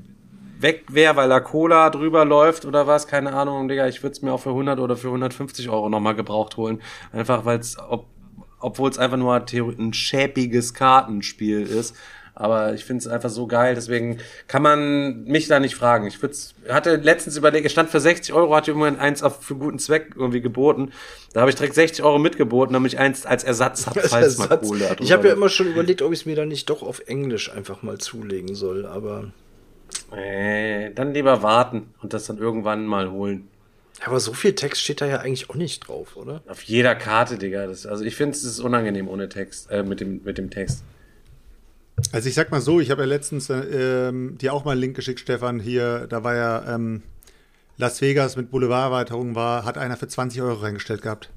weg 0.58 0.84
wäre, 0.88 1.16
weil 1.16 1.28
da 1.28 1.40
Cola 1.40 1.90
drüber 1.90 2.24
läuft 2.24 2.64
oder 2.64 2.86
was, 2.86 3.06
keine 3.06 3.32
Ahnung, 3.32 3.68
Digga, 3.68 3.88
ich 3.88 4.02
würde 4.02 4.12
es 4.12 4.22
mir 4.22 4.32
auch 4.32 4.40
für 4.40 4.50
100 4.50 4.78
oder 4.80 4.96
für 4.96 5.08
150 5.08 5.68
Euro 5.68 5.88
nochmal 5.88 6.14
gebraucht 6.14 6.56
holen. 6.56 6.80
Einfach 7.12 7.44
weil 7.44 7.58
es, 7.58 7.76
ob, 7.78 8.06
obwohl 8.60 8.90
es 8.90 8.98
einfach 8.98 9.16
nur 9.16 9.34
ein 9.34 9.92
schäbiges 9.92 10.74
Kartenspiel 10.74 11.62
ist. 11.62 11.96
Aber 12.36 12.74
ich 12.74 12.84
finde 12.84 13.00
es 13.00 13.06
einfach 13.06 13.30
so 13.30 13.46
geil, 13.46 13.76
deswegen 13.76 14.18
kann 14.48 14.62
man 14.62 15.22
mich 15.22 15.46
da 15.46 15.60
nicht 15.60 15.76
fragen. 15.76 16.08
Ich 16.08 16.20
würd's, 16.20 16.54
hatte 16.68 16.96
letztens 16.96 17.36
überlegt, 17.36 17.64
es 17.64 17.70
stand 17.70 17.90
für 17.90 18.00
60 18.00 18.34
Euro, 18.34 18.56
hatte 18.56 18.72
irgendwann 18.72 18.98
eins 18.98 19.22
auf, 19.22 19.44
für 19.44 19.54
guten 19.54 19.78
Zweck 19.78 20.14
irgendwie 20.16 20.40
geboten. 20.40 20.90
Da 21.32 21.42
habe 21.42 21.50
ich 21.50 21.56
direkt 21.56 21.74
60 21.74 22.04
Euro 22.04 22.18
mitgeboten, 22.18 22.72
damit 22.72 22.92
ich 22.92 22.98
eins 22.98 23.24
als 23.24 23.44
Ersatz 23.44 23.86
habe, 23.86 24.00
falls 24.08 24.38
mal 24.38 24.46
Ersatz. 24.46 24.68
Kohle 24.68 24.96
da 24.96 24.96
ich 24.98 25.12
habe 25.12 25.28
ja 25.28 25.34
immer 25.34 25.48
schon 25.48 25.68
überlegt, 25.68 26.02
ob 26.02 26.12
ich 26.12 26.20
es 26.20 26.26
mir 26.26 26.34
dann 26.34 26.48
nicht 26.48 26.68
doch 26.68 26.82
auf 26.82 27.02
Englisch 27.06 27.52
einfach 27.52 27.82
mal 27.82 27.98
zulegen 27.98 28.56
soll, 28.56 28.84
aber. 28.84 29.32
Äh, 30.16 30.92
dann 30.92 31.12
lieber 31.12 31.42
warten 31.42 31.94
und 32.02 32.12
das 32.12 32.26
dann 32.26 32.38
irgendwann 32.38 32.86
mal 32.86 33.10
holen. 33.10 33.48
Aber 34.04 34.20
so 34.20 34.32
viel 34.32 34.54
Text 34.54 34.82
steht 34.82 35.00
da 35.00 35.06
ja 35.06 35.18
eigentlich 35.18 35.50
auch 35.50 35.54
nicht 35.54 35.88
drauf, 35.88 36.16
oder? 36.16 36.42
Auf 36.48 36.62
jeder 36.62 36.94
Karte, 36.94 37.38
Digga. 37.38 37.66
Das, 37.66 37.86
also 37.86 38.04
ich 38.04 38.16
finde 38.16 38.36
es 38.36 38.44
ist 38.44 38.60
unangenehm 38.60 39.08
ohne 39.08 39.28
Text, 39.28 39.70
äh, 39.70 39.82
mit 39.82 40.00
dem, 40.00 40.22
mit 40.24 40.36
dem 40.36 40.50
Text. 40.50 40.84
Also 42.12 42.28
ich 42.28 42.34
sag 42.34 42.50
mal 42.50 42.60
so, 42.60 42.80
ich 42.80 42.90
habe 42.90 43.02
ja 43.02 43.08
letztens 43.08 43.50
äh, 43.50 44.08
ähm, 44.08 44.36
dir 44.38 44.52
auch 44.52 44.64
mal 44.64 44.72
einen 44.72 44.80
Link 44.80 44.96
geschickt, 44.96 45.20
Stefan, 45.20 45.60
hier, 45.60 46.06
da 46.08 46.24
war 46.24 46.34
ja 46.34 46.74
ähm, 46.74 47.02
Las 47.76 48.00
Vegas 48.00 48.36
mit 48.36 48.50
Boulevarderweiterung 48.50 49.34
war, 49.34 49.64
hat 49.64 49.78
einer 49.78 49.96
für 49.96 50.08
20 50.08 50.42
Euro 50.42 50.60
reingestellt 50.60 51.02
gehabt. 51.02 51.30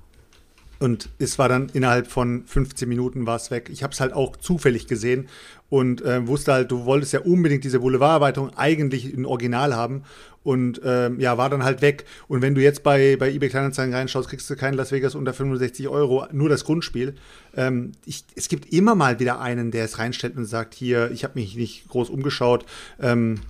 Und 0.80 1.10
es 1.20 1.40
war 1.40 1.50
dann 1.50 1.70
innerhalb 1.74 2.08
von 2.08 2.44
15 2.46 2.88
Minuten 2.88 3.26
war 3.26 3.38
es 3.38 3.52
weg. 3.52 3.70
Ich 3.72 3.84
habe 3.84 3.94
es 3.94 4.00
halt 4.00 4.14
auch 4.14 4.38
zufällig 4.38 4.88
gesehen 4.88 5.28
und 5.70 6.02
äh, 6.02 6.28
wusste 6.28 6.54
halt, 6.54 6.72
du 6.72 6.86
wolltest 6.86 7.14
ja 7.14 7.22
unbedingt 7.22 7.64
diese 7.64 7.80
Boulevarderweiterung 7.80 8.56
eigentlich 8.56 9.14
in 9.14 9.26
Original 9.26 9.76
haben 9.76 10.04
und 10.44 10.80
ähm, 10.86 11.20
ja, 11.20 11.38
war 11.38 11.50
dann 11.50 11.64
halt 11.64 11.82
weg. 11.82 12.06
Und 12.30 12.42
wenn 12.42 12.56
du 12.56 12.62
jetzt 12.62 12.82
bei, 12.84 13.18
bei 13.18 13.30
eBay 13.30 13.50
Kleinanzeigen 13.50 13.94
reinschaust, 13.94 14.30
kriegst 14.30 14.50
du 14.50 14.56
kein 14.56 14.76
Las 14.76 14.94
Vegas 14.94 15.14
unter 15.14 15.34
65 15.34 15.90
Euro, 15.90 16.26
nur 16.32 16.48
das 16.48 16.64
Grundspiel. 16.64 17.16
Ähm, 17.56 17.92
ich, 18.06 18.24
es 18.36 18.48
gibt 18.48 18.72
immer 18.72 18.96
mal 18.96 19.20
wieder 19.20 19.42
einen, 19.42 19.72
der 19.72 19.84
es 19.84 20.00
reinstellt 20.00 20.38
und 20.38 20.46
sagt, 20.46 20.74
hier, 20.74 21.12
ich 21.12 21.26
habe 21.26 21.38
mich 21.38 21.58
nicht 21.58 21.90
groß 21.90 22.10
umgeschaut. 22.10 22.66
Ähm, 23.02 23.42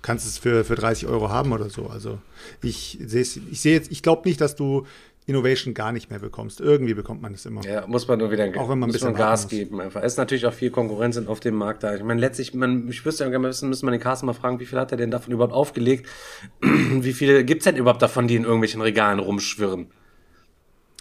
kannst 0.00 0.26
es 0.26 0.38
für, 0.38 0.64
für 0.64 0.76
30 0.76 1.08
Euro 1.08 1.28
haben 1.28 1.52
oder 1.52 1.68
so. 1.68 1.88
Also 1.88 2.18
ich 2.62 2.98
sehe 3.04 3.22
ich 3.22 3.60
sehe 3.60 3.74
jetzt, 3.74 3.90
ich 3.90 4.02
glaube 4.02 4.26
nicht, 4.26 4.40
dass 4.40 4.56
du 4.56 4.86
Innovation 5.26 5.72
gar 5.72 5.92
nicht 5.92 6.10
mehr 6.10 6.18
bekommst. 6.18 6.60
Irgendwie 6.60 6.92
bekommt 6.92 7.22
man 7.22 7.32
es 7.32 7.46
immer. 7.46 7.64
Ja, 7.64 7.86
muss 7.86 8.06
man 8.06 8.18
nur 8.18 8.30
wieder 8.30 8.46
Auch 8.58 8.68
wenn 8.68 8.78
man 8.78 8.90
ein 8.90 8.92
bisschen 8.92 9.14
Gas 9.14 9.48
geben 9.48 9.80
einfach. 9.80 10.02
Es 10.02 10.12
ist 10.12 10.18
natürlich 10.18 10.44
auch 10.44 10.52
viel 10.52 10.70
Konkurrenz 10.70 11.16
auf 11.16 11.40
dem 11.40 11.54
Markt 11.54 11.82
da. 11.82 11.94
Ich 11.94 12.02
meine, 12.02 12.20
letztlich, 12.20 12.52
man, 12.52 12.88
ich 12.88 13.04
wüsste 13.06 13.24
ja 13.24 13.30
gerne 13.30 13.48
wissen, 13.48 13.70
müssen 13.70 13.86
wir 13.86 13.90
den 13.90 14.00
Carsten 14.00 14.26
mal 14.26 14.34
fragen, 14.34 14.60
wie 14.60 14.66
viel 14.66 14.78
hat 14.78 14.92
er 14.92 14.98
denn 14.98 15.10
davon 15.10 15.32
überhaupt 15.32 15.54
aufgelegt? 15.54 16.06
wie 16.60 17.12
viele 17.14 17.44
gibt's 17.44 17.64
denn 17.64 17.76
überhaupt 17.76 18.02
davon, 18.02 18.28
die 18.28 18.36
in 18.36 18.44
irgendwelchen 18.44 18.82
Regalen 18.82 19.18
rumschwirren? 19.18 19.86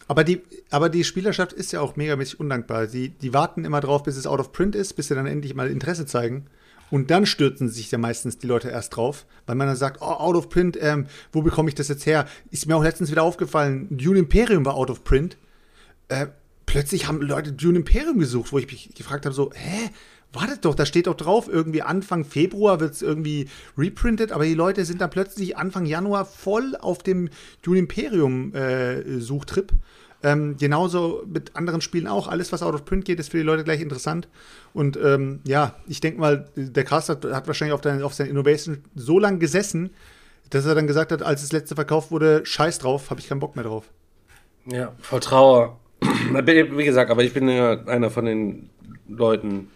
Aber 0.08 0.24
die, 0.24 0.42
aber 0.70 0.90
die 0.90 1.04
Spielerschaft 1.04 1.52
ist 1.52 1.74
ja 1.74 1.82
auch 1.82 1.96
megamäßig 1.98 2.40
undankbar. 2.40 2.88
Die, 2.88 3.10
die 3.10 3.34
warten 3.34 3.66
immer 3.66 3.82
drauf, 3.82 4.04
bis 4.04 4.16
es 4.16 4.28
out 4.28 4.40
of 4.40 4.54
print 4.54 4.76
ist, 4.76 4.94
bis 4.94 5.08
sie 5.10 5.16
dann 5.16 5.26
endlich 5.26 5.54
mal 5.54 5.70
Interesse 5.70 6.06
zeigen. 6.06 6.48
Und 6.94 7.10
dann 7.10 7.26
stürzen 7.26 7.70
sich 7.70 7.90
ja 7.90 7.98
meistens 7.98 8.38
die 8.38 8.46
Leute 8.46 8.70
erst 8.70 8.96
drauf, 8.96 9.26
weil 9.48 9.56
man 9.56 9.66
dann 9.66 9.76
sagt, 9.76 10.00
oh, 10.00 10.06
out 10.06 10.36
of 10.36 10.50
print, 10.50 10.78
ähm, 10.80 11.08
wo 11.32 11.42
bekomme 11.42 11.68
ich 11.68 11.74
das 11.74 11.88
jetzt 11.88 12.06
her? 12.06 12.28
Ist 12.52 12.68
mir 12.68 12.78
auch 12.78 12.84
letztens 12.84 13.10
wieder 13.10 13.24
aufgefallen, 13.24 13.88
Dune 13.90 14.20
Imperium 14.20 14.64
war 14.64 14.76
out 14.76 14.92
of 14.92 15.04
print. 15.04 15.38
Äh, 16.08 16.28
plötzlich 16.68 17.08
haben 17.08 17.20
Leute 17.20 17.52
Dune 17.52 17.80
Imperium 17.80 18.20
gesucht, 18.20 18.52
wo 18.52 18.60
ich 18.60 18.68
mich 18.68 18.94
gefragt 18.94 19.26
habe, 19.26 19.34
so, 19.34 19.50
hä? 19.56 19.90
Wartet 20.34 20.66
doch, 20.66 20.76
da 20.76 20.86
steht 20.86 21.08
doch 21.08 21.16
drauf, 21.18 21.48
irgendwie 21.48 21.82
Anfang 21.82 22.26
Februar 22.26 22.80
wird 22.80 22.94
es 22.94 23.02
irgendwie 23.02 23.48
reprintet, 23.76 24.32
aber 24.32 24.46
die 24.46 24.54
Leute 24.54 24.86
sind 24.86 25.02
dann 25.02 25.10
plötzlich 25.10 25.58
Anfang 25.58 25.88
Januar 25.88 26.26
voll 26.26 26.76
auf 26.80 27.00
dem 27.00 27.30
Dune 27.64 27.80
Imperium 27.80 28.54
äh, 28.54 29.20
Suchtrip. 29.20 29.72
Ähm, 30.24 30.56
genauso 30.58 31.24
mit 31.28 31.56
anderen 31.56 31.82
Spielen 31.82 32.08
auch. 32.08 32.30
Alles, 32.30 32.52
was 32.52 32.64
out 32.64 32.74
of 32.74 32.86
print 32.86 33.04
geht, 33.04 33.20
ist 33.20 33.32
für 33.32 33.38
die 33.38 33.44
Leute 33.44 33.66
gleich 33.66 33.82
interessant. 33.82 34.30
Und 34.74 34.98
ähm, 34.98 35.42
ja, 35.46 35.76
ich 35.86 36.00
denke 36.00 36.20
mal, 36.20 36.50
der 36.56 36.86
Cast 36.86 37.10
hat, 37.10 37.26
hat 37.26 37.46
wahrscheinlich 37.48 37.74
auf, 37.74 37.82
dein, 37.82 38.02
auf 38.02 38.14
seine 38.14 38.30
Innovation 38.30 38.84
so 38.96 39.20
lange 39.20 39.38
gesessen, 39.38 39.90
dass 40.50 40.66
er 40.66 40.76
dann 40.76 40.88
gesagt 40.88 41.12
hat, 41.12 41.22
als 41.22 41.42
das 41.42 41.52
letzte 41.52 41.76
verkauft 41.76 42.12
wurde, 42.12 42.46
scheiß 42.46 42.80
drauf, 42.80 43.10
habe 43.10 43.20
ich 43.20 43.28
keinen 43.28 43.40
Bock 43.40 43.56
mehr 43.56 43.66
drauf. 43.66 43.90
Ja, 44.66 44.94
voll 45.02 45.20
Trauer. 45.20 45.78
Wie 46.02 46.86
gesagt, 46.86 47.12
aber 47.12 47.24
ich 47.24 47.34
bin 47.34 47.50
ja 47.50 47.84
einer 47.86 48.10
von 48.10 48.26
den 48.26 48.70
Leuten, 49.08 49.68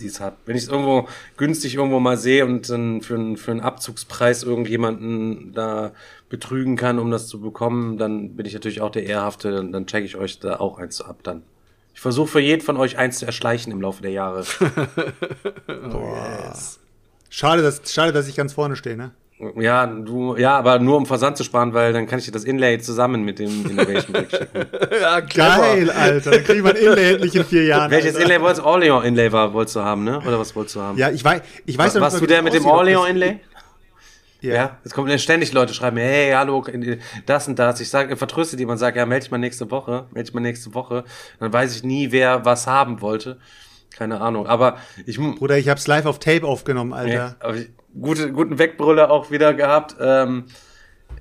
die 0.00 0.06
es 0.06 0.20
hat. 0.20 0.36
Wenn 0.44 0.56
ich 0.56 0.64
es 0.64 0.68
irgendwo 0.68 1.08
günstig 1.36 1.76
irgendwo 1.76 2.00
mal 2.00 2.16
sehe 2.16 2.44
und 2.44 2.68
dann 2.68 3.00
für, 3.00 3.36
für 3.36 3.50
einen 3.52 3.60
Abzugspreis 3.60 4.42
irgendjemanden 4.42 5.52
da 5.54 5.92
betrügen 6.34 6.76
kann, 6.76 6.98
um 6.98 7.12
das 7.12 7.28
zu 7.28 7.40
bekommen, 7.40 7.96
dann 7.96 8.34
bin 8.34 8.44
ich 8.44 8.54
natürlich 8.54 8.80
auch 8.80 8.90
der 8.90 9.06
Ehrhafte 9.06 9.60
und 9.60 9.70
dann 9.70 9.86
checke 9.86 10.04
ich 10.04 10.16
euch 10.16 10.40
da 10.40 10.58
auch 10.58 10.78
eins 10.78 11.00
ab 11.00 11.18
dann. 11.22 11.42
Ich 11.94 12.00
versuche 12.00 12.26
für 12.26 12.40
jeden 12.40 12.60
von 12.60 12.76
euch 12.76 12.98
eins 12.98 13.20
zu 13.20 13.26
erschleichen 13.26 13.72
im 13.72 13.80
Laufe 13.80 14.02
der 14.02 14.10
Jahre. 14.10 14.44
Schade, 17.30 17.62
dass, 17.62 17.92
schade, 17.92 18.12
dass 18.12 18.26
ich 18.26 18.34
ganz 18.34 18.52
vorne 18.52 18.74
stehe, 18.74 18.96
ne? 18.96 19.12
ja, 19.56 19.86
du, 19.86 20.36
ja, 20.36 20.56
aber 20.56 20.78
nur 20.78 20.96
um 20.96 21.06
Versand 21.06 21.36
zu 21.36 21.44
sparen, 21.44 21.72
weil 21.72 21.92
dann 21.92 22.06
kann 22.06 22.18
ich 22.18 22.24
dir 22.24 22.32
das 22.32 22.44
Inlay 22.44 22.78
zusammen 22.78 23.22
mit 23.22 23.38
dem 23.38 23.66
Innovation 23.68 24.12
Pack 24.12 24.30
schicken. 24.30 24.66
Ja, 25.00 25.20
Geil, 25.20 25.90
Alter. 25.90 26.30
Dann 26.32 26.44
kriegt 26.44 26.62
man 26.62 26.76
Inlay 26.76 27.14
endlich 27.14 27.34
in 27.34 27.44
vier 27.44 27.64
Jahren. 27.64 27.90
Welches 27.90 28.14
Alter. 28.14 28.26
Inlay 28.26 28.40
wolltest 28.40 28.60
du? 28.60 28.66
Orleans 28.66 29.04
Inlay 29.04 29.32
war, 29.32 29.52
wolltest 29.52 29.76
du 29.76 29.80
haben, 29.80 30.04
ne? 30.04 30.18
Oder 30.20 30.38
was 30.38 30.54
wolltest 30.54 30.76
du 30.76 30.80
haben? 30.80 30.98
Ja, 30.98 31.10
ich 31.10 31.24
weiß, 31.24 31.42
ich 31.66 31.76
weiß 31.76 31.94
noch 31.94 32.02
Warst 32.02 32.20
du 32.20 32.26
der 32.26 32.42
mit 32.42 32.54
dem 32.54 32.66
Orleans 32.66 33.08
Inlay? 33.08 33.40
Ja. 34.44 34.54
Ja, 34.54 34.78
jetzt 34.84 34.92
kommen 34.92 35.18
ständig 35.18 35.52
Leute 35.52 35.72
schreiben, 35.72 35.96
mir, 35.96 36.02
hey, 36.02 36.32
hallo, 36.32 36.64
das 37.24 37.48
und 37.48 37.58
das. 37.58 37.80
Ich 37.80 37.88
sage, 37.88 38.14
vertröste 38.16 38.56
die, 38.56 38.66
man 38.66 38.76
sagt, 38.76 38.96
ja, 38.96 39.06
melde 39.06 39.24
dich 39.24 39.30
mal 39.30 39.38
nächste 39.38 39.70
Woche, 39.70 40.06
melde 40.12 40.24
dich 40.24 40.34
mal 40.34 40.40
nächste 40.40 40.74
Woche. 40.74 41.04
Dann 41.40 41.52
weiß 41.52 41.74
ich 41.76 41.82
nie, 41.82 42.12
wer 42.12 42.44
was 42.44 42.66
haben 42.66 43.00
wollte. 43.00 43.38
Keine 43.96 44.20
Ahnung. 44.20 44.46
Aber 44.46 44.76
ich, 45.06 45.18
Bruder, 45.18 45.56
ich 45.56 45.68
hab's 45.68 45.86
live 45.86 46.04
auf 46.04 46.18
Tape 46.18 46.46
aufgenommen, 46.46 46.92
Alter. 46.92 47.36
ja, 47.42 47.54
ich 47.54 47.70
gute, 47.98 48.32
guten 48.32 48.58
Wegbrüller 48.58 49.10
auch 49.10 49.30
wieder 49.30 49.54
gehabt. 49.54 49.96
Ähm, 49.98 50.44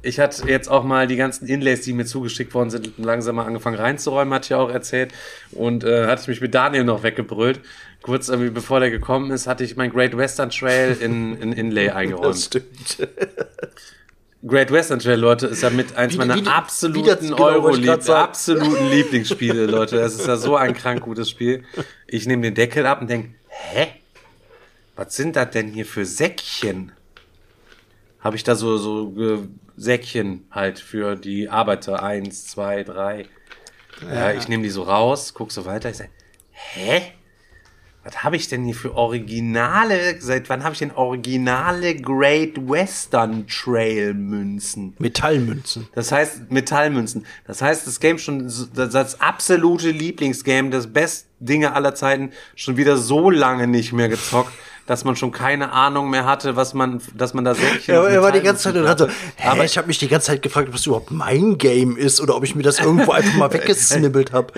ich 0.02 0.20
hatte 0.20 0.48
jetzt 0.50 0.70
auch 0.70 0.84
mal 0.84 1.08
die 1.08 1.16
ganzen 1.16 1.48
Inlays, 1.48 1.82
die 1.82 1.94
mir 1.94 2.06
zugeschickt 2.06 2.54
worden 2.54 2.70
sind, 2.70 2.98
langsam 2.98 3.38
mal 3.38 3.46
angefangen 3.46 3.78
reinzuräumen, 3.78 4.34
hatte 4.34 4.46
ich 4.46 4.50
ja 4.50 4.58
auch 4.58 4.70
erzählt. 4.70 5.14
Und 5.52 5.86
äh, 5.86 6.08
hatte 6.08 6.24
ich 6.24 6.28
mich 6.28 6.42
mit 6.42 6.54
Daniel 6.54 6.84
noch 6.84 7.04
weggebrüllt. 7.04 7.62
Kurz 8.04 8.30
irgendwie 8.30 8.50
bevor 8.52 8.80
der 8.80 8.92
gekommen 8.92 9.32
ist, 9.32 9.48
hatte 9.48 9.64
ich 9.64 9.76
mein 9.76 9.92
Great 9.92 10.16
Western 10.16 10.50
Trail 10.52 10.96
in, 11.00 11.36
in 11.42 11.52
Inlay 11.54 11.88
Das 11.88 11.96
eingeräumt. 11.96 12.38
stimmt. 12.38 13.08
Great 14.46 14.72
Western 14.72 15.00
Trail, 15.00 15.18
Leute, 15.20 15.48
ist 15.48 15.64
ja 15.64 15.70
mit 15.70 15.96
eins 15.96 16.14
Wie- 16.14 16.18
meiner 16.18 16.36
wie- 16.36 16.44
wie 16.46 16.50
absoluten 16.50 17.08
das 17.08 17.20
genau 17.22 17.38
Euro 17.42 17.64
wollte 17.64 17.80
ich 17.80 17.86
grad 17.86 18.04
sagen. 18.04 18.24
absoluten 18.26 18.90
Lieblingsspiele, 18.90 19.66
Leute. 19.68 20.00
Es 20.02 20.16
ist 20.16 20.28
ja 20.28 20.36
so 20.36 20.58
ein 20.58 20.74
krank 20.74 21.02
gutes 21.02 21.30
Spiel. 21.30 21.64
Ich 22.08 22.28
nehme 22.28 22.42
den 22.42 22.54
Deckel 22.54 22.86
ab 22.86 23.00
und 23.02 23.10
denke, 23.10 23.30
hä? 23.48 23.88
Was 24.98 25.16
sind 25.16 25.38
das 25.38 25.50
denn 25.52 25.70
hier 25.70 25.86
für 25.86 26.06
Säckchen? 26.06 26.92
Habe 28.20 28.36
ich 28.36 28.44
da 28.44 28.56
so, 28.56 28.78
so 28.78 29.14
äh, 29.18 29.40
Säckchen 29.78 30.46
halt 30.52 30.78
für 30.80 31.16
die 31.16 31.48
Arbeiter. 31.50 32.04
Eins, 32.04 32.46
zwei, 32.48 32.84
drei. 32.84 33.26
Ja, 34.14 34.34
ich 34.34 34.50
nehme 34.50 34.64
die 34.64 34.70
so 34.70 34.84
raus, 34.84 35.34
guck 35.34 35.54
so 35.54 35.66
weiter. 35.66 35.90
Ich 35.90 35.98
sage, 35.98 36.10
hä? 36.52 37.02
Was 38.04 38.22
habe 38.24 38.36
ich 38.36 38.50
denn 38.50 38.66
hier 38.66 38.76
für 38.76 38.96
Originale? 38.96 40.18
Seit 40.20 40.50
wann 40.50 40.64
habe 40.64 40.74
ich 40.74 40.80
denn 40.80 40.92
originale 40.92 41.96
Great 41.96 42.58
Western 42.58 43.48
Trail 43.48 44.14
Münzen? 44.14 44.94
Metallmünzen. 45.00 45.88
Das 45.96 46.12
heißt 46.12 46.52
Metallmünzen. 46.52 47.26
Das 47.48 47.62
heißt, 47.62 47.88
das 47.88 48.02
Game 48.02 48.20
schon 48.20 48.44
das, 48.44 48.70
das 48.74 49.22
absolute 49.22 49.92
Lieblingsgame, 49.92 50.70
das 50.70 50.92
best 50.92 51.28
Dinge 51.40 51.74
aller 51.74 51.96
Zeiten 51.96 52.32
schon 52.56 52.76
wieder 52.76 52.98
so 52.98 53.30
lange 53.30 53.68
nicht 53.68 53.94
mehr 53.94 54.10
gezockt, 54.10 54.52
dass 54.86 55.06
man 55.06 55.16
schon 55.16 55.32
keine 55.32 55.72
Ahnung 55.72 56.10
mehr 56.10 56.26
hatte, 56.26 56.56
was 56.56 56.74
man, 56.74 57.02
dass 57.16 57.34
man 57.34 57.46
da 57.46 57.56
Säckchen. 57.56 57.96
Ja, 57.96 58.04
er 58.04 58.22
war 58.22 58.32
die 58.32 58.42
ganze 58.42 58.64
Zeit 58.64 58.76
und 58.76 58.88
hat 58.88 59.00
so, 59.00 59.08
hat. 59.08 59.14
hä, 59.38 59.48
Aber 59.48 59.64
ich 59.64 59.78
habe 59.78 59.88
mich 59.88 59.98
die 59.98 60.10
ganze 60.10 60.28
Zeit 60.28 60.42
gefragt, 60.42 60.68
ob 60.68 60.76
es 60.76 60.86
überhaupt 60.86 61.12
mein 61.12 61.58
Game 61.58 61.96
ist 61.96 62.20
oder 62.20 62.36
ob 62.36 62.44
ich 62.44 62.54
mir 62.56 62.64
das 62.64 62.80
irgendwo 62.80 63.12
einfach 63.12 63.34
mal 63.36 63.52
weggesnibbelt 63.54 64.34
habe. 64.34 64.54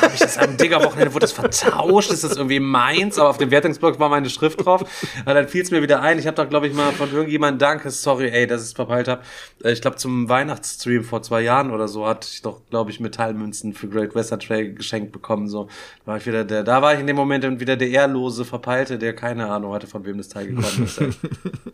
habe 0.00 0.12
ich 0.14 0.20
das 0.20 0.38
am 0.38 0.56
Digger-Wochenende, 0.56 1.12
wurde 1.12 1.22
das 1.22 1.32
vertauscht, 1.32 2.12
ist 2.12 2.22
das 2.22 2.36
irgendwie 2.36 2.60
meins, 2.60 3.18
aber 3.18 3.30
auf 3.30 3.38
dem 3.38 3.50
Wertungsblock 3.50 3.98
war 3.98 4.08
meine 4.08 4.30
Schrift 4.30 4.64
drauf. 4.64 4.82
Und 4.82 5.34
dann 5.34 5.48
fiel 5.48 5.62
es 5.62 5.70
mir 5.72 5.82
wieder 5.82 6.02
ein. 6.02 6.18
Ich 6.18 6.26
habe 6.26 6.36
da, 6.36 6.44
glaube 6.44 6.68
ich, 6.68 6.74
mal 6.74 6.92
von 6.92 7.10
irgendjemandem 7.10 7.58
Danke, 7.58 7.90
sorry, 7.90 8.28
ey, 8.30 8.46
dass 8.46 8.62
ich 8.62 8.68
es 8.68 8.72
verpeilt 8.74 9.08
habe. 9.08 9.22
Ich 9.64 9.80
glaube, 9.80 9.96
zum 9.96 10.28
Weihnachtsstream 10.28 11.02
vor 11.02 11.22
zwei 11.22 11.40
Jahren 11.40 11.72
oder 11.72 11.88
so 11.88 12.06
hatte 12.06 12.28
ich 12.30 12.42
doch, 12.42 12.60
glaube 12.70 12.92
ich, 12.92 13.00
Metallmünzen 13.00 13.72
für 13.74 13.88
Great 13.88 14.14
Western 14.14 14.38
Trail 14.38 14.72
geschenkt 14.74 15.10
bekommen. 15.10 15.48
So 15.48 15.68
da 16.04 16.12
war 16.12 16.16
ich 16.18 16.26
wieder 16.26 16.44
der, 16.44 16.62
da 16.62 16.80
war 16.80 16.94
ich 16.94 17.00
in 17.00 17.06
dem 17.06 17.16
Moment 17.16 17.60
wieder 17.60 17.76
der 17.76 17.90
ehrlose 17.90 18.44
Verpeilte, 18.44 18.98
der 18.98 19.14
keine 19.14 19.47
Ahnung 19.50 19.72
hatte, 19.72 19.86
von 19.86 20.04
wem 20.04 20.18
das 20.18 20.28
Teil 20.28 20.48
gekommen 20.48 20.84
ist. 20.84 21.00
ey. 21.00 21.10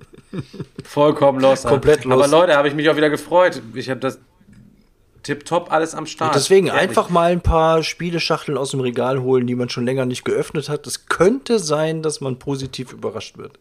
Vollkommen 0.85 1.41
los. 1.41 1.63
Komplett 1.63 2.07
Aber 2.07 2.17
los. 2.17 2.31
Leute, 2.31 2.57
habe 2.57 2.69
ich 2.69 2.75
mich 2.75 2.89
auch 2.89 2.97
wieder 2.97 3.11
gefreut. 3.11 3.63
Ich 3.75 3.89
habe 3.91 4.01
das 4.01 4.19
tipptopp 5.23 5.73
alles 5.73 5.95
am 5.95 6.07
Start. 6.07 6.35
Deswegen 6.35 6.69
Ehrlich. 6.69 6.83
einfach 6.83 7.11
mal 7.11 7.33
ein 7.33 7.41
paar 7.41 7.83
Spieleschachteln 7.83 8.57
aus 8.57 8.71
dem 8.71 8.81
Regal 8.81 9.23
holen, 9.23 9.47
die 9.47 9.55
man 9.55 9.69
schon 9.69 9.85
länger 9.85 10.07
nicht 10.07 10.25
geöffnet 10.25 10.69
hat. 10.69 10.87
Es 10.87 11.07
könnte 11.07 11.59
sein, 11.59 12.03
dass 12.03 12.21
man 12.21 12.39
positiv 12.39 12.93
überrascht 12.93 13.39
wird. 13.39 13.59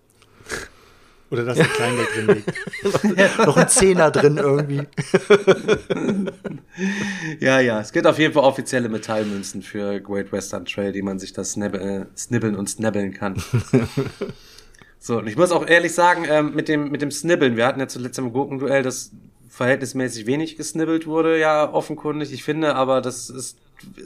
Oder 1.34 1.46
dass 1.46 1.60
ein 1.60 1.66
Kleingeld 1.66 2.08
drin 2.16 2.28
liegt. 2.28 3.38
Noch 3.40 3.58
ein 3.58 3.68
Zehner 3.68 4.12
drin 4.12 4.38
irgendwie. 4.38 4.84
Ja, 7.40 7.60
ja, 7.60 7.80
es 7.80 7.92
gibt 7.92 8.08
auf 8.08 8.18
jeden 8.18 8.34
Fall 8.34 8.44
offizielle 8.44 8.90
Metallmünzen 8.90 9.62
für 9.62 10.00
Great 10.00 10.32
Western 10.32 10.66
Trail, 10.66 10.92
die 10.92 11.04
man 11.04 11.20
sich 11.20 11.32
das 11.32 11.52
snab 11.52 11.76
äh, 11.76 12.06
snibbeln 12.18 12.56
und 12.56 12.68
snabbeln 12.68 13.14
kann. 13.14 13.36
so, 15.00 15.20
und 15.20 15.28
ich 15.28 15.38
muss 15.38 15.52
auch 15.52 15.68
ehrlich 15.68 15.94
sagen, 15.94 16.26
ähm, 16.28 16.56
mit, 16.56 16.68
dem, 16.68 16.90
mit 16.90 17.04
dem 17.04 17.12
Snibbeln, 17.12 17.58
wir 17.58 17.68
hatten 17.68 17.80
ja 17.80 17.88
zuletzt 17.88 18.18
im 18.18 18.34
Gurkenduell, 18.34 18.82
das 18.82 19.12
verhältnismäßig 19.54 20.26
wenig 20.26 20.56
gesnibbelt 20.58 21.06
wurde, 21.06 21.40
ja, 21.40 21.72
offenkundig. 21.72 22.34
Ich 22.34 22.44
finde 22.44 22.74
aber, 22.74 23.02
das 23.02 23.30
ist 23.30 23.60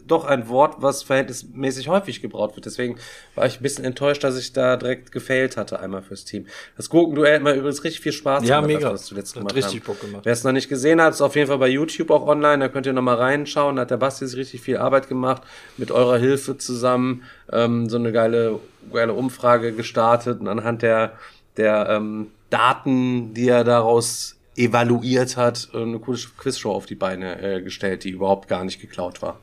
doch 0.06 0.26
ein 0.26 0.50
Wort, 0.50 0.82
was 0.82 1.04
verhältnismäßig 1.04 1.88
häufig 1.88 2.22
gebraucht 2.22 2.56
wird. 2.56 2.66
Deswegen 2.66 2.98
war 3.34 3.46
ich 3.46 3.60
ein 3.60 3.64
bisschen 3.64 3.86
enttäuscht, 3.86 4.26
dass 4.26 4.38
ich 4.38 4.52
da 4.52 4.76
direkt 4.76 5.14
gefailt 5.14 5.56
hatte, 5.56 5.80
einmal 5.80 6.02
fürs 6.02 6.26
Team. 6.26 6.48
Das 6.76 6.90
Gurkenduell 6.90 7.36
hat 7.36 7.44
mir 7.44 7.54
übrigens 7.54 7.82
richtig 7.86 8.02
viel 8.02 8.12
Spaß 8.12 8.46
Ja, 8.46 8.58
gemacht, 8.60 8.68
mega. 8.76 8.90
als 8.90 8.92
wir 8.92 8.92
das 8.92 9.06
zuletzt 9.06 9.34
gemacht 9.36 9.56
richtig 9.56 9.80
haben. 9.82 9.86
Bock 9.86 10.02
gemacht. 10.02 10.26
Wer 10.26 10.34
es 10.34 10.44
noch 10.44 10.52
nicht 10.52 10.68
gesehen 10.68 11.02
hat, 11.02 11.14
ist 11.14 11.22
auf 11.22 11.36
jeden 11.36 11.48
Fall 11.48 11.60
bei 11.60 11.70
YouTube 11.70 12.10
auch 12.10 12.28
online. 12.28 12.60
Da 12.60 12.68
könnt 12.68 12.86
ihr 12.86 12.94
noch 12.94 13.02
mal 13.02 13.16
reinschauen. 13.16 13.78
Da 13.78 13.84
hat 13.84 13.92
der 13.92 13.98
Basti 13.98 14.28
sich 14.28 14.38
richtig 14.38 14.60
viel 14.62 14.78
Arbeit 14.78 15.08
gemacht, 15.08 15.44
mit 15.78 15.92
eurer 15.92 16.18
Hilfe 16.18 16.58
zusammen 16.58 17.24
ähm, 17.54 17.88
so 17.88 17.98
eine 17.98 18.12
geile, 18.12 18.60
geile 18.92 19.14
Umfrage 19.14 19.72
gestartet 19.72 20.42
und 20.42 20.50
anhand 20.50 20.82
der, 20.82 21.14
der 21.56 21.88
ähm, 21.90 22.32
Daten, 22.50 23.34
die 23.34 23.48
er 23.48 23.64
daraus 23.64 24.37
evaluiert 24.58 25.38
hat, 25.38 25.70
äh, 25.74 25.82
eine 25.82 26.00
coole 26.00 26.18
Quizshow 26.38 26.72
auf 26.72 26.86
die 26.86 26.96
Beine 26.96 27.42
äh, 27.42 27.62
gestellt, 27.62 28.04
die 28.04 28.10
überhaupt 28.12 28.48
gar 28.48 28.64
nicht 28.66 28.82
geklaut 28.82 29.22
war. 29.22 29.40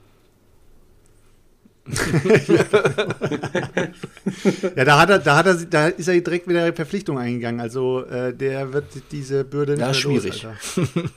Ja, 4.76 4.84
da 4.84 4.98
hat 4.98 5.10
er, 5.10 5.18
da 5.18 5.36
hat 5.36 5.46
er, 5.46 5.54
da 5.54 5.88
ist 5.88 6.08
er 6.08 6.18
direkt 6.20 6.48
wieder 6.48 6.62
eine 6.62 6.72
Verpflichtung 6.72 7.18
eingegangen. 7.18 7.60
Also 7.60 8.04
äh, 8.06 8.34
der 8.34 8.72
wird 8.72 8.86
diese 9.12 9.44
Bürde 9.44 9.72
nicht 9.72 9.80
Ja, 9.80 9.86
mehr 9.86 9.94
schwierig. 9.94 10.42
Los. 10.42 10.88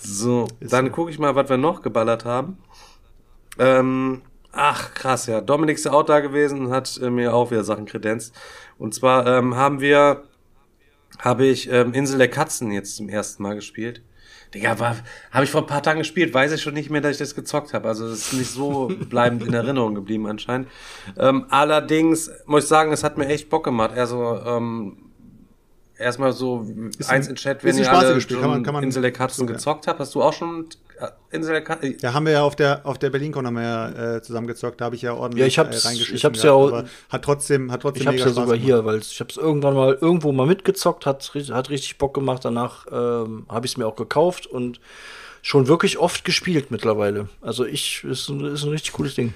So, 0.00 0.46
Ist 0.60 0.72
dann 0.72 0.86
so. 0.86 0.92
gucke 0.92 1.10
ich 1.10 1.18
mal, 1.18 1.34
was 1.34 1.50
wir 1.50 1.56
noch 1.56 1.82
geballert 1.82 2.24
haben. 2.24 2.58
Ähm, 3.58 4.22
ach, 4.52 4.94
krass, 4.94 5.26
ja. 5.26 5.40
Dominik 5.40 5.76
ist 5.76 5.84
ja 5.84 5.92
auch 5.92 6.04
da 6.04 6.20
gewesen 6.20 6.66
und 6.66 6.70
hat 6.72 6.98
äh, 7.02 7.10
mir 7.10 7.34
auch 7.34 7.50
wieder 7.50 7.64
Sachen 7.64 7.84
kredenzt. 7.84 8.34
Und 8.78 8.94
zwar 8.94 9.26
ähm, 9.26 9.56
haben 9.56 9.80
wir 9.80 10.22
habe 11.18 11.46
ich 11.46 11.70
ähm, 11.70 11.92
Insel 11.94 12.18
der 12.18 12.28
Katzen 12.28 12.70
jetzt 12.70 12.96
zum 12.96 13.08
ersten 13.08 13.42
Mal 13.42 13.54
gespielt. 13.54 14.02
Digga, 14.54 14.78
war, 14.78 14.96
habe 15.30 15.44
ich 15.44 15.50
vor 15.50 15.62
ein 15.62 15.66
paar 15.66 15.82
Tagen 15.82 15.98
gespielt, 15.98 16.32
weiß 16.32 16.52
ich 16.52 16.62
schon 16.62 16.74
nicht 16.74 16.90
mehr, 16.90 17.00
dass 17.00 17.12
ich 17.12 17.18
das 17.18 17.34
gezockt 17.34 17.74
habe. 17.74 17.88
Also 17.88 18.06
es 18.06 18.28
ist 18.28 18.32
nicht 18.32 18.50
so 18.50 18.88
bleibend 19.08 19.46
in 19.46 19.52
Erinnerung 19.52 19.94
geblieben 19.94 20.26
anscheinend. 20.26 20.68
Ähm, 21.18 21.46
allerdings 21.50 22.30
muss 22.46 22.64
ich 22.64 22.68
sagen, 22.68 22.92
es 22.92 23.04
hat 23.04 23.18
mir 23.18 23.26
echt 23.26 23.50
Bock 23.50 23.64
gemacht. 23.64 23.92
Also 23.92 24.40
ähm, 24.46 25.07
erstmal 25.98 26.32
so 26.32 26.66
Ist 26.98 27.10
eins 27.10 27.26
ein- 27.26 27.30
in 27.30 27.36
Chat, 27.36 27.64
wenn 27.64 27.76
ihr 27.76 27.92
alle 27.92 28.20
Spiel, 28.20 28.34
schon 28.36 28.40
kann 28.42 28.50
man- 28.50 28.62
kann 28.62 28.74
man- 28.74 28.84
Insel 28.84 29.02
der 29.02 29.12
Katzen 29.12 29.46
so, 29.46 29.50
ja. 29.50 29.56
gezockt 29.56 29.86
habt. 29.86 29.98
Hast 30.00 30.14
du 30.14 30.22
auch 30.22 30.32
schon 30.32 30.66
äh, 31.00 31.06
Insel 31.30 31.52
der 31.52 31.62
Katzen? 31.62 31.96
Ja, 32.00 32.12
haben 32.12 32.26
wir 32.26 32.32
ja 32.32 32.42
auf 32.42 32.56
der, 32.56 32.84
auf 32.84 32.98
der 32.98 33.10
BerlinCon 33.10 33.46
haben 33.46 33.54
wir 33.56 33.62
ja 33.62 34.16
äh, 34.16 34.22
zusammen 34.22 34.46
gezockt, 34.46 34.80
da 34.80 34.86
habe 34.86 34.96
ich 34.96 35.02
ja 35.02 35.12
ordentlich 35.14 35.40
Ja, 35.40 35.46
ich 35.46 35.58
hab's- 35.58 35.84
reingeschissen 35.84 36.16
ich 36.16 36.24
hab's 36.24 36.42
ja 36.42 36.52
auch- 36.52 36.84
hat 37.08 37.22
trotzdem, 37.22 37.70
hat 37.70 37.82
trotzdem 37.82 38.02
Ich 38.02 38.06
hab's 38.06 38.14
mega 38.14 38.24
ja 38.26 38.30
Spaß 38.32 38.34
sogar 38.34 38.56
gemacht. 38.58 38.64
hier, 38.66 38.84
weil 38.84 38.98
ich 38.98 39.20
hab's 39.20 39.36
irgendwann 39.36 39.74
mal 39.74 39.98
irgendwo 40.00 40.32
mal 40.32 40.46
mitgezockt, 40.46 41.06
hat, 41.06 41.30
hat 41.50 41.70
richtig 41.70 41.98
Bock 41.98 42.14
gemacht. 42.14 42.44
Danach 42.44 42.86
ähm, 42.90 43.46
habe 43.48 43.66
ich 43.66 43.72
es 43.72 43.76
mir 43.78 43.86
auch 43.86 43.96
gekauft 43.96 44.46
und 44.46 44.80
schon 45.42 45.68
wirklich 45.68 45.98
oft 45.98 46.24
gespielt 46.24 46.70
mittlerweile. 46.72 47.28
Also 47.42 47.64
ich 47.64 48.02
ist 48.04 48.28
ein, 48.28 48.44
ist 48.44 48.64
ein 48.64 48.70
richtig 48.70 48.92
cooles 48.92 49.14
Ding. 49.14 49.34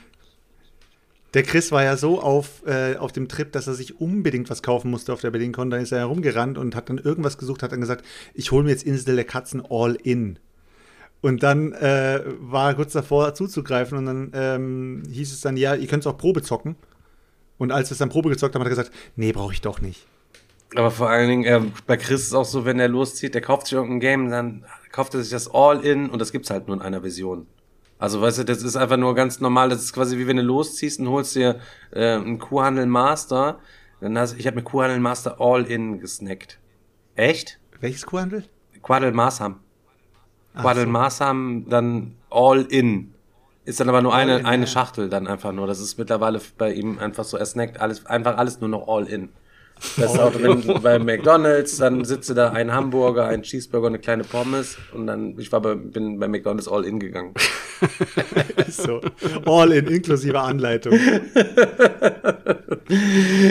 Der 1.35 1.43
Chris 1.43 1.73
war 1.73 1.83
ja 1.83 1.97
so 1.97 2.21
auf, 2.21 2.67
äh, 2.67 2.97
auf 2.97 3.13
dem 3.13 3.27
Trip, 3.29 3.51
dass 3.53 3.67
er 3.67 3.75
sich 3.75 4.01
unbedingt 4.01 4.51
was 4.51 4.63
kaufen 4.63 4.91
musste 4.91 5.13
auf 5.13 5.21
der 5.21 5.31
BerlinCon. 5.31 5.71
Dann 5.71 5.81
ist 5.81 5.93
er 5.93 6.01
herumgerannt 6.01 6.59
und 6.59 6.77
hat 6.77 6.91
dann 6.91 6.99
irgendwas 6.99 7.39
gesucht, 7.39 7.63
hat 7.63 7.73
dann 7.73 7.81
gesagt, 7.81 8.05
ich 8.35 8.53
hole 8.53 8.65
mir 8.65 8.71
jetzt 8.71 8.85
Insel 8.85 9.17
der 9.17 9.25
Katzen 9.25 9.63
all 9.69 9.95
in. 9.95 10.39
Und 11.23 11.43
dann 11.43 11.73
äh, 11.73 12.21
war 12.41 12.71
er 12.71 12.75
kurz 12.75 12.93
davor 12.93 13.35
zuzugreifen 13.35 13.97
und 13.97 14.07
dann 14.07 14.33
ähm, 14.35 15.03
hieß 15.11 15.33
es 15.33 15.41
dann, 15.41 15.57
ja, 15.57 15.75
ihr 15.75 15.87
könnt 15.87 16.03
es 16.03 16.07
auch 16.07 16.19
Probe 16.19 16.43
zocken. 16.43 16.77
Und 17.59 17.71
als 17.71 17.91
wir 17.91 17.93
es 17.93 17.99
dann 17.99 18.09
Probe 18.09 18.29
gezockt 18.29 18.55
haben, 18.55 18.63
hat 18.63 18.67
er 18.67 18.77
gesagt, 18.77 18.91
nee, 19.15 19.33
brauche 19.33 19.53
ich 19.53 19.61
doch 19.61 19.81
nicht. 19.81 20.07
Aber 20.75 20.91
vor 20.91 21.11
allen 21.11 21.29
Dingen, 21.29 21.45
äh, 21.45 21.61
bei 21.87 21.97
Chris 21.97 22.23
ist 22.23 22.27
es 22.29 22.35
auch 22.35 22.45
so, 22.45 22.65
wenn 22.65 22.81
er 22.81 22.89
loszieht, 22.89 23.35
der 23.35 23.41
kauft 23.41 23.67
sich 23.67 23.75
irgendein 23.75 24.01
Game, 24.01 24.31
dann 24.31 24.65
kauft 24.91 25.15
er 25.15 25.21
sich 25.21 25.31
das 25.31 25.49
All-In 25.53 26.11
und 26.11 26.19
das 26.19 26.33
gibt's 26.33 26.51
halt 26.51 26.67
nur 26.67 26.77
in 26.77 26.83
einer 26.83 27.03
Version. 27.03 27.47
Also, 28.03 28.21
weißt 28.21 28.39
du, 28.39 28.45
das 28.45 28.65
ist 28.65 28.75
einfach 28.75 28.97
nur 28.97 29.15
ganz 29.15 29.39
normal. 29.39 29.69
Das 29.69 29.81
ist 29.81 29.93
quasi 29.93 30.19
wie 30.19 30.27
wenn 30.27 30.37
du 30.37 30.43
losziehst 30.43 30.99
und 30.99 31.09
holst 31.09 31.37
dir 31.37 31.61
äh, 31.93 32.15
einen 32.15 32.41
Kuhhandel 32.41 32.87
Master. 32.87 33.61
Dann 34.01 34.19
hast, 34.19 34.37
ich 34.41 34.49
habe 34.49 34.57
mir 34.57 34.65
Kuhhandel 34.65 34.99
Master 34.99 35.41
All-In 35.41 36.01
gesnackt. 36.01 36.59
Echt? 37.15 37.61
Welches 37.79 38.05
Kuhhandel? 38.05 38.45
Quadel 38.83 39.13
Masam. 39.13 39.61
Quadel 40.57 40.87
Masam 40.87 41.67
dann 41.69 42.17
All-In. 42.29 43.15
Ist 43.65 43.79
dann 43.79 43.89
aber 43.89 44.03
nur 44.03 44.13
eine, 44.13 44.33
All-in, 44.33 44.47
eine. 44.47 44.67
Schachtel 44.67 45.09
dann 45.09 45.29
einfach 45.29 45.53
nur. 45.53 45.69
Das 45.69 45.79
ist 45.79 45.97
mittlerweile 45.97 46.41
bei 46.59 46.73
ihm 46.73 46.99
einfach 46.99 47.23
so, 47.23 47.37
er 47.37 47.47
snackt 47.47 47.81
alles, 47.81 48.05
einfach 48.07 48.37
alles 48.37 48.61
nur 48.61 48.69
noch 48.69 48.89
All-In. 48.89 49.29
Das 49.97 50.15
ist 50.15 50.19
auch 50.19 50.33
wenn, 50.41 50.83
bei 50.83 50.99
McDonalds, 50.99 51.77
dann 51.79 52.05
sitzt 52.05 52.31
du 52.31 52.35
da 52.35 52.51
ein 52.51 52.73
Hamburger, 52.73 53.27
ein 53.27 53.43
Cheeseburger, 53.43 53.89
eine 53.89 53.99
kleine 53.99 54.25
Pommes 54.25 54.79
und 54.93 55.07
dann, 55.07 55.39
ich 55.39 55.51
war 55.51 55.61
bei, 55.61 55.75
bin 55.75 56.19
bei 56.19 56.29
McDonalds 56.29 56.69
All-In 56.69 56.99
gegangen. 56.99 57.35
So, 58.69 59.01
all 59.45 59.73
in, 59.73 59.87
inklusive 59.89 60.41
Anleitung. 60.41 60.99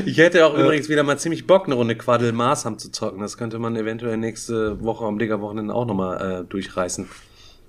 Ich 0.05 0.17
hätte 0.17 0.45
auch 0.45 0.57
übrigens 0.57 0.89
wieder 0.89 1.03
mal 1.03 1.17
ziemlich 1.17 1.47
Bock, 1.47 1.65
eine 1.65 1.75
Runde 1.75 1.95
Quaddel 1.95 2.31
Masam 2.31 2.77
zu 2.77 2.91
zocken. 2.91 3.21
Das 3.21 3.37
könnte 3.37 3.59
man 3.59 3.75
eventuell 3.75 4.17
nächste 4.17 4.81
Woche 4.83 5.05
am 5.05 5.19
Digger-Wochenende 5.19 5.73
auch 5.73 5.85
nochmal 5.85 6.41
äh, 6.41 6.43
durchreißen. 6.45 7.07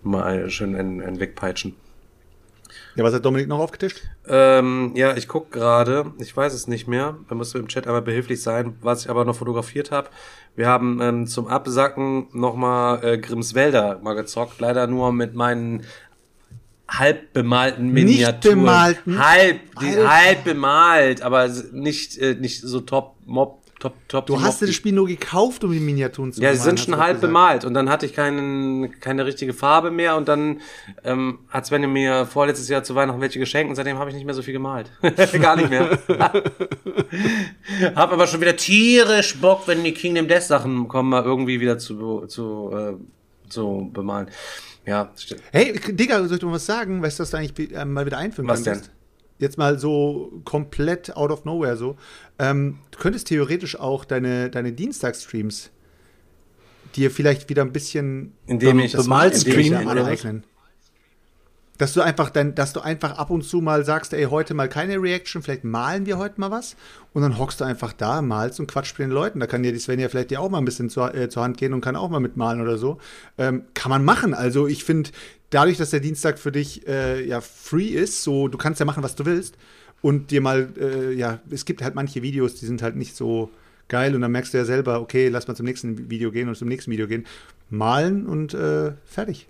Mal 0.03 0.51
schön 0.51 0.75
einen, 0.75 1.01
einen 1.01 1.21
wegpeitschen. 1.21 1.75
Ja, 2.95 3.05
was 3.05 3.14
hat 3.14 3.24
Dominik 3.24 3.49
noch 3.49 3.59
aufgetischt? 3.59 4.03
Ähm, 4.26 4.93
ja, 4.95 5.16
ich 5.16 5.26
guck 5.26 5.51
gerade, 5.51 6.12
ich 6.18 6.36
weiß 6.36 6.53
es 6.53 6.66
nicht 6.68 6.88
mehr, 6.88 7.16
da 7.28 7.34
musst 7.34 7.55
du 7.55 7.59
im 7.59 7.68
Chat 7.68 7.86
einmal 7.86 8.03
behilflich 8.03 8.43
sein, 8.43 8.76
was 8.82 9.05
ich 9.05 9.11
aber 9.11 9.24
noch 9.24 9.36
fotografiert 9.36 9.90
habe. 9.90 10.09
Wir 10.57 10.68
haben 10.68 11.01
ähm, 11.01 11.26
zum 11.26 11.47
Absacken 11.49 12.28
nochmal 12.32 13.03
äh, 13.03 13.18
Grimmswälder 13.18 14.01
mal 14.03 14.14
gezockt, 14.14 14.61
leider 14.61 14.86
nur 14.86 15.12
mit 15.12 15.34
meinen 15.34 15.84
halb 16.86 17.32
bemalten 17.32 17.93
Nicht 17.93 18.05
Miniaturen. 18.05 18.59
bemalten? 18.61 19.18
Halb, 19.24 19.61
die, 19.80 19.86
Alter. 19.97 20.11
halb 20.11 20.45
bemalt, 20.45 21.22
aber 21.22 21.49
nicht, 21.72 22.18
äh, 22.18 22.34
nicht 22.34 22.61
so 22.61 22.80
top, 22.80 23.16
mob, 23.24 23.62
top, 23.83 24.09
top. 24.09 24.26
Du 24.26 24.41
hast 24.41 24.62
dir 24.62 24.66
das 24.66 24.74
Spiel 24.74 24.93
nur 24.93 25.07
gekauft, 25.07 25.64
um 25.64 25.72
die 25.72 25.80
Miniaturen 25.80 26.33
zu 26.33 26.41
Ja, 26.41 26.53
sie 26.53 26.61
sind 26.61 26.78
schon 26.78 26.97
halb 26.97 27.16
gesagt. 27.16 27.22
bemalt 27.22 27.64
und 27.64 27.74
dann 27.74 27.91
hatte 27.91 28.07
ich 28.07 28.14
keinen, 28.14 29.01
keine 29.01 29.26
richtige 29.26 29.53
Farbe 29.53 29.91
mehr 29.91 30.16
und 30.16 30.28
dann 30.28 30.61
ähm, 31.05 31.41
hat 31.49 31.66
Sven 31.66 31.93
mir 31.93 32.26
vorletztes 32.26 32.68
Jahr 32.68 32.85
zu 32.85 32.95
Weihnachten 32.95 33.20
welche 33.20 33.39
geschenkt 33.39 33.70
und 33.70 33.76
seitdem 33.76 33.99
habe 33.99 34.11
ich 34.11 34.16
nicht 34.16 34.24
mehr 34.24 34.35
so 34.35 34.43
viel 34.43 34.53
gemalt. 34.53 34.91
Gar 35.41 35.57
nicht 35.57 35.70
mehr. 35.70 35.99
hab 37.97 38.12
aber 38.12 38.26
schon 38.26 38.41
wieder 38.41 38.57
tierisch 38.57 39.37
Bock, 39.41 39.62
wenn 39.66 39.83
die 39.83 39.93
Kingdom 39.93 40.28
Death 40.28 40.45
Sachen 40.45 40.87
kommen, 40.87 41.11
mal 41.11 41.24
irgendwie 41.24 41.61
wieder 41.61 41.78
zu, 41.78 42.26
zu, 42.26 42.70
äh, 42.72 43.51
zu 43.51 43.91
bemalen. 43.93 44.28
Ja, 44.87 45.11
stimmt. 45.16 45.43
Hey, 45.53 45.78
Digga, 45.89 46.18
soll 46.24 46.35
ich 46.35 46.41
dir 46.41 46.47
mal 46.47 46.55
was 46.55 46.66
sagen? 46.66 47.03
Weißt 47.03 47.18
du, 47.18 47.22
was 47.22 47.30
du 47.30 47.37
eigentlich 47.37 47.72
äh, 47.72 47.85
mal 47.85 48.07
wieder 48.07 48.18
einführen 48.18 48.49
Was 48.49 48.64
könntest? 48.64 48.87
denn? 48.87 49.02
Jetzt 49.43 49.59
mal 49.59 49.78
so 49.78 50.40
komplett 50.45 51.16
out 51.16 51.30
of 51.30 51.45
nowhere 51.45 51.76
so. 51.76 51.97
Ähm, 52.38 52.78
du 52.93 52.99
könntest 52.99 53.26
theoretisch 53.26 53.78
auch 53.78 54.05
deine, 54.05 54.49
deine 54.51 54.72
Dienstagsstreams 54.72 55.70
dir 56.97 57.11
vielleicht 57.11 57.49
wieder 57.49 57.62
ein 57.62 57.72
bisschen 57.72 58.32
Indem 58.47 58.78
ich- 58.78 58.93
das 58.93 59.05
bemalt 59.05 59.34
ich 59.34 59.40
streamen, 59.40 59.88
aneignen. 59.88 60.45
Dass 61.78 61.95
du 61.95 62.03
einfach 62.03 62.30
dann, 62.30 62.55
dass 62.55 62.72
du 62.74 62.80
einfach 62.80 63.18
ab 63.18 63.30
und 63.30 63.43
zu 63.43 63.61
mal 63.61 63.84
sagst, 63.84 64.12
ey, 64.12 64.24
heute 64.24 64.55
mal 64.55 64.68
keine 64.68 65.03
Reaction, 65.03 65.43
vielleicht 65.43 65.64
malen 65.64 66.07
wir 66.07 66.18
heute 66.18 66.38
mal 66.40 66.51
was. 66.51 66.76
Und 67.12 67.22
dann 67.22 67.38
hockst 67.38 67.61
du 67.61 67.64
einfach 67.64 67.93
da, 67.93 68.22
malst 68.22 68.61
und 68.61 68.68
quatscht 68.70 68.97
mit 68.99 69.09
den 69.09 69.12
Leuten. 69.12 69.40
Da 69.40 69.47
kann 69.49 69.62
dir 69.64 69.72
die 69.72 69.78
Svenja 69.80 70.09
vielleicht 70.09 70.30
dir 70.30 70.40
auch 70.40 70.51
mal 70.51 70.59
ein 70.59 70.64
bisschen 70.64 70.90
zur, 70.90 71.12
äh, 71.14 71.28
zur 71.28 71.43
Hand 71.43 71.57
gehen 71.57 71.72
und 71.72 71.80
kann 71.80 71.97
auch 71.97 72.09
mal 72.11 72.20
mitmalen 72.20 72.61
oder 72.61 72.78
so. 72.78 72.99
Ähm, 73.38 73.64
kann 73.74 73.90
man 73.90 74.05
machen. 74.05 74.34
Also 74.34 74.68
ich 74.68 74.84
finde, 74.84 75.11
dadurch, 75.53 75.77
dass 75.77 75.91
der 75.91 76.01
Dienstag 76.01 76.39
für 76.39 76.51
dich 76.51 76.87
äh, 76.89 77.25
ja 77.25 77.41
free 77.41 77.89
ist, 77.89 78.23
so 78.23 78.49
du 78.49 78.59
kannst 78.59 78.81
ja 78.81 78.87
machen, 78.87 79.03
was 79.03 79.15
du 79.15 79.25
willst. 79.25 79.57
Und 80.01 80.33
dir 80.33 80.41
mal, 80.41 80.69
äh, 80.81 81.13
ja, 81.13 81.41
es 81.49 81.65
gibt 81.65 81.81
halt 81.81 81.95
manche 81.95 82.23
Videos, 82.23 82.57
die 82.57 82.67
sind 82.67 82.83
halt 82.83 82.97
nicht 82.97 83.15
so 83.15 83.51
geil. 83.87 84.17
Und 84.17 84.23
dann 84.23 84.33
merkst 84.33 84.53
du 84.53 84.59
ja 84.59 84.65
selber, 84.65 85.01
okay, 85.01 85.29
lass 85.29 85.47
mal 85.47 85.55
zum 85.55 85.67
nächsten 85.67 86.11
Video 86.11 86.33
gehen 86.33 86.49
und 86.49 86.57
zum 86.57 86.67
nächsten 86.67 86.91
Video 86.91 87.07
gehen. 87.07 87.25
Malen 87.71 88.27
und 88.27 88.53
äh, 88.53 88.93
fertig. 89.05 89.47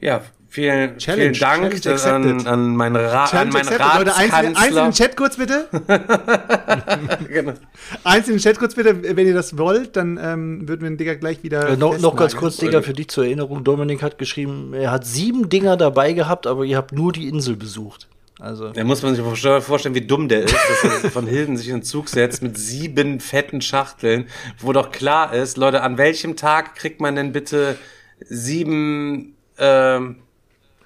Ja, 0.00 0.20
vielen, 0.48 0.98
Challenge, 0.98 1.34
vielen 1.34 1.40
Dank 1.40 1.80
Challenge 1.80 2.30
an, 2.42 2.46
an 2.46 2.76
meinen, 2.76 2.96
Ra 2.96 3.24
an 3.24 3.48
meinen. 3.50 3.66
Leute, 3.98 4.14
eins, 4.14 4.32
eins 4.32 4.46
in 4.48 4.54
Ratskanzler. 4.54 4.82
den 4.84 4.92
Chat 4.92 5.16
kurz 5.16 5.36
bitte. 5.36 5.68
Genau. 7.28 7.52
Eins 8.04 8.28
in 8.28 8.34
den 8.34 8.40
Chat 8.40 8.58
kurz 8.58 8.74
bitte, 8.74 9.16
wenn 9.16 9.26
ihr 9.26 9.34
das 9.34 9.58
wollt, 9.58 9.96
dann 9.96 10.18
ähm, 10.22 10.68
würden 10.68 10.82
wir 10.82 10.90
den 10.90 10.96
Digger 10.96 11.16
gleich 11.16 11.42
wieder. 11.42 11.68
Äh, 11.70 11.76
noch, 11.76 11.98
noch 11.98 12.16
ganz 12.16 12.36
kurz, 12.36 12.56
Digga, 12.58 12.82
für 12.82 12.92
dich 12.92 13.08
zur 13.08 13.24
Erinnerung. 13.24 13.64
Dominik 13.64 14.02
hat 14.02 14.18
geschrieben, 14.18 14.72
er 14.74 14.90
hat 14.90 15.06
sieben 15.06 15.48
Dinger 15.48 15.76
dabei 15.76 16.12
gehabt, 16.12 16.46
aber 16.46 16.64
ihr 16.64 16.76
habt 16.76 16.92
nur 16.92 17.12
die 17.12 17.28
Insel 17.28 17.56
besucht. 17.56 18.08
Also, 18.38 18.68
Da 18.70 18.84
muss 18.84 19.02
man 19.02 19.14
sich 19.14 19.24
vorstellen- 19.24 19.62
vorstellen, 19.62 19.94
wie 19.94 20.02
dumm 20.06 20.28
der 20.28 20.42
ist, 20.44 20.54
dass 20.54 21.04
er 21.04 21.10
von 21.10 21.26
Hilden 21.26 21.56
sich 21.56 21.68
in 21.68 21.76
den 21.76 21.82
Zug 21.82 22.08
setzt 22.10 22.42
mit 22.42 22.58
sieben 22.58 23.18
fetten 23.20 23.62
Schachteln, 23.62 24.26
wo 24.58 24.72
doch 24.72 24.90
klar 24.90 25.32
ist, 25.32 25.56
Leute, 25.56 25.82
an 25.82 25.96
welchem 25.96 26.36
Tag 26.36 26.74
kriegt 26.76 27.00
man 27.00 27.16
denn 27.16 27.32
bitte 27.32 27.76
sieben, 28.28 29.35
ähm, 29.58 30.16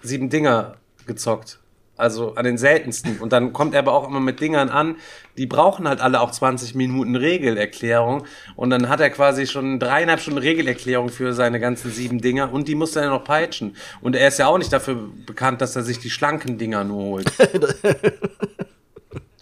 sieben 0.02 0.30
Dinger 0.30 0.76
gezockt? 1.06 1.58
Also 1.96 2.34
an 2.34 2.46
den 2.46 2.56
seltensten. 2.56 3.18
Und 3.18 3.34
dann 3.34 3.52
kommt 3.52 3.74
er 3.74 3.80
aber 3.80 3.92
auch 3.92 4.08
immer 4.08 4.20
mit 4.20 4.40
Dingern 4.40 4.70
an, 4.70 4.96
die 5.36 5.46
brauchen 5.46 5.86
halt 5.86 6.00
alle 6.00 6.22
auch 6.22 6.30
20 6.30 6.74
Minuten 6.74 7.14
Regelerklärung. 7.14 8.24
Und 8.56 8.70
dann 8.70 8.88
hat 8.88 9.00
er 9.00 9.10
quasi 9.10 9.46
schon 9.46 9.78
dreieinhalb 9.78 10.20
Stunden 10.20 10.38
Regelerklärung 10.38 11.10
für 11.10 11.34
seine 11.34 11.60
ganzen 11.60 11.90
sieben 11.90 12.22
Dinger 12.22 12.54
und 12.54 12.68
die 12.68 12.74
muss 12.74 12.96
er 12.96 13.04
ja 13.04 13.10
noch 13.10 13.24
peitschen. 13.24 13.76
Und 14.00 14.16
er 14.16 14.28
ist 14.28 14.38
ja 14.38 14.46
auch 14.46 14.56
nicht 14.56 14.72
dafür 14.72 15.10
bekannt, 15.26 15.60
dass 15.60 15.76
er 15.76 15.82
sich 15.82 15.98
die 15.98 16.08
schlanken 16.08 16.56
Dinger 16.56 16.84
nur 16.84 17.02
holt. 17.02 17.32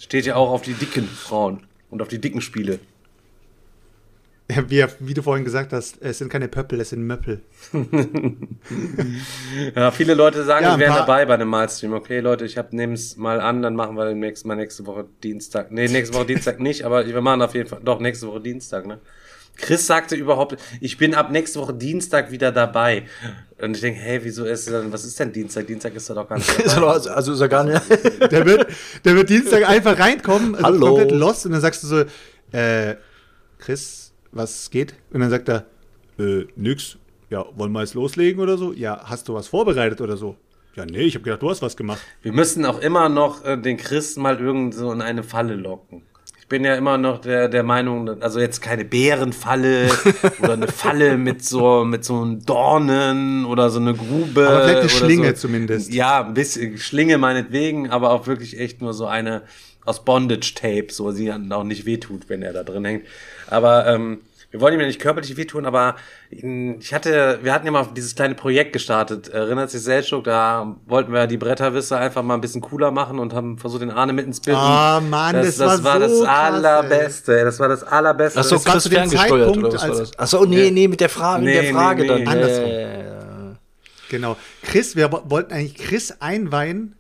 Steht 0.01 0.27
ja 0.27 0.35
auch 0.35 0.51
auf 0.51 0.63
die 0.63 0.75
dicken 0.75 1.07
Frauen 1.07 1.63
und 1.91 2.03
auf 2.03 2.09
die 2.09 2.21
dicken 2.21 2.41
Spiele. 2.41 2.81
Wie, 4.49 4.83
wie 5.01 5.13
du 5.13 5.21
vorhin 5.21 5.45
gesagt 5.45 5.75
hast, 5.75 6.01
es 6.01 6.19
sind 6.19 6.31
keine 6.31 6.49
Pöppel, 6.49 6.81
es 6.81 6.91
sind 6.91 7.07
Möppel. 7.07 7.43
Ja, 9.75 9.91
viele 9.91 10.15
Leute 10.15 10.45
sagen, 10.45 10.65
Ja, 10.65 10.75
ein 10.75 10.81
wären 10.81 10.95
dabei 10.95 11.27
bei 11.27 11.35
einem 11.35 11.49
Malstream. 11.49 11.93
Okay, 11.93 12.21
Leute, 12.21 12.45
ich 12.47 12.57
hab, 12.57 12.73
nehm's 12.73 13.17
mal 13.17 13.41
an, 13.41 13.61
dann 13.63 13.77
machen 13.77 13.97
wir 13.97 14.07
demnächst 14.07 14.47
mal 14.47 14.57
nächste 14.57 14.87
Woche 14.87 15.07
Dienstag. 15.23 15.71
Nee, 15.71 15.89
nächste 15.89 16.17
Woche 16.17 16.27
Dienstag 16.27 16.61
nicht, 16.61 16.85
aber 16.85 17.07
wir 17.07 17.21
machen 17.21 17.43
auf 17.43 17.55
jeden 17.55 17.69
Fall, 17.69 17.81
doch, 17.85 18.01
nächste 18.01 18.27
Woche 18.27 18.41
Dienstag, 18.41 18.87
ne? 18.87 19.01
Chris 19.57 19.87
sagte 19.87 20.15
überhaupt, 20.15 20.57
ich 20.81 20.97
bin 20.97 21.15
ab 21.15 21.31
nächste 21.31 21.61
Woche 21.61 21.75
Dienstag 21.75 22.31
wieder 22.31 22.53
dabei. 22.53 23.05
Und 23.61 23.75
ich 23.75 23.81
denke, 23.81 23.99
hey, 24.01 24.21
wieso 24.23 24.45
ist 24.45 24.71
denn, 24.71 24.93
was 24.93 25.05
ist 25.05 25.19
denn 25.19 25.33
Dienstag? 25.33 25.67
Dienstag 25.67 25.95
ist 25.95 26.09
er 26.09 26.15
doch 26.15 26.29
gar 26.29 26.39
nicht 26.39 26.59
er 26.65 26.83
also, 26.85 27.11
also 27.11 27.33
ist 27.33 27.41
er 27.41 27.49
gar 27.49 27.65
nicht. 27.65 27.83
Der 28.31 28.47
wird, 28.47 28.69
der 29.05 29.15
wird 29.17 29.29
Dienstag 29.29 29.69
einfach 29.69 29.99
reinkommen, 29.99 30.55
also 30.55 30.67
Hallo. 30.67 30.87
komplett 30.87 31.11
lost 31.11 31.45
und 31.45 31.53
dann 31.53 31.61
sagst 31.61 31.83
du 31.83 31.87
so, 31.89 32.05
äh, 32.57 32.97
Chris, 33.59 34.08
was 34.33 34.71
geht? 34.71 34.95
Und 35.13 35.21
dann 35.21 35.31
sagt 35.31 35.49
er, 35.49 35.67
äh, 36.19 36.47
nix. 36.57 36.97
Ja, 37.31 37.45
wollen 37.57 37.73
wir 37.73 37.81
jetzt 37.81 37.95
loslegen 37.95 38.41
oder 38.41 38.57
so? 38.57 38.73
Ja, 38.73 39.03
hast 39.05 39.29
du 39.29 39.35
was 39.35 39.49
vorbereitet 39.49 40.01
oder 40.01 40.17
so? 40.17 40.37
Ja, 40.75 40.87
nee, 40.87 41.01
ich 41.01 41.15
habe 41.15 41.25
gedacht, 41.25 41.43
du 41.43 41.51
hast 41.51 41.61
was 41.61 41.77
gemacht. 41.77 42.01
Wir 42.23 42.33
müssen 42.33 42.65
auch 42.65 42.79
immer 42.79 43.09
noch 43.09 43.45
äh, 43.45 43.57
den 43.57 43.77
Chris 43.77 44.17
mal 44.17 44.39
irgend 44.41 44.75
so 44.75 44.93
in 44.93 45.03
eine 45.03 45.23
Falle 45.23 45.55
locken. 45.55 46.03
bin 46.49 46.65
ja 46.65 46.77
immer 46.77 46.97
noch 46.97 47.19
der, 47.19 47.49
der 47.49 47.65
Meinung, 47.65 48.23
also 48.23 48.41
jetzt 48.41 48.63
keine 48.63 48.85
Bärenfalle 48.85 49.91
oder 50.41 50.53
eine 50.55 50.69
Falle 50.69 51.19
mit 51.19 51.45
so, 51.45 51.85
mit 51.85 52.05
so 52.05 52.23
einem 52.23 52.47
Dornen 52.47 53.45
oder 53.45 53.71
so 53.71 53.81
eine 53.81 53.93
Grube. 53.93 54.49
Aber 54.49 54.63
vielleicht 54.63 54.81
eine 54.81 54.89
Schlinge 54.89 55.29
so. 55.31 55.49
zumindest. 55.49 55.93
Ja, 55.93 56.25
ein 56.25 56.35
bisschen 56.35 56.79
Schlinge 56.79 57.19
meinetwegen, 57.19 57.91
aber 57.91 58.11
auch 58.11 58.27
wirklich 58.27 58.59
echt 58.59 58.81
nur 58.81 58.95
so 58.95 59.07
eine 59.07 59.43
aus 59.85 60.05
Bondage-Tape, 60.05 60.87
so 60.91 61.11
sie 61.11 61.27
dann 61.27 61.51
auch 61.51 61.65
nicht 61.65 61.87
wehtut, 61.87 62.29
wenn 62.29 62.43
er 62.43 62.53
da 62.53 62.63
drin 62.63 62.85
hängt. 62.85 63.05
Aber 63.51 63.87
ähm, 63.87 64.21
wir 64.51 64.61
wollen 64.63 64.73
ihm 64.75 64.81
ja 64.81 64.87
nicht 64.87 65.01
körperlich 65.01 65.37
wehtun, 65.37 65.67
aber 65.67 65.97
ich 66.31 66.95
hatte, 66.95 67.39
wir 67.43 67.53
hatten 67.53 67.67
ja 67.67 67.73
mal 67.73 67.87
dieses 67.95 68.15
kleine 68.15 68.35
Projekt 68.35 68.73
gestartet. 68.73 69.29
Erinnert 69.29 69.71
sich 69.71 69.83
Selchuk, 69.83 70.25
da 70.25 70.75
wollten 70.87 71.13
wir 71.13 71.27
die 71.27 71.37
Bretterwisse 71.37 71.99
einfach 71.99 72.23
mal 72.23 72.35
ein 72.35 72.41
bisschen 72.41 72.63
cooler 72.63 72.91
machen 72.91 73.19
und 73.19 73.35
haben 73.35 73.59
versucht, 73.59 73.83
den 73.83 73.91
Arne 73.91 74.15
mit 74.15 74.25
ins 74.25 74.41
Bild. 74.41 74.57
Ah, 74.57 75.01
Mann, 75.07 75.35
das, 75.35 75.57
das 75.59 75.85
war, 75.85 75.99
das 75.99 76.13
so 76.13 76.25
krass, 76.25 76.55
allerbeste. 76.55 77.39
ey. 77.39 77.45
Das 77.45 77.61
war 77.61 77.69
das 77.69 77.83
allerbeste. 77.85 78.41
Ach 78.41 78.45
so, 78.45 78.55
Das 78.57 78.65
war 78.65 78.73
Chris 78.73 78.83
zu 78.85 78.89
dem 78.89 78.97
ferngesteuert 79.11 79.29
Zeitpunkt, 79.55 79.59
oder 79.67 79.75
was 79.75 79.83
war 79.91 79.99
das? 79.99 80.11
Ach 80.17 80.27
so, 80.27 80.45
nee, 80.47 80.71
nee, 80.71 80.89
mit 80.89 81.01
der 81.01 81.11
Frage, 81.11 81.45
mit 81.45 81.55
Nee, 81.55 81.63
der 81.63 81.73
Frage 81.75 82.03
nee, 82.05 82.09
nee. 82.19 82.25
dann. 82.25 82.33
Andersrum. 82.33 82.71
Ja. 82.71 82.89
Genau. 84.11 84.37
Chris, 84.63 84.97
wir 84.97 85.13
wo- 85.13 85.23
wollten 85.27 85.53
eigentlich 85.53 85.75
Chris 85.75 86.15
einweihen, 86.21 86.95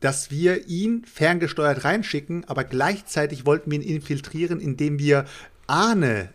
dass 0.00 0.30
wir 0.30 0.66
ihn 0.68 1.02
ferngesteuert 1.10 1.84
reinschicken, 1.84 2.44
aber 2.46 2.64
gleichzeitig 2.64 3.46
wollten 3.46 3.70
wir 3.70 3.80
ihn 3.80 3.96
infiltrieren, 3.96 4.60
indem 4.60 4.98
wir 4.98 5.24
Arne 5.68 6.34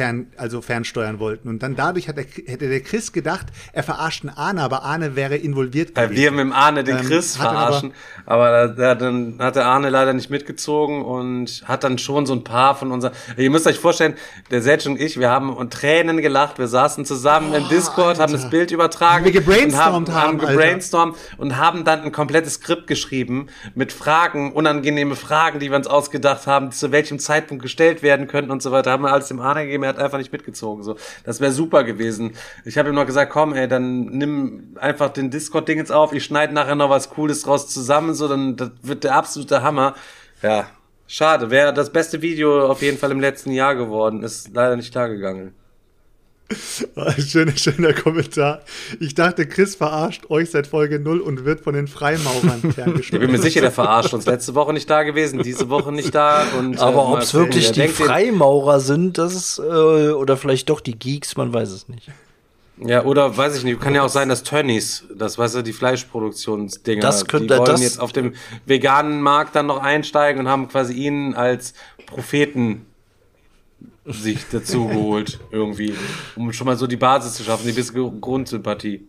fern, 0.00 0.28
also 0.38 0.62
fernsteuern 0.62 1.18
wollten. 1.18 1.48
Und 1.50 1.62
dann 1.62 1.76
dadurch 1.76 2.08
hat 2.08 2.16
der, 2.16 2.24
hätte 2.46 2.70
der 2.70 2.80
Chris 2.80 3.12
gedacht, 3.12 3.48
er 3.74 3.82
verarscht 3.82 4.24
einen 4.24 4.34
Arne, 4.34 4.62
aber 4.62 4.82
Arne 4.82 5.14
wäre 5.14 5.36
involviert 5.36 5.94
Weil 5.94 6.10
wir 6.12 6.30
mit 6.30 6.40
dem 6.40 6.52
Arne 6.54 6.84
den 6.84 6.96
Ähm, 6.96 7.04
Chris 7.06 7.38
aber- 7.38 7.50
verarschen. 7.50 7.92
Aber, 8.24 8.50
da, 8.50 8.66
da, 8.68 8.94
dann 8.94 9.36
hat 9.40 9.56
der 9.56 9.66
Arne 9.66 9.90
leider 9.90 10.14
nicht 10.14 10.30
mitgezogen 10.30 11.02
und 11.04 11.64
hat 11.66 11.84
dann 11.84 11.98
schon 11.98 12.24
so 12.24 12.32
ein 12.32 12.44
paar 12.44 12.74
von 12.76 12.92
unseren. 12.92 13.12
Ihr 13.36 13.50
müsst 13.50 13.66
euch 13.66 13.78
vorstellen, 13.78 14.14
der 14.50 14.62
Setsch 14.62 14.86
und 14.86 14.98
ich, 14.98 15.18
wir 15.20 15.28
haben 15.28 15.54
und 15.54 15.70
Tränen 15.72 16.22
gelacht. 16.22 16.58
Wir 16.58 16.68
saßen 16.68 17.04
zusammen 17.04 17.52
im 17.52 17.68
Discord, 17.68 18.18
haben 18.20 18.32
das 18.32 18.48
Bild 18.48 18.70
übertragen. 18.70 19.26
Wir 19.26 19.32
gebrainstormt 19.32 20.08
und 20.08 20.14
haben, 20.14 20.22
haben, 20.22 20.40
haben 20.42 20.48
gebrainstormt 20.54 21.16
und 21.36 21.58
haben 21.58 21.84
dann 21.84 22.00
ein 22.04 22.12
komplettes 22.12 22.54
Skript 22.54 22.86
geschrieben 22.86 23.48
mit 23.74 23.92
Fragen, 23.92 24.52
unangenehme 24.52 25.14
Fragen, 25.14 25.58
die 25.58 25.68
wir 25.70 25.76
uns 25.76 25.86
ausgedacht 25.88 26.46
haben, 26.46 26.72
zu 26.72 26.90
welchem 26.90 27.18
Zeitpunkt 27.18 27.62
gestellt 27.62 28.02
werden 28.02 28.28
könnten 28.28 28.50
und 28.50 28.62
so 28.62 28.70
weiter. 28.72 28.92
Haben 28.92 29.02
wir 29.02 29.12
alles 29.12 29.28
dem 29.28 29.40
Arne 29.40 29.64
gegeben, 29.64 29.84
hat 29.90 29.98
einfach 29.98 30.18
nicht 30.18 30.32
mitgezogen. 30.32 30.82
So, 30.82 30.96
das 31.24 31.40
wäre 31.40 31.52
super 31.52 31.84
gewesen. 31.84 32.32
Ich 32.64 32.78
habe 32.78 32.88
ihm 32.88 32.94
noch 32.94 33.06
gesagt, 33.06 33.32
komm, 33.32 33.52
ey, 33.54 33.68
dann 33.68 34.06
nimm 34.06 34.76
einfach 34.80 35.10
den 35.10 35.30
Discord-Ding 35.30 35.78
jetzt 35.78 35.92
auf. 35.92 36.12
Ich 36.12 36.24
schneide 36.24 36.54
nachher 36.54 36.74
noch 36.74 36.90
was 36.90 37.10
Cooles 37.10 37.42
draus 37.42 37.68
zusammen, 37.68 38.14
so 38.14 38.28
dann 38.28 38.56
das 38.56 38.70
wird 38.82 39.04
der 39.04 39.14
absolute 39.14 39.62
Hammer. 39.62 39.94
Ja, 40.42 40.66
schade. 41.06 41.50
Wäre 41.50 41.74
das 41.74 41.92
beste 41.92 42.22
Video 42.22 42.66
auf 42.66 42.82
jeden 42.82 42.98
Fall 42.98 43.10
im 43.10 43.20
letzten 43.20 43.52
Jahr 43.52 43.74
geworden. 43.74 44.22
Ist 44.22 44.54
leider 44.54 44.76
nicht 44.76 44.92
klar 44.92 45.08
gegangen. 45.08 45.54
Schöner, 47.18 47.56
schöner 47.56 47.92
Kommentar. 47.92 48.60
Ich 48.98 49.14
dachte, 49.14 49.46
Chris 49.46 49.76
verarscht 49.76 50.28
euch 50.30 50.50
seit 50.50 50.66
Folge 50.66 50.98
0 50.98 51.20
und 51.20 51.44
wird 51.44 51.60
von 51.60 51.74
den 51.74 51.86
Freimaurern 51.88 52.60
Ich 52.68 52.74
ferngesteuert. 52.74 53.20
bin 53.22 53.30
mir 53.32 53.38
sicher, 53.38 53.60
der 53.60 53.70
verarscht 53.70 54.12
uns. 54.14 54.26
Letzte 54.26 54.54
Woche 54.54 54.72
nicht 54.72 54.90
da 54.90 55.02
gewesen, 55.04 55.42
diese 55.42 55.68
Woche 55.68 55.92
nicht 55.92 56.14
da. 56.14 56.44
Und, 56.58 56.76
äh, 56.76 56.80
Aber 56.80 57.04
mal 57.08 57.12
ob 57.14 57.18
es 57.20 57.34
wirklich 57.34 57.72
die 57.72 57.88
Freimaurer 57.88 58.80
sind, 58.80 59.18
das 59.18 59.34
ist, 59.34 59.58
äh, 59.58 59.62
oder 59.62 60.36
vielleicht 60.36 60.70
doch 60.70 60.80
die 60.80 60.98
Geeks, 60.98 61.36
man 61.36 61.52
weiß 61.52 61.70
es 61.70 61.88
nicht. 61.88 62.08
Ja, 62.82 63.04
oder 63.04 63.36
weiß 63.36 63.56
ich 63.58 63.64
nicht, 63.64 63.78
kann 63.80 63.94
ja 63.94 64.02
auch 64.02 64.08
sein, 64.08 64.30
dass 64.30 64.42
Tönnies, 64.42 65.04
das 65.14 65.36
weißt 65.36 65.56
du, 65.56 65.62
die 65.62 65.74
Fleischproduktionsdinger, 65.74 67.02
Das 67.02 67.26
könnte- 67.26 67.54
die 67.54 67.58
wollen 67.60 67.66
das- 67.72 67.82
jetzt 67.82 68.00
auf 68.00 68.12
dem 68.12 68.32
veganen 68.64 69.20
Markt 69.20 69.54
dann 69.54 69.66
noch 69.66 69.78
einsteigen 69.82 70.40
und 70.40 70.48
haben 70.48 70.66
quasi 70.68 70.94
ihn 70.94 71.34
als 71.34 71.74
Propheten 72.06 72.86
sich 74.04 74.46
dazu 74.50 74.88
geholt, 74.88 75.40
irgendwie, 75.50 75.94
um 76.36 76.52
schon 76.52 76.66
mal 76.66 76.76
so 76.76 76.86
die 76.86 76.96
Basis 76.96 77.34
zu 77.34 77.44
schaffen, 77.44 77.66
die 77.66 77.72
bisschen 77.72 78.20
Grundsympathie. 78.20 79.06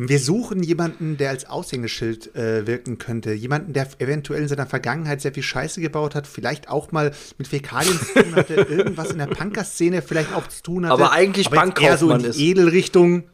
Wir 0.00 0.20
suchen 0.20 0.62
jemanden, 0.62 1.16
der 1.16 1.30
als 1.30 1.46
Aushängeschild 1.46 2.34
äh, 2.36 2.68
wirken 2.68 2.98
könnte. 2.98 3.32
Jemanden, 3.32 3.72
der 3.72 3.88
eventuell 3.98 4.42
in 4.42 4.48
seiner 4.48 4.66
Vergangenheit 4.66 5.20
sehr 5.20 5.32
viel 5.32 5.42
Scheiße 5.42 5.80
gebaut 5.80 6.14
hat, 6.14 6.28
vielleicht 6.28 6.68
auch 6.68 6.92
mal 6.92 7.12
mit 7.36 7.48
Fäkalien 7.48 7.98
zu 7.98 8.22
tun 8.22 8.36
hatte, 8.36 8.54
irgendwas 8.70 9.10
in 9.10 9.18
der 9.18 9.26
Punker-Szene 9.26 10.00
vielleicht 10.02 10.32
auch 10.32 10.46
zu 10.46 10.62
tun 10.62 10.86
hatte. 10.86 10.94
Aber 10.94 11.10
eigentlich 11.10 11.46
jetzt 11.46 11.82
eher 11.82 11.98
so 11.98 12.06
in 12.06 12.12
Bankkaufmann 12.12 12.32
die. 12.32 12.50
Edelrichtung. 12.50 13.24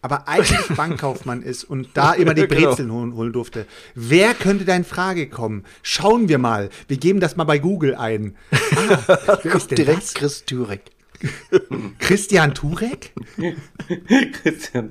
Aber 0.00 0.28
eigentlich 0.28 0.68
Bankkaufmann 0.76 1.42
ist 1.42 1.64
und 1.64 1.88
da 1.94 2.12
immer 2.12 2.34
die 2.34 2.46
Genau. 2.46 2.68
Brezeln 2.68 2.92
holen, 2.92 3.14
holen 3.14 3.32
durfte. 3.32 3.66
Wer 3.94 4.34
könnte 4.34 4.64
da 4.64 4.76
in 4.76 4.84
Frage 4.84 5.28
kommen? 5.28 5.64
Schauen 5.82 6.28
wir 6.28 6.38
mal. 6.38 6.70
Wir 6.86 6.98
geben 6.98 7.18
das 7.20 7.36
mal 7.36 7.44
bei 7.44 7.58
Google 7.58 7.94
ein. 7.96 8.36
Ah, 8.52 9.38
wer 9.42 9.54
ist 9.56 9.70
denn 9.70 9.76
Direkt 9.76 10.02
das? 10.02 10.14
Chris 10.14 10.44
Turek. 10.44 10.82
Christian 11.98 12.54
Turek? 12.54 13.12
Christian. 14.42 14.90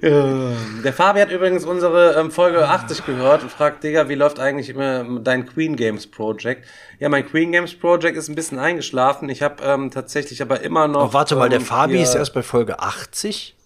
Ja. 0.00 0.52
Der 0.84 0.92
Fabi 0.92 1.20
hat 1.20 1.30
übrigens 1.30 1.64
unsere 1.64 2.14
ähm, 2.14 2.30
Folge 2.30 2.68
80 2.68 3.04
gehört 3.04 3.42
und 3.42 3.50
fragt, 3.50 3.82
Digga, 3.82 4.08
wie 4.08 4.14
läuft 4.14 4.38
eigentlich 4.38 4.68
immer 4.68 5.20
dein 5.20 5.46
Queen 5.46 5.76
Games 5.76 6.06
Project? 6.06 6.64
Ja, 7.00 7.08
mein 7.08 7.26
Queen 7.26 7.50
Games 7.50 7.74
Project 7.74 8.16
ist 8.16 8.28
ein 8.28 8.34
bisschen 8.34 8.58
eingeschlafen. 8.58 9.28
Ich 9.28 9.42
habe 9.42 9.62
ähm, 9.64 9.90
tatsächlich 9.90 10.40
aber 10.40 10.60
immer 10.60 10.86
noch. 10.86 11.10
Oh, 11.10 11.12
warte 11.12 11.34
mal, 11.34 11.48
der 11.48 11.58
ähm, 11.58 11.64
Fabi 11.66 12.00
ist 12.00 12.14
erst 12.14 12.32
bei 12.32 12.42
Folge 12.42 12.78
80? 12.78 13.56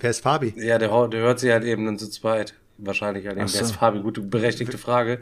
Wer 0.00 0.10
ist 0.10 0.20
Fabi? 0.20 0.54
Ja, 0.56 0.78
der, 0.78 1.08
der 1.08 1.20
hört 1.20 1.38
sie 1.38 1.52
halt 1.52 1.64
eben 1.64 1.84
dann 1.84 1.98
zu 1.98 2.08
zweit. 2.08 2.54
Wahrscheinlich 2.78 3.26
halt 3.26 3.36
eben. 3.36 3.46
So. 3.46 3.60
ist 3.60 3.76
Fabi, 3.76 4.00
gute, 4.00 4.22
berechtigte 4.22 4.78
Frage. 4.78 5.20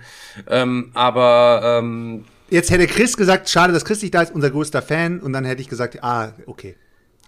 Ähm, 0.49 0.93
aber 0.95 1.79
ähm, 1.81 2.25
Jetzt 2.51 2.71
hätte 2.73 2.87
Chris 2.89 3.17
gesagt, 3.17 3.49
schade, 3.49 3.73
dass 3.73 3.85
Chris 3.85 4.03
nicht 4.03 4.13
da 4.13 4.23
ist, 4.23 4.35
unser 4.35 4.51
größter 4.51 4.83
Fan. 4.83 5.21
Und 5.21 5.33
dann 5.33 5.45
hätte 5.45 5.63
ich 5.63 5.69
gesagt, 5.69 6.03
ah, 6.03 6.33
okay. 6.47 6.77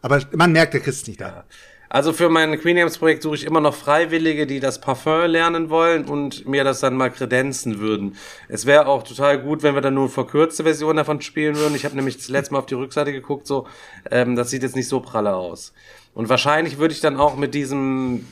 Aber 0.03 0.21
man 0.33 0.51
merkt, 0.53 0.75
der 0.75 0.81
Chris 0.81 0.97
ist 0.97 1.09
nicht 1.09 1.21
da. 1.21 1.45
Also 1.89 2.15
für 2.15 2.29
mein 2.31 2.59
Queen 2.59 2.77
Games 2.77 2.97
Projekt 2.97 3.23
suche 3.23 3.35
ich 3.35 3.45
immer 3.45 3.61
noch 3.61 3.75
Freiwillige, 3.75 4.47
die 4.47 4.61
das 4.61 4.81
Parfum 4.81 5.27
lernen 5.27 5.69
wollen 5.69 6.07
und 6.07 6.49
mir 6.49 6.65
das 6.65 6.81
dann 6.81 6.97
mal 6.97 7.11
kredenzen 7.11 7.81
würden. 7.81 8.17
Es 8.49 8.65
wäre 8.65 8.87
auch 8.87 9.03
total 9.03 9.39
gut, 9.39 9.63
wenn 9.63 9.75
wir 9.75 9.83
dann 9.83 9.93
nur 9.93 10.09
verkürzte 10.09 10.65
Version 10.65 10.97
davon 10.97 11.21
spielen 11.21 11.55
würden. 11.57 11.77
Ich 11.77 11.85
habe 11.85 11.95
nämlich 11.95 12.17
das 12.17 12.29
letzte 12.29 12.55
Mal 12.55 12.61
auf 12.61 12.67
die 12.67 12.75
Rückseite 12.75 13.13
geguckt, 13.13 13.47
so 13.47 13.67
ähm, 14.11 14.37
das 14.37 14.49
sieht 14.49 14.63
jetzt 14.63 14.75
nicht 14.75 14.89
so 14.89 15.01
pralle 15.01 15.35
aus. 15.35 15.75
Und 16.15 16.31
wahrscheinlich 16.31 16.79
würde 16.79 16.95
ich 16.95 17.01
dann 17.01 17.19
auch 17.19 17.37
mit 17.37 17.55
diesem 17.55 18.27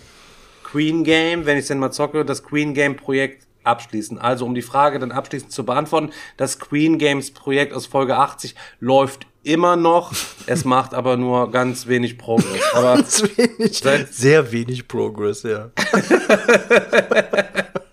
Queen 0.65 1.05
Game, 1.05 1.45
wenn 1.45 1.59
ich 1.59 1.63
es 1.63 1.69
denn 1.69 1.79
mal 1.79 1.91
zocke, 1.91 2.25
das 2.25 2.43
Queen 2.43 2.73
Game 2.73 2.97
Projekt 2.97 3.47
abschließen. 3.65 4.19
Also 4.19 4.45
um 4.45 4.55
die 4.55 4.63
Frage 4.63 4.99
dann 4.99 5.13
abschließend 5.13 5.53
zu 5.53 5.65
beantworten, 5.65 6.11
das 6.37 6.59
Queen 6.59 6.99
Games 6.99 7.31
Projekt 7.33 7.73
aus 7.73 7.87
Folge 7.87 8.17
80 8.17 8.55
läuft 8.81 9.27
immer 9.43 9.77
noch. 9.77 10.13
Es 10.47 10.65
macht 10.65 10.93
aber 10.95 11.17
nur 11.17 11.51
ganz 11.51 11.87
wenig 11.87 12.19
Progress. 12.19 12.61
Aber 12.75 12.97
Ganz 12.97 13.23
wenig. 13.37 13.79
Seit- 13.79 14.13
Sehr 14.13 14.53
wenig 14.53 14.87
Progress, 14.87 15.43
ja. 15.45 15.71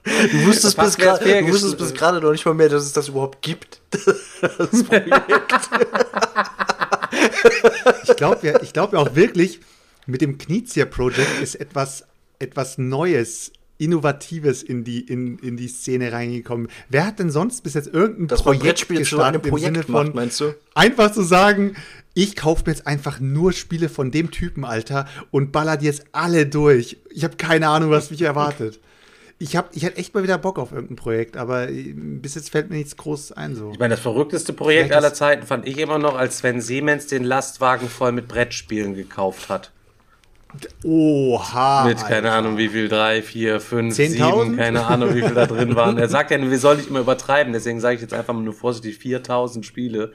du 0.04 0.46
wusstest 0.46 0.78
bis 0.78 0.98
gerade 0.98 1.24
fair 1.24 1.42
du 1.42 1.48
wusstest 1.50 1.76
gesch- 1.76 1.78
bis 1.78 1.94
gerade 1.94 2.20
noch 2.22 2.32
nicht 2.32 2.46
mal 2.46 2.54
mehr, 2.54 2.68
dass 2.70 2.84
es 2.84 2.92
das 2.94 3.08
überhaupt 3.10 3.42
gibt. 3.42 3.80
Das 4.42 4.84
Projekt. 4.84 5.22
Ich 8.04 8.16
glaube 8.16 8.46
ja, 8.48 8.62
ich 8.62 8.74
glaub 8.74 8.94
ja 8.94 9.00
auch 9.00 9.16
wirklich, 9.16 9.60
mit 10.06 10.22
dem 10.22 10.38
Knizia 10.38 10.86
Project 10.86 11.42
ist 11.42 11.56
etwas, 11.56 12.06
etwas 12.40 12.78
Neues, 12.78 13.52
Innovatives 13.78 14.64
in 14.64 14.84
die, 14.84 15.02
in, 15.02 15.38
in 15.40 15.58
die 15.58 15.68
Szene 15.68 16.12
reingekommen. 16.12 16.68
Wer 16.90 17.06
hat 17.06 17.20
denn 17.20 17.30
sonst 17.30 17.62
bis 17.64 17.74
jetzt 17.74 17.94
irgendein 17.94 18.28
man 18.28 18.44
Projekt 18.44 18.64
Brettspiele 18.64 19.04
zu 19.04 19.20
einem 19.20 19.42
gestartet 19.42 19.46
im 19.46 19.50
Projekt 19.50 19.76
Sinne 19.76 19.84
von 19.84 20.06
macht, 20.08 20.16
meinst 20.16 20.40
du? 20.40 20.56
einfach 20.74 21.12
zu 21.12 21.22
sagen, 21.22 21.76
ich 22.14 22.36
kaufe 22.36 22.64
mir 22.66 22.72
jetzt 22.72 22.88
einfach 22.88 23.20
nur 23.20 23.54
Spiele 23.54 23.90
von 23.90 24.10
dem 24.10 24.32
Typen, 24.32 24.66
Alter, 24.66 25.06
und 25.30 25.52
baller 25.52 25.78
die 25.78 25.86
jetzt 25.86 26.06
alle 26.14 26.48
durch. 26.48 26.98
Ich 27.12 27.24
habe 27.24 27.36
keine 27.38 27.68
Ahnung, 27.68 27.92
was 27.92 28.10
mich 28.10 28.24
erwartet. 28.24 28.80
Ich, 29.40 29.56
hab, 29.56 29.76
ich 29.76 29.84
hätte 29.84 29.98
echt 29.98 30.16
mal 30.16 30.24
wieder 30.24 30.40
Bock 30.40 30.58
auf 30.58 30.72
irgendein 30.72 30.96
Projekt, 30.96 31.38
aber 31.38 31.70
äh, 31.70 31.94
bis 31.94 32.34
jetzt 32.34 32.50
fällt 32.50 32.72
mir 32.72 32.78
nichts 32.78 32.98
Großes 32.98 33.34
ein. 33.34 33.56
So. 33.56 33.72
Ich 33.72 33.78
meine, 33.78 33.94
das 33.94 34.00
verrückteste 34.00 34.52
Projekt 34.52 34.88
Vielleicht 34.88 34.98
aller 34.98 35.14
Zeiten 35.14 35.46
fand 35.46 35.68
ich 35.68 35.78
immer 35.78 36.00
noch, 36.00 36.18
als 36.18 36.40
Sven 36.40 36.60
Siemens 36.60 37.06
den 37.06 37.24
Lastwagen 37.24 37.88
voll 37.88 38.14
mit 38.14 38.28
Brettspielen 38.28 38.96
gekauft 38.96 39.50
hat. 39.50 39.72
Oha. 40.84 41.86
Mit, 41.86 41.98
keine 42.00 42.16
Alter. 42.16 42.34
Ahnung, 42.34 42.58
wie 42.58 42.70
viel, 42.70 42.88
drei, 42.90 43.22
vier, 43.22 43.60
fünf, 43.60 43.96
10.000? 43.96 44.10
sieben, 44.10 44.58
keine 44.58 44.86
Ahnung, 44.86 45.14
wie 45.16 45.22
viel 45.22 45.34
da 45.34 45.46
drin 45.46 45.76
waren. 45.76 45.98
Er 45.98 46.10
sagt 46.10 46.32
ja, 46.32 46.40
wir 46.42 46.60
sollen 46.60 46.78
nicht 46.78 46.90
immer 46.90 47.00
übertreiben, 47.02 47.54
deswegen 47.54 47.80
sage 47.80 47.96
ich 47.96 48.02
jetzt 48.02 48.14
einfach 48.14 48.34
mal 48.34 48.42
nur 48.42 48.54
vorsichtig 48.54 48.98
4000 48.98 49.66
Spiele. 49.66 50.14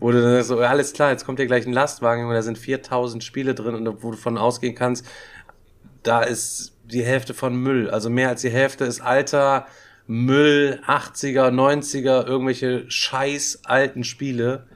Wo 0.00 0.10
du 0.12 0.22
dann 0.22 0.42
so, 0.44 0.58
alles 0.60 0.92
klar, 0.92 1.10
jetzt 1.10 1.26
kommt 1.26 1.38
hier 1.38 1.46
gleich 1.46 1.66
ein 1.66 1.72
Lastwagen 1.72 2.26
und 2.26 2.34
da 2.34 2.42
sind 2.42 2.56
4000 2.58 3.22
Spiele 3.22 3.54
drin 3.54 3.74
und 3.74 4.02
wo 4.02 4.12
du 4.12 4.16
von 4.16 4.38
ausgehen 4.38 4.74
kannst, 4.74 5.04
da 6.02 6.22
ist 6.22 6.72
die 6.84 7.04
Hälfte 7.04 7.34
von 7.34 7.54
Müll. 7.54 7.90
Also 7.90 8.10
mehr 8.10 8.28
als 8.28 8.42
die 8.42 8.50
Hälfte 8.50 8.84
ist 8.84 9.00
alter 9.00 9.66
Müll, 10.06 10.80
80er, 10.86 11.50
90er, 11.50 12.26
irgendwelche 12.26 12.84
scheiß 12.90 13.60
alten 13.64 14.04
Spiele. 14.04 14.66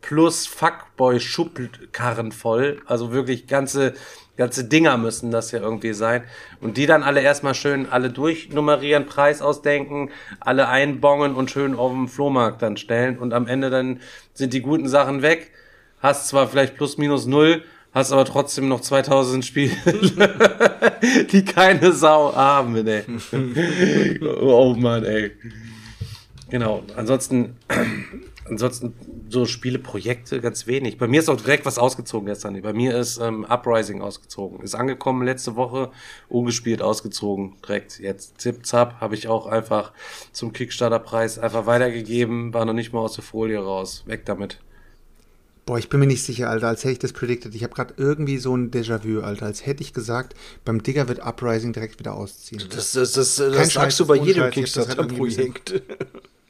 plus 0.00 0.46
Fuckboy-Schubkarren 0.48 2.32
voll. 2.32 2.80
Also 2.86 3.12
wirklich 3.12 3.46
ganze, 3.46 3.94
ganze 4.36 4.64
Dinger 4.64 4.96
müssen 4.96 5.30
das 5.30 5.50
ja 5.52 5.60
irgendwie 5.60 5.92
sein. 5.92 6.24
Und 6.60 6.76
die 6.76 6.86
dann 6.86 7.02
alle 7.02 7.20
erstmal 7.20 7.54
schön 7.54 7.86
alle 7.90 8.10
durchnummerieren, 8.10 9.06
Preis 9.06 9.42
ausdenken, 9.42 10.10
alle 10.40 10.68
einbongen 10.68 11.34
und 11.34 11.50
schön 11.50 11.74
auf 11.74 11.92
dem 11.92 12.08
Flohmarkt 12.08 12.62
dann 12.62 12.76
stellen. 12.76 13.18
Und 13.18 13.34
am 13.34 13.46
Ende 13.46 13.70
dann 13.70 14.00
sind 14.34 14.52
die 14.52 14.62
guten 14.62 14.88
Sachen 14.88 15.22
weg. 15.22 15.50
Hast 16.00 16.28
zwar 16.28 16.48
vielleicht 16.48 16.76
plus 16.76 16.98
minus 16.98 17.26
null, 17.26 17.62
hast 17.92 18.12
aber 18.12 18.24
trotzdem 18.24 18.68
noch 18.68 18.80
2000 18.80 19.44
Spiele, 19.44 19.72
die 21.32 21.44
keine 21.44 21.92
Sau 21.92 22.34
haben, 22.34 22.84
ey. 22.86 23.04
oh 24.40 24.74
Mann, 24.74 25.04
ey. 25.04 25.32
Genau. 26.50 26.82
Ansonsten, 26.96 27.56
ansonsten 28.48 28.94
so 29.32 29.46
Spieleprojekte 29.46 30.40
ganz 30.40 30.66
wenig. 30.66 30.98
Bei 30.98 31.08
mir 31.08 31.20
ist 31.20 31.28
auch 31.28 31.36
direkt 31.36 31.64
was 31.64 31.78
ausgezogen 31.78 32.26
gestern. 32.26 32.60
Bei 32.62 32.72
mir 32.72 32.96
ist 32.96 33.18
ähm, 33.18 33.44
Uprising 33.44 34.02
ausgezogen. 34.02 34.60
Ist 34.60 34.74
angekommen 34.74 35.24
letzte 35.24 35.56
Woche, 35.56 35.90
ungespielt 36.28 36.82
ausgezogen. 36.82 37.56
Direkt 37.66 37.98
jetzt 37.98 38.40
Zip 38.40 38.66
Zap 38.66 39.00
habe 39.00 39.14
ich 39.14 39.28
auch 39.28 39.46
einfach 39.46 39.92
zum 40.32 40.52
Kickstarter-Preis 40.52 41.38
einfach 41.38 41.66
weitergegeben. 41.66 42.52
War 42.52 42.64
noch 42.64 42.74
nicht 42.74 42.92
mal 42.92 43.00
aus 43.00 43.14
der 43.14 43.24
Folie 43.24 43.58
raus. 43.58 44.04
Weg 44.06 44.26
damit. 44.26 44.58
Boah, 45.64 45.78
ich 45.78 45.88
bin 45.88 46.00
mir 46.00 46.06
nicht 46.06 46.24
sicher, 46.24 46.50
Alter, 46.50 46.68
als 46.68 46.82
hätte 46.82 46.92
ich 46.92 46.98
das 46.98 47.12
predicted. 47.12 47.54
Ich 47.54 47.62
habe 47.62 47.72
gerade 47.72 47.94
irgendwie 47.96 48.38
so 48.38 48.56
ein 48.56 48.72
Déjà-vu, 48.72 49.20
Alter, 49.20 49.46
als 49.46 49.64
hätte 49.64 49.82
ich 49.82 49.94
gesagt, 49.94 50.34
beim 50.64 50.82
Digger 50.82 51.06
wird 51.08 51.20
Uprising 51.20 51.72
direkt 51.72 52.00
wieder 52.00 52.14
ausziehen. 52.14 52.62
Das, 52.68 52.92
das, 52.92 53.12
das, 53.12 53.36
das, 53.36 53.52
das 53.54 53.72
sagst 53.72 54.00
du 54.00 54.06
bei 54.06 54.16
jedem 54.16 54.50
Kickstarter-Projekt. 54.50 55.82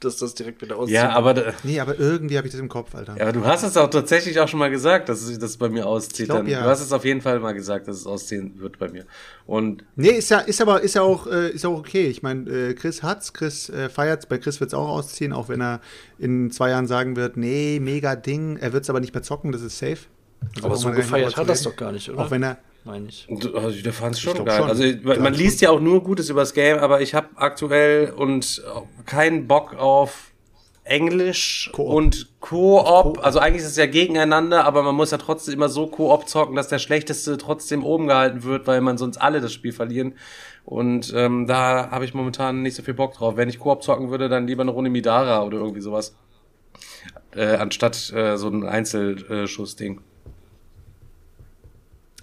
dass 0.05 0.17
das 0.17 0.33
direkt 0.33 0.61
wieder 0.61 0.77
auszieht. 0.77 0.95
Ja, 0.95 1.09
aber. 1.09 1.53
Nee, 1.63 1.79
aber 1.79 1.99
irgendwie 1.99 2.37
habe 2.37 2.47
ich 2.47 2.53
das 2.53 2.61
im 2.61 2.69
Kopf, 2.69 2.93
Alter. 2.95 3.15
Ja, 3.17 3.23
aber 3.23 3.33
du 3.33 3.45
hast 3.45 3.63
es 3.63 3.77
auch 3.77 3.89
tatsächlich 3.89 4.39
auch 4.39 4.47
schon 4.47 4.59
mal 4.59 4.69
gesagt, 4.69 5.09
dass 5.09 5.21
es 5.21 5.39
das 5.39 5.57
bei 5.57 5.69
mir 5.69 5.85
auszieht. 5.85 6.27
Glaub, 6.27 6.47
ja. 6.47 6.63
Du 6.63 6.69
hast 6.69 6.81
es 6.81 6.91
auf 6.91 7.05
jeden 7.05 7.21
Fall 7.21 7.39
mal 7.39 7.53
gesagt, 7.53 7.87
dass 7.87 7.97
es 7.97 8.07
ausziehen 8.07 8.59
wird 8.59 8.79
bei 8.79 8.89
mir. 8.89 9.05
Und. 9.45 9.83
Nee, 9.95 10.09
ist 10.09 10.29
ja, 10.29 10.39
ist 10.39 10.61
aber, 10.61 10.81
ist 10.81 10.95
ja 10.95 11.01
auch, 11.01 11.27
äh, 11.27 11.49
ist 11.49 11.65
auch 11.65 11.77
okay. 11.77 12.07
Ich 12.07 12.23
meine, 12.23 12.49
äh, 12.49 12.73
Chris 12.73 13.03
hat's, 13.03 13.33
Chris 13.33 13.69
äh, 13.69 13.89
feiert's. 13.89 14.25
Bei 14.25 14.37
Chris 14.37 14.59
wird 14.59 14.69
es 14.69 14.73
auch 14.73 14.87
ausziehen, 14.89 15.33
auch 15.33 15.49
wenn 15.49 15.61
er 15.61 15.81
in 16.17 16.51
zwei 16.51 16.69
Jahren 16.69 16.87
sagen 16.87 17.15
wird, 17.15 17.37
nee, 17.37 17.79
mega 17.81 18.15
Ding. 18.15 18.57
Er 18.57 18.73
wird 18.73 18.83
es 18.83 18.89
aber 18.89 18.99
nicht 18.99 19.13
mehr 19.13 19.23
zocken, 19.23 19.51
das 19.51 19.61
ist 19.61 19.77
safe. 19.77 19.99
Also 20.55 20.67
aber 20.67 20.75
so 20.75 20.91
gefeiert 20.91 21.37
hat 21.37 21.49
das 21.49 21.63
doch 21.63 21.75
gar 21.75 21.91
nicht, 21.91 22.09
oder? 22.09 22.19
Auch 22.19 22.31
wenn 22.31 22.43
er, 22.43 22.57
meine 22.85 23.07
ich. 23.07 23.27
Also, 23.29 23.81
der 23.81 23.93
fand 23.93 24.15
es 24.15 24.21
schon 24.21 24.43
geil. 24.45 24.57
Schon. 24.57 24.69
Also 24.69 24.83
man 25.03 25.33
liest 25.33 25.61
ja 25.61 25.69
auch 25.69 25.79
nur 25.79 26.03
Gutes 26.03 26.29
über 26.29 26.41
das 26.41 26.53
Game, 26.53 26.77
aber 26.77 27.01
ich 27.01 27.13
habe 27.13 27.29
aktuell 27.35 28.11
und 28.11 28.63
keinen 29.05 29.47
Bock 29.47 29.75
auf 29.75 30.33
Englisch 30.83 31.71
und 31.77 32.39
Koop. 32.41 33.19
Also 33.23 33.39
eigentlich 33.39 33.61
ist 33.61 33.69
es 33.69 33.77
ja 33.77 33.85
gegeneinander, 33.85 34.65
aber 34.65 34.83
man 34.83 34.95
muss 34.95 35.11
ja 35.11 35.17
trotzdem 35.17 35.53
immer 35.53 35.69
so 35.69 35.87
Koop 35.87 36.27
zocken, 36.27 36.55
dass 36.55 36.67
der 36.67 36.79
Schlechteste 36.79 37.37
trotzdem 37.37 37.85
oben 37.85 38.07
gehalten 38.07 38.43
wird, 38.43 38.67
weil 38.67 38.81
man 38.81 38.97
sonst 38.97 39.17
alle 39.17 39.39
das 39.39 39.53
Spiel 39.53 39.71
verlieren. 39.71 40.15
Und 40.65 41.13
ähm, 41.15 41.47
da 41.47 41.89
habe 41.91 42.05
ich 42.05 42.13
momentan 42.13 42.61
nicht 42.61 42.75
so 42.75 42.83
viel 42.83 42.93
Bock 42.93 43.13
drauf. 43.13 43.37
Wenn 43.37 43.49
ich 43.49 43.59
Koop 43.59 43.83
zocken 43.83 44.09
würde, 44.09 44.27
dann 44.27 44.47
lieber 44.47 44.61
eine 44.61 44.71
Runde 44.71 44.89
Midara 44.89 45.43
oder 45.43 45.57
irgendwie 45.57 45.81
sowas. 45.81 46.15
Äh, 47.35 47.55
anstatt 47.55 48.11
äh, 48.13 48.37
so 48.37 48.49
ein 48.49 48.65
Einzelschussding. 48.65 50.01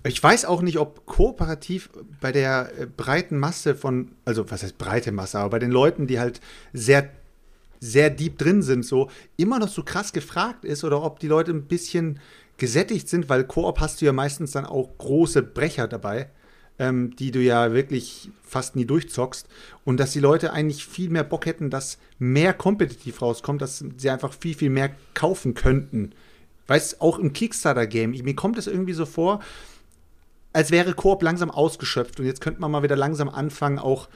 Ich 0.02 0.22
weiß 0.22 0.46
auch 0.46 0.62
nicht, 0.62 0.78
ob 0.78 1.04
kooperativ 1.06 1.90
bei 2.20 2.32
der 2.32 2.72
äh, 2.78 2.86
breiten 2.86 3.38
Masse 3.38 3.74
von, 3.74 4.12
also 4.24 4.50
was 4.50 4.62
heißt 4.62 4.78
breite 4.78 5.12
Masse, 5.12 5.38
aber 5.38 5.50
bei 5.50 5.58
den 5.58 5.70
Leuten, 5.70 6.06
die 6.06 6.18
halt 6.18 6.40
sehr 6.72 7.10
sehr 7.80 8.10
deep 8.10 8.38
drin 8.38 8.62
sind, 8.62 8.84
so 8.84 9.10
immer 9.36 9.58
noch 9.58 9.68
so 9.68 9.82
krass 9.82 10.12
gefragt 10.12 10.64
ist 10.64 10.84
oder 10.84 11.02
ob 11.02 11.18
die 11.18 11.28
Leute 11.28 11.50
ein 11.50 11.64
bisschen 11.64 12.20
gesättigt 12.58 13.08
sind, 13.08 13.28
weil 13.30 13.44
Koop 13.44 13.80
hast 13.80 14.00
du 14.00 14.04
ja 14.04 14.12
meistens 14.12 14.52
dann 14.52 14.66
auch 14.66 14.98
große 14.98 15.42
Brecher 15.42 15.88
dabei, 15.88 16.28
ähm, 16.78 17.16
die 17.16 17.30
du 17.30 17.40
ja 17.40 17.72
wirklich 17.72 18.30
fast 18.42 18.76
nie 18.76 18.84
durchzockst 18.84 19.48
und 19.84 19.98
dass 19.98 20.12
die 20.12 20.20
Leute 20.20 20.52
eigentlich 20.52 20.84
viel 20.84 21.08
mehr 21.08 21.24
Bock 21.24 21.46
hätten, 21.46 21.70
dass 21.70 21.98
mehr 22.18 22.52
kompetitiv 22.52 23.22
rauskommt, 23.22 23.62
dass 23.62 23.82
sie 23.96 24.10
einfach 24.10 24.34
viel, 24.34 24.54
viel 24.54 24.70
mehr 24.70 24.90
kaufen 25.14 25.54
könnten. 25.54 26.12
Weißt 26.66 27.00
auch 27.00 27.18
im 27.18 27.32
Kickstarter-Game, 27.32 28.10
mir 28.10 28.36
kommt 28.36 28.58
es 28.58 28.66
irgendwie 28.66 28.92
so 28.92 29.06
vor, 29.06 29.40
als 30.52 30.70
wäre 30.70 30.94
Koop 30.94 31.22
langsam 31.22 31.50
ausgeschöpft 31.50 32.18
und 32.20 32.26
jetzt 32.26 32.40
könnte 32.40 32.60
man 32.60 32.70
mal 32.70 32.82
wieder 32.82 32.96
langsam 32.96 33.28
anfangen, 33.28 33.78
auch 33.78 34.08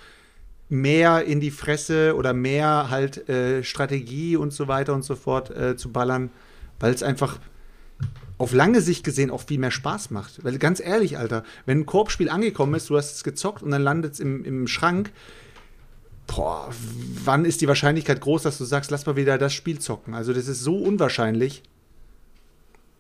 mehr 0.69 1.24
in 1.24 1.40
die 1.40 1.51
Fresse 1.51 2.16
oder 2.16 2.32
mehr 2.32 2.89
halt 2.90 3.28
äh, 3.28 3.62
Strategie 3.62 4.36
und 4.36 4.52
so 4.52 4.66
weiter 4.69 4.94
und 4.94 5.05
so 5.05 5.15
fort 5.15 5.51
äh, 5.51 5.77
zu 5.77 5.93
ballern, 5.93 6.31
weil 6.81 6.93
es 6.93 7.02
einfach 7.02 7.39
auf 8.39 8.52
lange 8.52 8.81
Sicht 8.81 9.05
gesehen 9.05 9.31
auch 9.31 9.43
viel 9.43 9.59
mehr 9.59 9.70
Spaß 9.70 10.11
macht. 10.11 10.43
Weil 10.44 10.59
ganz 10.59 10.81
ehrlich, 10.81 11.19
Alter, 11.19 11.44
wenn 11.66 11.81
ein 11.81 11.86
Korbspiel 11.86 12.28
angekommen 12.28 12.74
ist, 12.74 12.90
du 12.90 12.97
hast 12.97 13.15
es 13.15 13.24
gezockt 13.24 13.62
und 13.62 13.70
dann 13.70 13.82
landet 13.82 14.15
es 14.15 14.20
im, 14.20 14.44
im 14.44 14.66
Schrank, 14.66 15.12
boah, 16.27 16.70
wann 17.24 17.44
ist 17.44 17.61
die 17.61 17.69
Wahrscheinlichkeit 17.69 18.20
groß, 18.20 18.43
dass 18.43 18.59
du 18.59 18.65
sagst, 18.65 18.90
lass 18.90 19.06
mal 19.06 19.16
wieder 19.16 19.39
das 19.39 19.52
Spiel 19.52 19.78
zocken? 19.78 20.15
Also 20.15 20.32
das 20.32 20.48
ist 20.48 20.61
so 20.61 20.77
unwahrscheinlich. 20.77 21.62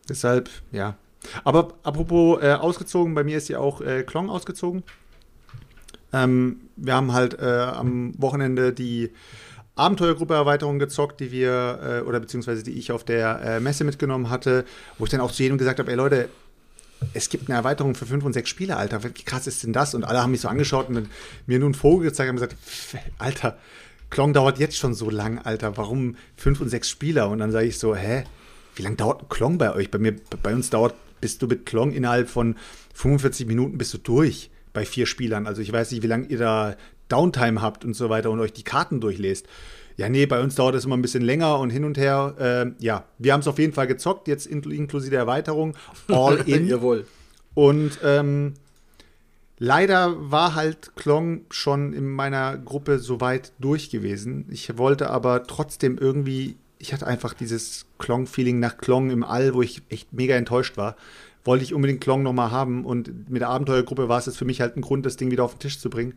Deshalb, 0.08 0.50
ja. 0.70 0.96
Aber 1.44 1.74
apropos 1.82 2.42
äh, 2.42 2.52
ausgezogen, 2.52 3.14
bei 3.14 3.24
mir 3.24 3.38
ist 3.38 3.48
ja 3.48 3.58
auch 3.58 3.80
äh, 3.80 4.02
Klong 4.02 4.30
ausgezogen. 4.30 4.82
Ähm, 6.12 6.60
wir 6.76 6.94
haben 6.94 7.12
halt 7.12 7.38
äh, 7.40 7.44
am 7.44 8.12
Wochenende 8.20 8.72
die 8.72 9.10
Abenteuergruppe-Erweiterung 9.76 10.78
gezockt, 10.78 11.20
die 11.20 11.32
wir, 11.32 11.80
äh, 11.82 12.08
oder 12.08 12.20
beziehungsweise 12.20 12.62
die 12.62 12.72
ich 12.72 12.92
auf 12.92 13.04
der 13.04 13.40
äh, 13.42 13.60
Messe 13.60 13.84
mitgenommen 13.84 14.30
hatte, 14.30 14.64
wo 14.98 15.04
ich 15.04 15.10
dann 15.10 15.20
auch 15.20 15.32
zu 15.32 15.42
jedem 15.42 15.58
gesagt 15.58 15.80
habe, 15.80 15.90
ey 15.90 15.96
Leute, 15.96 16.28
es 17.12 17.28
gibt 17.28 17.48
eine 17.48 17.58
Erweiterung 17.58 17.94
für 17.94 18.06
fünf 18.06 18.24
und 18.24 18.32
sechs 18.32 18.48
Spieler, 18.48 18.78
Alter. 18.78 19.02
Wie 19.02 19.10
krass 19.10 19.46
ist 19.46 19.62
denn 19.64 19.72
das? 19.72 19.94
Und 19.94 20.04
alle 20.04 20.22
haben 20.22 20.30
mich 20.30 20.40
so 20.40 20.48
angeschaut 20.48 20.88
und 20.88 21.08
mir 21.46 21.58
nun 21.58 21.68
einen 21.68 21.74
Vogel 21.74 22.08
gezeigt 22.08 22.30
und 22.30 22.36
gesagt, 22.36 22.56
Alter, 23.18 23.58
Klong 24.10 24.32
dauert 24.32 24.58
jetzt 24.58 24.76
schon 24.76 24.94
so 24.94 25.10
lang, 25.10 25.38
Alter. 25.38 25.76
Warum 25.76 26.16
fünf 26.36 26.60
und 26.60 26.68
sechs 26.68 26.88
Spieler? 26.88 27.28
Und 27.28 27.40
dann 27.40 27.50
sage 27.50 27.66
ich 27.66 27.78
so, 27.78 27.96
hä? 27.96 28.24
Wie 28.76 28.82
lange 28.82 28.96
dauert 28.96 29.22
ein 29.22 29.28
Klong 29.28 29.58
bei 29.58 29.74
euch? 29.74 29.90
Bei 29.90 29.98
mir, 29.98 30.14
bei 30.42 30.54
uns 30.54 30.70
dauert, 30.70 30.94
bist 31.24 31.40
du 31.40 31.46
mit 31.46 31.64
Klong 31.64 31.90
innerhalb 31.90 32.28
von 32.28 32.54
45 32.92 33.46
Minuten 33.46 33.78
bist 33.78 33.94
du 33.94 33.98
durch 33.98 34.50
bei 34.74 34.84
vier 34.84 35.06
Spielern. 35.06 35.46
Also 35.46 35.62
ich 35.62 35.72
weiß 35.72 35.90
nicht, 35.90 36.02
wie 36.02 36.06
lange 36.06 36.26
ihr 36.26 36.36
da 36.36 36.76
Downtime 37.08 37.62
habt 37.62 37.82
und 37.82 37.94
so 37.94 38.10
weiter 38.10 38.30
und 38.30 38.40
euch 38.40 38.52
die 38.52 38.62
Karten 38.62 39.00
durchlest. 39.00 39.46
Ja, 39.96 40.10
nee, 40.10 40.26
bei 40.26 40.42
uns 40.42 40.54
dauert 40.54 40.74
es 40.74 40.84
immer 40.84 40.98
ein 40.98 41.00
bisschen 41.00 41.22
länger 41.22 41.58
und 41.60 41.70
hin 41.70 41.86
und 41.86 41.96
her. 41.96 42.34
Äh, 42.38 42.84
ja, 42.84 43.06
wir 43.16 43.32
haben 43.32 43.40
es 43.40 43.48
auf 43.48 43.58
jeden 43.58 43.72
Fall 43.72 43.86
gezockt, 43.86 44.28
jetzt 44.28 44.46
inklusive 44.46 45.12
der 45.12 45.20
Erweiterung. 45.20 45.78
All 46.08 46.36
in. 46.46 46.66
Jawohl. 46.66 47.06
Und 47.54 47.98
ähm, 48.04 48.52
leider 49.58 50.30
war 50.30 50.54
halt 50.54 50.94
Klong 50.94 51.46
schon 51.48 51.94
in 51.94 52.06
meiner 52.06 52.58
Gruppe 52.58 52.98
so 52.98 53.22
weit 53.22 53.52
durch 53.60 53.88
gewesen. 53.88 54.44
Ich 54.50 54.76
wollte 54.76 55.08
aber 55.08 55.44
trotzdem 55.44 55.96
irgendwie, 55.96 56.56
ich 56.84 56.92
hatte 56.92 57.06
einfach 57.06 57.34
dieses 57.34 57.86
Klong-Feeling 57.98 58.60
nach 58.60 58.76
Klong 58.76 59.10
im 59.10 59.24
All, 59.24 59.54
wo 59.54 59.62
ich 59.62 59.82
echt 59.88 60.12
mega 60.12 60.36
enttäuscht 60.36 60.76
war 60.76 60.96
wollte 61.44 61.64
ich 61.64 61.74
unbedingt 61.74 62.00
Klong 62.00 62.22
nochmal 62.22 62.50
haben 62.50 62.84
und 62.84 63.30
mit 63.30 63.42
der 63.42 63.50
Abenteuergruppe 63.50 64.08
war 64.08 64.18
es 64.18 64.26
jetzt 64.26 64.38
für 64.38 64.44
mich 64.44 64.60
halt 64.60 64.76
ein 64.76 64.80
Grund, 64.80 65.06
das 65.06 65.16
Ding 65.16 65.30
wieder 65.30 65.44
auf 65.44 65.54
den 65.54 65.60
Tisch 65.60 65.78
zu 65.78 65.90
bringen. 65.90 66.14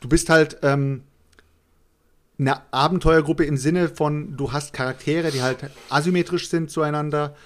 Du 0.00 0.08
bist 0.08 0.30
halt 0.30 0.58
ähm, 0.62 1.02
eine 2.38 2.60
Abenteuergruppe 2.72 3.44
im 3.44 3.56
Sinne 3.56 3.88
von, 3.88 4.36
du 4.36 4.52
hast 4.52 4.72
Charaktere, 4.72 5.30
die 5.30 5.42
halt 5.42 5.58
asymmetrisch 5.90 6.48
sind 6.48 6.70
zueinander. 6.70 7.36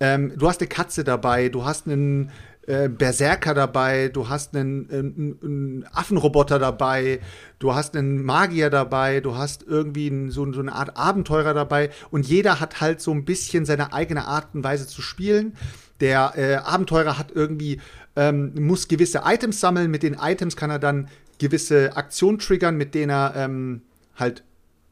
Ähm, 0.00 0.32
du 0.36 0.48
hast 0.48 0.60
eine 0.60 0.68
Katze 0.68 1.04
dabei, 1.04 1.48
du 1.48 1.64
hast 1.64 1.86
einen 1.86 2.30
äh, 2.66 2.88
Berserker 2.88 3.54
dabei, 3.54 4.08
du 4.08 4.28
hast 4.28 4.56
einen, 4.56 4.90
einen, 4.90 5.38
einen, 5.42 5.86
Affenroboter 5.92 6.58
dabei, 6.58 7.20
du 7.58 7.74
hast 7.74 7.96
einen 7.96 8.24
Magier 8.24 8.70
dabei, 8.70 9.20
du 9.20 9.36
hast 9.36 9.62
irgendwie 9.62 10.10
einen, 10.10 10.30
so, 10.30 10.52
so, 10.52 10.60
eine 10.60 10.72
Art 10.72 10.96
Abenteurer 10.96 11.54
dabei 11.54 11.90
und 12.10 12.26
jeder 12.26 12.60
hat 12.60 12.80
halt 12.80 13.00
so 13.00 13.12
ein 13.12 13.24
bisschen 13.24 13.64
seine 13.64 13.92
eigene 13.92 14.26
Art 14.26 14.48
und 14.54 14.64
Weise 14.64 14.86
zu 14.86 15.00
spielen. 15.00 15.54
Der 16.00 16.32
äh, 16.36 16.54
Abenteurer 16.56 17.18
hat 17.18 17.32
irgendwie, 17.32 17.80
ähm, 18.16 18.52
muss 18.58 18.88
gewisse 18.88 19.22
Items 19.24 19.60
sammeln. 19.60 19.90
Mit 19.90 20.02
den 20.02 20.14
Items 20.14 20.56
kann 20.56 20.70
er 20.70 20.78
dann 20.78 21.08
gewisse 21.38 21.96
Aktionen 21.96 22.38
triggern, 22.38 22.76
mit 22.76 22.94
denen 22.94 23.10
er 23.10 23.34
ähm, 23.36 23.82
halt 24.16 24.42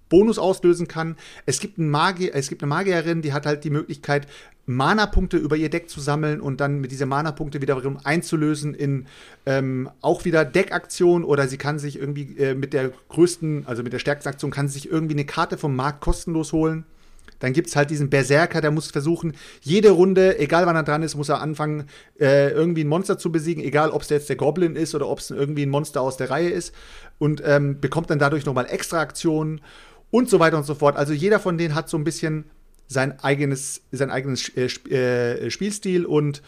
Bonus 0.09 0.39
auslösen 0.39 0.87
kann. 0.87 1.17
Es 1.45 1.61
gibt, 1.61 1.79
einen 1.79 1.91
Magier, 1.91 2.35
es 2.35 2.49
gibt 2.49 2.63
eine 2.63 2.69
Magierin, 2.69 3.23
die 3.23 3.33
hat 3.33 3.47
halt 3.47 3.65
die 3.65 3.71
Möglichkeit, 3.71 4.29
Mana-Punkte 4.67 5.37
über 5.37 5.57
ihr 5.57 5.69
Deck 5.69 5.91
zu 5.91 6.01
sammeln 6.01 6.41
und 6.41 6.61
dann 6.61 6.81
mit 6.81 6.91
diesen 6.91 7.09
Mana-Punkte 7.09 7.61
wiederum 7.61 7.99
einzulösen 8.03 8.75
in 8.75 9.07
ähm, 9.47 9.91
auch 10.01 10.25
wieder 10.25 10.45
Deckaktion 10.45 11.25
oder 11.25 11.49
sie 11.49 11.59
kann 11.59 11.79
sich 11.79 11.99
irgendwie 11.99 12.37
äh, 12.39 12.55
mit 12.55 12.73
der 12.73 12.91
größten, 13.09 13.67
also 13.67 13.83
mit 13.83 13.93
der 13.93 13.99
stärksten 13.99 14.29
Aktion, 14.29 14.51
kann 14.51 14.69
sie 14.69 14.75
sich 14.75 14.91
irgendwie 14.91 15.15
eine 15.15 15.27
Karte 15.27 15.59
vom 15.59 15.77
Markt 15.77 16.01
kostenlos 16.01 16.53
holen. 16.53 16.85
Dann 17.41 17.53
gibt 17.53 17.69
es 17.69 17.77
halt 17.77 17.91
diesen 17.91 18.09
Berserker, 18.09 18.61
der 18.61 18.71
muss 18.71 18.91
versuchen, 18.91 19.35
jede 19.61 19.91
Runde, 19.91 20.39
egal 20.39 20.67
wann 20.67 20.77
er 20.77 20.83
dran 20.83 21.03
ist, 21.03 21.15
muss 21.15 21.29
er 21.29 21.43
anfangen, 21.43 21.85
äh, 22.19 22.51
irgendwie 22.51 22.85
ein 22.85 22.89
Monster 22.89 23.19
zu 23.19 23.31
besiegen, 23.31 23.63
egal 23.63 23.91
ob 23.91 24.03
es 24.03 24.09
jetzt 24.09 24.29
der 24.29 24.37
Goblin 24.37 24.77
ist 24.77 24.95
oder 24.95 25.09
ob 25.09 25.19
es 25.19 25.31
irgendwie 25.31 25.67
ein 25.67 25.71
Monster 25.71 26.01
aus 26.01 26.17
der 26.17 26.31
Reihe 26.31 26.49
ist. 26.49 26.75
Und 27.19 27.43
ähm, 27.45 27.81
bekommt 27.81 28.09
dann 28.09 28.19
dadurch 28.19 28.47
nochmal 28.47 28.67
extra 28.71 29.01
Aktionen 29.01 29.61
und 30.11 30.31
so 30.31 30.41
weiter 30.41 30.57
und 30.57 30.65
so 30.65 30.75
fort. 30.75 30.97
Also 30.97 31.13
jeder 31.13 31.39
von 31.39 31.59
denen 31.59 31.75
hat 31.75 31.89
so 31.89 31.99
ein 31.99 32.05
bisschen 32.05 32.45
sein 32.87 33.19
eigenes, 33.21 33.83
sein 33.93 34.11
eigenes 34.11 34.51
äh, 34.57 34.67
äh, 34.67 35.51
Spielstil 35.51 36.07
und 36.07 36.43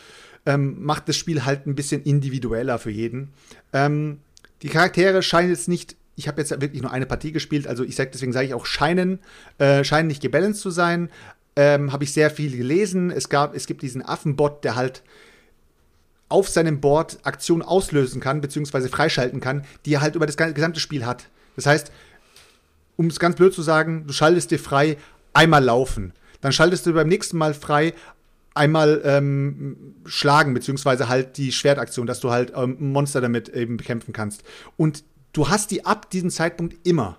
ähm, 0.44 0.82
macht 0.82 1.08
das 1.08 1.16
Spiel 1.16 1.44
halt 1.44 1.66
ein 1.66 1.74
bisschen 1.74 2.02
individueller 2.02 2.78
für 2.78 2.90
jeden. 2.90 3.32
Ähm, 3.72 4.18
die 4.62 4.68
Charaktere 4.68 5.22
scheinen 5.22 5.50
jetzt 5.50 5.68
nicht, 5.68 5.96
ich 6.14 6.28
habe 6.28 6.40
jetzt 6.40 6.50
wirklich 6.50 6.82
nur 6.82 6.92
eine 6.92 7.06
Partie 7.06 7.32
gespielt, 7.32 7.66
also 7.66 7.84
ich 7.84 7.96
sag, 7.96 8.12
deswegen 8.12 8.32
sage 8.32 8.46
ich 8.46 8.54
auch, 8.54 8.66
scheinen, 8.66 9.18
äh, 9.58 9.84
scheinen 9.84 10.08
nicht 10.08 10.22
gebalanced 10.22 10.62
zu 10.62 10.70
sein. 10.70 11.10
Ähm, 11.58 11.92
habe 11.92 12.04
ich 12.04 12.12
sehr 12.12 12.30
viel 12.30 12.54
gelesen. 12.54 13.10
Es, 13.10 13.30
gab, 13.30 13.54
es 13.56 13.66
gibt 13.66 13.80
diesen 13.82 14.04
Affenbot, 14.04 14.62
der 14.62 14.76
halt 14.76 15.02
auf 16.28 16.48
seinem 16.48 16.80
Board 16.80 17.18
Aktionen 17.22 17.62
auslösen 17.62 18.20
kann, 18.20 18.40
beziehungsweise 18.40 18.88
freischalten 18.88 19.40
kann, 19.40 19.64
die 19.84 19.94
er 19.94 20.00
halt 20.00 20.16
über 20.16 20.26
das 20.26 20.36
gesamte 20.36 20.80
Spiel 20.80 21.06
hat. 21.06 21.28
Das 21.54 21.66
heißt, 21.66 21.92
um 22.96 23.06
es 23.06 23.18
ganz 23.18 23.36
blöd 23.36 23.54
zu 23.54 23.62
sagen, 23.62 24.04
du 24.06 24.12
schaltest 24.12 24.50
dir 24.50 24.58
frei, 24.58 24.96
einmal 25.32 25.62
laufen. 25.62 26.12
Dann 26.46 26.52
schaltest 26.52 26.86
du 26.86 26.92
beim 26.92 27.08
nächsten 27.08 27.38
Mal 27.38 27.54
frei, 27.54 27.92
einmal 28.54 29.00
ähm, 29.02 29.96
schlagen, 30.04 30.54
beziehungsweise 30.54 31.08
halt 31.08 31.38
die 31.38 31.50
Schwertaktion, 31.50 32.06
dass 32.06 32.20
du 32.20 32.30
halt 32.30 32.52
ähm, 32.54 32.76
Monster 32.92 33.20
damit 33.20 33.48
eben 33.48 33.76
bekämpfen 33.76 34.12
kannst. 34.12 34.44
Und 34.76 35.02
du 35.32 35.48
hast 35.48 35.72
die 35.72 35.84
ab 35.84 36.08
diesem 36.08 36.30
Zeitpunkt 36.30 36.86
immer. 36.86 37.18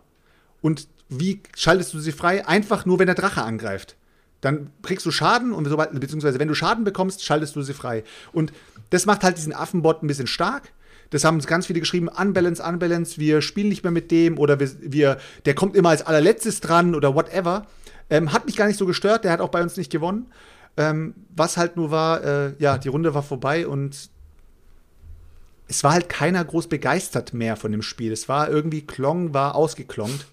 Und 0.61 0.87
wie 1.09 1.41
schaltest 1.57 1.93
du 1.93 1.99
sie 1.99 2.13
frei? 2.13 2.47
Einfach 2.47 2.85
nur, 2.85 2.99
wenn 2.99 3.07
der 3.07 3.15
Drache 3.15 3.41
angreift. 3.41 3.97
Dann 4.39 4.69
kriegst 4.81 5.05
du 5.05 5.11
Schaden 5.11 5.51
und 5.51 5.67
sobald, 5.67 5.99
beziehungsweise 5.99 6.39
wenn 6.39 6.47
du 6.47 6.55
Schaden 6.55 6.85
bekommst, 6.85 7.25
schaltest 7.25 7.53
du 7.57 7.63
sie 7.63 7.73
frei. 7.73 8.05
Und 8.31 8.53
das 8.91 9.05
macht 9.05 9.25
halt 9.25 9.35
diesen 9.35 9.51
Affenbot 9.51 10.03
ein 10.03 10.07
bisschen 10.07 10.27
stark. 10.27 10.71
Das 11.09 11.25
haben 11.25 11.37
ganz 11.41 11.65
viele 11.65 11.81
geschrieben, 11.81 12.07
unbalance, 12.07 12.63
unbalance, 12.63 13.19
wir 13.19 13.41
spielen 13.41 13.67
nicht 13.67 13.83
mehr 13.83 13.91
mit 13.91 14.09
dem 14.09 14.37
oder 14.37 14.61
wir, 14.61 14.71
wir 14.79 15.17
der 15.45 15.53
kommt 15.53 15.75
immer 15.75 15.89
als 15.89 16.01
allerletztes 16.01 16.61
dran 16.61 16.95
oder 16.95 17.13
whatever. 17.13 17.67
Ähm, 18.09 18.31
hat 18.33 18.45
mich 18.45 18.55
gar 18.55 18.67
nicht 18.67 18.77
so 18.77 18.85
gestört, 18.85 19.23
der 19.23 19.31
hat 19.31 19.41
auch 19.41 19.49
bei 19.49 19.61
uns 19.61 19.77
nicht 19.77 19.91
gewonnen. 19.91 20.27
Ähm, 20.77 21.15
was 21.35 21.57
halt 21.57 21.75
nur 21.75 21.91
war, 21.91 22.23
äh, 22.23 22.53
ja, 22.59 22.77
die 22.77 22.89
Runde 22.89 23.13
war 23.13 23.23
vorbei 23.23 23.67
und 23.67 24.09
es 25.67 25.83
war 25.83 25.93
halt 25.93 26.07
keiner 26.07 26.43
groß 26.45 26.67
begeistert 26.67 27.33
mehr 27.33 27.57
von 27.57 27.71
dem 27.71 27.81
Spiel. 27.81 28.11
Es 28.11 28.29
war 28.29 28.49
irgendwie, 28.49 28.85
Klong 28.85 29.33
war 29.33 29.55
ausgeklongt. 29.55 30.25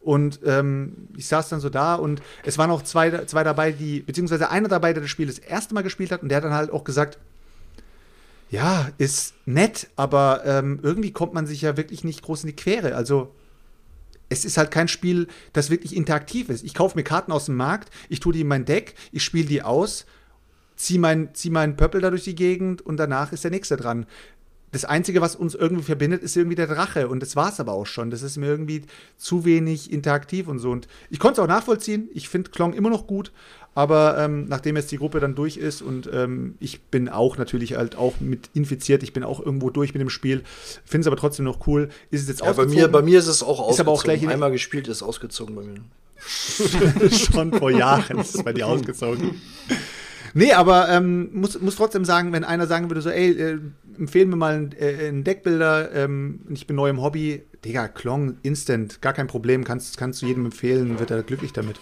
Und 0.00 0.40
ähm, 0.46 1.08
ich 1.16 1.26
saß 1.26 1.50
dann 1.50 1.60
so 1.60 1.68
da 1.68 1.94
und 1.94 2.22
es 2.42 2.56
waren 2.56 2.70
auch 2.70 2.82
zwei, 2.82 3.26
zwei 3.26 3.44
dabei, 3.44 3.70
die, 3.70 4.00
beziehungsweise 4.00 4.50
einer 4.50 4.68
dabei, 4.68 4.94
der 4.94 5.02
das 5.02 5.10
Spiel 5.10 5.26
das 5.26 5.38
erste 5.38 5.74
Mal 5.74 5.82
gespielt 5.82 6.10
hat 6.10 6.22
und 6.22 6.30
der 6.30 6.36
hat 6.36 6.44
dann 6.44 6.54
halt 6.54 6.70
auch 6.70 6.84
gesagt, 6.84 7.18
ja, 8.50 8.88
ist 8.96 9.34
nett, 9.44 9.88
aber 9.96 10.42
ähm, 10.46 10.80
irgendwie 10.82 11.12
kommt 11.12 11.34
man 11.34 11.46
sich 11.46 11.60
ja 11.60 11.76
wirklich 11.76 12.02
nicht 12.02 12.22
groß 12.22 12.44
in 12.44 12.48
die 12.48 12.56
Quere. 12.56 12.96
Also 12.96 13.32
es 14.30 14.46
ist 14.46 14.56
halt 14.56 14.70
kein 14.70 14.88
Spiel, 14.88 15.26
das 15.52 15.68
wirklich 15.68 15.94
interaktiv 15.94 16.48
ist. 16.48 16.64
Ich 16.64 16.72
kaufe 16.72 16.96
mir 16.96 17.04
Karten 17.04 17.32
aus 17.32 17.46
dem 17.46 17.56
Markt, 17.56 17.90
ich 18.08 18.20
tue 18.20 18.32
die 18.32 18.40
in 18.40 18.48
mein 18.48 18.64
Deck, 18.64 18.94
ich 19.12 19.22
spiele 19.22 19.46
die 19.46 19.62
aus, 19.62 20.06
ziehe 20.76 21.00
mein, 21.00 21.34
zieh 21.34 21.50
meinen 21.50 21.76
Pöppel 21.76 22.00
da 22.00 22.08
durch 22.08 22.24
die 22.24 22.34
Gegend 22.34 22.80
und 22.80 22.96
danach 22.96 23.32
ist 23.32 23.44
der 23.44 23.50
nächste 23.50 23.76
dran. 23.76 24.06
Das 24.72 24.84
Einzige, 24.84 25.20
was 25.20 25.34
uns 25.34 25.54
irgendwie 25.54 25.82
verbindet, 25.82 26.22
ist 26.22 26.36
irgendwie 26.36 26.54
der 26.54 26.68
Drache. 26.68 27.08
Und 27.08 27.20
das 27.20 27.34
war 27.34 27.48
es 27.50 27.58
aber 27.58 27.72
auch 27.72 27.86
schon. 27.86 28.10
Das 28.10 28.22
ist 28.22 28.36
mir 28.36 28.46
irgendwie 28.46 28.82
zu 29.16 29.44
wenig 29.44 29.92
interaktiv 29.92 30.46
und 30.46 30.58
so. 30.60 30.70
Und 30.70 30.86
ich 31.10 31.18
konnte 31.18 31.40
es 31.40 31.44
auch 31.44 31.48
nachvollziehen. 31.48 32.08
Ich 32.14 32.28
finde 32.28 32.50
Klong 32.50 32.72
immer 32.74 32.90
noch 32.90 33.06
gut. 33.06 33.32
Aber 33.74 34.18
ähm, 34.18 34.46
nachdem 34.48 34.76
jetzt 34.76 34.90
die 34.90 34.96
Gruppe 34.96 35.20
dann 35.20 35.36
durch 35.36 35.56
ist 35.56 35.80
und 35.80 36.10
ähm, 36.12 36.56
ich 36.58 36.80
bin 36.82 37.08
auch 37.08 37.38
natürlich 37.38 37.76
halt 37.76 37.96
auch 37.96 38.14
mit 38.20 38.50
infiziert, 38.52 39.04
ich 39.04 39.12
bin 39.12 39.22
auch 39.22 39.38
irgendwo 39.38 39.70
durch 39.70 39.94
mit 39.94 40.00
dem 40.00 40.10
Spiel, 40.10 40.42
finde 40.84 41.02
es 41.02 41.06
aber 41.06 41.16
trotzdem 41.16 41.44
noch 41.44 41.68
cool. 41.68 41.88
Ist 42.10 42.22
es 42.22 42.28
jetzt 42.28 42.40
Ja, 42.40 42.52
bei 42.52 42.66
mir, 42.66 42.88
bei 42.88 43.00
mir 43.00 43.20
ist 43.20 43.28
es 43.28 43.44
auch 43.44 43.60
ausgezogen. 43.60 43.74
Ist 43.74 43.80
aber 43.80 43.92
auch 43.92 44.02
gleich 44.02 44.22
in- 44.24 44.28
Einmal 44.28 44.50
gespielt, 44.50 44.88
ist 44.88 45.02
ausgezogen 45.04 45.54
bei 45.54 45.62
mir. 45.62 45.80
schon 47.10 47.52
vor 47.52 47.70
Jahren 47.70 48.18
ist 48.18 48.34
es 48.34 48.42
bei 48.42 48.52
dir 48.52 48.66
ausgezogen. 48.66 49.40
Nee, 50.34 50.52
aber 50.52 50.88
ähm, 50.88 51.30
muss, 51.32 51.60
muss 51.60 51.76
trotzdem 51.76 52.04
sagen, 52.04 52.32
wenn 52.32 52.44
einer 52.44 52.66
sagen 52.66 52.88
würde, 52.90 53.02
so, 53.02 53.10
ey, 53.10 53.30
äh, 53.30 53.58
empfehlen 53.98 54.30
wir 54.30 54.36
mal 54.36 54.54
einen, 54.54 54.72
äh, 54.72 55.08
einen 55.08 55.24
Deckbilder, 55.24 55.92
ähm, 55.94 56.40
ich 56.50 56.66
bin 56.66 56.76
neu 56.76 56.88
im 56.88 57.02
Hobby, 57.02 57.42
Digga, 57.64 57.88
Klong, 57.88 58.36
instant, 58.42 59.02
gar 59.02 59.12
kein 59.12 59.26
Problem, 59.26 59.64
kannst, 59.64 59.98
kannst 59.98 60.22
du 60.22 60.26
jedem 60.26 60.46
empfehlen, 60.46 60.98
wird 60.98 61.10
er 61.10 61.22
glücklich 61.22 61.52
damit. 61.52 61.78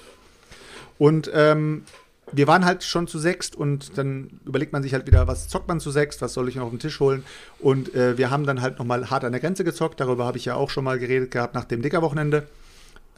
Und 0.99 1.31
ähm, 1.35 1.85
wir 2.33 2.47
waren 2.47 2.65
halt 2.65 2.85
schon 2.85 3.07
zu 3.07 3.19
sechst 3.19 3.57
und 3.57 3.97
dann 3.97 4.41
überlegt 4.45 4.73
man 4.73 4.83
sich 4.83 4.93
halt 4.93 5.07
wieder, 5.07 5.27
was 5.29 5.49
zockt 5.49 5.69
man 5.69 5.81
zu 5.81 5.91
sechst, 5.91 6.21
was 6.21 6.35
soll 6.35 6.49
ich 6.49 6.57
noch 6.57 6.65
auf 6.65 6.71
den 6.71 6.79
Tisch 6.79 7.01
holen. 7.01 7.25
Und 7.59 7.95
äh, 7.95 8.19
wir 8.19 8.31
haben 8.31 8.45
dann 8.45 8.61
halt 8.61 8.79
nochmal 8.79 9.09
hart 9.11 9.25
an 9.25 9.33
der 9.33 9.41
Grenze 9.41 9.65
gezockt, 9.65 10.01
darüber 10.01 10.27
habe 10.27 10.37
ich 10.37 10.45
ja 10.45 10.55
auch 10.55 10.71
schon 10.71 10.85
mal 10.85 10.99
geredet 10.99 11.31
gehabt 11.31 11.55
nach 11.55 11.65
dem 11.65 11.83
Dicker-Wochenende 11.83 12.47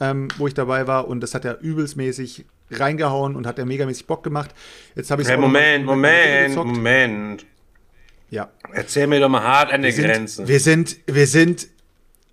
ähm, 0.01 0.27
wo 0.37 0.47
ich 0.47 0.53
dabei 0.55 0.87
war 0.87 1.07
und 1.07 1.21
das 1.21 1.35
hat 1.35 1.45
er 1.45 1.61
übelsmäßig 1.61 2.45
reingehauen 2.71 3.35
und 3.35 3.45
hat 3.45 3.59
er 3.59 3.65
megamäßig 3.65 4.07
Bock 4.07 4.23
gemacht. 4.23 4.49
Jetzt 4.95 5.11
habe 5.11 5.21
ich 5.21 5.27
Hey, 5.27 5.37
Moment, 5.37 5.85
Moment, 5.85 6.55
Moment. 6.55 7.45
Ja. 8.31 8.49
Erzähl 8.71 9.07
mir 9.07 9.19
doch 9.19 9.29
mal 9.29 9.43
hart 9.43 9.71
an 9.71 9.81
der 9.81 9.91
Wir 9.91 9.95
sind, 9.95 10.11
Grenze. 10.11 10.47
wir 10.47 10.59
sind, 10.59 10.97
wir 11.05 11.27
sind, 11.27 11.67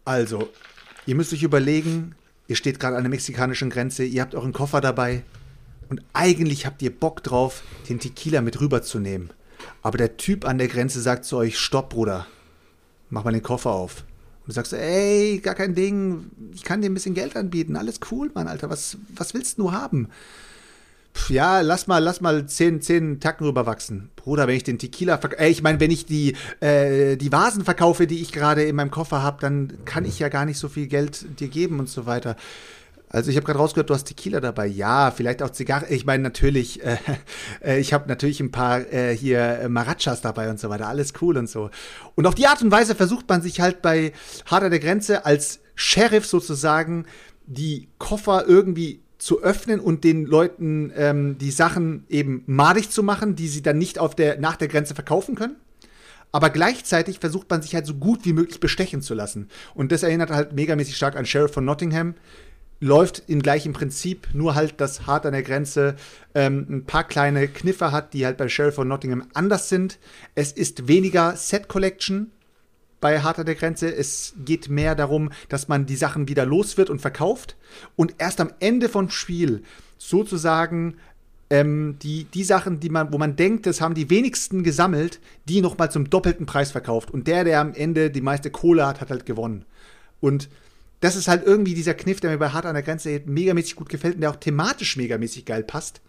also, 0.05 0.49
ihr 1.07 1.17
müsst 1.17 1.33
euch 1.33 1.43
überlegen, 1.43 2.15
ihr 2.47 2.57
steht 2.57 2.79
gerade 2.81 2.97
an 2.97 3.03
der 3.03 3.11
mexikanischen 3.11 3.69
Grenze, 3.69 4.05
ihr 4.05 4.23
habt 4.23 4.35
euren 4.35 4.53
Koffer 4.53 4.81
dabei 4.81 5.25
und 5.91 6.01
eigentlich 6.13 6.67
habt 6.67 6.81
ihr 6.83 6.91
Bock 6.97 7.23
drauf, 7.25 7.63
den 7.89 7.99
Tequila 7.99 8.41
mit 8.41 8.61
rüberzunehmen. 8.61 9.31
Aber 9.83 9.99
der 9.99 10.17
Typ 10.17 10.47
an 10.47 10.59
der 10.59 10.69
Grenze 10.69 11.01
sagt 11.01 11.25
zu 11.25 11.37
euch, 11.37 11.59
stopp, 11.59 11.91
Bruder, 11.91 12.27
mach 13.11 13.25
mal 13.25 13.33
den 13.33 13.43
Koffer 13.43 13.71
auf. 13.71 14.05
Und 14.43 14.49
du 14.49 14.53
sagst, 14.53 14.73
ey, 14.73 15.41
gar 15.43 15.57
kein 15.57 15.75
Ding, 15.75 16.31
ich 16.55 16.63
kann 16.63 16.81
dir 16.81 16.89
ein 16.89 16.95
bisschen 16.95 17.15
Geld 17.15 17.35
anbieten, 17.37 17.75
alles 17.75 17.99
cool, 18.13 18.31
Mann, 18.35 18.47
Alter, 18.47 18.71
was, 18.71 18.97
was 19.17 19.35
willst 19.35 19.59
du 19.59 19.73
haben? 19.73 20.09
Ja, 21.29 21.61
lass 21.61 21.87
mal, 21.87 21.99
lass 21.99 22.21
mal 22.21 22.47
zehn, 22.47 22.81
zehn 22.81 23.21
Tacken 23.21 23.47
rüberwachsen. 23.47 24.11
Bruder, 24.17 24.47
wenn 24.47 24.57
ich 24.57 24.65
den 24.65 24.79
Tequila 24.79 25.19
verkaufe, 25.19 25.43
äh, 25.43 25.49
ich 25.49 25.63
meine, 25.63 25.81
wenn 25.81 25.91
ich 25.91 26.07
die, 26.07 26.37
äh, 26.61 27.17
die 27.17 27.33
Vasen 27.33 27.65
verkaufe, 27.65 28.07
die 28.07 28.21
ich 28.21 28.33
gerade 28.33 28.63
in 28.63 28.77
meinem 28.77 28.91
Koffer 28.91 29.23
habe, 29.23 29.39
dann 29.41 29.85
kann 29.85 30.05
ich 30.05 30.19
ja 30.19 30.29
gar 30.29 30.45
nicht 30.45 30.59
so 30.59 30.69
viel 30.69 30.87
Geld 30.87 31.41
dir 31.41 31.49
geben 31.49 31.81
und 31.81 31.89
so 31.89 32.07
weiter. 32.07 32.37
Also 33.11 33.31
ich 33.31 33.37
habe 33.37 33.47
gerade 33.47 33.59
rausgehört, 33.59 33.89
du 33.89 33.95
hast 33.95 34.05
Tequila 34.05 34.41
dabei. 34.41 34.67
Ja, 34.67 35.11
vielleicht 35.11 35.43
auch 35.43 35.51
Zigarre. 35.51 35.87
Ich 35.89 36.05
meine 36.05 36.23
natürlich, 36.23 36.85
äh, 36.85 36.99
äh, 37.65 37.81
ich 37.81 37.93
habe 37.93 38.09
natürlich 38.09 38.41
ein 38.41 38.51
paar 38.51 38.81
äh, 38.93 39.17
hier 39.17 39.67
Marachas 39.69 40.21
dabei 40.21 40.51
und 40.51 40.61
so 40.61 40.69
weiter. 40.69 40.89
Alles 40.89 41.15
cool 41.21 41.37
und 41.39 41.49
so. 41.49 41.71
Und 42.15 42.27
auf 42.27 42.35
die 42.35 42.47
Art 42.47 42.63
und 42.63 42.71
Weise 42.71 42.95
versucht 42.95 43.29
man 43.29 43.43
sich 43.43 43.61
halt 43.61 43.83
bei 43.83 44.13
Harder 44.47 44.71
der 44.71 44.81
Grenze 44.81 45.25
als 45.25 45.61
Sheriff 45.75 46.27
sozusagen 46.27 47.07
die 47.47 47.89
Koffer 47.99 48.45
irgendwie 48.47 49.01
zu 49.19 49.43
öffnen 49.43 49.81
und 49.81 50.05
den 50.05 50.25
Leuten 50.25 50.93
ähm, 50.97 51.39
die 51.39 51.51
Sachen 51.51 52.05
eben 52.09 52.45
madig 52.47 52.91
zu 52.91 53.03
machen, 53.03 53.35
die 53.35 53.49
sie 53.49 53.63
dann 53.63 53.77
nicht 53.77 53.99
auf 53.99 54.15
der, 54.15 54.39
nach 54.39 54.57
der 54.57 54.69
Grenze 54.69 54.95
verkaufen 54.95 55.35
können. 55.35 55.57
Aber 56.31 56.51
gleichzeitig 56.51 57.19
versucht 57.19 57.51
man 57.51 57.63
sich 57.63 57.75
halt 57.75 57.87
so 57.87 57.95
gut 57.95 58.25
wie 58.25 58.33
möglich 58.33 58.61
bestechen 58.61 59.03
zu 59.03 59.15
lassen. 59.15 59.49
Und 59.75 59.93
das 59.93 60.03
erinnert 60.03 60.31
halt 60.31 60.53
megamäßig 60.53 60.97
stark 60.97 61.17
an 61.17 61.27
Sheriff 61.27 61.53
von 61.53 61.65
Nottingham. 61.65 62.15
Läuft 62.81 63.25
im 63.27 63.43
gleichen 63.43 63.73
Prinzip, 63.73 64.29
nur 64.35 64.55
halt, 64.55 64.81
dass 64.81 65.07
hart 65.07 65.27
an 65.27 65.33
der 65.33 65.43
Grenze 65.43 65.97
ähm, 66.35 66.67
ein 66.71 66.85
paar 66.85 67.03
kleine 67.03 67.49
Kniffe 67.49 67.91
hat, 67.91 68.15
die 68.15 68.25
halt 68.25 68.37
bei 68.37 68.49
Sheriff 68.49 68.77
von 68.77 68.87
Nottingham 68.87 69.25
anders 69.35 69.69
sind. 69.69 69.99
Es 70.37 70.53
ist 70.53 70.87
weniger 70.87 71.35
Set 71.35 71.67
Collection 71.67 72.31
bei 73.01 73.21
Hart 73.21 73.39
an 73.39 73.47
der 73.47 73.55
Grenze. 73.55 73.95
Es 73.95 74.35
geht 74.45 74.69
mehr 74.69 74.95
darum, 74.95 75.31
dass 75.49 75.69
man 75.69 75.87
die 75.87 75.97
Sachen 75.97 76.29
wieder 76.29 76.47
los 76.47 76.77
wird 76.77 76.91
und 76.91 77.01
verkauft. 77.01 77.57
Und 77.97 78.15
erst 78.19 78.41
am 78.41 78.53
Ende 78.61 78.89
vom 78.89 79.11
Spiel 79.11 79.63
sozusagen 79.99 80.97
ähm, 81.51 81.97
die, 82.03 82.25
die 82.25 82.45
Sachen, 82.45 82.81
die 82.81 82.91
man, 82.91 83.13
wo 83.13 83.19
man 83.19 83.37
denkt, 83.37 83.67
das 83.67 83.81
haben 83.81 83.95
die 83.95 84.11
wenigsten 84.11 84.63
gesammelt, 84.63 85.21
die 85.49 85.61
nochmal 85.61 85.91
zum 85.91 86.11
doppelten 86.11 86.47
Preis 86.47 86.73
verkauft. 86.73 87.11
Und 87.11 87.27
der, 87.27 87.45
der 87.45 87.61
am 87.61 87.75
Ende 87.75 88.11
die 88.11 88.21
meiste 88.21 88.51
Kohle 88.51 88.87
hat, 88.87 89.01
hat 89.01 89.11
halt 89.11 89.27
gewonnen. 89.27 89.65
Und 90.21 90.49
das 91.01 91.17
ist 91.17 91.29
halt 91.29 91.47
irgendwie 91.47 91.75
dieser 91.75 91.95
Kniff, 91.95 92.21
der 92.21 92.31
mir 92.31 92.39
bei 92.39 92.51
Hart 92.51 92.67
an 92.67 92.75
der 92.75 92.83
Grenze 92.83 93.23
megamäßig 93.25 93.77
gut 93.77 93.89
gefällt 93.89 94.17
und 94.17 94.21
der 94.23 94.31
auch 94.31 94.37
thematisch 94.37 94.97
megamäßig 94.97 95.45
geil 95.45 95.63
passt. 95.63 96.01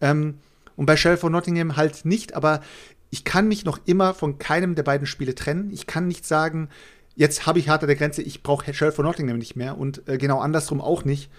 Ähm, 0.00 0.38
und 0.76 0.86
bei 0.86 0.96
Sheriff 0.96 1.20
von 1.20 1.32
Nottingham 1.32 1.76
halt 1.76 2.04
nicht, 2.04 2.34
aber 2.34 2.62
ich 3.10 3.24
kann 3.24 3.48
mich 3.48 3.64
noch 3.64 3.78
immer 3.86 4.14
von 4.14 4.38
keinem 4.38 4.74
der 4.74 4.82
beiden 4.82 5.06
Spiele 5.06 5.34
trennen. 5.34 5.70
Ich 5.72 5.86
kann 5.86 6.08
nicht 6.08 6.26
sagen, 6.26 6.68
jetzt 7.16 7.46
habe 7.46 7.58
ich 7.58 7.68
Hart 7.68 7.82
an 7.82 7.88
der 7.88 7.96
Grenze, 7.96 8.22
ich 8.22 8.42
brauche 8.42 8.72
Sheriff 8.72 8.94
von 8.94 9.04
Nottingham 9.04 9.38
nicht 9.38 9.56
mehr 9.56 9.78
und 9.78 10.06
äh, 10.08 10.18
genau 10.18 10.40
andersrum 10.40 10.80
auch 10.80 11.04
nicht. 11.04 11.30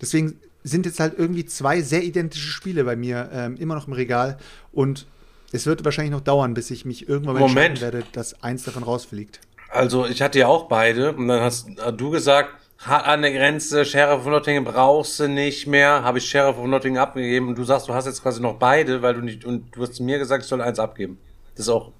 Deswegen 0.00 0.38
sind 0.64 0.86
jetzt 0.86 1.00
halt 1.00 1.18
irgendwie 1.18 1.46
zwei 1.46 1.80
sehr 1.80 2.02
identische 2.02 2.50
Spiele 2.50 2.84
bei 2.84 2.96
mir 2.96 3.30
ähm, 3.32 3.56
immer 3.56 3.74
noch 3.74 3.86
im 3.86 3.92
Regal 3.92 4.38
und 4.72 5.06
es 5.52 5.66
wird 5.66 5.84
wahrscheinlich 5.84 6.12
noch 6.12 6.20
dauern, 6.20 6.54
bis 6.54 6.70
ich 6.70 6.84
mich 6.84 7.08
irgendwann 7.08 7.34
mal 7.34 7.40
Moment. 7.40 7.70
entscheiden 7.70 7.94
werde, 7.94 8.06
dass 8.12 8.42
eins 8.42 8.64
davon 8.64 8.82
rausfliegt. 8.82 9.40
Also, 9.70 10.06
ich 10.06 10.22
hatte 10.22 10.38
ja 10.38 10.46
auch 10.46 10.68
beide 10.68 11.12
und 11.12 11.28
dann 11.28 11.40
hast 11.40 11.68
äh, 11.78 11.92
du 11.92 12.10
gesagt, 12.10 12.50
hart 12.78 13.06
an 13.06 13.22
der 13.22 13.32
Grenze, 13.32 13.84
Sheriff 13.84 14.22
von 14.22 14.32
Nottingham 14.32 14.64
brauchst 14.64 15.18
du 15.20 15.28
nicht 15.28 15.66
mehr, 15.66 16.02
habe 16.04 16.18
ich 16.18 16.24
Sheriff 16.28 16.56
von 16.56 16.70
Nottingham 16.70 17.02
abgegeben 17.02 17.48
und 17.48 17.58
du 17.58 17.64
sagst, 17.64 17.88
du 17.88 17.94
hast 17.94 18.06
jetzt 18.06 18.22
quasi 18.22 18.40
noch 18.40 18.54
beide, 18.54 19.02
weil 19.02 19.14
du 19.14 19.20
nicht, 19.20 19.44
und 19.44 19.74
du 19.76 19.82
hast 19.82 19.94
zu 19.94 20.02
mir 20.02 20.18
gesagt, 20.18 20.42
ich 20.44 20.48
soll 20.48 20.60
eins 20.60 20.78
abgeben. 20.78 21.18
Das 21.54 21.66
ist 21.66 21.70
auch, 21.70 21.92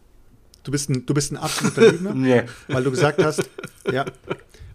Du 0.64 0.72
bist 0.72 0.90
ein, 0.90 1.06
du 1.06 1.14
bist 1.14 1.32
ein 1.32 1.36
absoluter 1.38 1.80
Lügner, 1.92 2.12
Nee. 2.14 2.42
weil 2.66 2.84
du 2.84 2.90
gesagt 2.90 3.22
hast, 3.24 3.48
ja, 3.90 4.04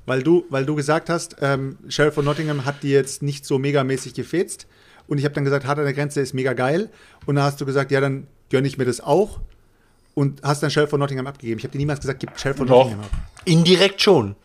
weil 0.05 0.23
du, 0.23 0.43
weil 0.49 0.65
du 0.65 0.75
gesagt 0.75 1.09
hast, 1.09 1.35
ähm, 1.41 1.77
Sheriff 1.87 2.15
von 2.15 2.25
Nottingham 2.25 2.65
hat 2.65 2.81
dir 2.83 2.91
jetzt 2.91 3.21
nicht 3.21 3.45
so 3.45 3.59
megamäßig 3.59 4.13
gefetzt 4.15 4.65
Und 5.07 5.17
ich 5.19 5.25
habe 5.25 5.35
dann 5.35 5.43
gesagt, 5.43 5.65
hart 5.67 5.77
an 5.79 5.85
der 5.85 5.93
Grenze 5.93 6.19
ist 6.21 6.33
mega 6.33 6.53
geil. 6.53 6.89
Und 7.25 7.35
dann 7.35 7.43
hast 7.45 7.61
du 7.61 7.65
gesagt, 7.65 7.91
ja, 7.91 8.01
dann 8.01 8.27
gönne 8.49 8.67
ich 8.67 8.77
mir 8.77 8.85
das 8.85 9.01
auch. 9.01 9.39
Und 10.15 10.41
hast 10.43 10.63
dann 10.63 10.71
Sheriff 10.71 10.89
von 10.89 10.99
Nottingham 10.99 11.27
abgegeben. 11.27 11.59
Ich 11.59 11.63
habe 11.63 11.71
dir 11.73 11.77
niemals 11.77 11.99
gesagt, 11.99 12.19
gib 12.21 12.37
Sheriff 12.39 12.57
von. 12.57 12.67
Nottingham 12.67 13.01
ab. 13.01 13.09
Indirekt 13.45 14.01
schon. 14.01 14.35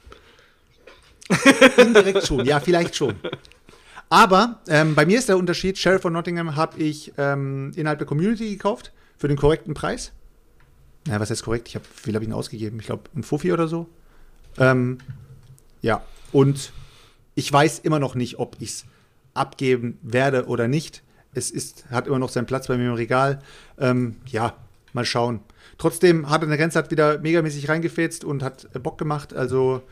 Indirekt 1.76 2.26
schon, 2.26 2.44
ja, 2.44 2.60
vielleicht 2.60 2.96
schon. 2.96 3.14
Aber 4.10 4.60
ähm, 4.68 4.94
bei 4.94 5.04
mir 5.04 5.18
ist 5.18 5.28
der 5.28 5.36
Unterschied, 5.36 5.76
Sheriff 5.78 6.02
von 6.02 6.12
Nottingham 6.12 6.56
habe 6.56 6.78
ich 6.78 7.12
ähm, 7.18 7.72
innerhalb 7.76 7.98
der 7.98 8.06
Community 8.06 8.50
gekauft 8.50 8.92
für 9.18 9.28
den 9.28 9.36
korrekten 9.36 9.74
Preis. 9.74 10.12
Na, 11.06 11.20
was 11.20 11.30
heißt 11.30 11.42
korrekt? 11.42 11.68
Ich 11.68 11.74
habe, 11.74 11.84
wie 11.84 12.02
viel 12.04 12.14
habe 12.14 12.24
ich 12.24 12.30
ihn 12.30 12.34
ausgegeben? 12.34 12.80
Ich 12.80 12.86
glaube, 12.86 13.04
ein 13.14 13.22
Fuffi 13.22 13.52
oder 13.52 13.68
so. 13.68 13.88
Ähm, 14.58 14.98
ja, 15.82 16.02
und 16.32 16.72
ich 17.34 17.52
weiß 17.52 17.80
immer 17.80 17.98
noch 17.98 18.14
nicht, 18.14 18.38
ob 18.38 18.56
ich 18.60 18.70
es 18.70 18.84
abgeben 19.34 19.98
werde 20.02 20.46
oder 20.46 20.68
nicht. 20.68 21.02
Es 21.34 21.50
ist, 21.50 21.84
hat 21.90 22.06
immer 22.06 22.18
noch 22.18 22.30
seinen 22.30 22.46
Platz 22.46 22.66
bei 22.66 22.76
mir 22.76 22.88
im 22.88 22.94
Regal. 22.94 23.40
Ähm, 23.78 24.16
ja, 24.26 24.54
mal 24.92 25.04
schauen. 25.04 25.40
Trotzdem 25.76 26.28
hat 26.28 26.42
er 26.42 26.48
eine 26.48 26.56
Grenze 26.56 26.78
hat 26.78 26.90
wieder 26.90 27.18
megamäßig 27.18 27.68
reingefetzt 27.68 28.24
und 28.24 28.42
hat 28.42 28.68
Bock 28.82 28.98
gemacht. 28.98 29.32
Also 29.34 29.82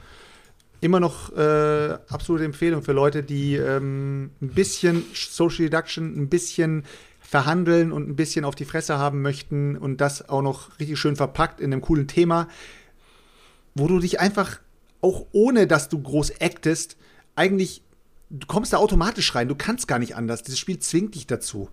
immer 0.80 1.00
noch 1.00 1.32
äh, 1.36 1.98
absolute 2.08 2.44
Empfehlung 2.44 2.82
für 2.82 2.92
Leute, 2.92 3.22
die 3.22 3.56
ähm, 3.56 4.30
ein 4.40 4.48
bisschen 4.48 5.04
Social 5.14 5.68
Deduction, 5.68 6.16
ein 6.16 6.28
bisschen 6.28 6.84
verhandeln 7.20 7.92
und 7.92 8.08
ein 8.08 8.16
bisschen 8.16 8.44
auf 8.44 8.54
die 8.54 8.64
Fresse 8.64 8.98
haben 8.98 9.20
möchten 9.22 9.76
und 9.76 10.00
das 10.00 10.28
auch 10.28 10.42
noch 10.42 10.78
richtig 10.78 10.98
schön 10.98 11.16
verpackt 11.16 11.60
in 11.60 11.72
einem 11.72 11.82
coolen 11.82 12.06
Thema, 12.06 12.48
wo 13.74 13.88
du 13.88 13.98
dich 13.98 14.20
einfach 14.20 14.60
auch 15.00 15.26
ohne, 15.32 15.66
dass 15.66 15.88
du 15.88 16.00
groß 16.00 16.40
actest, 16.40 16.96
eigentlich, 17.34 17.82
du 18.30 18.46
kommst 18.46 18.72
da 18.72 18.78
automatisch 18.78 19.34
rein, 19.34 19.48
du 19.48 19.54
kannst 19.54 19.88
gar 19.88 19.98
nicht 19.98 20.16
anders. 20.16 20.42
Dieses 20.42 20.58
Spiel 20.58 20.78
zwingt 20.78 21.14
dich 21.14 21.26
dazu, 21.26 21.68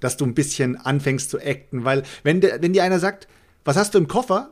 dass 0.00 0.16
du 0.16 0.24
ein 0.24 0.34
bisschen 0.34 0.76
anfängst 0.76 1.30
zu 1.30 1.38
acten, 1.38 1.84
weil 1.84 2.02
wenn, 2.22 2.40
der, 2.40 2.62
wenn 2.62 2.72
dir 2.72 2.82
einer 2.82 2.98
sagt, 2.98 3.28
was 3.64 3.76
hast 3.76 3.94
du 3.94 3.98
im 3.98 4.08
Koffer? 4.08 4.50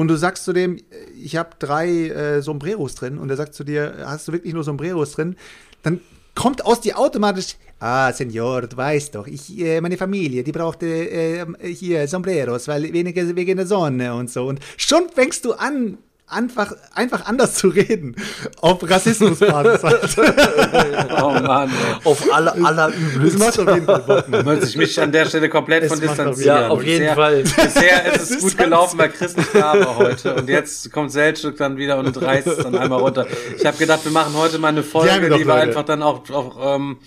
Und 0.00 0.08
du 0.08 0.16
sagst 0.16 0.46
zu 0.46 0.54
dem, 0.54 0.78
ich 1.22 1.36
habe 1.36 1.50
drei 1.58 2.08
äh, 2.08 2.40
Sombreros 2.40 2.94
drin, 2.94 3.18
und 3.18 3.28
er 3.28 3.36
sagt 3.36 3.52
zu 3.52 3.64
dir, 3.64 3.96
hast 4.06 4.26
du 4.26 4.32
wirklich 4.32 4.54
nur 4.54 4.64
Sombreros 4.64 5.12
drin? 5.12 5.36
Dann 5.82 6.00
kommt 6.34 6.64
aus 6.64 6.80
dir 6.80 6.98
automatisch, 6.98 7.56
ah, 7.80 8.10
Senor, 8.10 8.62
du 8.62 8.78
weißt 8.78 9.14
doch, 9.14 9.26
ich, 9.26 9.58
äh, 9.58 9.78
meine 9.82 9.98
Familie, 9.98 10.42
die 10.42 10.52
brauchte 10.52 10.86
äh, 10.86 11.44
hier 11.74 12.08
Sombreros, 12.08 12.66
weil 12.66 12.90
weniger 12.94 13.36
wegen 13.36 13.58
der 13.58 13.66
Sonne 13.66 14.14
und 14.14 14.30
so. 14.30 14.46
Und 14.46 14.60
schon 14.78 15.10
fängst 15.10 15.44
du 15.44 15.52
an, 15.52 15.98
einfach, 16.30 16.72
einfach 16.94 17.26
anders 17.26 17.54
zu 17.54 17.68
reden. 17.68 18.16
Auf 18.60 18.88
Rassismusbasis. 18.88 19.82
halt. 19.82 20.16
Oh 21.22 21.30
Mann, 21.32 21.70
ey. 21.70 21.96
Auf 22.04 22.32
aller, 22.32 22.54
aller 22.64 22.92
Das 23.22 23.38
macht 23.38 23.58
auf 23.58 23.74
jeden 23.74 23.86
Fall 23.86 24.00
Bock. 24.00 24.28
Mann. 24.28 24.44
Muss 24.44 24.64
ich 24.68 24.76
mich 24.76 25.00
an 25.00 25.12
der 25.12 25.26
Stelle 25.26 25.48
komplett 25.48 25.82
Es 25.84 25.88
von 25.92 26.00
distanzieren. 26.00 26.62
Ja, 26.62 26.68
auf 26.68 26.82
jeden 26.82 27.00
bisher, 27.00 27.14
Fall. 27.14 27.42
Bisher 27.42 28.12
ist 28.12 28.22
es 28.22 28.30
ist 28.36 28.40
gut 28.42 28.58
gelaufen, 28.58 28.98
weil 28.98 29.10
Chris 29.10 29.36
nicht 29.36 29.54
da 29.54 29.78
war 29.78 29.96
heute. 29.96 30.34
Und 30.36 30.48
jetzt 30.48 30.90
kommt 30.92 31.12
Seltschuk 31.12 31.56
dann 31.56 31.76
wieder 31.76 31.98
und 31.98 32.20
reißt 32.20 32.46
es 32.46 32.58
dann 32.58 32.76
einmal 32.76 33.00
runter. 33.00 33.26
Ich 33.56 33.66
habe 33.66 33.76
gedacht, 33.76 34.04
wir 34.04 34.12
machen 34.12 34.34
heute 34.36 34.58
mal 34.58 34.68
eine 34.68 34.82
Folge, 34.82 35.22
die 35.22 35.28
doch, 35.28 35.38
wir 35.38 35.54
einfach 35.54 35.84
dann 35.84 36.02
auch 36.02 36.28
auf, 36.30 36.54
ähm, 36.60 36.98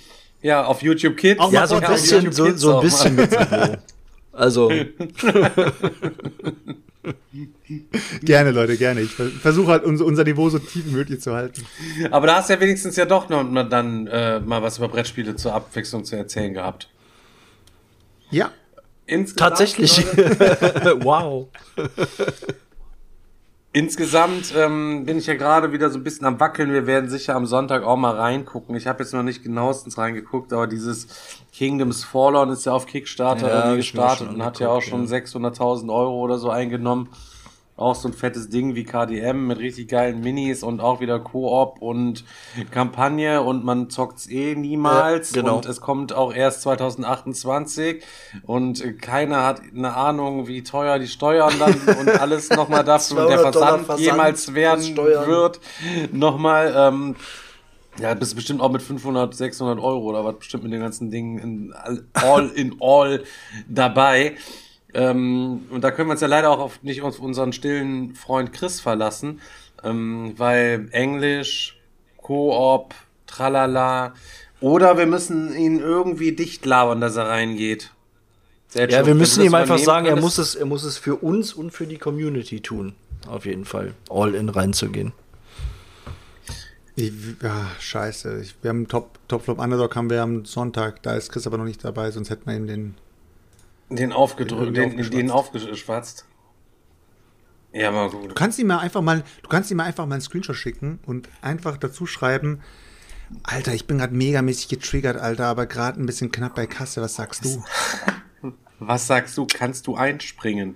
ja, 0.41 0.65
auf 0.65 0.81
YouTube 0.81 1.17
Kids. 1.17 1.39
Auch 1.39 1.51
Ja, 1.51 1.61
mal 1.61 1.67
so 1.67 1.75
ein 1.75 1.91
bisschen, 1.91 2.31
so, 2.31 2.55
so 2.55 2.77
ein 2.77 2.83
bisschen 2.83 3.15
mit. 3.15 3.29
Also, 4.33 4.71
Gerne, 8.21 8.51
Leute, 8.51 8.77
gerne. 8.77 9.01
Ich 9.01 9.11
ver- 9.11 9.29
versuche 9.29 9.71
halt 9.71 9.83
unser, 9.83 10.05
unser 10.05 10.23
Niveau 10.23 10.49
so 10.49 10.59
tief 10.59 10.85
wie 10.85 10.91
möglich 10.91 11.19
zu 11.21 11.33
halten. 11.33 11.65
Aber 12.11 12.27
da 12.27 12.35
hast 12.37 12.49
du 12.49 12.53
ja 12.53 12.59
wenigstens 12.59 12.95
ja 12.95 13.05
doch 13.05 13.29
noch 13.29 13.43
mal 13.43 13.63
dann 13.63 14.07
äh, 14.07 14.39
mal 14.39 14.61
was 14.61 14.77
über 14.77 14.87
Brettspiele 14.87 15.35
zur 15.35 15.53
Abwechslung 15.53 16.05
zu 16.05 16.15
erzählen 16.15 16.53
gehabt. 16.53 16.89
Ja. 18.31 18.51
Insgesamt, 19.05 19.39
tatsächlich. 19.39 20.05
Wow. 21.03 21.49
Insgesamt 23.75 24.53
ähm, 24.55 25.03
bin 25.03 25.17
ich 25.17 25.25
ja 25.25 25.33
gerade 25.33 25.71
wieder 25.71 25.89
so 25.89 25.97
ein 25.97 26.03
bisschen 26.03 26.27
am 26.27 26.39
Wackeln. 26.39 26.71
Wir 26.71 26.85
werden 26.85 27.09
sicher 27.09 27.35
am 27.35 27.47
Sonntag 27.47 27.81
auch 27.81 27.97
mal 27.97 28.15
reingucken. 28.15 28.75
Ich 28.75 28.85
habe 28.85 29.01
jetzt 29.01 29.13
noch 29.13 29.23
nicht 29.23 29.41
genauestens 29.41 29.97
reingeguckt, 29.97 30.53
aber 30.53 30.67
dieses 30.67 31.07
Kingdoms 31.51 32.03
Fallen 32.03 32.51
ist 32.51 32.65
ja 32.65 32.73
auf 32.73 32.85
Kickstarter 32.85 33.47
Ja, 33.47 33.59
irgendwie 33.61 33.77
gestartet 33.77 34.29
und 34.29 34.45
hat 34.45 34.59
ja 34.59 34.69
auch 34.69 34.83
schon 34.83 35.07
600.000 35.07 35.91
Euro 35.91 36.19
oder 36.19 36.37
so 36.37 36.51
eingenommen. 36.51 37.09
Auch 37.75 37.95
so 37.95 38.07
ein 38.07 38.13
fettes 38.13 38.49
Ding 38.49 38.75
wie 38.75 38.83
KDM 38.83 39.47
mit 39.47 39.57
richtig 39.57 39.87
geilen 39.87 40.21
Minis 40.21 40.61
und 40.61 40.79
auch 40.79 40.99
wieder 41.01 41.19
Koop 41.19 41.81
und 41.81 42.23
Kampagne 42.69 43.41
und 43.41 43.63
man 43.65 43.89
zockt's 43.89 44.29
eh 44.29 44.53
niemals 44.53 45.33
Ja, 45.33 45.41
genau. 45.41 45.55
und 45.55 45.65
es 45.65 45.81
kommt 45.81 46.13
auch 46.13 46.33
erst 46.33 46.61
2028 46.61 48.03
und 48.45 49.01
keiner 49.01 49.43
hat 49.43 49.61
eine 49.75 49.95
Ahnung, 49.95 50.47
wie 50.47 50.61
teuer 50.63 50.99
die 50.99 51.07
Steuern 51.07 51.53
dann 51.57 51.73
und 51.99 52.09
alles 52.09 52.49
nochmal 52.51 52.83
dafür 52.83 53.23
und 53.23 53.29
der 53.29 53.39
200 53.39 53.55
Dollar 53.55 53.67
Versand, 53.67 53.85
Versand 53.87 54.05
jemals 54.05 54.53
werden 54.53 54.83
Steuern. 54.83 55.27
wird. 55.27 55.59
Nochmal, 56.11 56.73
ähm, 56.77 57.15
ja, 57.99 58.13
bist 58.13 58.35
bestimmt 58.35 58.61
auch 58.61 58.71
mit 58.71 58.81
500, 58.81 59.33
600 59.33 59.79
Euro 59.79 60.09
oder 60.09 60.23
was 60.25 60.37
bestimmt 60.37 60.63
mit 60.63 60.73
den 60.73 60.81
ganzen 60.81 61.09
Dingen 61.11 61.37
in 61.39 61.73
all, 61.73 62.05
all 62.13 62.49
in 62.49 62.75
all 62.79 63.23
dabei. 63.67 64.35
Ähm, 64.93 65.61
und 65.69 65.83
da 65.83 65.91
können 65.91 66.09
wir 66.09 66.13
uns 66.13 66.21
ja 66.21 66.27
leider 66.27 66.49
auch 66.49 66.59
auf, 66.59 66.83
nicht 66.83 67.01
auf 67.01 67.19
unseren 67.19 67.53
stillen 67.53 68.15
Freund 68.15 68.53
Chris 68.53 68.79
verlassen, 68.79 69.41
ähm, 69.83 70.33
weil 70.37 70.87
Englisch, 70.91 71.79
Koop, 72.21 72.93
tralala, 73.25 74.13
oder 74.59 74.97
wir 74.97 75.07
müssen 75.07 75.53
ihn 75.55 75.79
irgendwie 75.79 76.31
dicht 76.31 76.65
labern, 76.65 77.01
dass 77.01 77.17
er 77.17 77.27
reingeht. 77.27 77.91
Sehr 78.69 78.89
Ja, 78.89 79.05
wir 79.05 79.13
müssen 79.13 79.43
ihm 79.43 79.53
einfach 79.53 79.77
sagen, 79.77 80.05
er 80.05 80.15
muss 80.15 80.37
es, 80.37 80.55
er 80.55 80.65
muss 80.65 80.83
es 80.83 80.97
für 80.97 81.17
uns 81.17 81.53
und 81.53 81.71
für 81.71 81.85
die 81.85 81.97
Community 81.97 82.61
tun. 82.61 82.93
Auf 83.27 83.45
jeden 83.45 83.65
Fall. 83.65 83.93
All 84.09 84.35
in 84.35 84.49
reinzugehen. 84.49 85.13
Ich, 86.95 87.11
ja, 87.41 87.67
scheiße. 87.79 88.41
Ich, 88.41 88.55
wir 88.61 88.69
haben 88.69 88.87
Top, 88.87 89.19
Top 89.27 89.43
Flop 89.43 89.59
Underdog 89.59 89.95
haben 89.95 90.09
wir 90.09 90.21
am 90.21 90.45
Sonntag. 90.45 91.01
Da 91.03 91.15
ist 91.15 91.31
Chris 91.31 91.47
aber 91.47 91.57
noch 91.57 91.65
nicht 91.65 91.83
dabei, 91.83 92.11
sonst 92.11 92.29
hätten 92.29 92.49
wir 92.49 92.55
ihm 92.55 92.67
den. 92.67 92.95
Den 93.95 94.11
aufgedrückt, 94.11 94.75
Den 94.75 94.97
den, 94.97 95.09
den 95.11 95.31
aufgeschwatzt. 95.31 96.25
Ja, 97.73 97.89
aber 97.89 98.11
gut. 98.11 98.31
Du 98.31 98.35
kannst 98.35 98.59
ihm 98.59 98.67
mal 98.67 98.79
einfach 98.79 99.01
mal, 99.01 99.23
du 99.41 99.49
kannst 99.49 99.71
ihm 99.71 99.77
mal 99.77 99.85
einfach 99.85 100.05
mal 100.05 100.15
einen 100.15 100.21
Screenshot 100.21 100.55
schicken 100.55 100.99
und 101.05 101.27
einfach 101.41 101.77
dazu 101.77 102.05
schreiben, 102.05 102.61
Alter, 103.41 103.73
ich 103.73 103.87
bin 103.87 103.97
gerade 103.97 104.13
megamäßig 104.13 104.67
getriggert, 104.67 105.17
Alter, 105.17 105.45
aber 105.45 105.65
gerade 105.65 105.99
ein 105.99 106.05
bisschen 106.05 106.31
knapp 106.31 106.55
bei 106.55 106.67
Kasse. 106.67 107.01
Was 107.01 107.15
sagst 107.15 107.45
du? 107.45 107.63
Was 108.79 109.07
sagst 109.07 109.37
du? 109.37 109.47
Kannst 109.47 109.87
du 109.87 109.95
einspringen? 109.95 110.75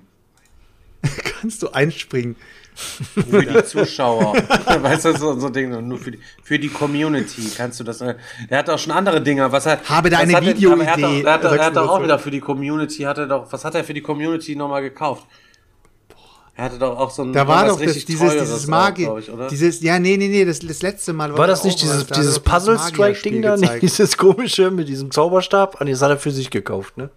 Kannst 1.23 1.61
du 1.61 1.69
einspringen? 1.69 2.35
Für 2.77 3.43
die 3.45 3.63
Zuschauer. 3.63 4.33
weißt 4.81 5.05
du, 5.05 5.17
so, 5.17 5.39
so 5.39 5.49
Dinge. 5.49 5.81
Nur 5.81 5.97
für 5.97 6.11
die, 6.11 6.19
für 6.43 6.59
die 6.59 6.69
Community 6.69 7.41
kannst 7.57 7.79
du 7.79 7.83
das. 7.83 8.01
äh, 8.01 8.15
Er 8.49 8.59
hat 8.59 8.69
auch 8.69 8.77
schon 8.77 8.91
andere 8.93 9.19
Dinge. 9.21 9.51
Was 9.51 9.65
hat, 9.65 9.89
Habe 9.89 10.09
da 10.09 10.17
was 10.17 10.23
eine 10.23 10.35
hat 10.35 10.43
er- 10.43 10.47
hat, 10.49 10.55
doch, 10.55 10.61
Videoidee. 10.61 10.81
er 11.23 11.33
hat, 11.33 11.43
doch- 11.43 11.51
er 11.53 11.65
hat 11.65 11.75
doch 11.75 11.89
auch 11.89 12.03
wieder 12.03 12.19
für 12.19 12.31
die 12.31 12.39
Community, 12.39 13.03
hat 13.03 13.17
er 13.17 13.25
doch, 13.27 13.51
was 13.51 13.65
hat 13.65 13.73
er 13.75 13.83
für 13.83 13.93
die 13.93 14.01
Community 14.01 14.55
nochmal 14.55 14.81
gekauft? 14.83 15.25
Er 16.55 16.65
hatte 16.65 16.79
doch 16.79 16.97
auch 16.97 17.11
so 17.11 17.21
ein. 17.23 17.33
Da 17.33 17.47
war 17.47 17.65
was 17.65 17.73
doch 17.73 17.79
das, 17.79 17.87
richtig 17.89 18.05
dieses, 18.05 18.31
dieses 18.33 18.63
auch, 18.65 18.69
Magie, 18.69 19.03
glaub 19.03 19.19
ich, 19.19 19.29
oder? 19.31 19.47
dieses, 19.47 19.79
ja, 19.81 19.99
nee, 19.99 20.17
nee, 20.17 20.27
nee, 20.27 20.43
das, 20.43 20.57
das 20.59 20.81
letzte 20.81 21.13
Mal 21.13 21.37
War 21.37 21.45
das 21.45 21.59
auch 21.61 21.65
nicht 21.65 21.75
was, 21.75 21.81
dieses, 21.83 22.07
da 22.07 22.15
hat 22.15 22.17
dieses 22.23 22.37
er 22.37 22.43
doch 22.43 22.51
Puzzle 22.51 22.73
dieses 22.77 22.89
Strike 22.89 23.21
Ding 23.21 23.41
da? 23.43 23.55
Gezeigt. 23.57 23.81
dieses 23.83 24.17
komische 24.17 24.71
mit 24.71 24.87
diesem 24.87 25.11
Zauberstab? 25.11 25.77
Ah, 25.79 25.83
nee, 25.83 25.91
das 25.91 26.01
hat 26.01 26.09
er 26.09 26.17
für 26.17 26.31
sich 26.31 26.49
gekauft, 26.49 26.97
ne? 26.97 27.11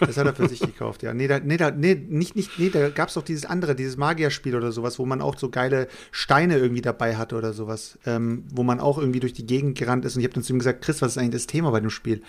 Das 0.00 0.16
hat 0.16 0.26
er 0.26 0.34
für 0.34 0.48
sich 0.48 0.60
gekauft, 0.60 1.02
ja. 1.02 1.14
Nee, 1.14 1.26
da, 1.28 1.40
nee, 1.40 1.56
da, 1.56 1.70
nee 1.70 1.94
nicht, 1.94 2.36
nicht, 2.36 2.58
nee, 2.58 2.70
da 2.70 2.88
gab 2.90 3.08
es 3.08 3.14
doch 3.14 3.22
dieses 3.22 3.44
andere, 3.46 3.74
dieses 3.74 3.96
Magierspiel 3.96 4.54
oder 4.56 4.72
sowas, 4.72 4.98
wo 4.98 5.06
man 5.06 5.20
auch 5.22 5.38
so 5.38 5.48
geile 5.48 5.88
Steine 6.10 6.58
irgendwie 6.58 6.82
dabei 6.82 7.16
hatte 7.16 7.36
oder 7.36 7.52
sowas, 7.52 7.98
ähm, 8.06 8.44
wo 8.52 8.62
man 8.62 8.80
auch 8.80 8.98
irgendwie 8.98 9.20
durch 9.20 9.32
die 9.32 9.46
Gegend 9.46 9.78
gerannt 9.78 10.04
ist. 10.04 10.14
Und 10.16 10.20
ich 10.20 10.26
habe 10.26 10.34
dann 10.34 10.42
zu 10.42 10.52
ihm 10.52 10.58
gesagt, 10.58 10.82
Chris, 10.82 11.00
was 11.02 11.12
ist 11.12 11.18
eigentlich 11.18 11.32
das 11.42 11.46
Thema 11.46 11.70
bei 11.70 11.80
dem 11.80 11.90
Spiel? 11.90 12.22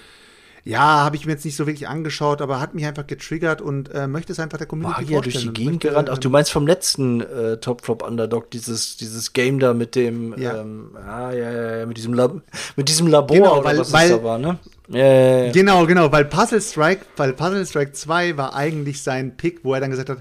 Ja, 0.64 0.80
habe 1.04 1.16
ich 1.16 1.26
mir 1.26 1.32
jetzt 1.32 1.44
nicht 1.44 1.56
so 1.56 1.66
wirklich 1.66 1.88
angeschaut, 1.88 2.40
aber 2.40 2.60
hat 2.60 2.76
mich 2.76 2.86
einfach 2.86 3.08
getriggert 3.08 3.64
und 3.64 3.90
äh, 3.96 4.06
möchte 4.06 4.32
es 4.32 4.40
einfach 4.40 4.60
der 4.60 4.68
Community 4.68 5.02
Magier 5.02 5.22
durch 5.22 5.34
vorstellen. 5.34 5.56
die 5.56 5.62
und 5.62 5.66
Gegend 5.80 5.82
gerannt. 5.82 6.10
Ach, 6.12 6.18
ähm, 6.18 6.20
du 6.22 6.30
meinst 6.30 6.52
vom 6.52 6.68
letzten 6.68 7.22
äh, 7.22 7.58
Top 7.58 7.84
Flop 7.84 8.04
Underdog, 8.08 8.52
dieses, 8.52 8.96
dieses 8.96 9.34
Game 9.34 9.58
da 9.60 9.74
mit 9.74 9.96
dem, 9.96 10.38
Ja. 10.40 10.62
ähm, 10.62 10.92
ah, 11.04 11.32
ja, 11.32 11.52
ja, 11.52 11.78
ja, 11.80 11.86
mit 11.88 11.98
diesem, 11.98 12.14
Lab 12.14 12.44
mit 12.76 12.90
diesem 12.90 13.08
Labor 13.08 13.36
Genau, 13.38 13.54
oder 13.56 13.64
weil- 13.64 13.80
was 13.80 13.92
weil- 13.92 14.12
es 14.12 14.18
da 14.18 14.24
war, 14.24 14.38
ne? 14.38 14.60
Ja. 14.92 15.52
Genau, 15.52 15.86
genau, 15.86 16.12
weil 16.12 16.26
Puzzle 16.26 16.62
Strike, 16.62 17.06
weil 17.18 17.34
Puzzle 17.34 17.66
Strike 17.66 17.94
2 17.94 18.38
war 18.38 18.56
eigentlich 18.56 19.02
sein 19.02 19.38
Pick, 19.38 19.64
wo 19.64 19.74
er 19.74 19.80
dann 19.80 19.92
gesagt 19.92 20.10
hat, 20.10 20.20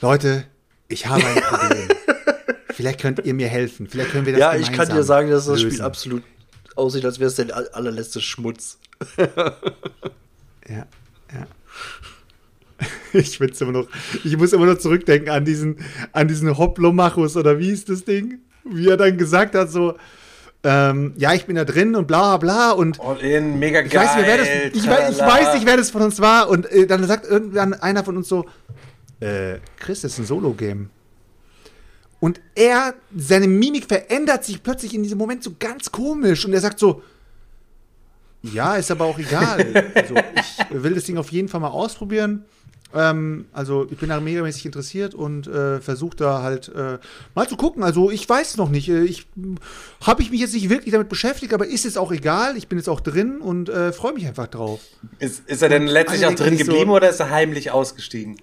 Leute, 0.00 0.44
ich 0.88 1.06
habe 1.06 1.24
ein 1.24 1.34
Problem. 1.42 1.88
Vielleicht 2.70 3.00
könnt 3.00 3.20
ihr 3.24 3.34
mir 3.34 3.48
helfen. 3.48 3.86
Vielleicht 3.88 4.10
können 4.10 4.26
wir 4.26 4.32
das 4.32 4.40
Ja, 4.40 4.54
ich 4.56 4.72
kann 4.72 4.88
dir 4.88 5.02
sagen, 5.04 5.30
dass 5.30 5.46
das 5.46 5.60
lösen. 5.62 5.70
Spiel 5.70 5.82
absolut 5.84 6.22
aussieht, 6.74 7.04
als 7.04 7.20
wäre 7.20 7.28
es 7.28 7.36
der 7.36 7.54
all- 7.56 7.68
allerletzte 7.68 8.20
Schmutz. 8.20 8.78
Ja, 10.68 10.86
ja. 11.32 11.46
Ich 13.12 13.40
immer 13.40 13.70
noch, 13.70 13.86
ich 14.24 14.36
muss 14.36 14.52
immer 14.52 14.66
noch 14.66 14.78
zurückdenken 14.78 15.30
an 15.30 15.44
diesen, 15.44 15.76
an 16.12 16.26
diesen 16.26 16.58
Hoplomachus 16.58 17.36
oder 17.36 17.58
wie 17.60 17.70
ist 17.70 17.88
das 17.88 18.04
Ding? 18.04 18.40
Wie 18.64 18.88
er 18.88 18.96
dann 18.96 19.16
gesagt 19.16 19.54
hat, 19.54 19.70
so, 19.70 19.96
ähm, 20.64 21.12
ja, 21.16 21.34
ich 21.34 21.44
bin 21.44 21.56
da 21.56 21.64
drin 21.64 21.94
und 21.94 22.06
bla 22.06 22.38
bla 22.38 22.72
und 22.72 22.98
All 23.00 23.18
in, 23.20 23.58
mega 23.58 23.82
geil. 23.82 23.88
ich 23.88 23.94
weiß, 23.94 24.16
nicht, 24.16 24.26
wer 24.26 24.38
das, 24.38 24.48
ich, 24.48 24.88
weiß, 24.88 25.10
ich 25.10 25.20
weiß 25.20 25.54
nicht, 25.54 25.66
wer 25.66 25.76
das 25.76 25.90
von 25.90 26.02
uns 26.02 26.20
war 26.20 26.48
und 26.48 26.66
äh, 26.66 26.86
dann 26.86 27.06
sagt 27.06 27.26
irgendwann 27.26 27.74
einer 27.74 28.02
von 28.02 28.16
uns 28.16 28.28
so, 28.28 28.46
äh, 29.20 29.58
Chris, 29.78 30.00
das 30.00 30.12
ist 30.12 30.18
ein 30.18 30.26
Solo-Game. 30.26 30.90
Und 32.20 32.40
er, 32.54 32.94
seine 33.14 33.46
Mimik 33.46 33.86
verändert 33.86 34.44
sich 34.44 34.62
plötzlich 34.62 34.94
in 34.94 35.02
diesem 35.02 35.18
Moment 35.18 35.44
so 35.44 35.52
ganz 35.58 35.92
komisch 35.92 36.46
und 36.46 36.54
er 36.54 36.60
sagt 36.60 36.78
so, 36.78 37.02
ja, 38.40 38.76
ist 38.76 38.90
aber 38.90 39.04
auch 39.04 39.18
egal. 39.18 39.92
also, 39.94 40.14
ich 40.14 40.82
will 40.82 40.94
das 40.94 41.04
Ding 41.04 41.18
auf 41.18 41.30
jeden 41.30 41.48
Fall 41.48 41.60
mal 41.60 41.68
ausprobieren. 41.68 42.44
Ähm, 42.94 43.46
also 43.52 43.86
ich 43.90 43.98
bin 43.98 44.08
da 44.08 44.20
megamäßig 44.20 44.66
interessiert 44.66 45.14
und 45.14 45.46
äh, 45.46 45.80
versuche 45.80 46.16
da 46.16 46.42
halt 46.42 46.68
äh, 46.68 46.98
mal 47.34 47.48
zu 47.48 47.56
gucken. 47.56 47.82
Also 47.82 48.10
ich 48.10 48.28
weiß 48.28 48.56
noch 48.56 48.68
nicht. 48.70 48.88
Äh, 48.88 49.02
Ich 49.04 49.26
habe 50.06 50.22
ich 50.22 50.30
mich 50.30 50.40
jetzt 50.40 50.54
nicht 50.54 50.70
wirklich 50.70 50.92
damit 50.92 51.08
beschäftigt, 51.08 51.52
aber 51.54 51.66
ist 51.66 51.84
jetzt 51.84 51.98
auch 51.98 52.12
egal. 52.12 52.56
Ich 52.56 52.68
bin 52.68 52.78
jetzt 52.78 52.88
auch 52.88 53.00
drin 53.00 53.40
und 53.40 53.68
äh, 53.68 53.92
freue 53.92 54.12
mich 54.14 54.26
einfach 54.26 54.46
drauf. 54.46 54.80
Ist, 55.18 55.48
ist 55.48 55.62
er 55.62 55.68
denn 55.68 55.86
letztlich 55.86 56.24
alle 56.24 56.34
auch 56.34 56.38
drin 56.38 56.56
sich 56.56 56.66
so- 56.66 56.72
geblieben 56.72 56.90
oder 56.92 57.10
ist 57.10 57.20
er 57.20 57.30
heimlich 57.30 57.70
ausgestiegen? 57.70 58.36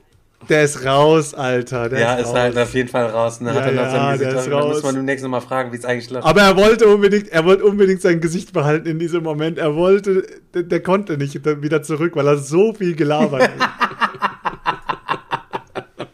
Der 0.50 0.64
ist 0.64 0.84
raus, 0.84 1.36
Alter. 1.36 1.88
Der 1.88 2.00
ja, 2.00 2.16
ist, 2.16 2.30
ist 2.30 2.34
halt 2.34 2.58
auf 2.58 2.74
jeden 2.74 2.90
Fall 2.90 3.06
raus. 3.06 3.42
Ne? 3.42 3.54
Ja, 3.54 3.70
ja, 3.72 4.18
der 4.18 4.36
ist 4.40 4.48
Da 4.48 4.58
raus. 4.58 4.74
muss 4.74 4.84
man 4.84 4.96
demnächst 4.96 5.22
nochmal 5.22 5.42
fragen, 5.42 5.72
wie 5.72 5.78
es 5.78 5.86
eigentlich 5.86 6.10
läuft. 6.10 6.26
Aber 6.26 6.42
er 6.42 6.58
wollte 6.58 6.88
unbedingt, 6.88 7.30
er 7.30 7.46
wollte 7.46 7.64
unbedingt 7.64 8.02
sein 8.02 8.20
Gesicht 8.20 8.52
behalten 8.52 8.88
in 8.88 8.98
diesem 8.98 9.22
Moment. 9.22 9.60
Er 9.60 9.76
wollte, 9.76 10.26
der, 10.56 10.64
der 10.64 10.82
konnte 10.82 11.18
nicht 11.20 11.46
wieder 11.62 11.84
zurück, 11.84 12.16
weil 12.16 12.26
er 12.28 12.38
so 12.40 12.74
viel 12.74 12.96
gelabert 12.96 13.44
hat. 13.44 13.91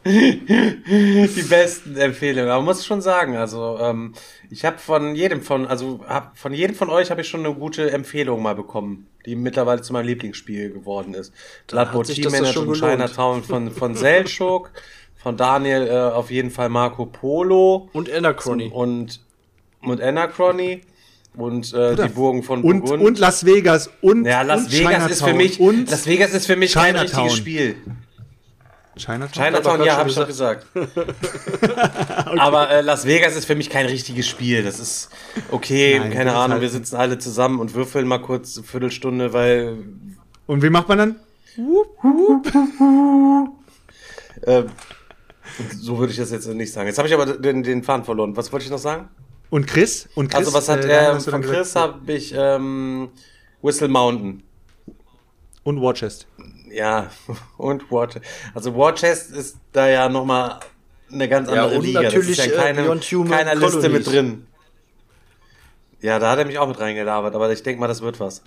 die 1.36 1.46
besten 1.50 1.96
Empfehlungen. 1.98 2.50
Aber 2.50 2.60
man 2.62 2.66
muss 2.66 2.86
schon 2.86 3.02
sagen, 3.02 3.36
also 3.36 3.78
ähm, 3.80 4.14
ich 4.50 4.66
habe 4.66 4.78
von 4.78 5.16
jedem 5.16 5.42
von, 5.42 5.68
also 5.68 6.00
hab, 6.08 6.38
von 6.38 6.54
jedem 6.54 6.76
von 6.76 6.90
euch 6.90 7.12
habe 7.12 7.22
ich 7.22 7.28
schon 7.28 7.46
eine 7.46 7.54
gute 7.54 7.92
Empfehlung 7.92 8.42
mal 8.42 8.56
bekommen, 8.56 9.08
die 9.26 9.36
mittlerweile 9.36 9.82
zu 9.82 9.94
meinem 9.94 10.08
Lieblingsspiel 10.08 10.72
geworden 10.72 11.14
ist. 11.14 11.34
Bloodborne 11.68 12.08
Team 12.08 12.32
Manager 12.32 12.54
schon 12.54 12.68
und. 12.70 12.80
Chinatown 12.80 13.44
von 13.44 13.72
von 13.72 13.96
Selchuk, 13.96 14.72
von 15.16 15.38
Daniel 15.38 15.88
äh, 15.88 15.92
auf 16.14 16.32
jeden 16.32 16.52
Fall 16.52 16.70
Marco 16.70 17.06
Polo 17.06 17.90
Und 17.94 18.12
Anachrony. 18.12 18.70
und 18.74 19.20
und 19.82 20.02
Anachrony 20.02 20.82
und 21.36 21.72
äh, 21.74 21.96
die 21.96 22.10
Burgen 22.10 22.42
von 22.42 22.64
Und, 22.64 22.80
Burgund. 22.82 23.04
und 23.04 23.20
Las 23.20 23.46
Vegas 23.46 23.92
und 24.02 24.26
ja, 24.26 24.42
Las 24.42 24.66
und 24.66 24.72
Vegas 24.72 25.12
ist 25.12 25.24
für 25.24 25.34
mich 25.36 25.60
und 25.60 25.90
Las 25.92 26.08
Vegas 26.08 26.34
ist 26.34 26.48
für 26.48 26.56
mich 26.56 26.74
kein 26.74 26.96
Chinatown. 26.96 27.24
richtiges 27.26 27.36
Spiel. 27.38 27.76
Chinatown. 28.98 29.32
Chinatown, 29.32 29.84
ja, 29.84 29.98
habe 29.98 30.10
ich 30.10 30.16
doch 30.16 30.28
gesagt. 30.28 30.66
Aber 32.38 32.70
äh, 32.70 32.82
Las 32.82 33.06
Vegas 33.06 33.36
ist 33.36 33.46
für 33.46 33.56
mich 33.56 33.70
kein 33.70 33.86
richtiges 33.86 34.28
Spiel. 34.28 34.64
Das 34.64 34.80
ist 34.80 35.10
okay, 35.52 36.00
Nein, 36.00 36.12
keine 36.12 36.34
Ahnung, 36.36 36.54
halt- 36.54 36.62
wir 36.62 36.70
sitzen 36.70 36.96
alle 36.96 37.18
zusammen 37.18 37.60
und 37.60 37.74
würfeln 37.74 38.08
mal 38.08 38.20
kurz 38.20 38.58
eine 38.58 38.66
Viertelstunde, 38.66 39.34
weil 39.34 39.78
Und 40.46 40.64
wie 40.64 40.70
macht 40.70 40.88
man 40.90 40.98
dann? 40.98 41.16
äh, 44.44 44.64
so 45.80 45.98
würde 45.98 46.12
ich 46.12 46.18
das 46.18 46.32
jetzt 46.32 46.48
nicht 46.48 46.72
sagen. 46.72 46.88
Jetzt 46.88 46.98
habe 46.98 47.08
ich 47.08 47.14
aber 47.14 47.26
den, 47.26 47.64
den 47.64 47.84
Faden 47.84 48.06
verloren. 48.06 48.36
Was 48.38 48.52
wollte 48.52 48.66
ich 48.66 48.72
noch 48.72 48.78
sagen? 48.78 49.10
Und 49.50 49.66
Chris? 49.66 50.10
Und 50.16 50.30
Chris 50.30 50.40
also 50.40 50.54
was 50.54 50.70
hat 50.70 50.84
äh, 50.86 50.90
er 50.90 51.20
von 51.20 51.42
Chris 51.42 51.76
habe 51.76 52.12
ich 52.12 52.34
ähm, 52.36 53.10
Whistle 53.62 53.88
Mountain. 53.88 54.44
Und 55.64 55.82
Warchest. 55.82 56.28
Ja, 56.72 57.10
und 57.58 57.92
War 57.92 58.10
Also 58.54 58.76
War 58.76 58.94
Chest 58.96 59.32
ist 59.32 59.58
da 59.72 59.88
ja 59.88 60.10
nochmal 60.10 60.60
eine 61.12 61.30
ganz 61.30 61.50
Ja, 61.50 61.64
andere 61.64 61.78
und 61.78 61.86
Liga. 61.86 62.02
natürlich, 62.02 62.38
das 62.38 62.48
ist 62.48 62.54
ja 62.54 62.62
äh, 62.62 62.74
keine, 62.74 62.88
Human 62.90 63.30
keiner 63.32 63.56
Liste 63.56 63.90
mit 63.90 64.06
drin. 64.08 64.48
Ja, 66.02 66.20
da 66.20 66.32
hat 66.32 66.40
er 66.40 66.46
mich 66.46 66.60
auch 66.60 66.68
mit 66.68 66.80
reingelabert, 66.80 67.34
aber 67.34 67.52
ich 67.52 67.64
denke 67.64 67.80
mal, 67.80 67.88
das 67.88 68.02
wird 68.02 68.20
was. 68.20 68.44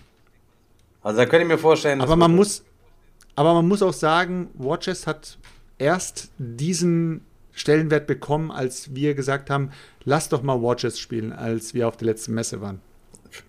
Also 1.02 1.18
da 1.18 1.26
könnte 1.26 1.42
ich 1.42 1.48
mir 1.48 1.59
vorstellen, 1.59 1.98
das 1.98 2.09
Aber 2.09 2.16
man 2.16 2.34
muss, 2.34 2.64
aber 3.34 3.55
man 3.55 3.66
muss 3.66 3.82
auch 3.82 3.92
sagen, 3.92 4.51
Warchest 4.55 5.06
hat 5.06 5.38
erst 5.78 6.30
diesen 6.38 7.24
Stellenwert 7.52 8.06
bekommen, 8.06 8.51
als 8.51 8.94
wir 8.94 9.14
gesagt 9.14 9.51
haben, 9.51 9.70
lass 10.05 10.28
doch 10.28 10.42
mal 10.42 10.62
Warchest 10.62 11.01
spielen, 11.01 11.32
als 11.32 11.74
wir 11.74 11.88
auf 11.88 11.97
der 11.97 12.06
letzten 12.06 12.34
Messe 12.34 12.60
waren. 12.60 12.80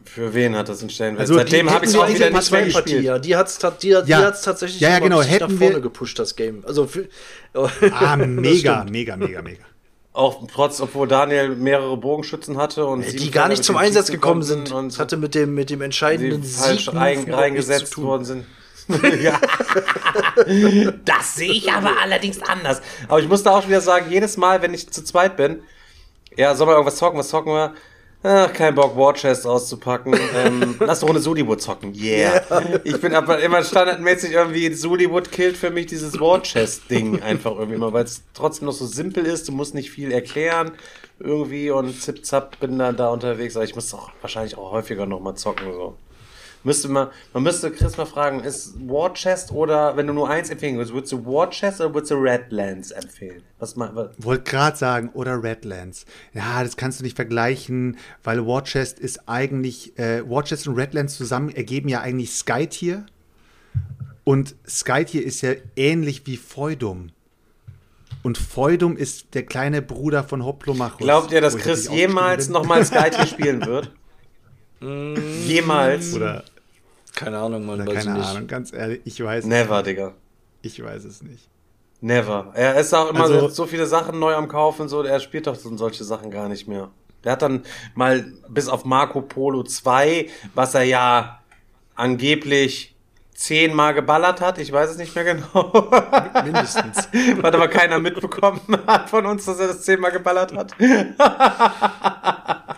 Für 0.06 0.34
wen 0.34 0.56
hat 0.56 0.68
das 0.70 0.82
einen 0.82 0.90
Stellenwert? 0.90 1.22
Also, 1.22 1.36
Seitdem 1.36 1.68
die 1.68 1.74
habe 1.74 1.86
ich 1.86 1.92
es 1.92 1.98
auch 1.98 2.08
wieder 2.10 2.30
nicht 2.30 2.52
mehr 2.52 2.62
Partie 2.62 2.72
gespielt. 2.74 3.04
Ja, 3.06 3.18
die 3.20 3.30
die, 3.30 3.36
hat- 3.36 3.84
Ja. 3.84 4.02
die 4.02 4.26
hat's 4.26 4.42
tatsächlich 4.42 4.82
Ja, 4.82 4.90
ja, 4.90 5.00
genau, 5.00 5.22
hätten 5.22 5.52
nach 5.54 5.58
vorne 5.60 5.76
wir- 5.76 5.82
gepusht, 5.82 6.20
das 6.20 6.36
Game. 6.36 6.64
Also 6.68 6.86
für, 6.88 7.08
Ah, 7.92 8.16
mega, 8.18 8.86
mega, 8.90 9.16
mega, 9.16 9.42
mega. 9.42 9.64
Auch 10.14 10.46
trotz, 10.54 10.82
obwohl 10.82 11.08
Daniel 11.08 11.50
mehrere 11.56 11.96
Bogenschützen 11.96 12.58
hatte 12.58 12.86
und 12.86 13.06
die 13.18 13.32
gar 13.32 13.48
nicht 13.48 13.64
zum 13.64 13.78
Einsatz 13.78 14.12
gekommen 14.12 14.44
sind. 14.44 14.72
und 14.74 15.00
hatte 15.00 15.16
mit 15.16 15.34
dem, 15.36 15.54
mit 15.56 15.70
dem 15.70 15.82
entscheidenden 15.82 16.42
die 16.42 16.48
falsch 16.50 16.86
Sieg 16.86 16.94
rein, 16.96 17.34
reingesetzt 17.34 17.98
worden 17.98 18.26
sind. 18.26 18.46
ja. 19.22 19.40
Das 21.06 21.36
sehe 21.36 21.52
ich 21.54 21.72
aber 21.72 21.92
allerdings 22.02 22.42
anders. 22.42 22.82
Aber 23.08 23.20
ich 23.22 23.28
muss 23.30 23.44
da 23.44 23.52
auch 23.52 23.68
wieder 23.68 23.80
sagen, 23.80 24.12
jedes 24.12 24.36
Mal, 24.38 24.62
wenn 24.62 24.74
ich 24.74 24.90
zu 24.90 25.04
zweit 25.04 25.38
bin, 25.38 25.62
ja, 26.36 26.56
soll 26.56 26.66
man 26.68 26.76
irgendwas 26.76 26.98
zocken, 26.98 27.18
was 27.20 27.30
zocken 27.30 27.54
wir? 27.54 27.74
Ach, 28.24 28.54
kein 28.54 28.76
Bock, 28.76 28.96
War 28.96 29.14
Chest 29.14 29.48
auszupacken. 29.48 30.14
ähm, 30.36 30.76
lass 30.80 31.02
eine 31.02 31.08
Runde 31.08 31.22
Suliwood 31.22 31.62
zocken. 31.62 31.96
Yeah. 31.96 32.44
Ich 32.84 33.02
bin 33.02 33.16
aber 33.16 33.40
immer 33.40 33.64
standardmäßig 33.64 34.34
irgendwie, 34.34 34.72
Suliwood 34.74 35.32
killt 35.32 35.58
für 35.58 35.72
mich 35.72 35.88
dieses 35.88 36.20
War 36.20 36.42
Chest-Ding 36.44 37.22
einfach 37.24 37.52
irgendwie 37.52 37.76
immer, 37.76 37.94
weil 37.94 38.04
es 38.04 38.24
trotzdem 38.34 38.68
noch 38.68 38.74
so 38.74 38.86
simpel 38.86 39.26
ist, 39.26 39.48
du 39.48 39.52
musst 39.52 39.74
nicht 39.74 39.90
viel 39.90 40.12
erklären 40.12 40.72
irgendwie 41.20 41.72
und 41.72 42.00
zip 42.02 42.26
zap 42.26 42.60
bin 42.60 42.78
dann 42.80 42.96
da 42.96 43.10
unterwegs, 43.10 43.56
aber 43.56 43.66
ich 43.66 43.76
muss 43.76 43.94
auch 43.94 44.12
wahrscheinlich 44.22 44.58
auch 44.58 44.72
häufiger 44.72 45.06
nochmal 45.06 45.36
zocken, 45.36 45.72
so. 45.74 45.96
Müsste 46.64 46.90
man, 46.90 47.08
man 47.34 47.44
müsste 47.44 47.72
Chris 47.72 47.98
mal 47.98 48.06
fragen, 48.06 48.42
ist 48.42 48.76
War 48.88 49.14
Chest 49.14 49.52
oder, 49.52 49.98
wenn 49.98 50.06
du 50.06 50.14
nur 50.14 50.30
eins 50.30 50.50
empfehlen 50.50 50.76
würdest, 50.76 50.94
würdest 50.94 51.14
du 51.14 51.26
War 51.26 51.50
Chest 51.50 51.82
oder 51.82 51.94
würdest 51.94 52.12
du 52.12 52.16
Redlands 52.16 52.92
empfehlen? 52.92 53.42
Was 53.58 53.76
mal, 53.76 53.90
was, 53.96 54.10
Wollte 54.18 54.44
gerade 54.44 54.78
sagen, 54.78 55.10
oder 55.14 55.42
Redlands. 55.42 56.06
Ja, 56.34 56.64
das 56.64 56.78
kannst 56.78 57.00
du 57.00 57.04
nicht 57.04 57.16
vergleichen, 57.16 57.98
weil 58.24 58.46
Warchest 58.46 59.00
ist 59.00 59.28
eigentlich, 59.28 59.98
äh, 59.98 60.28
Warchest 60.30 60.68
und 60.68 60.76
Redlands 60.76 61.18
zusammen 61.18 61.50
ergeben 61.50 61.90
ja 61.90 62.02
eigentlich 62.02 62.32
Skytier. 62.32 63.06
Und 64.24 64.56
Skytier 64.68 65.26
ist 65.26 65.42
ja 65.42 65.54
ähnlich 65.76 66.28
wie 66.28 66.38
Feudum. 66.38 67.10
Und 68.22 68.38
Feudum 68.38 68.98
ist 68.98 69.34
der 69.34 69.44
kleine 69.44 69.82
Bruder 69.82 70.24
von 70.24 70.46
Hoplomachus. 70.46 71.00
Glaubt 71.00 71.32
ihr, 71.32 71.42
dass 71.42 71.58
Chris 71.58 71.90
jemals 71.90 72.50
nochmal 72.50 72.86
Skytier 72.86 73.26
spielen 73.26 73.66
wird? 73.66 73.92
jemals? 74.82 76.12
bin? 76.12 76.22
Oder, 76.22 76.44
Keine 77.16 77.38
Ahnung, 77.40 77.66
man 77.66 77.86
weiß 77.86 78.06
keine 78.06 78.18
nicht. 78.20 78.28
Ahnung, 78.28 78.48
ganz 78.48 78.74
ehrlich, 78.74 79.02
ich 79.06 79.24
weiß 79.24 79.46
Never, 79.46 79.84
Digga. 79.84 80.14
Ich 80.62 80.82
weiß 80.84 81.04
es 81.06 81.22
nicht. 81.22 81.50
Never. 82.00 82.52
Er 82.56 82.76
ist 82.80 82.94
auch 82.94 83.10
immer 83.10 83.22
Also- 83.22 83.42
so, 83.42 83.48
so 83.50 83.66
viele 83.68 83.86
Sachen 83.86 84.20
neu 84.20 84.34
am 84.34 84.48
Kaufen, 84.48 84.88
so, 84.90 85.04
er 85.04 85.20
spielt 85.20 85.48
doch 85.48 85.56
so 85.56 85.76
solche 85.78 86.04
Sachen 86.04 86.32
gar 86.32 86.48
nicht 86.50 86.68
mehr. 86.68 86.90
Der 87.24 87.34
hat 87.34 87.42
dann 87.44 87.64
mal 87.94 88.26
bis 88.50 88.68
auf 88.68 88.86
Marco 88.86 89.22
Polo 89.22 89.62
2, 89.64 90.28
was 90.56 90.74
er 90.74 90.84
ja 90.84 91.40
angeblich 91.96 92.96
zehnmal 93.36 93.94
geballert 93.94 94.40
hat, 94.42 94.58
ich 94.60 94.72
weiß 94.72 94.92
es 94.92 94.98
nicht 94.98 95.14
mehr 95.16 95.24
genau. 95.24 95.72
Mindestens. 96.44 97.10
Hat 97.44 97.56
aber 97.56 97.68
keiner 97.70 97.98
mitbekommen 98.00 98.62
hat 98.86 99.10
von 99.10 99.26
uns, 99.26 99.46
dass 99.46 99.60
er 99.60 99.68
das 99.70 99.82
zehnmal 99.82 100.12
geballert 100.12 100.54
hat. 100.54 100.74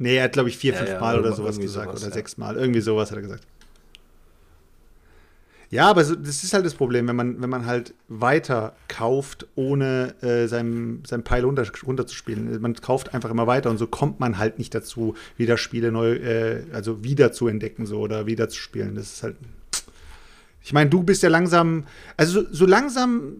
Nee, 0.00 0.16
er 0.16 0.24
hat, 0.24 0.32
glaube 0.32 0.48
ich, 0.48 0.56
vier, 0.56 0.72
fünf 0.72 0.88
ja, 0.88 0.98
Mal 0.98 1.18
oder 1.18 1.34
sowas 1.34 1.58
gesagt. 1.60 1.90
sowas, 1.90 2.02
oder 2.02 2.12
sechs 2.12 2.38
Mal. 2.38 2.56
Irgendwie 2.56 2.80
sowas 2.80 3.10
hat 3.10 3.18
er 3.18 3.22
gesagt. 3.22 3.46
Ja, 5.68 5.90
aber 5.90 6.02
so, 6.04 6.14
das 6.14 6.42
ist 6.42 6.54
halt 6.54 6.64
das 6.64 6.72
Problem, 6.72 7.06
wenn 7.06 7.14
man, 7.14 7.42
wenn 7.42 7.50
man 7.50 7.66
halt 7.66 7.92
weiter 8.08 8.74
kauft, 8.88 9.46
ohne 9.56 10.14
äh, 10.22 10.46
seinem, 10.48 11.02
seinem 11.06 11.22
Pile 11.22 11.44
runter, 11.44 11.70
runterzuspielen. 11.86 12.60
Man 12.62 12.74
kauft 12.74 13.12
einfach 13.12 13.30
immer 13.30 13.46
weiter 13.46 13.68
und 13.68 13.76
so 13.76 13.86
kommt 13.86 14.20
man 14.20 14.38
halt 14.38 14.58
nicht 14.58 14.74
dazu, 14.74 15.14
wieder 15.36 15.58
Spiele 15.58 15.92
neu, 15.92 16.14
äh, 16.14 16.64
also 16.72 17.04
wieder 17.04 17.30
zu 17.30 17.46
entdecken 17.46 17.84
so 17.84 18.00
oder 18.00 18.24
wieder 18.24 18.48
zu 18.48 18.58
spielen. 18.58 18.94
Das 18.94 19.12
ist 19.12 19.22
halt. 19.22 19.36
Ich 20.62 20.72
meine, 20.72 20.88
du 20.88 21.02
bist 21.02 21.22
ja 21.22 21.28
langsam, 21.28 21.84
also 22.16 22.40
so, 22.40 22.46
so 22.50 22.64
langsam 22.66 23.36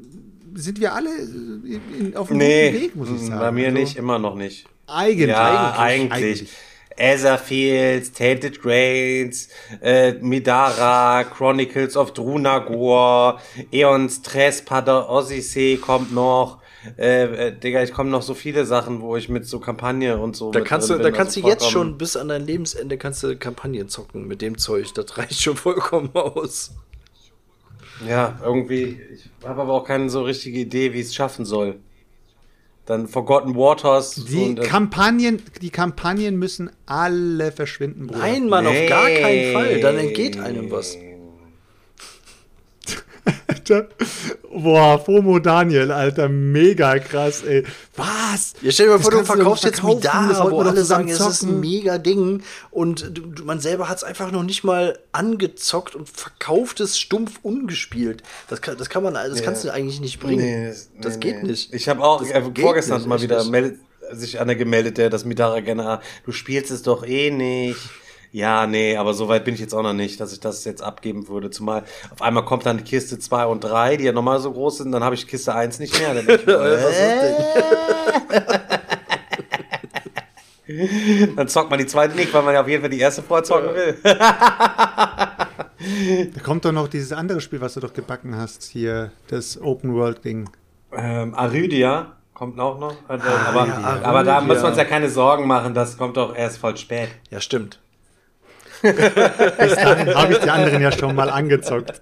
sind 0.54 0.78
wir 0.78 0.94
alle 0.94 1.10
in, 1.16 1.80
in, 1.98 2.16
auf 2.16 2.28
dem 2.28 2.36
Nee, 2.36 2.72
Weg, 2.74 2.96
muss 2.96 3.10
ich 3.10 3.22
sagen. 3.22 3.40
bei 3.40 3.50
mir 3.50 3.68
also, 3.68 3.78
nicht, 3.78 3.96
immer 3.96 4.18
noch 4.18 4.34
nicht. 4.34 4.66
Eigentlich. 4.90 5.28
Ja, 5.28 5.74
eigentlich. 5.76 6.48
Etherfields, 6.96 8.12
Tainted 8.12 8.60
Grains, 8.60 9.48
äh, 9.80 10.12
Midara, 10.20 11.24
Chronicles 11.24 11.96
of 11.96 12.12
Drunagor, 12.12 13.40
Eons 13.72 14.20
Trespader 14.22 15.08
Odyssey 15.08 15.78
kommt 15.80 16.12
noch. 16.12 16.58
Äh, 16.98 17.48
äh, 17.48 17.52
Digga, 17.52 17.82
ich 17.82 17.92
komme 17.92 18.10
noch 18.10 18.22
so 18.22 18.34
viele 18.34 18.64
Sachen, 18.64 19.00
wo 19.00 19.16
ich 19.16 19.28
mit 19.28 19.46
so 19.46 19.60
Kampagne 19.60 20.18
und 20.18 20.36
so. 20.36 20.50
Da 20.50 20.60
kannst 20.60 20.88
du, 20.90 20.96
da 20.96 21.10
kannst 21.10 21.36
also 21.36 21.42
du 21.42 21.48
jetzt 21.48 21.70
schon 21.70 21.98
bis 21.98 22.16
an 22.16 22.28
dein 22.28 22.46
Lebensende 22.46 22.96
kannst 22.96 23.22
du 23.22 23.36
Kampagnen 23.36 23.88
zocken 23.88 24.26
mit 24.26 24.40
dem 24.42 24.58
Zeug. 24.58 24.92
Das 24.94 25.18
reicht 25.18 25.40
schon 25.40 25.56
vollkommen 25.56 26.10
aus. 26.14 26.72
Ja, 28.06 28.38
irgendwie. 28.42 28.98
Ich 29.12 29.46
habe 29.46 29.60
aber 29.60 29.74
auch 29.74 29.84
keine 29.84 30.08
so 30.08 30.22
richtige 30.22 30.58
Idee, 30.58 30.94
wie 30.94 31.00
es 31.00 31.14
schaffen 31.14 31.44
soll. 31.44 31.80
Dann 32.86 33.06
Forgotten 33.08 33.54
Waters. 33.54 34.24
Die 34.24 34.54
Kampagnen, 34.56 35.42
die 35.62 35.70
Kampagnen 35.70 36.38
müssen 36.38 36.70
alle 36.86 37.52
verschwinden. 37.52 38.08
Bruder. 38.08 38.20
Nein, 38.20 38.48
Mann, 38.48 38.66
auf 38.66 38.86
gar 38.88 39.08
keinen 39.08 39.52
Fall. 39.52 39.80
Dann 39.80 39.98
entgeht 39.98 40.38
einem 40.38 40.70
was. 40.70 40.96
Alter. 43.70 43.88
Boah, 44.52 44.98
FOMO 44.98 45.38
Daniel, 45.38 45.90
Alter, 45.92 46.28
mega 46.28 46.98
krass, 46.98 47.42
ey. 47.44 47.64
Was? 47.96 48.54
Ja, 48.62 48.70
stell 48.72 48.86
dir 48.86 48.92
mal 48.92 48.96
Das 48.98 49.02
vor, 49.08 49.18
du 49.18 49.24
verkaufst 49.24 49.64
jetzt 49.64 49.78
das 49.78 49.84
Midara, 49.84 50.50
wo 50.50 50.60
alle 50.60 50.84
sagen, 50.84 51.08
es 51.08 51.20
ist 51.20 51.42
ein 51.42 51.60
mega 51.60 51.98
Ding 51.98 52.42
und 52.70 53.16
du, 53.16 53.22
du, 53.22 53.44
man 53.44 53.60
selber 53.60 53.88
hat 53.88 53.98
es 53.98 54.04
einfach 54.04 54.32
noch 54.32 54.42
nicht 54.42 54.64
mal 54.64 54.98
angezockt 55.12 55.94
und 55.94 56.08
verkauft 56.08 56.80
es 56.80 56.98
stumpf 56.98 57.38
ungespielt. 57.42 58.22
Das 58.48 58.60
kann, 58.60 58.76
das 58.76 58.88
kann 58.90 59.02
man, 59.02 59.14
das 59.14 59.42
kannst 59.42 59.64
du 59.64 59.70
eigentlich 59.72 60.00
nicht 60.00 60.20
bringen. 60.20 60.40
Nee, 60.44 60.66
das- 60.68 60.90
das 61.00 61.14
nee, 61.14 61.20
geht 61.20 61.42
nee. 61.42 61.50
nicht. 61.50 61.72
Ich 61.72 61.88
habe 61.88 62.02
auch 62.02 62.20
Das 62.20 62.30
äh, 62.30 62.42
geht 62.50 62.64
vorgestern 62.64 62.98
nicht, 62.98 63.06
mal 63.06 63.22
wieder 63.22 63.44
sich 64.12 64.40
einer 64.40 64.56
gemeldet, 64.56 64.98
der 64.98 65.08
das 65.08 65.24
Midara 65.24 65.60
gerne, 65.60 66.00
du 66.26 66.32
spielst 66.32 66.70
es 66.72 66.82
doch 66.82 67.06
eh 67.06 67.30
nicht. 67.30 67.78
Ja, 68.32 68.66
nee, 68.66 68.96
aber 68.96 69.12
so 69.12 69.28
weit 69.28 69.44
bin 69.44 69.54
ich 69.54 69.60
jetzt 69.60 69.74
auch 69.74 69.82
noch 69.82 69.92
nicht, 69.92 70.20
dass 70.20 70.32
ich 70.32 70.38
das 70.38 70.64
jetzt 70.64 70.82
abgeben 70.82 71.26
würde. 71.28 71.50
Zumal 71.50 71.82
auf 72.10 72.22
einmal 72.22 72.44
kommt 72.44 72.64
dann 72.64 72.78
die 72.78 72.84
Kiste 72.84 73.18
2 73.18 73.46
und 73.46 73.64
3, 73.64 73.96
die 73.96 74.04
ja 74.04 74.12
normal 74.12 74.38
so 74.38 74.52
groß 74.52 74.78
sind, 74.78 74.92
dann 74.92 75.02
habe 75.02 75.16
ich 75.16 75.26
Kiste 75.26 75.54
1 75.54 75.80
nicht 75.80 75.98
mehr. 75.98 76.14
Dann 76.14 76.28
ich 76.28 76.46
mir, 76.46 76.78
Dann 81.36 81.48
zockt 81.48 81.70
man 81.70 81.80
die 81.80 81.86
zweite 81.86 82.14
nicht, 82.14 82.32
weil 82.32 82.42
man 82.42 82.54
ja 82.54 82.60
auf 82.60 82.68
jeden 82.68 82.80
Fall 82.82 82.90
die 82.90 83.00
erste 83.00 83.22
vorher 83.22 83.44
zocken 83.44 83.74
will. 83.74 83.96
Da 86.34 86.40
kommt 86.42 86.66
doch 86.66 86.72
noch 86.72 86.88
dieses 86.88 87.10
andere 87.10 87.40
Spiel, 87.40 87.62
was 87.62 87.72
du 87.72 87.80
doch 87.80 87.94
gebacken 87.94 88.36
hast, 88.36 88.64
hier, 88.64 89.12
das 89.28 89.58
Open 89.60 89.94
World 89.94 90.22
Ding. 90.22 90.50
Ähm, 90.92 91.34
Arydia 91.34 92.16
kommt 92.34 92.60
auch 92.60 92.78
noch. 92.78 92.92
Äh, 93.08 93.14
aber, 93.14 93.66
ja, 93.66 94.00
aber 94.02 94.22
da 94.22 94.42
muss 94.42 94.58
man 94.58 94.72
uns 94.72 94.76
ja 94.76 94.84
keine 94.84 95.08
Sorgen 95.08 95.46
machen, 95.46 95.72
das 95.72 95.96
kommt 95.96 96.18
doch 96.18 96.36
erst 96.36 96.58
voll 96.58 96.76
spät. 96.76 97.08
Ja, 97.30 97.40
stimmt. 97.40 97.80
Bis 98.82 99.74
dahin 99.74 100.14
habe 100.14 100.32
ich 100.32 100.38
die 100.38 100.50
anderen 100.50 100.82
ja 100.82 100.92
schon 100.92 101.14
mal 101.14 101.30
angezockt. 101.30 102.00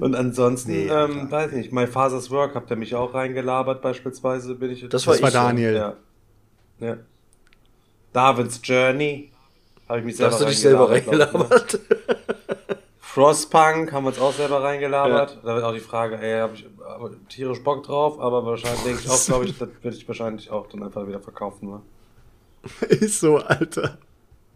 Und 0.00 0.14
ansonsten, 0.14 0.72
Nee, 0.72 0.88
ähm, 0.88 1.30
weiß 1.30 1.52
nicht, 1.52 1.72
My 1.72 1.86
Father's 1.86 2.30
Work 2.30 2.54
habt 2.54 2.70
ihr 2.70 2.76
mich 2.76 2.94
auch 2.94 3.14
reingelabert, 3.14 3.82
beispielsweise 3.82 4.54
bin 4.54 4.70
ich. 4.70 4.88
Das 4.88 5.06
war 5.06 5.14
Das 5.14 5.22
war 5.22 5.28
ich, 5.28 5.34
ja. 5.34 5.42
Daniel. 5.42 5.74
Ja. 5.74 5.94
ja. 6.80 6.96
Davids 8.12 8.60
Journey. 8.64 9.30
Habe 9.88 10.00
ich 10.00 10.04
mich 10.04 10.16
Da 10.16 10.30
selber 10.30 10.32
hast 10.32 10.40
du 10.40 10.46
dich 10.46 10.60
selber 10.60 10.90
reingelabert, 10.90 11.30
glaub 11.30 11.50
ich, 11.50 11.90
reingelabert. 11.90 12.30
Frostpunk 13.00 13.92
haben 13.92 14.04
wir 14.04 14.08
uns 14.10 14.20
auch 14.20 14.32
selber 14.32 14.62
reingelabert. 14.62 15.38
Da 15.42 15.54
wird 15.54 15.64
auch 15.64 15.72
die 15.74 15.80
Frage, 15.80 16.16
ey, 16.20 16.40
habe 16.40 16.54
ich 16.54 16.64
tierisch 17.28 17.62
Bock 17.62 17.82
drauf, 17.82 18.20
aber 18.20 18.46
wahrscheinlich 18.46 18.82
denke 18.82 19.00
ich 19.04 19.10
auch, 19.10 19.24
glaube 19.24 19.46
ich, 19.46 19.58
das 19.58 19.68
werde 19.82 19.96
ich 19.96 20.06
wahrscheinlich 20.06 20.50
auch 20.50 20.68
dann 20.68 20.82
einfach 20.84 21.06
wieder 21.08 21.20
verkaufen. 21.20 21.70
Ne? 21.70 21.82
Ist 22.88 23.18
so, 23.20 23.38
Alter. 23.38 23.98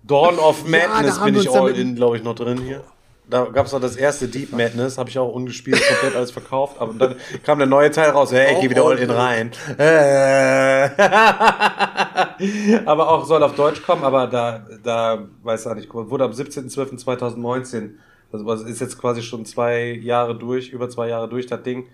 Dawn 0.06 0.38
of 0.38 0.64
Ja, 0.64 0.88
Madness 0.88 1.18
haben 1.18 1.32
bin 1.32 1.42
ich 1.42 1.50
all 1.50 1.70
in, 1.70 1.94
glaube 1.96 2.16
ich, 2.16 2.22
noch 2.22 2.34
drin 2.34 2.58
hier. 2.58 2.84
Da 3.28 3.46
gab 3.46 3.64
es 3.64 3.72
noch 3.72 3.80
das 3.80 3.96
erste 3.96 4.28
Deep 4.28 4.52
Madness, 4.52 4.98
habe 4.98 5.08
ich 5.08 5.18
auch 5.18 5.32
ungespielt, 5.32 5.82
komplett 5.88 6.14
alles 6.14 6.30
verkauft. 6.30 6.76
Aber 6.78 6.92
dann 6.92 7.16
kam 7.42 7.56
der 7.56 7.66
neue 7.66 7.90
Teil 7.90 8.10
raus, 8.10 8.32
hey, 8.32 8.52
ich 8.52 8.60
gehe 8.60 8.68
wieder 8.68 8.84
all 8.84 8.98
in 8.98 9.10
rein. 9.10 9.50
Äh. 9.78 10.90
aber 12.84 13.08
auch 13.08 13.24
soll 13.24 13.42
auf 13.42 13.54
Deutsch 13.54 13.82
kommen, 13.82 14.04
aber 14.04 14.26
da, 14.26 14.66
da 14.82 15.26
weiß 15.42 15.64
ich 15.66 15.74
nicht, 15.74 15.94
wurde 15.94 16.24
am 16.24 16.32
17.12.2019, 16.32 17.92
also 18.30 18.52
ist 18.66 18.80
jetzt 18.82 19.00
quasi 19.00 19.22
schon 19.22 19.46
zwei 19.46 19.98
Jahre 20.02 20.36
durch, 20.36 20.68
über 20.68 20.90
zwei 20.90 21.08
Jahre 21.08 21.26
durch, 21.26 21.46
das 21.46 21.62
Ding. 21.62 21.86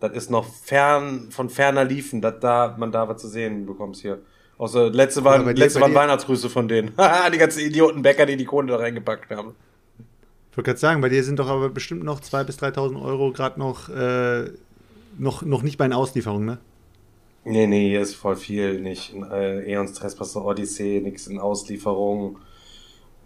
Das 0.00 0.12
ist 0.12 0.30
noch 0.30 0.44
fern, 0.44 1.28
von 1.30 1.48
ferner 1.48 1.84
liefen, 1.84 2.20
dass 2.20 2.40
da, 2.40 2.74
man 2.78 2.92
da 2.92 3.08
was 3.08 3.22
zu 3.22 3.28
sehen 3.28 3.64
bekommt 3.64 3.96
hier. 3.96 4.20
Außer 4.64 4.88
letzte 4.90 5.22
waren, 5.24 5.44
dir- 5.44 5.52
letzte 5.52 5.78
waren 5.82 5.92
Weihnachtsgrüße 5.94 6.48
von 6.48 6.68
denen. 6.68 6.92
die 7.32 7.36
ganzen 7.38 7.60
Idioten 7.60 8.00
Bäcker, 8.00 8.24
die 8.24 8.38
die 8.38 8.46
Kohle 8.46 8.68
da 8.68 8.76
reingepackt 8.76 9.30
haben. 9.30 9.54
Ich 10.50 10.56
wollte 10.56 10.70
gerade 10.70 10.80
sagen, 10.80 11.00
bei 11.02 11.10
dir 11.10 11.22
sind 11.22 11.38
doch 11.38 11.48
aber 11.48 11.68
bestimmt 11.68 12.02
noch 12.02 12.20
2.000 12.20 12.44
bis 12.44 12.58
3.000 12.60 13.02
Euro 13.02 13.30
gerade 13.32 13.58
noch, 13.58 13.90
äh, 13.90 14.50
noch, 15.18 15.42
noch 15.42 15.62
nicht 15.62 15.76
bei 15.76 15.84
einer 15.84 15.98
Auslieferung, 15.98 16.46
ne? 16.46 16.58
Nee, 17.44 17.66
nee, 17.66 17.90
hier 17.90 18.00
ist 18.00 18.14
voll 18.14 18.36
viel. 18.36 18.80
Nicht 18.80 19.12
äh, 19.30 19.70
Eons 19.70 19.92
Trespasser 19.92 20.42
Odyssey, 20.42 21.02
nix 21.04 21.26
in 21.26 21.38
Auslieferung. 21.38 22.38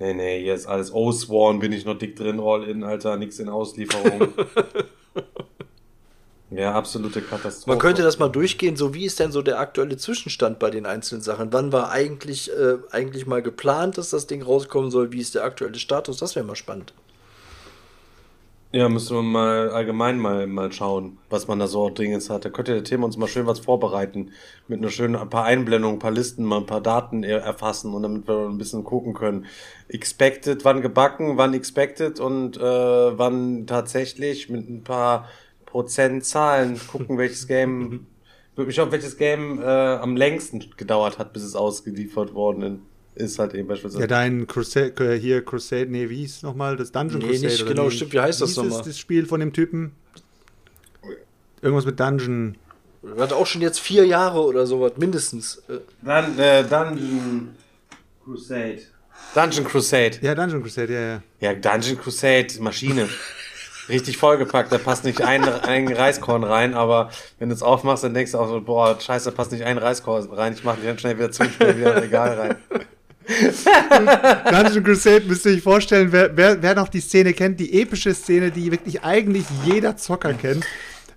Nee, 0.00 0.14
nee, 0.14 0.42
hier 0.42 0.54
ist 0.54 0.66
alles 0.66 0.92
Oathsworn, 0.92 1.60
bin 1.60 1.72
ich 1.72 1.84
noch 1.84 1.98
dick 1.98 2.16
drin, 2.16 2.40
all 2.40 2.64
in, 2.64 2.82
Alter, 2.82 3.16
nix 3.16 3.38
in 3.38 3.48
Auslieferung. 3.48 4.28
ja, 6.50 6.72
absolute 6.72 7.20
Katastrophe. 7.20 7.70
Man 7.70 7.78
könnte 7.78 8.02
das 8.02 8.18
mal 8.18 8.28
durchgehen, 8.28 8.76
so 8.76 8.94
wie 8.94 9.04
ist 9.04 9.20
denn 9.20 9.32
so 9.32 9.42
der 9.42 9.58
aktuelle 9.58 9.96
Zwischenstand 9.96 10.58
bei 10.58 10.70
den 10.70 10.86
einzelnen 10.86 11.22
Sachen? 11.22 11.52
Wann 11.52 11.72
war 11.72 11.90
eigentlich, 11.90 12.50
äh, 12.50 12.76
eigentlich 12.90 13.26
mal 13.26 13.42
geplant, 13.42 13.98
dass 13.98 14.10
das 14.10 14.26
Ding 14.26 14.42
rauskommen 14.42 14.90
soll? 14.90 15.12
Wie 15.12 15.20
ist 15.20 15.34
der 15.34 15.44
aktuelle 15.44 15.78
Status? 15.78 16.16
Das 16.16 16.36
wäre 16.36 16.46
mal 16.46 16.56
spannend. 16.56 16.94
Ja, 18.70 18.90
müssen 18.90 19.16
wir 19.16 19.22
mal 19.22 19.70
allgemein 19.70 20.18
mal, 20.18 20.46
mal 20.46 20.70
schauen, 20.72 21.16
was 21.30 21.48
man 21.48 21.58
da 21.58 21.66
so 21.66 21.88
Dingens 21.88 22.28
hat. 22.28 22.44
Da 22.44 22.50
könnte 22.50 22.74
der 22.74 22.84
Tim 22.84 23.02
uns 23.02 23.16
mal 23.16 23.26
schön 23.26 23.46
was 23.46 23.60
vorbereiten. 23.60 24.32
Mit 24.66 24.80
einer 24.80 24.90
schönen, 24.90 25.16
ein 25.16 25.30
paar 25.30 25.44
Einblendungen, 25.44 25.96
ein 25.96 26.00
paar 26.00 26.10
Listen, 26.10 26.44
mal 26.44 26.58
ein 26.58 26.66
paar 26.66 26.82
Daten 26.82 27.22
er- 27.22 27.40
erfassen 27.40 27.94
und 27.94 28.02
damit 28.02 28.28
wir 28.28 28.46
ein 28.46 28.58
bisschen 28.58 28.84
gucken 28.84 29.14
können. 29.14 29.46
Expected, 29.88 30.66
wann 30.66 30.82
gebacken, 30.82 31.38
wann 31.38 31.54
expected 31.54 32.20
und 32.20 32.58
äh, 32.58 32.60
wann 33.18 33.66
tatsächlich 33.66 34.50
mit 34.50 34.68
ein 34.68 34.84
paar 34.84 35.30
Prozentzahlen 35.78 36.80
gucken, 36.88 37.18
welches 37.18 37.46
Game, 37.46 38.06
würde 38.56 38.66
mich 38.66 38.80
auf 38.80 38.90
welches 38.90 39.16
Game 39.16 39.60
äh, 39.62 39.64
am 39.64 40.16
längsten 40.16 40.64
gedauert 40.76 41.18
hat, 41.18 41.32
bis 41.32 41.44
es 41.44 41.54
ausgeliefert 41.54 42.34
worden 42.34 42.82
ist, 43.14 43.38
halt 43.38 43.54
eben 43.54 43.68
beispielsweise. 43.68 44.00
Ja, 44.02 44.06
dein 44.08 44.48
Crusade, 44.48 44.92
äh, 45.14 45.16
hier 45.16 45.44
Crusade, 45.44 45.86
nee, 45.88 46.08
wie 46.10 46.16
hieß 46.16 46.36
es 46.38 46.42
nochmal? 46.42 46.76
Das 46.76 46.90
Dungeon 46.90 47.20
Nee, 47.20 47.28
Crusade. 47.28 47.46
nicht 47.46 47.62
oder 47.62 47.70
genau, 47.70 47.90
stimmt, 47.90 48.12
wie 48.12 48.18
heißt 48.18 48.40
das 48.40 48.56
nochmal? 48.56 48.80
es, 48.80 48.86
Das 48.86 48.98
Spiel 48.98 49.24
von 49.26 49.38
dem 49.38 49.52
Typen. 49.52 49.92
Irgendwas 51.62 51.86
mit 51.86 52.00
Dungeon. 52.00 52.56
Das 53.02 53.18
hat 53.20 53.32
auch 53.32 53.46
schon 53.46 53.62
jetzt 53.62 53.78
vier 53.78 54.04
Jahre 54.04 54.40
oder 54.42 54.66
sowas, 54.66 54.92
mindestens. 54.96 55.62
Äh, 55.68 55.78
Dann 56.02 56.36
äh, 56.40 56.64
Dungeon 56.64 57.50
Crusade. 58.24 58.80
Dungeon 59.32 59.64
Crusade. 59.64 60.18
Ja, 60.22 60.34
Dungeon 60.34 60.60
Crusade, 60.60 60.92
ja, 60.92 61.00
ja. 61.00 61.22
Ja, 61.40 61.54
Dungeon 61.54 61.96
Crusade, 61.98 62.48
Maschine. 62.58 63.08
Richtig 63.88 64.18
vollgepackt, 64.18 64.70
da 64.70 64.78
passt 64.78 65.04
nicht 65.04 65.22
ein, 65.22 65.44
ein 65.44 65.92
Reiskorn 65.92 66.44
rein, 66.44 66.74
aber 66.74 67.10
wenn 67.38 67.48
du 67.48 67.54
es 67.54 67.62
aufmachst, 67.62 68.04
dann 68.04 68.14
denkst 68.14 68.32
du 68.32 68.38
auch 68.38 68.48
so, 68.48 68.60
boah, 68.60 69.00
scheiße, 69.00 69.30
da 69.30 69.36
passt 69.36 69.52
nicht 69.52 69.64
ein 69.64 69.78
Reiskorn 69.78 70.28
rein, 70.30 70.52
ich 70.52 70.64
mach 70.64 70.76
dich 70.76 70.84
dann 70.84 70.98
schnell 70.98 71.16
wieder 71.16 71.30
zu, 71.30 71.44
schnell 71.44 71.78
wieder 71.78 71.96
in 71.96 72.02
Regal 72.02 72.38
rein. 72.38 72.56
Dungeon 74.50 74.84
Crusade 74.84 75.24
müsst 75.26 75.44
ihr 75.44 75.52
euch 75.52 75.62
vorstellen, 75.62 76.12
wer, 76.12 76.34
wer, 76.36 76.62
wer 76.62 76.74
noch 76.74 76.88
die 76.88 77.00
Szene 77.00 77.32
kennt, 77.34 77.60
die 77.60 77.80
epische 77.80 78.14
Szene, 78.14 78.50
die 78.50 78.70
wirklich 78.70 79.02
eigentlich 79.02 79.44
jeder 79.64 79.96
Zocker 79.96 80.32
kennt. 80.32 80.64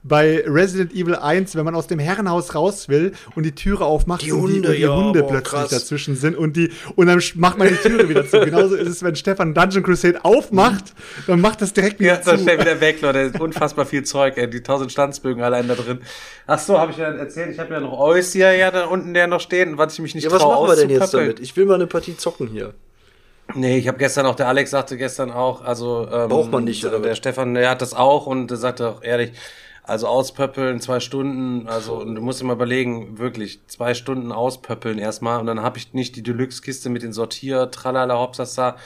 Bei 0.03 0.43
Resident 0.47 0.93
Evil 0.93 1.13
1, 1.15 1.55
wenn 1.55 1.63
man 1.63 1.75
aus 1.75 1.85
dem 1.85 1.99
Herrenhaus 1.99 2.55
raus 2.55 2.89
will 2.89 3.13
und 3.35 3.43
die 3.43 3.53
Türe 3.53 3.85
aufmacht 3.85 4.23
Die 4.23 4.31
und 4.31 4.41
Hunde, 4.41 4.53
die, 4.61 4.67
und 4.67 4.75
die 4.75 4.81
ja, 4.81 4.95
Hunde 4.95 5.21
boah, 5.21 5.27
plötzlich 5.29 5.51
krass. 5.51 5.69
dazwischen 5.69 6.15
sind 6.15 6.35
und 6.35 6.57
die 6.57 6.71
und 6.95 7.05
dann 7.05 7.21
macht 7.35 7.59
man 7.59 7.67
die 7.67 7.75
Türe 7.75 8.09
wieder 8.09 8.27
zu. 8.27 8.39
Genauso 8.39 8.75
ist 8.75 8.87
es, 8.87 9.03
wenn 9.03 9.15
Stefan 9.15 9.53
Dungeon 9.53 9.83
Crusade 9.83 10.25
aufmacht, 10.25 10.85
dann 11.27 11.39
macht 11.39 11.61
das 11.61 11.73
direkt 11.73 11.99
wieder 11.99 12.13
Ja, 12.15 12.21
zu. 12.21 12.35
schnell 12.35 12.59
wieder 12.59 12.81
weg, 12.81 12.99
Leute, 13.01 13.19
ist 13.19 13.39
unfassbar 13.39 13.85
viel 13.85 14.01
Zeug, 14.03 14.37
ey, 14.37 14.49
die 14.49 14.63
tausend 14.63 14.91
Standsbögen 14.91 15.43
allein 15.43 15.67
da 15.67 15.75
drin. 15.75 15.99
Ach 16.47 16.57
so, 16.57 16.79
habe 16.79 16.91
ich 16.91 16.97
ja 16.97 17.05
erzählt, 17.11 17.51
ich 17.51 17.59
habe 17.59 17.71
ja 17.71 17.79
noch 17.79 17.93
Oisia 17.97 18.51
ja 18.53 18.71
da 18.71 18.85
unten 18.85 19.13
der 19.13 19.27
noch 19.27 19.39
stehen, 19.39 19.77
was 19.77 19.93
ich 19.93 19.99
mich 19.99 20.15
nicht 20.15 20.23
ja, 20.23 20.31
was 20.31 20.41
machen 20.41 20.67
wir 20.67 20.75
denn 20.77 20.89
jetzt 20.89 21.13
damit? 21.13 21.39
Ich 21.39 21.55
will 21.55 21.65
mal 21.65 21.75
eine 21.75 21.85
Partie 21.85 22.17
zocken 22.17 22.47
hier. 22.47 22.73
Nee, 23.53 23.77
ich 23.77 23.87
habe 23.87 23.97
gestern 23.97 24.25
auch, 24.25 24.35
der 24.35 24.47
Alex 24.47 24.71
sagte 24.71 24.97
gestern 24.97 25.29
auch, 25.29 25.61
also 25.63 26.07
ähm, 26.11 26.29
Braucht 26.29 26.51
man 26.51 26.63
nicht, 26.63 26.85
oder 26.85 26.99
der? 26.99 27.15
Stefan, 27.15 27.53
der 27.53 27.69
hat 27.69 27.81
das 27.81 27.93
auch 27.93 28.25
und 28.25 28.49
sagte 28.55 28.87
auch 28.87 29.03
ehrlich, 29.03 29.33
also 29.91 30.07
auspöppeln, 30.07 30.79
zwei 30.79 31.01
Stunden, 31.01 31.67
also 31.67 31.95
und 31.97 32.15
du 32.15 32.21
musst 32.21 32.41
mal 32.43 32.53
überlegen, 32.53 33.19
wirklich, 33.19 33.59
zwei 33.67 33.93
Stunden 33.93 34.31
auspöppeln 34.31 34.97
erstmal 34.97 35.39
und 35.41 35.47
dann 35.47 35.61
habe 35.61 35.77
ich 35.77 35.93
nicht 35.93 36.15
die 36.15 36.23
Deluxe-Kiste 36.23 36.89
mit 36.89 37.03
den 37.03 37.11
Sortier, 37.11 37.69
Tralala, 37.71 38.17
Hopsasa, 38.17 38.77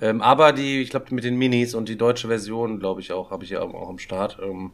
ähm, 0.00 0.22
aber 0.22 0.52
die, 0.52 0.80
ich 0.80 0.90
glaube 0.90 1.12
mit 1.14 1.24
den 1.24 1.36
Minis 1.36 1.74
und 1.74 1.88
die 1.88 1.98
deutsche 1.98 2.28
Version, 2.28 2.78
glaube 2.78 3.00
ich 3.00 3.12
auch, 3.12 3.32
habe 3.32 3.42
ich 3.42 3.50
ja 3.50 3.60
auch 3.60 3.88
am 3.88 3.98
Start. 3.98 4.38
Ähm, 4.40 4.70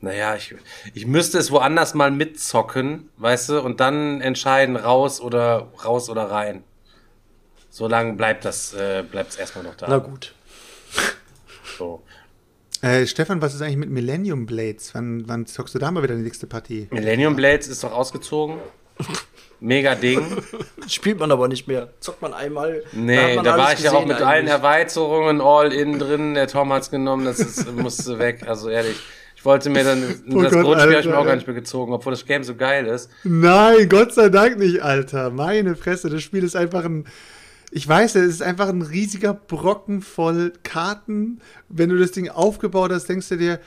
naja, 0.00 0.34
ich, 0.36 0.54
ich 0.94 1.06
müsste 1.06 1.36
es 1.38 1.50
woanders 1.50 1.92
mal 1.92 2.10
mitzocken, 2.10 3.10
weißt 3.18 3.50
du, 3.50 3.60
und 3.60 3.80
dann 3.80 4.22
entscheiden, 4.22 4.76
raus 4.76 5.20
oder 5.20 5.68
raus 5.84 6.08
oder 6.08 6.30
rein. 6.30 6.64
So 7.68 7.88
lange 7.88 8.14
bleibt 8.14 8.46
das, 8.46 8.72
äh, 8.72 9.04
bleibt 9.08 9.32
es 9.32 9.36
erstmal 9.36 9.64
noch 9.64 9.74
da. 9.74 9.86
Na 9.86 9.98
gut. 9.98 10.34
So. 11.76 12.02
Äh, 12.82 13.06
Stefan, 13.06 13.40
was 13.42 13.54
ist 13.54 13.62
eigentlich 13.62 13.76
mit 13.76 13.90
Millennium 13.90 14.46
Blades? 14.46 14.94
Wann, 14.94 15.28
wann 15.28 15.46
zockst 15.46 15.74
du 15.74 15.78
da 15.78 15.90
mal 15.90 16.02
wieder 16.02 16.14
die 16.14 16.22
nächste 16.22 16.46
Partie? 16.46 16.88
Millennium 16.90 17.36
Blades 17.36 17.68
ist 17.68 17.82
doch 17.84 17.92
ausgezogen. 17.92 18.56
Mega 19.60 19.94
Ding. 19.94 20.20
Spielt 20.88 21.18
man 21.18 21.32
aber 21.32 21.48
nicht 21.48 21.66
mehr. 21.66 21.88
Zockt 22.00 22.20
man 22.20 22.34
einmal. 22.34 22.82
hat 22.84 22.92
Nee, 22.92 23.36
man 23.36 23.44
da 23.44 23.56
war 23.56 23.72
ich 23.72 23.80
ja 23.80 23.92
auch 23.92 24.04
mit 24.04 24.16
allen 24.20 24.40
eigentlich. 24.46 24.50
Erweiterungen 24.50 25.40
all 25.40 25.72
in 25.72 25.98
drin. 25.98 26.34
Der 26.34 26.46
Tom 26.46 26.72
hat's 26.72 26.90
genommen, 26.90 27.24
das 27.24 27.38
ist, 27.40 27.72
musste 27.72 28.18
weg. 28.18 28.44
Also 28.46 28.68
ehrlich, 28.68 28.96
Ich 29.34 29.44
wollte 29.46 29.70
mir 29.70 29.82
dann, 29.84 30.02
Oh 30.30 30.42
das 30.42 30.52
Gott, 30.52 30.62
Grundspiel 30.64 30.90
habe 30.92 31.00
ich 31.00 31.06
mir 31.06 31.12
Alter, 31.12 31.18
auch 31.20 31.24
gar 31.26 31.34
nicht 31.36 31.46
mehr 31.46 31.56
gezogen, 31.56 31.92
obwohl 31.94 32.12
das 32.12 32.26
Game 32.26 32.44
so 32.44 32.54
geil 32.54 32.86
ist. 32.86 33.10
Nein, 33.24 33.88
Gott 33.88 34.12
sei 34.12 34.28
Dank 34.28 34.58
nicht, 34.58 34.82
Alter. 34.82 35.30
Meine 35.30 35.74
Fresse, 35.74 36.10
das 36.10 36.22
Spiel 36.22 36.44
ist 36.44 36.54
einfach 36.56 36.84
ein. 36.84 37.06
Ich 37.70 37.86
weiß, 37.86 38.14
es 38.14 38.26
ist 38.26 38.42
einfach 38.42 38.68
ein 38.68 38.82
riesiger 38.82 39.34
Brocken 39.34 40.00
voll 40.00 40.52
Karten. 40.62 41.40
Wenn 41.68 41.88
du 41.88 41.96
das 41.96 42.12
Ding 42.12 42.28
aufgebaut 42.28 42.92
hast, 42.92 43.06
denkst 43.06 43.28
du 43.28 43.36
dir, 43.36 43.60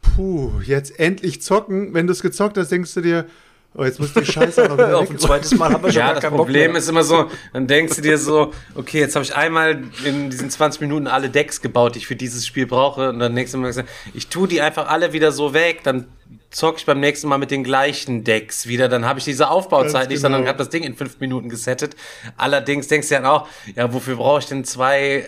puh, 0.00 0.60
jetzt 0.64 0.98
endlich 0.98 1.42
zocken. 1.42 1.94
Wenn 1.94 2.06
du 2.06 2.12
es 2.12 2.22
gezockt 2.22 2.56
hast, 2.56 2.70
denkst 2.70 2.94
du 2.94 3.00
dir, 3.00 3.26
oh, 3.74 3.84
jetzt 3.84 4.00
muss 4.00 4.12
die 4.12 4.24
Scheiße 4.32 4.64
noch 4.64 4.74
wieder 4.74 4.98
Auf 4.98 5.10
ein 5.10 5.18
zweites 5.18 5.54
Mal 5.56 5.72
haben 5.72 5.82
wir 5.82 5.92
schon 5.92 6.00
Ja, 6.00 6.12
gar 6.12 6.20
das 6.20 6.30
Problem 6.30 6.76
ist 6.76 6.88
immer 6.88 7.04
so, 7.04 7.30
dann 7.52 7.66
denkst 7.66 7.96
du 7.96 8.02
dir 8.02 8.18
so, 8.18 8.52
okay, 8.74 9.00
jetzt 9.00 9.14
habe 9.14 9.24
ich 9.24 9.34
einmal 9.34 9.82
in 10.04 10.30
diesen 10.30 10.50
20 10.50 10.80
Minuten 10.80 11.06
alle 11.06 11.28
Decks 11.28 11.60
gebaut, 11.60 11.94
die 11.94 11.98
ich 11.98 12.06
für 12.06 12.16
dieses 12.16 12.46
Spiel 12.46 12.66
brauche. 12.66 13.10
Und 13.10 13.18
dann 13.18 13.34
nächstes 13.34 13.60
Mal 13.60 13.68
gesagt, 13.68 13.88
ich 14.14 14.28
tue 14.28 14.48
die 14.48 14.60
einfach 14.62 14.88
alle 14.88 15.12
wieder 15.12 15.32
so 15.32 15.54
weg, 15.54 15.80
dann 15.82 16.06
zock 16.54 16.78
ich 16.78 16.86
beim 16.86 17.00
nächsten 17.00 17.28
Mal 17.28 17.38
mit 17.38 17.50
den 17.50 17.64
gleichen 17.64 18.22
Decks 18.22 18.66
wieder. 18.66 18.88
Dann 18.88 19.04
habe 19.04 19.18
ich 19.18 19.24
diese 19.24 19.50
Aufbauzeit 19.50 19.92
Ganz 19.92 20.08
nicht, 20.08 20.20
sondern 20.20 20.42
genau. 20.42 20.50
habe 20.50 20.58
das 20.58 20.70
Ding 20.70 20.84
in 20.84 20.94
fünf 20.94 21.18
Minuten 21.18 21.48
gesettet. 21.48 21.96
Allerdings 22.36 22.86
denkst 22.86 23.08
du 23.08 23.14
dann 23.16 23.26
auch, 23.26 23.48
ja, 23.74 23.92
wofür 23.92 24.16
brauche 24.16 24.38
ich 24.38 24.46
denn 24.46 24.64
zwei 24.64 25.26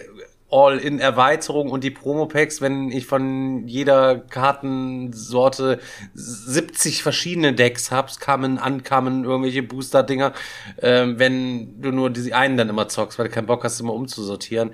All-in-Erweiterungen 0.48 1.73
und 1.73 1.82
die 1.82 1.90
Promo-Packs, 1.90 2.61
wenn 2.61 2.93
ich 2.93 3.07
von 3.07 3.66
jeder 3.66 4.16
Kartensorte 4.16 5.81
70 6.15 7.03
verschiedene 7.03 7.53
Decks 7.53 7.90
hab's, 7.90 8.20
kamen, 8.20 8.59
ankamen, 8.59 9.24
irgendwelche 9.24 9.65
Booster-Dinger, 9.65 10.32
ähm, 10.81 11.19
wenn 11.19 11.82
du 11.82 11.90
nur 11.90 12.11
diese 12.11 12.36
einen 12.36 12.57
dann 12.57 12.69
immer 12.69 12.86
zockst, 12.86 13.19
weil 13.19 13.27
du 13.27 13.35
keinen 13.35 13.47
Bock 13.47 13.65
hast, 13.65 13.81
immer 13.81 13.94
umzusortieren. 13.94 14.70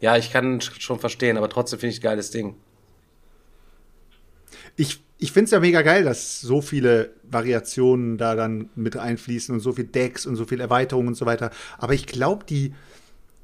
Ja, 0.00 0.18
ich 0.18 0.30
kann 0.30 0.60
schon 0.60 0.98
verstehen, 0.98 1.38
aber 1.38 1.48
trotzdem 1.48 1.78
finde 1.78 1.94
ich 1.94 2.00
ein 2.00 2.02
geiles 2.02 2.30
Ding. 2.30 2.56
Ich, 4.76 5.00
ich 5.24 5.32
finde 5.32 5.46
es 5.46 5.52
ja 5.52 5.60
mega 5.60 5.80
geil, 5.80 6.04
dass 6.04 6.42
so 6.42 6.60
viele 6.60 7.14
Variationen 7.22 8.18
da 8.18 8.34
dann 8.34 8.68
mit 8.74 8.98
einfließen 8.98 9.54
und 9.54 9.60
so 9.60 9.72
viel 9.72 9.86
Decks 9.86 10.26
und 10.26 10.36
so 10.36 10.44
viel 10.44 10.60
Erweiterungen 10.60 11.08
und 11.08 11.14
so 11.14 11.24
weiter. 11.24 11.50
Aber 11.78 11.94
ich 11.94 12.04
glaube, 12.04 12.44
die, 12.44 12.74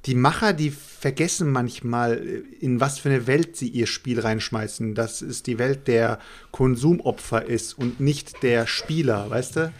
die 0.04 0.14
Macher, 0.14 0.52
die 0.52 0.72
vergessen 0.72 1.50
manchmal, 1.50 2.18
äh, 2.18 2.42
in 2.60 2.80
was 2.80 2.98
für 2.98 3.08
eine 3.08 3.26
Welt 3.26 3.56
sie 3.56 3.68
ihr 3.68 3.86
Spiel 3.86 4.20
reinschmeißen. 4.20 4.94
Dass 4.94 5.22
es 5.22 5.42
die 5.42 5.58
Welt 5.58 5.88
der 5.88 6.18
Konsumopfer 6.50 7.46
ist 7.46 7.78
und 7.78 7.98
nicht 7.98 8.42
der 8.42 8.66
Spieler, 8.66 9.30
weißt 9.30 9.56
du? 9.56 9.72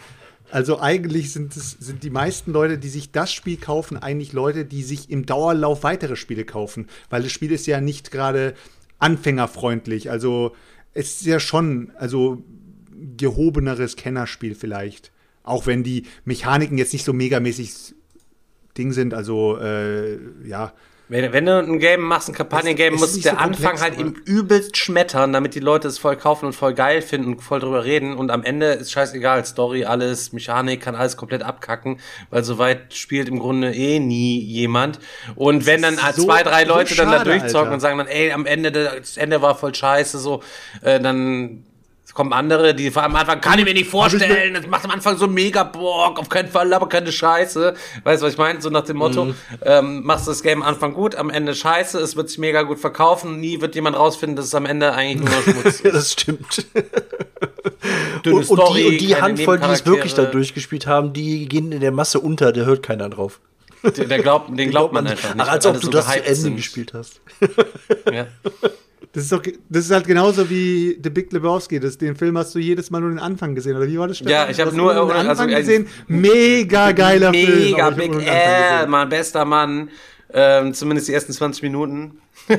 Also 0.49 0.81
eigentlich 0.81 1.31
sind 1.31 1.55
es 1.55 1.77
sind 1.79 2.01
die 2.01 2.09
meisten 2.09 2.51
Leute, 2.51 2.79
die 2.79 2.89
sich 2.89 3.11
das 3.11 3.31
Spiel 3.31 3.57
kaufen, 3.57 3.97
eigentlich 3.97 4.33
Leute, 4.33 4.65
die 4.65 4.81
sich 4.81 5.11
im 5.11 5.27
Dauerlauf 5.27 5.83
weitere 5.83 6.15
Spiele 6.15 6.45
kaufen, 6.45 6.87
weil 7.11 7.21
das 7.21 7.31
Spiel 7.31 7.51
ist 7.51 7.67
ja 7.67 7.79
nicht 7.79 8.09
gerade 8.09 8.55
anfängerfreundlich. 8.97 10.09
Also 10.09 10.55
es 10.93 11.21
ist 11.21 11.25
ja 11.25 11.39
schon, 11.39 11.91
also 11.97 12.43
gehobeneres 13.17 13.95
Kennerspiel 13.95 14.55
vielleicht. 14.55 15.11
Auch 15.43 15.65
wenn 15.65 15.83
die 15.83 16.05
Mechaniken 16.25 16.77
jetzt 16.77 16.93
nicht 16.93 17.05
so 17.05 17.13
megamäßig 17.13 17.95
Ding 18.77 18.93
sind, 18.93 19.13
also 19.13 19.57
äh, 19.57 20.17
ja. 20.47 20.73
Wenn, 21.11 21.33
wenn 21.33 21.45
du 21.45 21.59
ein 21.59 21.79
Game 21.79 21.99
machst, 21.99 22.29
ein 22.29 22.33
Kampagnen-Game, 22.33 22.93
muss 22.95 23.19
der 23.19 23.33
so 23.33 23.37
Anfang 23.37 23.51
komplex, 23.75 23.81
halt 23.81 23.93
aber- 23.95 24.01
eben 24.01 24.13
übelst 24.23 24.77
schmettern, 24.77 25.33
damit 25.33 25.55
die 25.55 25.59
Leute 25.59 25.89
es 25.89 25.97
voll 25.99 26.15
kaufen 26.15 26.45
und 26.45 26.53
voll 26.53 26.73
geil 26.73 27.01
finden 27.01 27.33
und 27.33 27.41
voll 27.41 27.59
drüber 27.59 27.83
reden. 27.83 28.15
Und 28.15 28.31
am 28.31 28.43
Ende 28.43 28.67
ist 28.67 28.93
scheißegal, 28.93 29.43
Story, 29.45 29.83
alles, 29.83 30.31
Mechanik, 30.31 30.79
kann 30.79 30.95
alles 30.95 31.17
komplett 31.17 31.43
abkacken, 31.43 31.99
weil 32.29 32.45
soweit 32.45 32.93
spielt 32.93 33.27
im 33.27 33.39
Grunde 33.39 33.73
eh 33.75 33.99
nie 33.99 34.39
jemand. 34.39 34.99
Und 35.35 35.65
wenn 35.65 35.81
dann 35.81 35.97
so- 36.15 36.23
zwei, 36.23 36.43
drei 36.43 36.63
so 36.63 36.69
Leute 36.69 36.95
dann 36.95 37.07
da 37.11 37.17
schade, 37.17 37.29
durchzocken 37.29 37.57
Alter. 37.57 37.73
und 37.73 37.79
sagen 37.81 37.97
dann, 37.97 38.07
ey, 38.07 38.31
am 38.31 38.45
Ende, 38.45 38.71
das 38.71 39.17
Ende 39.17 39.41
war 39.41 39.55
voll 39.55 39.75
scheiße, 39.75 40.17
so, 40.17 40.41
äh, 40.81 41.01
dann 41.01 41.65
kommen 42.13 42.33
andere, 42.33 42.73
die 42.75 42.91
vor 42.91 43.03
allem 43.03 43.15
am 43.15 43.21
Anfang, 43.21 43.41
kann 43.41 43.59
ich 43.59 43.65
mir 43.65 43.73
nicht 43.73 43.89
vorstellen, 43.89 44.53
das 44.53 44.67
macht 44.67 44.83
am 44.85 44.91
Anfang 44.91 45.17
so 45.17 45.27
mega 45.27 45.63
Bock, 45.63 46.19
auf 46.19 46.29
keinen 46.29 46.49
Fall, 46.49 46.73
aber 46.73 46.87
keine 46.89 47.11
Scheiße. 47.11 47.73
Weißt 48.03 48.21
du, 48.21 48.25
was 48.25 48.33
ich 48.33 48.39
meine? 48.39 48.61
So 48.61 48.69
nach 48.69 48.83
dem 48.83 48.97
Motto, 48.97 49.25
Mhm. 49.25 49.35
ähm, 49.63 50.03
machst 50.03 50.27
du 50.27 50.31
das 50.31 50.41
Game 50.43 50.61
am 50.61 50.67
Anfang 50.69 50.93
gut, 50.93 51.15
am 51.15 51.29
Ende 51.29 51.55
scheiße, 51.55 51.99
es 51.99 52.15
wird 52.15 52.29
sich 52.29 52.37
mega 52.37 52.63
gut 52.63 52.79
verkaufen, 52.79 53.39
nie 53.39 53.61
wird 53.61 53.75
jemand 53.75 53.95
rausfinden, 53.97 54.35
dass 54.35 54.45
es 54.45 54.55
am 54.55 54.65
Ende 54.65 54.93
eigentlich 54.93 55.29
nur 55.29 55.41
Schmutz 55.43 55.79
ist. 55.81 55.85
das 55.95 56.11
stimmt. 56.13 56.65
Und, 58.25 58.33
und 58.33 58.39
die, 58.41 58.43
Story, 58.45 58.85
und 58.87 58.97
die 59.01 59.15
Handvoll, 59.15 59.59
die 59.59 59.69
es 59.69 59.85
wirklich 59.85 60.13
da 60.13 60.23
durchgespielt 60.25 60.87
haben, 60.87 61.13
die 61.13 61.47
gehen 61.47 61.71
in 61.71 61.79
der 61.79 61.91
Masse 61.91 62.19
unter, 62.19 62.51
der 62.51 62.65
hört 62.65 62.83
keiner 62.83 63.09
drauf. 63.09 63.39
Der, 63.83 64.05
der 64.05 64.19
glaubt, 64.19 64.49
den 64.57 64.69
glaubt 64.69 64.93
man 64.93 65.07
einfach 65.07 65.33
nicht. 65.33 65.43
Ach, 65.43 65.51
als 65.51 65.65
ob 65.65 65.73
du 65.79 65.85
so 65.87 65.89
das 65.91 66.05
zu 66.07 66.17
Ende 66.19 66.35
sind. 66.35 66.55
gespielt 66.57 66.93
hast. 66.93 67.19
Ja. 68.11 68.27
Das 69.13 69.23
ist, 69.23 69.31
doch, 69.31 69.41
das 69.69 69.85
ist 69.85 69.91
halt 69.91 70.05
genauso 70.07 70.49
wie 70.49 70.97
The 71.03 71.09
Big 71.09 71.31
Lebowski. 71.33 71.79
Das, 71.79 71.97
den 71.97 72.15
Film 72.15 72.37
hast 72.37 72.55
du 72.55 72.59
jedes 72.59 72.89
Mal 72.91 73.01
nur 73.01 73.09
den 73.09 73.19
Anfang 73.19 73.55
gesehen, 73.55 73.75
oder 73.75 73.87
wie 73.87 73.97
war 73.99 74.07
das? 74.07 74.17
Stefan? 74.17 74.31
Ja, 74.31 74.49
ich 74.49 74.59
hab 74.59 74.67
Hast 74.67 74.75
nur- 74.75 74.93
du 74.93 75.01
den 75.07 75.11
also, 75.11 75.29
Anfang 75.29 75.49
äh, 75.49 75.55
gesehen. 75.59 75.87
Mega 76.07 76.91
geiler 76.93 77.33
Film. 77.33 77.59
Mega 77.59 77.77
ich 77.77 77.81
hab 77.81 77.95
Big 77.97 78.11
nur 78.11 78.23
L. 78.23 78.87
Mann, 78.87 79.09
bester 79.09 79.43
Mann. 79.43 79.89
Ähm, 80.33 80.73
zumindest 80.73 81.09
die 81.09 81.13
ersten 81.13 81.33
20 81.33 81.61
Minuten. 81.63 82.21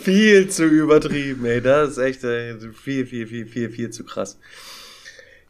viel 0.00 0.48
zu 0.48 0.64
übertrieben, 0.64 1.44
ey. 1.44 1.60
Das 1.60 1.90
ist 1.92 1.98
echt 1.98 2.24
äh, 2.24 2.54
viel, 2.72 3.06
viel, 3.06 3.26
viel, 3.26 3.46
viel, 3.46 3.70
viel 3.70 3.90
zu 3.90 4.04
krass. 4.04 4.38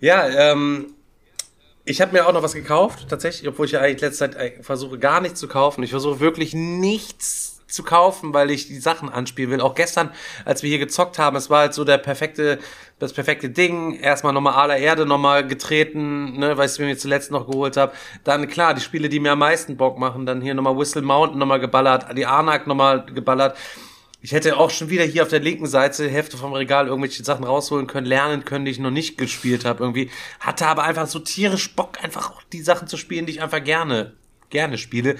Ja, 0.01 0.53
ähm, 0.53 0.87
ich 1.87 2.01
habe 2.01 2.13
mir 2.13 2.27
auch 2.27 2.33
noch 2.33 2.43
was 2.43 2.53
gekauft, 2.53 3.07
tatsächlich, 3.09 3.49
obwohl 3.49 3.67
ich 3.67 3.73
ja 3.73 3.81
eigentlich 3.81 4.01
letzte 4.01 4.31
Zeit 4.31 4.35
äh, 4.35 4.63
versuche 4.63 4.99
gar 4.99 5.21
nichts 5.21 5.39
zu 5.39 5.47
kaufen. 5.47 5.83
Ich 5.85 5.91
versuche 5.91 6.19
wirklich 6.19 6.53
nichts 6.53 7.63
zu 7.69 7.85
kaufen, 7.85 8.35
weil 8.35 8.51
ich 8.51 8.67
die 8.67 8.79
Sachen 8.79 9.09
anspielen 9.09 9.51
will. 9.53 9.61
Auch 9.61 9.75
gestern, 9.75 10.11
als 10.45 10.63
wir 10.63 10.71
hier 10.71 10.81
gezockt 10.81 11.19
haben, 11.19 11.37
es 11.37 11.49
war 11.49 11.61
halt 11.61 11.75
so 11.75 11.85
der 11.85 11.99
perfekte, 11.99 12.59
das 12.99 13.13
perfekte 13.13 13.51
Ding. 13.51 13.95
Erstmal 14.01 14.33
nochmal 14.33 14.55
aller 14.55 14.77
Erde 14.77 15.07
nochmal 15.07 15.47
getreten, 15.47 16.39
ne, 16.39 16.57
weil 16.57 16.67
ich 16.67 16.73
es 16.73 16.79
mir 16.81 16.97
zuletzt 16.99 17.31
noch 17.31 17.47
geholt 17.47 17.77
habe. 17.77 17.93
Dann 18.25 18.49
klar, 18.49 18.75
die 18.75 18.81
Spiele, 18.81 19.09
die 19.09 19.21
mir 19.21 19.33
am 19.33 19.39
meisten 19.39 19.77
Bock 19.77 19.97
machen, 19.97 20.27
dann 20.27 20.41
hier 20.41 20.55
nochmal 20.55 20.77
Whistle 20.77 21.03
Mountain 21.03 21.39
nochmal 21.39 21.61
geballert, 21.61 22.07
die 22.17 22.27
Anak 22.27 22.67
nochmal 22.67 23.05
geballert. 23.07 23.57
Ich 24.27 24.33
hätte 24.33 24.57
auch 24.57 24.71
schon 24.71 24.91
wieder 24.91 25.05
hier 25.05 25.23
auf 25.23 25.29
der 25.29 25.39
linken 25.39 25.69
Seite 25.69 26.09
Hälfte 26.11 26.37
vom 26.37 26.53
Regal 26.53 26.89
irgendwelche 26.89 27.23
Sachen 27.23 27.45
rausholen 27.45 27.87
können, 27.87 28.09
lernen 28.09 28.45
können, 28.45 28.65
die 28.65 28.73
ich 28.73 28.81
noch 28.81 28.91
nicht 28.91 29.19
gespielt 29.19 29.65
habe 29.65 29.85
irgendwie. 29.85 30.11
Hatte 30.41 30.67
aber 30.67 30.83
einfach 30.83 31.07
so 31.07 31.21
tierisch 31.21 31.77
Bock, 31.77 32.03
einfach 32.03 32.33
auch 32.33 32.43
die 32.53 32.61
Sachen 32.61 32.89
zu 32.89 32.97
spielen, 32.97 33.27
die 33.27 33.35
ich 33.35 33.41
einfach 33.41 33.63
gerne, 33.63 34.17
gerne 34.51 34.79
spiele. 34.79 35.15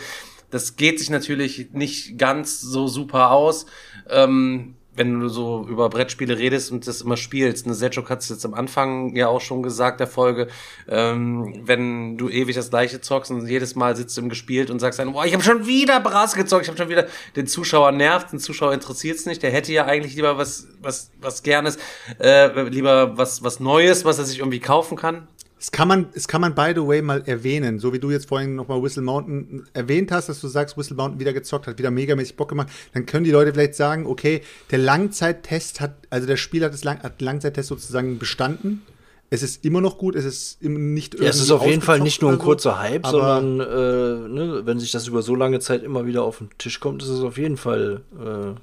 Das 0.51 0.75
geht 0.75 0.99
sich 0.99 1.09
natürlich 1.09 1.69
nicht 1.71 2.19
ganz 2.19 2.61
so 2.61 2.89
super 2.89 3.31
aus, 3.31 3.67
ähm, 4.11 4.75
wenn 4.97 5.21
du 5.21 5.29
so 5.29 5.67
über 5.69 5.89
Brettspiele 5.89 6.39
redest 6.39 6.73
und 6.73 6.87
das 6.87 7.03
immer 7.03 7.17
spielst. 7.17 7.67
Eine 7.67 7.75
Setschok 7.75 8.11
hat 8.11 8.23
es 8.23 8.29
jetzt 8.29 8.45
am 8.45 8.55
Anfang 8.55 9.15
ja 9.15 9.29
auch 9.29 9.41
schon 9.41 9.63
gesagt, 9.63 10.01
der 10.01 10.07
Folge, 10.07 10.49
ähm, 10.89 11.63
wenn 11.65 12.17
du 12.17 12.29
ewig 12.29 12.57
das 12.57 12.71
gleiche 12.71 13.01
zockst 13.01 13.31
und 13.31 13.47
jedes 13.47 13.75
Mal 13.75 13.95
sitzt 13.97 14.17
du 14.17 14.23
im 14.23 14.29
Gespielt 14.29 14.71
und 14.71 14.81
sagst 14.81 14.99
dann, 14.99 15.13
boah, 15.13 15.25
ich 15.27 15.35
habe 15.35 15.45
schon 15.45 15.67
wieder 15.67 16.01
Brass 16.01 16.35
gezockt, 16.35 16.63
ich 16.63 16.69
habe 16.69 16.79
schon 16.79 16.89
wieder, 16.89 17.07
den 17.37 17.47
Zuschauer 17.47 17.93
nervt, 17.93 18.33
den 18.33 18.39
Zuschauer 18.39 18.73
interessiert 18.73 19.19
es 19.19 19.27
nicht, 19.27 19.43
der 19.43 19.51
hätte 19.51 19.73
ja 19.73 19.85
eigentlich 19.85 20.17
lieber 20.17 20.39
was, 20.39 20.67
was, 20.81 21.11
was 21.21 21.43
Gernes, 21.43 21.79
äh, 22.19 22.63
lieber 22.63 23.17
was, 23.19 23.43
was 23.43 23.61
Neues, 23.61 24.05
was 24.05 24.19
er 24.19 24.25
sich 24.25 24.39
irgendwie 24.39 24.61
kaufen 24.61 24.97
kann. 24.97 25.29
Das 25.67 25.73
kann 25.73 25.89
man, 25.89 26.07
das 26.15 26.29
kann 26.29 26.41
man 26.41 26.55
by 26.55 26.71
the 26.77 26.87
way 26.87 27.03
mal 27.03 27.25
erwähnen, 27.27 27.81
so 27.81 27.93
wie 27.93 27.99
du 27.99 28.13
jetzt 28.13 28.29
vorhin 28.29 28.55
nochmal 28.55 28.81
Whistle 28.81 29.03
Mountain 29.03 29.67
erwähnt 29.73 30.13
hast, 30.13 30.29
dass 30.29 30.41
du 30.41 30.47
sagst, 30.47 30.79
Whistle 30.79 30.95
Mountain 30.95 31.19
wieder 31.19 31.33
gezockt 31.33 31.67
hat, 31.67 31.77
wieder 31.77 31.91
megamäßig 31.91 32.37
Bock 32.37 32.49
gemacht, 32.51 32.69
dann 32.95 33.05
können 33.05 33.25
die 33.25 33.33
Leute 33.33 33.53
vielleicht 33.53 33.75
sagen, 33.75 34.07
okay, 34.07 34.43
der 34.71 34.79
Langzeittest 34.79 35.81
hat, 35.81 35.97
also 36.09 36.29
der 36.29 36.37
Spiel 36.37 36.65
hat 36.65 36.73
das 36.73 36.85
Lang, 36.85 37.03
hat 37.03 37.21
Langzeittest 37.21 37.69
sozusagen 37.69 38.21
bestanden. 38.21 38.83
Es 39.29 39.43
ist 39.43 39.65
immer 39.65 39.81
noch 39.81 39.99
gut, 39.99 40.15
es 40.15 40.25
ist 40.25 40.63
nicht 40.63 41.19
Ja, 41.19 41.31
es 41.31 41.41
ist 41.41 41.51
irgendwie 41.51 41.65
auf 41.65 41.69
jeden 41.69 41.83
Fall 41.83 41.99
nicht 41.99 42.23
nur 42.23 42.31
ein 42.31 42.39
so, 42.39 42.45
kurzer 42.45 42.79
Hype, 42.79 43.05
aber- 43.05 43.41
sondern 43.41 43.59
äh, 43.59 44.29
ne, 44.29 44.63
wenn 44.67 44.79
sich 44.79 44.93
das 44.93 45.09
über 45.09 45.23
so 45.23 45.35
lange 45.35 45.59
Zeit 45.59 45.83
immer 45.83 46.07
wieder 46.07 46.23
auf 46.23 46.39
den 46.39 46.49
Tisch 46.59 46.79
kommt, 46.79 47.03
ist 47.03 47.09
es 47.09 47.23
auf 47.23 47.39
jeden 47.39 47.57
Fall. 47.57 48.03
Äh, 48.17 48.61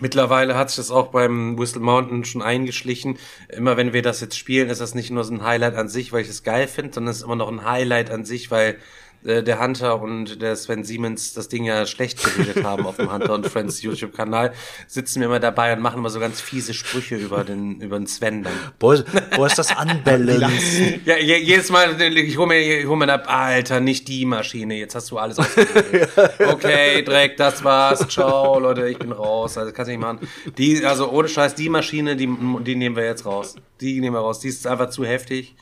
Mittlerweile 0.00 0.56
hat 0.56 0.70
sich 0.70 0.76
das 0.76 0.90
auch 0.90 1.08
beim 1.08 1.58
Whistle 1.58 1.80
Mountain 1.80 2.24
schon 2.24 2.42
eingeschlichen. 2.42 3.18
Immer 3.48 3.76
wenn 3.76 3.92
wir 3.92 4.02
das 4.02 4.20
jetzt 4.20 4.38
spielen, 4.38 4.70
ist 4.70 4.80
das 4.80 4.94
nicht 4.94 5.10
nur 5.10 5.24
so 5.24 5.34
ein 5.34 5.42
Highlight 5.42 5.74
an 5.74 5.88
sich, 5.88 6.12
weil 6.12 6.22
ich 6.22 6.28
es 6.28 6.44
geil 6.44 6.68
finde, 6.68 6.94
sondern 6.94 7.10
es 7.10 7.18
ist 7.18 7.24
immer 7.24 7.36
noch 7.36 7.48
ein 7.48 7.64
Highlight 7.64 8.10
an 8.10 8.24
sich, 8.24 8.50
weil 8.50 8.76
äh, 9.24 9.42
der 9.42 9.60
Hunter 9.60 10.00
und 10.00 10.40
der 10.40 10.54
Sven 10.56 10.84
Siemens 10.84 11.34
das 11.34 11.48
Ding 11.48 11.64
ja 11.64 11.86
schlecht 11.86 12.22
geredet 12.22 12.64
haben 12.64 12.86
auf 12.86 12.96
dem 12.96 13.12
Hunter 13.12 13.34
und 13.34 13.46
Friends 13.46 13.82
YouTube-Kanal, 13.82 14.52
sitzen 14.86 15.20
wir 15.20 15.26
immer 15.26 15.40
dabei 15.40 15.72
und 15.72 15.80
machen 15.80 15.98
immer 15.98 16.10
so 16.10 16.20
ganz 16.20 16.40
fiese 16.40 16.74
Sprüche 16.74 17.16
über 17.16 17.44
den, 17.44 17.80
über 17.80 17.98
den 17.98 18.06
Sven 18.06 18.42
dann. 18.42 18.52
boah, 18.78 19.04
boah, 19.34 19.46
ist 19.46 19.58
das 19.58 19.70
unbalanced. 19.70 21.00
Ja, 21.04 21.16
je, 21.16 21.36
jedes 21.38 21.70
Mal, 21.70 22.00
ich 22.00 22.36
hole 22.36 22.48
mir, 22.48 22.80
ich 22.80 22.86
hol 22.86 22.96
mir 22.96 23.12
ab, 23.12 23.24
Alter, 23.28 23.80
nicht 23.80 24.08
die 24.08 24.24
Maschine, 24.24 24.76
jetzt 24.76 24.94
hast 24.94 25.10
du 25.10 25.18
alles 25.18 25.38
ausgewählt. 25.38 26.08
Okay, 26.38 27.02
Dreck, 27.02 27.36
das 27.36 27.62
war's, 27.64 28.06
ciao, 28.08 28.58
Leute, 28.58 28.88
ich 28.88 28.98
bin 28.98 29.12
raus, 29.12 29.56
also 29.58 29.72
kannst 29.72 29.88
du 29.88 29.92
nicht 29.92 30.00
machen. 30.00 30.20
Die, 30.56 30.84
also 30.84 31.10
ohne 31.10 31.28
Scheiß, 31.28 31.54
die 31.54 31.68
Maschine, 31.68 32.16
die, 32.16 32.28
die 32.64 32.74
nehmen 32.76 32.96
wir 32.96 33.04
jetzt 33.04 33.26
raus. 33.26 33.56
Die 33.80 34.00
nehmen 34.00 34.16
wir 34.16 34.20
raus, 34.20 34.40
die 34.40 34.48
ist 34.48 34.66
einfach 34.66 34.90
zu 34.90 35.04
heftig. 35.04 35.54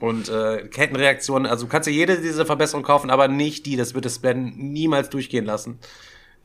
Und 0.00 0.28
äh, 0.28 0.66
Kettenreaktionen, 0.68 1.50
also 1.50 1.66
du 1.66 1.70
kannst 1.70 1.86
dir 1.86 1.92
jede 1.92 2.20
dieser 2.20 2.46
Verbesserungen 2.46 2.84
kaufen, 2.84 3.10
aber 3.10 3.28
nicht 3.28 3.64
die, 3.66 3.76
das 3.76 3.94
wird 3.94 4.04
das 4.04 4.18
Ben 4.18 4.52
niemals 4.56 5.08
durchgehen 5.08 5.44
lassen. 5.44 5.78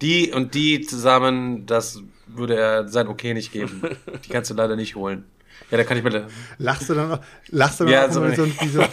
Die 0.02 0.32
und 0.32 0.54
die 0.54 0.82
zusammen, 0.82 1.66
das 1.66 2.02
würde 2.28 2.56
er 2.56 2.88
sein 2.88 3.08
Okay 3.08 3.34
nicht 3.34 3.52
geben. 3.52 3.82
Die 4.26 4.30
kannst 4.30 4.50
du 4.50 4.54
leider 4.54 4.78
nicht 4.78 4.96
holen. 4.96 5.26
Ja, 5.72 5.78
da 5.78 5.84
kann 5.84 5.98
ich 5.98 6.04
bitte. 6.04 6.28
Lachst 6.58 6.90
du 6.90 6.94
dann 6.94 7.10
noch, 7.10 7.20
lachst 7.50 7.82
du 7.82 7.84
dann 7.84 7.94
Ja, 7.94 8.08
auch 8.08 8.12
so 8.12 8.26
so, 8.30 8.46
wie 8.46 8.68
so 8.70 8.82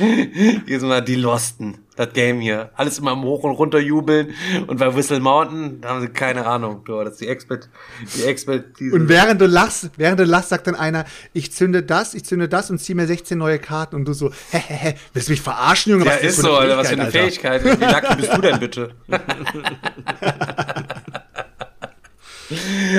ein 0.00 0.32
Fiesling? 0.32 0.62
Jedes 0.66 0.82
Mal 0.82 1.02
die 1.02 1.14
Losten, 1.16 1.78
das 1.96 2.12
Game 2.12 2.40
hier. 2.40 2.70
Alles 2.74 2.98
immer 2.98 3.12
am 3.12 3.22
Hoch 3.22 3.44
und 3.44 3.52
runter 3.52 3.78
jubeln. 3.78 4.34
Und 4.66 4.78
bei 4.78 4.94
Whistle 4.94 5.20
Mountain, 5.20 5.80
da 5.80 5.90
haben 5.90 6.00
sie 6.00 6.08
keine 6.08 6.46
Ahnung. 6.46 6.82
Du, 6.84 7.02
das 7.02 7.12
ist 7.14 7.20
die 7.20 7.28
Expert, 7.28 7.68
die 8.16 8.24
Expertise. 8.24 8.94
Und 8.94 9.08
während 9.08 9.40
du 9.40 9.46
lachst, 9.46 9.90
während 9.96 10.20
du 10.20 10.24
lachst, 10.24 10.50
sagt 10.50 10.66
dann 10.66 10.74
einer, 10.74 11.04
ich 11.32 11.52
zünde 11.52 11.82
das, 11.82 12.14
ich 12.14 12.24
zünde 12.24 12.48
das 12.48 12.70
und 12.70 12.78
zieh 12.78 12.94
mir 12.94 13.06
16 13.06 13.38
neue 13.38 13.58
Karten 13.58 13.96
und 13.96 14.04
du 14.06 14.12
so, 14.12 14.30
hä, 14.50 14.58
hä, 14.58 14.74
hä, 14.74 14.94
willst 15.12 15.28
du 15.28 15.32
mich 15.32 15.40
verarschen, 15.42 15.92
Junge? 15.92 16.04
ja, 16.04 16.12
Was 16.12 16.22
ist 16.22 16.36
so, 16.40 16.54
Alter, 16.54 16.76
was 16.78 16.88
für 16.88 16.92
eine 16.94 17.04
Alter? 17.04 17.18
Fähigkeit. 17.18 17.64
Wie 17.64 17.84
lucky 17.84 18.16
bist 18.16 18.36
du 18.36 18.40
denn 18.40 18.58
bitte? 18.60 18.90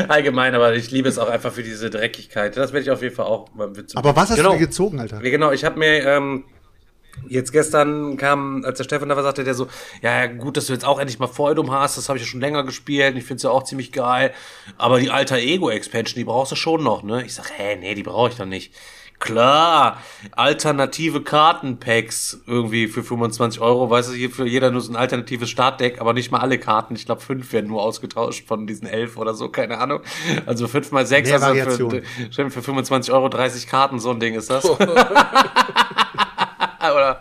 Allgemein, 0.10 0.54
aber 0.56 0.76
ich 0.76 0.92
liebe 0.92 1.08
es 1.08 1.18
auch 1.18 1.30
einfach 1.30 1.54
für 1.54 1.64
diese 1.64 1.90
Dreckigkeit. 1.90 2.58
Das 2.58 2.74
werde 2.74 2.84
ich 2.84 2.92
auf 2.92 3.02
jeden 3.02 3.16
Fall 3.16 3.28
auch 3.28 3.54
mal 3.56 3.72
Aber 3.96 4.14
was 4.16 4.30
hast 4.30 4.38
Genau. 4.38 4.52
du 4.52 4.58
dir 4.58 4.66
gezogen, 4.66 5.00
Alter? 5.00 5.24
Ja, 5.24 5.30
genau, 5.30 5.52
ich 5.54 5.64
habe 5.64 5.80
mir 5.80 6.06
ähm, 6.06 6.44
jetzt 7.30 7.52
gestern 7.52 8.18
kam, 8.18 8.64
als 8.66 8.78
der 8.78 8.84
Stefan 8.84 9.10
da 9.10 9.16
war, 9.16 9.24
sagte 9.24 9.44
der 9.44 9.54
so, 9.54 9.68
ja, 10.02 10.24
ja, 10.24 10.28
gut, 10.28 10.58
dass 10.58 10.68
du 10.68 10.74
jetzt 10.74 10.86
auch 10.86 11.00
endlich 11.00 11.20
mal 11.20 11.28
Feudum 11.28 11.72
hast, 11.72 11.98
das 11.98 12.10
habe 12.10 12.18
ich 12.18 12.26
ja 12.26 12.30
schon 12.30 12.42
länger 12.42 12.64
gespielt 12.64 13.14
und 13.14 13.18
ich 13.18 13.26
finde 13.26 13.38
es 13.38 13.44
ja 13.44 13.50
auch 13.50 13.64
ziemlich 13.64 13.92
geil, 13.92 14.34
aber 14.78 15.00
die 15.00 15.10
Alter 15.10 15.38
Ego 15.38 15.70
Expansion, 15.70 16.16
die 16.16 16.26
brauchst 16.26 16.52
du 16.52 16.56
schon 16.56 16.84
noch, 16.84 17.04
ne? 17.04 17.26
Ich 17.26 17.34
sag, 17.34 17.52
hä, 17.58 17.78
nee, 17.80 17.96
die 17.96 18.04
brauche 18.04 18.30
ich 18.30 18.36
doch 18.36 18.46
nicht. 18.46 18.74
Klar, 19.20 20.00
alternative 20.34 21.24
Kartenpacks 21.24 22.40
irgendwie 22.46 22.88
für 22.88 23.02
25 23.04 23.60
Euro, 23.62 23.90
weißt 23.90 24.12
du, 24.12 24.14
hier 24.14 24.30
für 24.30 24.46
jeder 24.46 24.70
nur 24.70 24.82
so 24.82 24.92
ein 24.92 24.96
alternatives 24.96 25.50
Startdeck, 25.50 26.00
aber 26.00 26.14
nicht 26.14 26.32
mal 26.32 26.40
alle 26.40 26.60
Karten. 26.60 26.96
Ich 26.96 27.08
glaube, 27.08 27.22
fünf 27.22 27.52
werden 27.52 27.68
nur 27.68 27.82
ausgetauscht 27.82 28.48
von 28.48 28.68
diesen 28.68 28.86
elf 28.86 29.18
oder 29.18 29.34
so, 29.34 29.50
keine 29.50 29.80
Ahnung. 29.80 30.02
Also 30.46 30.68
fünf 30.68 30.92
mal 30.92 31.08
sechs, 31.08 31.30
Mehr 31.30 31.42
also 31.42 31.48
Variation. 31.48 31.90
für, 31.90 32.04
stimmt, 32.32 32.54
für 32.54 32.62
25 32.62 33.12
Euro 33.12 33.28
30 33.28 33.66
Karten, 33.66 34.00
so 34.00 34.12
ein 34.12 34.20
Ding 34.20 34.36
ist 34.36 34.52
das. 34.52 34.70
Oder? 36.96 37.20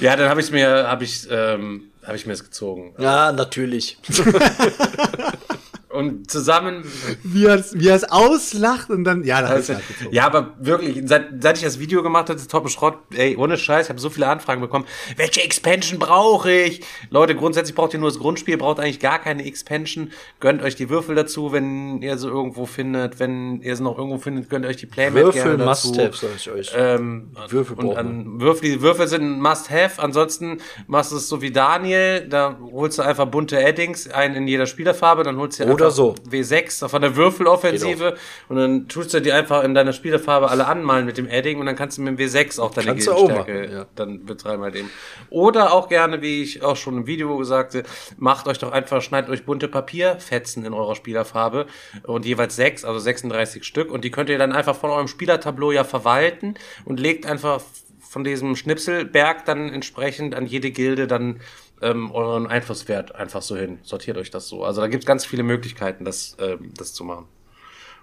Ja, 0.00 0.16
dann 0.16 0.28
habe 0.28 0.40
ich 0.40 0.50
mir, 0.50 0.88
habe 0.88 1.04
ich, 1.04 1.26
ähm, 1.30 1.90
habe 2.04 2.16
ich 2.16 2.26
mir 2.26 2.32
das 2.32 2.44
gezogen. 2.44 2.94
Ja, 2.98 3.32
natürlich. 3.32 3.98
Und 5.96 6.30
zusammen, 6.30 6.84
Wie 7.22 7.46
er 7.46 7.56
es 7.56 7.74
wie 7.78 7.88
es 7.88 8.04
auslacht 8.04 8.90
und 8.90 9.04
dann, 9.04 9.24
ja, 9.24 9.40
da 9.40 9.48
hast 9.48 9.70
also, 9.70 9.72
du 9.74 9.78
halt 9.78 10.12
ja, 10.12 10.26
aber 10.26 10.54
wirklich, 10.58 11.02
seit, 11.04 11.42
seit 11.42 11.56
ich 11.56 11.64
das 11.64 11.78
Video 11.78 12.02
gemacht 12.02 12.28
habe, 12.28 12.38
das 12.38 12.48
Top 12.48 12.68
Schrott, 12.70 12.98
ey, 13.14 13.36
ohne 13.36 13.56
Scheiß, 13.56 13.86
ich 13.86 13.90
habe 13.90 14.00
so 14.00 14.10
viele 14.10 14.28
Anfragen 14.28 14.60
bekommen. 14.60 14.86
Welche 15.16 15.42
Expansion 15.42 15.98
brauche 15.98 16.50
ich? 16.50 16.82
Leute, 17.10 17.34
grundsätzlich 17.34 17.74
braucht 17.74 17.94
ihr 17.94 18.00
nur 18.00 18.08
das 18.10 18.18
Grundspiel, 18.18 18.56
braucht 18.56 18.80
eigentlich 18.80 19.00
gar 19.00 19.18
keine 19.18 19.44
Expansion. 19.44 20.10
Gönnt 20.40 20.62
euch 20.62 20.76
die 20.76 20.88
Würfel 20.88 21.14
dazu, 21.14 21.52
wenn 21.52 22.02
ihr 22.02 22.18
sie 22.18 22.28
irgendwo 22.28 22.66
findet. 22.66 23.18
Wenn 23.18 23.60
ihr 23.62 23.76
sie 23.76 23.82
noch 23.82 23.98
irgendwo 23.98 24.18
findet, 24.18 24.50
gönnt 24.50 24.66
euch 24.66 24.76
die 24.76 24.86
Playmat 24.86 25.24
Würfel 25.24 25.42
gerne 25.42 25.64
dazu. 25.64 25.88
Must-Have, 25.88 26.16
sag 26.16 26.36
ich 26.36 26.50
euch. 26.50 26.72
Ähm, 26.76 27.30
Würfel 27.48 27.76
und 27.76 27.96
an 27.96 28.40
Würfel, 28.40 28.70
die 28.70 28.82
Würfel 28.82 29.08
sind 29.08 29.22
ein 29.22 29.40
Must-Have. 29.40 30.02
Ansonsten 30.02 30.58
machst 30.86 31.12
du 31.12 31.16
es 31.16 31.28
so 31.28 31.42
wie 31.42 31.50
Daniel. 31.50 32.26
Da 32.28 32.58
holst 32.72 32.98
du 32.98 33.02
einfach 33.02 33.26
bunte 33.26 33.64
Addings, 33.64 34.08
einen 34.08 34.34
in 34.36 34.48
jeder 34.48 34.66
Spielerfarbe. 34.66 35.22
Dann 35.22 35.36
holst 35.36 35.58
du 35.60 35.64
dir 35.64 35.70
Oder 35.86 35.94
so. 35.94 36.14
W6 36.28 36.88
von 36.88 37.02
der 37.02 37.16
Würfeloffensive. 37.16 38.16
Und 38.48 38.56
dann 38.56 38.88
tust 38.88 39.14
du 39.14 39.20
die 39.20 39.32
einfach 39.32 39.62
in 39.62 39.74
deiner 39.74 39.92
Spielerfarbe 39.92 40.50
alle 40.50 40.66
anmalen 40.66 41.06
mit 41.06 41.16
dem 41.16 41.28
Adding. 41.30 41.60
Und 41.60 41.66
dann 41.66 41.76
kannst 41.76 41.98
du 41.98 42.02
mit 42.02 42.18
dem 42.18 42.26
W6 42.26 42.60
auch 42.60 42.72
deine 42.72 42.94
machen, 42.94 43.72
ja. 43.72 43.86
dann 43.94 44.24
betreiben 44.24 44.62
halt 44.62 44.74
eben. 44.74 44.90
Oder 45.30 45.72
auch 45.72 45.88
gerne, 45.88 46.22
wie 46.22 46.42
ich 46.42 46.62
auch 46.62 46.76
schon 46.76 46.96
im 46.98 47.06
Video 47.06 47.42
sagte, 47.44 47.84
macht 48.16 48.48
euch 48.48 48.58
doch 48.58 48.72
einfach, 48.72 49.00
schneidet 49.00 49.30
euch 49.30 49.44
bunte 49.44 49.68
Papierfetzen 49.68 50.64
in 50.64 50.74
eurer 50.74 50.94
Spielerfarbe 50.94 51.66
und 52.04 52.26
jeweils 52.26 52.56
sechs, 52.56 52.84
also 52.84 52.98
36 52.98 53.64
Stück. 53.64 53.90
Und 53.90 54.04
die 54.04 54.10
könnt 54.10 54.28
ihr 54.28 54.38
dann 54.38 54.52
einfach 54.52 54.76
von 54.76 54.90
eurem 54.90 55.08
Spielertableau 55.08 55.72
ja 55.72 55.84
verwalten 55.84 56.54
und 56.84 57.00
legt 57.00 57.26
einfach 57.26 57.60
von 58.08 58.24
diesem 58.24 58.56
Schnipselberg 58.56 59.44
dann 59.44 59.68
entsprechend 59.68 60.34
an 60.34 60.46
jede 60.46 60.70
Gilde 60.70 61.06
dann 61.06 61.40
ähm, 61.82 62.10
euren 62.10 62.46
Einflusswert 62.46 63.14
einfach 63.14 63.42
so 63.42 63.56
hin. 63.56 63.78
Sortiert 63.82 64.16
euch 64.16 64.30
das 64.30 64.48
so. 64.48 64.64
Also 64.64 64.80
da 64.80 64.88
gibt's 64.88 65.06
ganz 65.06 65.24
viele 65.24 65.42
Möglichkeiten, 65.42 66.04
das, 66.04 66.36
ähm, 66.40 66.72
das 66.76 66.94
zu 66.94 67.04
machen. 67.04 67.26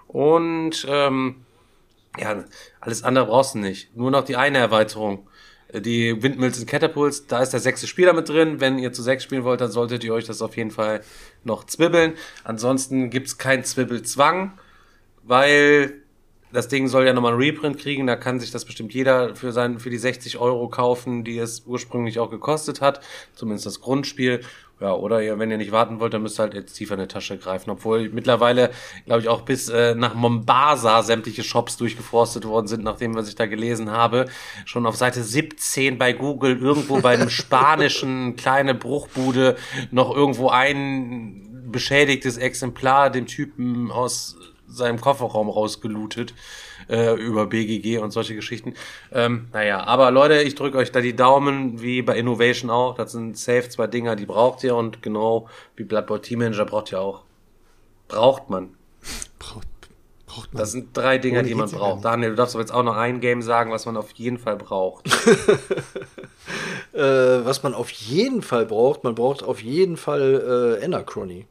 Und 0.07 0.85
ähm, 0.87 1.45
ja, 2.19 2.43
alles 2.79 3.03
andere 3.03 3.25
brauchst 3.25 3.55
du 3.55 3.59
nicht. 3.59 3.95
Nur 3.95 4.11
noch 4.11 4.23
die 4.23 4.35
eine 4.35 4.59
Erweiterung. 4.59 5.27
Äh, 5.69 5.81
Die 5.81 6.21
Windmills 6.21 6.59
und 6.59 6.67
Catapults, 6.67 7.25
da 7.25 7.41
ist 7.41 7.51
der 7.51 7.59
sechste 7.59 7.87
Spieler 7.87 8.13
mit 8.13 8.29
drin. 8.29 8.61
Wenn 8.61 8.77
ihr 8.77 8.93
zu 8.93 9.01
sechs 9.01 9.23
spielen 9.23 9.43
wollt, 9.43 9.61
dann 9.61 9.71
solltet 9.71 10.03
ihr 10.03 10.13
euch 10.13 10.25
das 10.25 10.41
auf 10.43 10.55
jeden 10.55 10.71
Fall 10.71 11.01
noch 11.43 11.65
zwibbeln. 11.65 12.13
Ansonsten 12.43 13.09
gibt's 13.09 13.39
keinen 13.39 13.63
Zwibbelzwang, 13.63 14.59
weil 15.23 16.02
das 16.53 16.67
Ding 16.67 16.87
soll 16.87 17.05
ja 17.05 17.13
nochmal 17.13 17.33
einen 17.33 17.41
Reprint 17.41 17.79
kriegen. 17.79 18.07
Da 18.07 18.15
kann 18.15 18.39
sich 18.39 18.51
das 18.51 18.63
bestimmt 18.63 18.93
jeder 18.93 19.35
für, 19.35 19.51
sein, 19.51 19.79
für 19.79 19.89
die 19.89 19.97
60 19.97 20.37
Euro 20.37 20.69
kaufen, 20.69 21.23
die 21.23 21.37
es 21.37 21.63
ursprünglich 21.65 22.19
auch 22.19 22.29
gekostet 22.29 22.79
hat. 22.79 23.01
Zumindest 23.33 23.65
das 23.65 23.81
Grundspiel. 23.81 24.41
Ja, 24.79 24.93
oder 24.93 25.23
ihr, 25.23 25.39
wenn 25.39 25.49
ihr 25.49 25.57
nicht 25.57 25.71
warten 25.71 25.99
wollt, 25.99 26.13
dann 26.13 26.21
müsst 26.21 26.39
ihr 26.39 26.43
halt 26.43 26.53
jetzt 26.53 26.73
tiefer 26.73 26.93
in 26.95 26.99
die 26.99 27.07
Tasche 27.07 27.37
greifen. 27.37 27.71
Obwohl 27.71 28.09
mittlerweile, 28.09 28.69
glaube 29.05 29.21
ich, 29.21 29.29
auch 29.29 29.41
bis 29.41 29.69
äh, 29.69 29.95
nach 29.95 30.13
Mombasa 30.13 31.01
sämtliche 31.01 31.43
Shops 31.43 31.77
durchgeforstet 31.77 32.45
worden 32.45 32.67
sind, 32.67 32.83
nachdem 32.83 33.15
was 33.15 33.29
ich 33.29 33.35
da 33.35 33.45
gelesen 33.45 33.91
habe. 33.91 34.25
Schon 34.65 34.85
auf 34.85 34.95
Seite 34.95 35.23
17 35.23 35.97
bei 35.97 36.13
Google, 36.13 36.59
irgendwo 36.59 36.99
bei 36.99 37.13
einem 37.13 37.29
spanischen 37.31 38.35
kleine 38.35 38.75
Bruchbude, 38.75 39.55
noch 39.91 40.15
irgendwo 40.15 40.49
ein 40.49 41.67
beschädigtes 41.71 42.37
Exemplar 42.37 43.09
dem 43.09 43.25
Typen 43.25 43.89
aus 43.91 44.37
seinem 44.73 44.99
Kofferraum 44.99 45.49
rausgelootet 45.49 46.33
äh, 46.89 47.13
über 47.15 47.45
BGG 47.47 47.99
und 47.99 48.11
solche 48.11 48.35
Geschichten. 48.35 48.73
Ähm, 49.11 49.47
naja, 49.53 49.83
aber 49.83 50.11
Leute, 50.11 50.41
ich 50.41 50.55
drücke 50.55 50.77
euch 50.77 50.91
da 50.91 51.01
die 51.01 51.15
Daumen, 51.15 51.81
wie 51.81 52.01
bei 52.01 52.17
Innovation 52.17 52.69
auch. 52.69 52.95
Das 52.95 53.11
sind 53.11 53.37
safe 53.37 53.69
zwei 53.69 53.87
Dinger, 53.87 54.15
die 54.15 54.25
braucht 54.25 54.63
ihr 54.63 54.75
und 54.75 55.01
genau 55.01 55.47
wie 55.75 55.83
Blood 55.83 56.07
Bowl 56.07 56.21
Team 56.21 56.39
Manager 56.39 56.65
braucht 56.65 56.91
ihr 56.91 57.01
auch. 57.01 57.23
Braucht 58.07 58.49
man. 58.49 58.75
Braucht, 59.39 59.67
braucht 60.25 60.53
man. 60.53 60.59
Das 60.59 60.71
sind 60.71 60.95
drei 60.95 61.17
Dinger, 61.17 61.39
Ohne 61.39 61.47
die 61.47 61.55
man 61.55 61.69
braucht. 61.69 62.05
Daniel, 62.05 62.31
du 62.31 62.35
darfst 62.35 62.55
aber 62.55 62.63
jetzt 62.63 62.73
auch 62.73 62.83
noch 62.83 62.97
ein 62.97 63.19
Game 63.19 63.41
sagen, 63.41 63.71
was 63.71 63.85
man 63.85 63.97
auf 63.97 64.11
jeden 64.11 64.37
Fall 64.37 64.57
braucht. 64.57 65.09
Äh, 66.93 66.99
was 67.43 67.63
man 67.63 67.73
auf 67.73 67.89
jeden 67.89 68.43
Fall 68.43 68.67
braucht, 68.67 69.03
man 69.03 69.15
braucht 69.15 69.41
auf 69.41 69.63
jeden 69.63 69.97
Fall 69.97 70.77
äh, 70.79 70.85
Anachrony. 70.85 71.47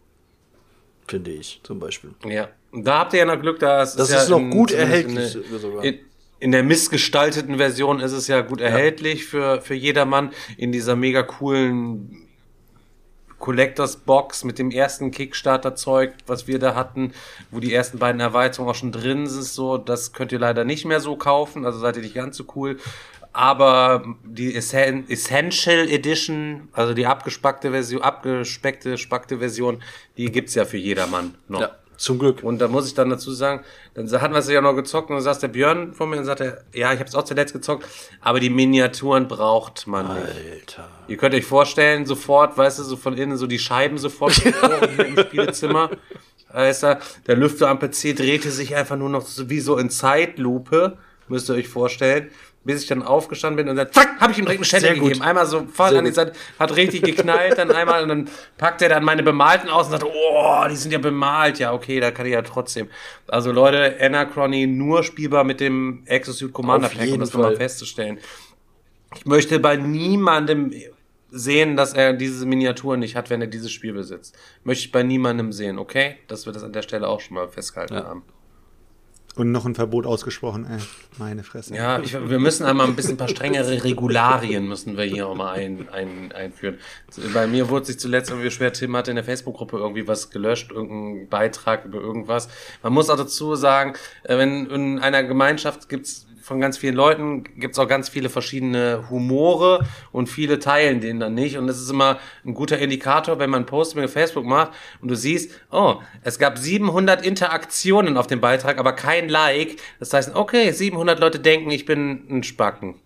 Finde 1.08 1.32
ich, 1.32 1.60
zum 1.64 1.80
Beispiel. 1.80 2.14
Ja. 2.24 2.48
Und 2.72 2.84
da 2.84 3.00
habt 3.00 3.12
ihr 3.12 3.20
ja 3.20 3.24
noch 3.26 3.40
Glück, 3.40 3.58
da 3.58 3.82
ist 3.82 3.96
Das 3.96 4.10
ja 4.10 4.22
ist 4.22 4.28
noch 4.28 4.38
in- 4.40 4.50
gut 4.50 4.72
erhältlich 4.72 5.36
In, 5.36 5.58
sogar. 5.58 5.84
in, 5.84 5.98
in 6.40 6.52
der 6.52 6.62
missgestalteten 6.64 7.56
Version 7.58 8.00
ist 8.00 8.12
es 8.12 8.26
ja 8.28 8.40
gut 8.40 8.60
erhältlich 8.60 9.26
für, 9.26 9.60
für 9.60 9.74
jedermann. 9.74 10.32
In 10.56 10.72
dieser 10.72 10.96
mega 10.96 11.22
coolen 11.22 12.18
Collectors 13.38 13.96
Box 13.96 14.44
mit 14.44 14.58
dem 14.58 14.70
ersten 14.70 15.10
Kickstarter-Zeug, 15.10 16.14
was 16.26 16.46
wir 16.46 16.58
da 16.60 16.74
hatten, 16.76 17.12
wo 17.50 17.58
die 17.60 17.74
ersten 17.74 17.98
beiden 17.98 18.20
Erweiterungen 18.20 18.70
auch 18.70 18.74
schon 18.76 18.92
drin 18.92 19.26
sind, 19.26 19.42
so, 19.44 19.78
das 19.78 20.12
könnt 20.12 20.30
ihr 20.32 20.38
leider 20.38 20.64
nicht 20.64 20.84
mehr 20.84 21.00
so 21.00 21.16
kaufen, 21.16 21.66
also 21.66 21.78
seid 21.80 21.96
ihr 21.96 22.02
nicht 22.02 22.14
ganz 22.14 22.36
so 22.36 22.44
cool. 22.54 22.78
Aber 23.32 24.04
die 24.24 24.54
Essen 24.54 25.08
Essential 25.10 25.88
Edition, 25.88 26.68
also 26.72 26.94
die 26.94 27.06
abgespackte 27.06 27.70
Version, 27.70 28.02
abgespeckte, 28.02 28.96
spackte 28.98 29.38
Version, 29.38 29.82
die 30.18 30.30
gibt's 30.30 30.54
ja 30.54 30.64
für 30.64 30.76
jedermann 30.76 31.34
noch. 31.48 31.60
Ja, 31.62 31.76
zum 31.96 32.18
Glück. 32.18 32.42
Und 32.42 32.58
da 32.58 32.68
muss 32.68 32.86
ich 32.86 32.94
dann 32.94 33.10
dazu 33.10 33.32
sagen, 33.32 33.64
dann 33.94 34.10
hatten 34.20 34.34
wir 34.34 34.40
es 34.40 34.48
ja 34.48 34.60
noch 34.60 34.74
gezockt 34.74 35.10
und 35.10 35.16
dann 35.16 35.22
saß 35.22 35.38
der 35.38 35.48
Björn 35.48 35.92
vor 35.92 36.06
mir 36.06 36.18
und 36.18 36.24
sagte, 36.24 36.64
ja, 36.72 36.92
ich 36.92 36.98
habe 36.98 37.08
es 37.08 37.14
auch 37.14 37.24
zuletzt 37.24 37.52
gezockt, 37.52 37.86
aber 38.20 38.40
die 38.40 38.50
Miniaturen 38.50 39.28
braucht 39.28 39.86
man 39.86 40.14
nicht. 40.14 40.78
Alter. 40.78 40.88
Ihr 41.08 41.16
könnt 41.16 41.34
euch 41.34 41.46
vorstellen, 41.46 42.06
sofort, 42.06 42.56
weißt 42.56 42.78
du, 42.80 42.82
so 42.82 42.96
von 42.96 43.16
innen 43.16 43.36
so 43.36 43.46
die 43.46 43.58
Scheiben 43.58 43.98
sofort 43.98 44.40
im 44.98 45.18
Spielezimmer. 45.18 45.90
Weißt 46.52 46.82
du, 46.82 46.98
der 47.26 47.36
Lüfter 47.36 47.68
am 47.68 47.78
PC 47.78 48.14
drehte 48.16 48.50
sich 48.50 48.76
einfach 48.76 48.96
nur 48.96 49.08
noch 49.08 49.22
so 49.22 49.48
wie 49.48 49.60
so 49.60 49.78
in 49.78 49.88
Zeitlupe, 49.90 50.98
müsst 51.28 51.48
ihr 51.48 51.54
euch 51.54 51.68
vorstellen. 51.68 52.30
Bis 52.64 52.82
ich 52.82 52.86
dann 52.88 53.02
aufgestanden 53.02 53.56
bin 53.56 53.68
und 53.68 53.74
dann, 53.76 53.90
zack, 53.90 54.20
habe 54.20 54.30
ich 54.32 54.38
ihm 54.38 54.44
direkt 54.44 54.60
eine 54.60 54.64
Stelle 54.66 54.82
Sehr 54.82 54.94
gut. 54.94 55.08
gegeben. 55.08 55.22
Einmal 55.24 55.46
so 55.46 55.66
voll 55.66 55.90
Sehr 55.90 55.98
an 55.98 56.04
die. 56.04 56.12
Seite, 56.12 56.32
hat 56.60 56.76
richtig 56.76 57.02
geknallt, 57.02 57.58
dann 57.58 57.72
einmal 57.72 58.04
und 58.04 58.08
dann 58.08 58.28
packt 58.56 58.82
er 58.82 58.88
dann 58.88 59.02
meine 59.04 59.24
bemalten 59.24 59.68
aus 59.68 59.86
und 59.86 59.92
sagt, 59.92 60.04
oh, 60.04 60.64
die 60.70 60.76
sind 60.76 60.92
ja 60.92 60.98
bemalt. 60.98 61.58
Ja, 61.58 61.72
okay, 61.72 61.98
da 61.98 62.12
kann 62.12 62.26
ich 62.26 62.32
ja 62.32 62.42
trotzdem. 62.42 62.88
Also 63.26 63.50
Leute, 63.50 63.96
Anachrony 64.00 64.68
nur 64.68 65.02
spielbar 65.02 65.42
mit 65.42 65.58
dem 65.58 66.02
Exosuit 66.06 66.52
Commander 66.52 66.88
Pack, 66.88 67.10
um 67.12 67.18
das 67.20 67.32
nochmal 67.32 67.56
festzustellen. 67.56 68.18
Ich 69.16 69.26
möchte 69.26 69.58
bei 69.58 69.76
niemandem 69.76 70.72
sehen, 71.30 71.76
dass 71.76 71.94
er 71.94 72.12
diese 72.12 72.46
Miniaturen 72.46 73.00
nicht 73.00 73.16
hat, 73.16 73.28
wenn 73.30 73.40
er 73.40 73.46
dieses 73.48 73.72
Spiel 73.72 73.92
besitzt. 73.92 74.36
Möchte 74.64 74.84
ich 74.84 74.92
bei 74.92 75.02
niemandem 75.02 75.50
sehen, 75.52 75.78
okay? 75.78 76.16
Dass 76.28 76.46
wir 76.46 76.52
das 76.52 76.62
an 76.62 76.72
der 76.72 76.82
Stelle 76.82 77.08
auch 77.08 77.20
schon 77.20 77.34
mal 77.34 77.48
festgehalten 77.48 77.94
Ja. 77.94 78.04
haben. 78.04 78.22
Und 79.34 79.50
noch 79.50 79.64
ein 79.64 79.74
Verbot 79.74 80.06
ausgesprochen, 80.06 80.66
ey. 80.70 80.78
Meine 81.18 81.42
Fresse. 81.42 81.74
Ja, 81.74 82.00
ich, 82.00 82.12
wir 82.12 82.38
müssen 82.38 82.64
einmal 82.64 82.86
ein 82.86 82.94
bisschen 82.94 83.14
ein 83.14 83.16
paar 83.16 83.28
strengere 83.28 83.82
Regularien 83.82 84.68
müssen 84.68 84.96
wir 84.98 85.04
hier 85.04 85.26
auch 85.26 85.34
mal 85.34 85.52
ein, 85.52 85.88
ein, 85.90 86.32
einführen. 86.32 86.78
Bei 87.32 87.46
mir 87.46 87.70
wurde 87.70 87.86
sich 87.86 87.98
zuletzt 87.98 88.30
irgendwie 88.30 88.50
schwer, 88.50 88.72
Tim 88.72 88.94
hatte 88.94 89.10
in 89.10 89.16
der 89.16 89.24
Facebook-Gruppe 89.24 89.78
irgendwie 89.78 90.06
was 90.06 90.30
gelöscht, 90.30 90.70
irgendeinen 90.70 91.28
Beitrag 91.28 91.86
über 91.86 91.98
irgendwas. 91.98 92.48
Man 92.82 92.92
muss 92.92 93.08
auch 93.08 93.16
dazu 93.16 93.54
sagen, 93.54 93.94
äh, 94.24 94.36
wenn 94.36 94.66
in 94.66 94.98
einer 94.98 95.22
Gemeinschaft 95.22 95.88
gibt's 95.88 96.26
von 96.52 96.60
ganz 96.60 96.76
vielen 96.76 96.94
Leuten 96.94 97.44
gibt's 97.56 97.78
auch 97.78 97.88
ganz 97.88 98.08
viele 98.08 98.28
verschiedene 98.28 99.06
Humore 99.10 99.86
und 100.12 100.28
viele 100.28 100.58
teilen 100.58 101.00
den 101.00 101.18
dann 101.18 101.34
nicht. 101.34 101.56
Und 101.56 101.66
das 101.66 101.80
ist 101.80 101.90
immer 101.90 102.18
ein 102.44 102.54
guter 102.54 102.78
Indikator, 102.78 103.38
wenn 103.38 103.50
man 103.50 103.66
Post 103.66 103.96
mit 103.96 104.08
Facebook 104.10 104.44
macht 104.44 104.72
und 105.00 105.10
du 105.10 105.16
siehst, 105.16 105.50
oh, 105.70 105.96
es 106.22 106.38
gab 106.38 106.58
700 106.58 107.24
Interaktionen 107.24 108.16
auf 108.16 108.26
dem 108.26 108.40
Beitrag, 108.40 108.78
aber 108.78 108.92
kein 108.92 109.28
Like. 109.28 109.76
Das 109.98 110.12
heißt, 110.12 110.36
okay, 110.36 110.70
700 110.70 111.18
Leute 111.18 111.40
denken, 111.40 111.70
ich 111.70 111.86
bin 111.86 112.26
ein 112.28 112.42
Spacken. 112.42 112.96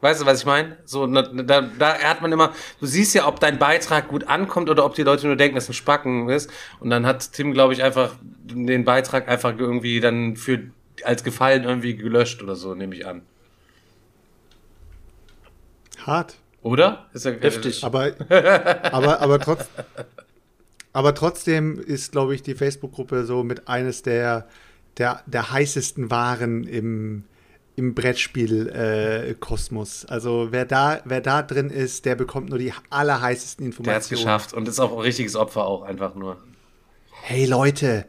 Weißt 0.00 0.20
du, 0.20 0.26
was 0.26 0.40
ich 0.40 0.46
meine? 0.46 0.76
So, 0.84 1.06
da, 1.06 1.22
da, 1.22 1.62
da 1.62 1.98
hat 1.98 2.22
man 2.22 2.30
immer, 2.30 2.52
du 2.78 2.86
siehst 2.86 3.14
ja, 3.14 3.26
ob 3.26 3.40
dein 3.40 3.58
Beitrag 3.58 4.08
gut 4.08 4.28
ankommt 4.28 4.70
oder 4.70 4.84
ob 4.84 4.94
die 4.94 5.02
Leute 5.02 5.26
nur 5.26 5.34
denken, 5.34 5.56
dass 5.56 5.68
ein 5.68 5.72
Spacken 5.72 6.28
ist. 6.28 6.50
Und 6.78 6.90
dann 6.90 7.04
hat 7.04 7.32
Tim, 7.32 7.52
glaube 7.52 7.72
ich, 7.72 7.82
einfach 7.82 8.14
den 8.22 8.84
Beitrag 8.84 9.26
einfach 9.26 9.58
irgendwie 9.58 9.98
dann 9.98 10.36
für 10.36 10.70
als 11.04 11.24
Gefallen 11.24 11.64
irgendwie 11.64 11.96
gelöscht 11.96 12.42
oder 12.42 12.56
so, 12.56 12.74
nehme 12.74 12.94
ich 12.94 13.06
an. 13.06 13.22
Hart. 15.98 16.36
Oder? 16.62 17.06
Ist 17.12 17.24
ja 17.24 17.32
heftig. 17.32 17.84
Aber, 17.88 18.12
aber, 18.92 19.20
aber, 19.20 19.38
trotz, 19.38 19.66
aber 20.92 21.14
trotzdem 21.14 21.78
ist, 21.78 22.12
glaube 22.12 22.34
ich, 22.34 22.42
die 22.42 22.54
Facebook-Gruppe 22.54 23.24
so 23.24 23.44
mit 23.44 23.68
eines 23.68 24.02
der, 24.02 24.48
der, 24.96 25.22
der 25.26 25.52
heißesten 25.52 26.10
Waren 26.10 26.64
im, 26.64 27.24
im 27.76 27.94
Brettspiel-Kosmos. 27.94 30.04
Äh, 30.04 30.08
also 30.08 30.48
wer 30.50 30.64
da, 30.64 31.00
wer 31.04 31.20
da 31.20 31.42
drin 31.42 31.70
ist, 31.70 32.04
der 32.04 32.16
bekommt 32.16 32.50
nur 32.50 32.58
die 32.58 32.72
allerheißesten 32.90 33.64
Informationen. 33.64 33.84
Der 33.84 33.94
hat 33.94 34.02
es 34.02 34.08
geschafft 34.08 34.52
und 34.52 34.66
ist 34.66 34.80
auch 34.80 34.92
ein 34.92 34.98
richtiges 34.98 35.36
Opfer 35.36 35.64
auch 35.64 35.82
einfach 35.82 36.16
nur. 36.16 36.38
Hey 37.22 37.46
Leute, 37.46 38.06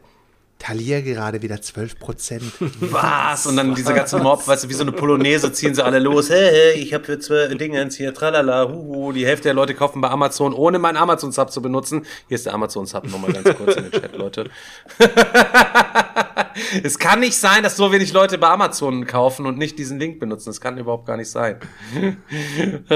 Thalia 0.60 1.00
gerade 1.00 1.40
wieder 1.42 1.60
12 1.60 1.98
Prozent. 1.98 2.52
Was? 2.80 3.46
Und 3.46 3.56
dann 3.56 3.74
diese 3.74 3.94
ganze 3.94 4.18
Mob, 4.18 4.46
weißt 4.46 4.64
du, 4.64 4.68
wie 4.68 4.74
so 4.74 4.82
eine 4.82 4.92
Polonaise 4.92 5.50
ziehen 5.52 5.74
sie 5.74 5.82
alle 5.82 5.98
los. 5.98 6.28
Hey, 6.28 6.50
hey 6.50 6.72
ich 6.74 6.92
habe 6.94 7.02
für 7.02 7.18
zwei 7.18 7.48
Dingens 7.54 7.96
hier, 7.96 8.12
tralala, 8.12 8.68
huhu. 8.68 9.12
Die 9.12 9.26
Hälfte 9.26 9.44
der 9.44 9.54
Leute 9.54 9.74
kaufen 9.74 10.02
bei 10.02 10.10
Amazon, 10.10 10.52
ohne 10.52 10.78
meinen 10.78 10.98
Amazon-Sub 10.98 11.50
zu 11.50 11.62
benutzen. 11.62 12.04
Hier 12.28 12.34
ist 12.34 12.44
der 12.44 12.52
Amazon-Sub 12.52 13.10
nochmal 13.10 13.32
ganz 13.32 13.56
kurz 13.56 13.76
in 13.76 13.90
den 13.90 13.92
Chat, 13.92 14.14
Leute. 14.16 14.50
es 16.82 16.98
kann 16.98 17.20
nicht 17.20 17.38
sein, 17.38 17.62
dass 17.62 17.76
so 17.76 17.90
wenig 17.90 18.12
Leute 18.12 18.36
bei 18.36 18.48
Amazon 18.48 19.06
kaufen 19.06 19.46
und 19.46 19.56
nicht 19.56 19.78
diesen 19.78 19.98
Link 19.98 20.20
benutzen. 20.20 20.50
Das 20.50 20.60
kann 20.60 20.76
überhaupt 20.76 21.06
gar 21.06 21.16
nicht 21.16 21.30
sein. 21.30 21.58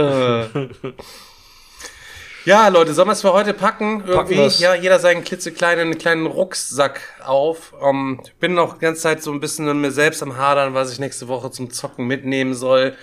Ja, 2.45 2.69
Leute, 2.69 2.93
sollen 2.93 3.09
wir 3.09 3.13
es 3.13 3.23
für 3.23 3.33
heute 3.33 3.55
packen? 3.55 4.05
Irgendwie, 4.07 4.37
packen 4.37 4.53
ja, 4.59 4.75
jeder 4.75 4.99
seinen 4.99 5.25
klitzekleinen 5.25 5.97
kleinen 5.97 6.27
Rucksack 6.27 7.01
auf. 7.25 7.73
Um, 7.73 8.19
ähm, 8.19 8.21
ich 8.23 8.35
bin 8.35 8.53
noch 8.53 8.75
die 8.75 8.81
ganze 8.81 9.01
Zeit 9.01 9.23
so 9.23 9.33
ein 9.33 9.41
bisschen 9.41 9.67
an 9.67 9.81
mir 9.81 9.91
selbst 9.91 10.23
am 10.23 10.37
Hadern, 10.37 10.75
was 10.75 10.93
ich 10.93 10.99
nächste 10.99 11.27
Woche 11.29 11.51
zum 11.51 11.71
Zocken 11.71 12.07
mitnehmen 12.07 12.53
soll. 12.53 12.97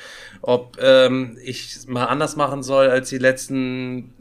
Ob 0.43 0.77
ähm, 0.79 1.39
ich 1.43 1.87
mal 1.87 2.05
anders 2.05 2.35
machen 2.35 2.61
soll, 2.61 2.89
als 2.89 3.09
die 3.09 3.17
letzten 3.17 4.13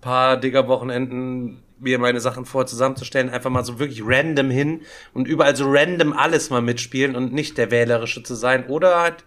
paar 0.00 0.38
Digger-Wochenenden 0.38 1.62
mir 1.78 2.00
meine 2.00 2.20
Sachen 2.20 2.44
vor 2.44 2.66
zusammenzustellen, 2.66 3.30
einfach 3.30 3.50
mal 3.50 3.64
so 3.64 3.78
wirklich 3.78 4.02
random 4.04 4.50
hin 4.50 4.80
und 5.12 5.28
überall 5.28 5.54
so 5.54 5.66
random 5.68 6.12
alles 6.12 6.50
mal 6.50 6.62
mitspielen 6.62 7.14
und 7.14 7.32
nicht 7.32 7.58
der 7.58 7.70
Wählerische 7.70 8.24
zu 8.24 8.34
sein. 8.34 8.66
Oder 8.66 9.00
halt 9.00 9.24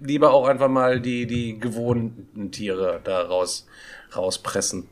lieber 0.00 0.32
auch 0.34 0.48
einfach 0.48 0.68
mal 0.68 1.00
die, 1.00 1.26
die 1.26 1.58
gewohnten 1.58 2.50
Tiere 2.50 3.00
daraus 3.02 3.66
rauspressen. 4.16 4.88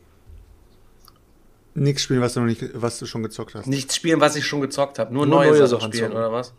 Nichts 1.73 2.03
spielen, 2.03 2.21
was 2.21 2.33
du 2.33 2.41
noch 2.41 2.47
nicht, 2.47 2.61
was 2.73 2.99
du 2.99 3.05
schon 3.05 3.23
gezockt 3.23 3.55
hast. 3.55 3.67
Nichts 3.67 3.95
spielen, 3.95 4.19
was 4.19 4.35
ich 4.35 4.45
schon 4.45 4.61
gezockt 4.61 4.99
habe. 4.99 5.13
Nur, 5.13 5.25
Nur 5.25 5.37
neue, 5.37 5.51
neue 5.51 5.67
Sachen 5.67 5.93
spielen, 5.93 6.11
oder 6.11 6.31
was? 6.31 6.53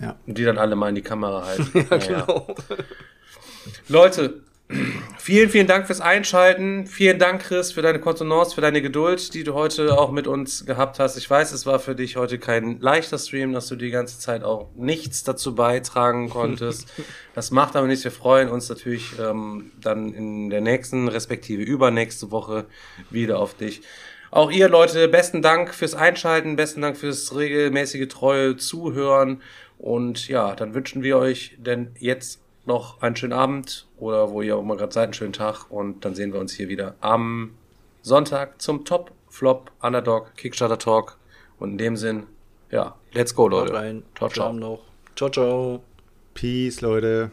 Ja. 0.00 0.16
Und 0.26 0.38
die 0.38 0.44
dann 0.44 0.58
alle 0.58 0.76
mal 0.76 0.88
in 0.88 0.94
die 0.94 1.02
Kamera 1.02 1.44
halten. 1.44 1.86
ja, 1.90 1.96
genau. 1.96 2.54
Leute, 3.88 4.42
Vielen, 5.18 5.50
vielen 5.50 5.66
Dank 5.66 5.86
fürs 5.86 6.00
Einschalten. 6.00 6.86
Vielen 6.86 7.18
Dank, 7.18 7.42
Chris, 7.42 7.72
für 7.72 7.82
deine 7.82 7.98
Kontenance, 7.98 8.54
für 8.54 8.60
deine 8.60 8.80
Geduld, 8.80 9.34
die 9.34 9.42
du 9.42 9.54
heute 9.54 9.98
auch 9.98 10.12
mit 10.12 10.26
uns 10.26 10.64
gehabt 10.64 10.98
hast. 10.98 11.16
Ich 11.16 11.28
weiß, 11.28 11.52
es 11.52 11.66
war 11.66 11.80
für 11.80 11.94
dich 11.94 12.16
heute 12.16 12.38
kein 12.38 12.80
leichter 12.80 13.18
Stream, 13.18 13.52
dass 13.52 13.66
du 13.66 13.76
die 13.76 13.90
ganze 13.90 14.18
Zeit 14.20 14.44
auch 14.44 14.68
nichts 14.76 15.24
dazu 15.24 15.54
beitragen 15.54 16.30
konntest. 16.30 16.88
das 17.34 17.50
macht 17.50 17.74
aber 17.74 17.88
nichts. 17.88 18.04
Wir 18.04 18.12
freuen 18.12 18.48
uns 18.48 18.68
natürlich 18.68 19.18
ähm, 19.18 19.72
dann 19.80 20.14
in 20.14 20.50
der 20.50 20.60
nächsten, 20.60 21.08
respektive 21.08 21.62
übernächste 21.62 22.30
Woche 22.30 22.66
wieder 23.10 23.40
auf 23.40 23.54
dich. 23.54 23.82
Auch 24.30 24.52
ihr 24.52 24.68
Leute, 24.68 25.08
besten 25.08 25.42
Dank 25.42 25.74
fürs 25.74 25.94
Einschalten, 25.94 26.54
besten 26.54 26.80
Dank 26.80 26.96
fürs 26.96 27.34
regelmäßige 27.34 28.06
treue 28.06 28.56
Zuhören. 28.56 29.42
Und 29.78 30.28
ja, 30.28 30.54
dann 30.54 30.74
wünschen 30.74 31.02
wir 31.02 31.16
euch 31.16 31.56
denn 31.58 31.96
jetzt 31.98 32.40
noch 32.70 33.02
einen 33.02 33.16
schönen 33.16 33.32
Abend 33.32 33.86
oder 33.98 34.30
wo 34.30 34.42
ihr 34.42 34.56
auch 34.56 34.62
mal 34.62 34.76
gerade 34.76 34.92
seid, 34.92 35.04
einen 35.04 35.14
schönen 35.14 35.32
Tag 35.32 35.70
und 35.70 36.04
dann 36.04 36.14
sehen 36.14 36.32
wir 36.32 36.40
uns 36.40 36.52
hier 36.52 36.68
wieder 36.68 36.94
am 37.00 37.54
Sonntag 38.02 38.62
zum 38.62 38.84
Top 38.84 39.10
Flop 39.28 39.72
Underdog 39.82 40.34
Kickstarter 40.36 40.78
Talk 40.78 41.18
und 41.58 41.72
in 41.72 41.78
dem 41.78 41.96
Sinn, 41.96 42.26
ja, 42.70 42.94
let's 43.12 43.34
go, 43.34 43.48
Leute. 43.48 44.02
Ciao, 44.16 44.28
ciao. 44.28 44.80
Ciao, 45.16 45.28
ciao. 45.28 45.82
Peace, 46.34 46.80
Leute. 46.80 47.32